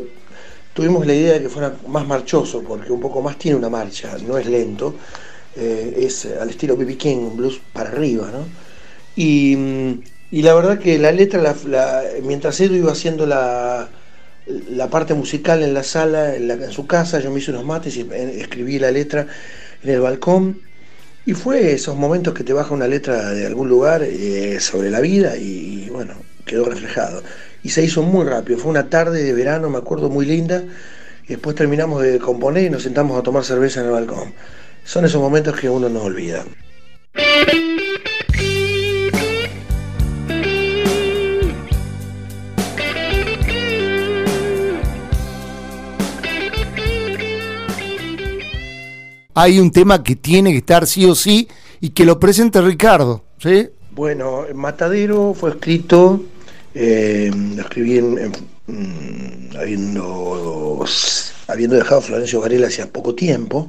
tuvimos 0.75 1.07
la 1.07 1.15
idea 1.15 1.33
de 1.33 1.41
que 1.41 1.49
fuera 1.49 1.75
más 1.87 2.05
marchoso, 2.05 2.61
porque 2.61 2.91
un 2.91 2.99
poco 2.99 3.19
más 3.19 3.39
tiene 3.39 3.57
una 3.57 3.69
marcha, 3.69 4.15
no 4.27 4.37
es 4.37 4.45
lento, 4.45 4.93
eh, 5.55 5.95
es 6.01 6.25
al 6.25 6.49
estilo 6.49 6.75
B.B. 6.77 6.97
King, 6.97 7.17
un 7.17 7.37
blues 7.37 7.61
para 7.73 7.89
arriba, 7.89 8.29
¿no? 8.31 8.45
Y, 9.15 9.57
la 10.31 10.53
verdad 10.53 10.79
que 10.79 10.97
la 10.97 11.11
letra, 11.11 11.55
mientras 12.23 12.59
Edu 12.59 12.75
iba 12.75 12.91
haciendo 12.91 13.25
la, 13.25 13.87
la 14.47 14.89
parte 14.89 15.13
musical 15.13 15.63
en 15.63 15.73
la 15.73 15.83
sala, 15.83 16.35
en, 16.35 16.51
en, 16.51 16.71
su 16.71 16.85
casa, 16.87 17.19
yo 17.19 17.31
me 17.31 17.39
hice 17.39 17.51
unos 17.51 17.65
mates 17.65 17.95
y 17.95 18.01
escribí 18.01 18.77
la 18.79 18.91
letra 18.91 19.27
en 19.83 19.89
el 19.89 20.01
balcón. 20.01 20.59
Y 21.25 21.33
fue 21.33 21.73
esos 21.73 21.95
momentos 21.95 22.33
que 22.35 22.43
te 22.43 22.53
baja 22.53 22.73
una 22.73 22.87
letra 22.87 23.31
de 23.31 23.47
algún 23.47 23.67
lugar 23.67 24.03
eh, 24.03 24.59
sobre 24.59 24.91
la 24.91 25.01
vida 25.01 25.37
y, 25.37 25.89
bueno, 25.89 26.13
quedó 26.45 26.65
reflejado. 26.65 27.23
Y 27.63 27.69
se 27.69 27.83
hizo 27.83 28.03
muy 28.03 28.25
rápido, 28.25 28.59
fue 28.59 28.69
una 28.69 28.89
tarde 28.89 29.23
de 29.23 29.33
verano, 29.33 29.69
me 29.69 29.79
acuerdo, 29.79 30.09
muy 30.09 30.25
linda. 30.25 30.63
Y 31.23 31.29
después 31.29 31.55
terminamos 31.55 32.03
de 32.03 32.19
componer 32.19 32.65
y 32.65 32.69
nos 32.69 32.83
sentamos 32.83 33.17
a 33.17 33.23
tomar 33.23 33.43
cerveza 33.43 33.79
en 33.79 33.87
el 33.87 33.93
balcón 33.93 34.33
son 34.85 35.03
esos 35.03 35.19
momentos 35.19 35.59
que 35.59 35.67
uno 35.67 35.89
no 35.89 36.03
olvida. 36.03 36.45
Hay 49.37 49.59
un 49.59 49.69
tema 49.69 50.01
que 50.01 50.15
tiene 50.15 50.51
que 50.51 50.59
estar 50.59 50.87
sí 50.87 51.05
o 51.05 51.13
sí 51.13 51.49
y 51.81 51.89
que 51.89 52.05
lo 52.05 52.19
presente 52.21 52.61
Ricardo, 52.61 53.25
¿sí? 53.37 53.67
Bueno, 53.91 54.45
Matadero 54.53 55.33
fue 55.33 55.49
escrito, 55.49 56.23
eh, 56.73 57.29
lo 57.33 57.61
escribí 57.61 57.97
en, 57.97 58.31
mm, 58.67 59.57
habiendo, 59.57 60.85
habiendo 61.47 61.75
dejado 61.75 61.99
Florencio 61.99 62.39
Varela 62.39 62.67
hacía 62.67 62.87
poco 62.87 63.13
tiempo, 63.13 63.67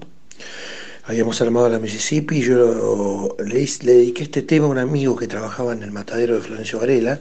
Habíamos 1.08 1.40
armado 1.40 1.68
la 1.68 1.78
Mississippi 1.78 2.38
y 2.38 2.42
yo 2.42 3.36
le, 3.38 3.64
le, 3.64 3.92
dediqué 3.92 4.24
este 4.24 4.42
tema 4.42 4.66
a 4.66 4.70
un 4.70 4.78
amigo 4.78 5.14
que 5.14 5.28
trabajaba 5.28 5.72
en 5.72 5.84
el 5.84 5.92
matadero 5.92 6.34
de 6.34 6.40
Florencio 6.40 6.80
Varela, 6.80 7.20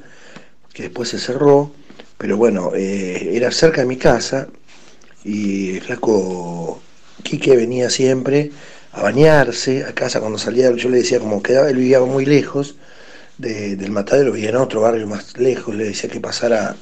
que 0.73 0.83
después 0.83 1.09
se 1.09 1.19
cerró, 1.19 1.71
pero 2.17 2.35
bueno, 2.35 2.71
eh, 2.73 3.29
era 3.33 3.51
cerca 3.51 3.81
de 3.81 3.87
mi 3.87 3.97
casa 3.97 4.47
y 5.23 5.75
el 5.75 5.81
flaco 5.83 6.81
Quique 7.21 7.55
venía 7.55 7.91
siempre 7.91 8.51
a 8.91 9.03
bañarse 9.03 9.85
a 9.85 9.93
casa. 9.93 10.19
Cuando 10.19 10.39
salía, 10.39 10.71
yo 10.71 10.89
le 10.89 10.97
decía 10.97 11.19
como 11.19 11.43
quedaba, 11.43 11.69
él 11.69 11.77
vivía 11.77 11.99
muy 12.01 12.25
lejos 12.25 12.77
del 13.37 13.91
matadero, 13.91 14.31
vivía 14.31 14.49
en 14.49 14.55
otro 14.55 14.81
barrio 14.81 15.05
más 15.05 15.37
lejos, 15.37 15.75
le 15.75 15.83
decía 15.83 16.09
que 16.09 16.19
pasara 16.19 16.75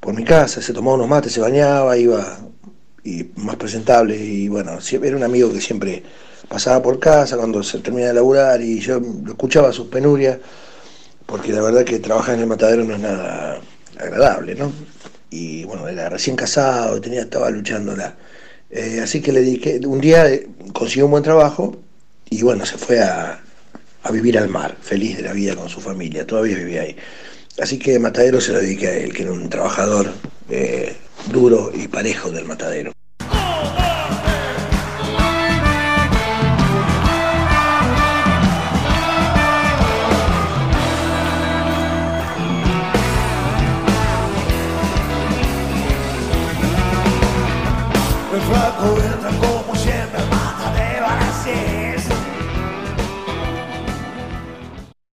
por 0.00 0.12
mi 0.12 0.24
casa, 0.24 0.60
se 0.60 0.74
tomaba 0.74 0.96
unos 0.96 1.08
mates, 1.08 1.32
se 1.32 1.40
bañaba, 1.40 1.96
iba 1.96 2.40
y 3.04 3.30
más 3.36 3.56
presentable 3.56 4.16
y 4.16 4.48
bueno, 4.48 4.78
era 5.02 5.16
un 5.16 5.22
amigo 5.22 5.52
que 5.52 5.60
siempre 5.60 6.02
pasaba 6.48 6.82
por 6.82 6.98
casa 6.98 7.36
cuando 7.36 7.62
se 7.62 7.78
terminaba 7.78 8.08
de 8.08 8.14
laburar 8.14 8.60
y 8.62 8.80
yo 8.80 9.00
escuchaba 9.26 9.72
sus 9.72 9.88
penurias 9.88 10.38
porque 11.26 11.52
la 11.52 11.62
verdad 11.62 11.84
que 11.84 11.98
trabajar 11.98 12.34
en 12.34 12.42
el 12.42 12.46
matadero 12.46 12.84
no 12.84 12.94
es 12.94 13.00
nada 13.00 13.60
agradable, 13.98 14.54
¿no? 14.54 14.72
Y 15.30 15.64
bueno, 15.64 15.88
era 15.88 16.08
recién 16.08 16.36
casado, 16.36 17.00
tenía, 17.00 17.22
estaba 17.22 17.50
luchándola. 17.50 18.14
Eh, 18.70 19.00
así 19.02 19.20
que 19.20 19.32
le 19.32 19.40
dije, 19.40 19.80
un 19.86 20.00
día 20.00 20.28
eh, 20.30 20.48
consiguió 20.72 21.06
un 21.06 21.12
buen 21.12 21.22
trabajo 21.22 21.76
y 22.30 22.42
bueno, 22.42 22.66
se 22.66 22.78
fue 22.78 23.00
a, 23.00 23.40
vivir 24.12 24.38
al 24.38 24.48
mar, 24.48 24.76
feliz 24.80 25.16
de 25.16 25.22
la 25.22 25.32
vida 25.32 25.56
con 25.56 25.68
su 25.68 25.80
familia, 25.80 26.26
todavía 26.26 26.56
vivía 26.56 26.82
ahí. 26.82 26.96
Así 27.60 27.78
que 27.78 27.98
Matadero 27.98 28.40
se 28.40 28.52
lo 28.52 28.60
dediqué 28.60 28.88
a 28.88 28.96
él, 28.96 29.12
que 29.12 29.22
era 29.22 29.32
un 29.32 29.48
trabajador 29.48 30.12
eh, 30.50 30.94
duro 31.32 31.72
y 31.74 31.88
parejo 31.88 32.30
del 32.30 32.44
matadero. 32.44 32.93
El 48.44 48.50
flaco 48.50 49.00
entra 49.00 49.14
con 49.20 49.23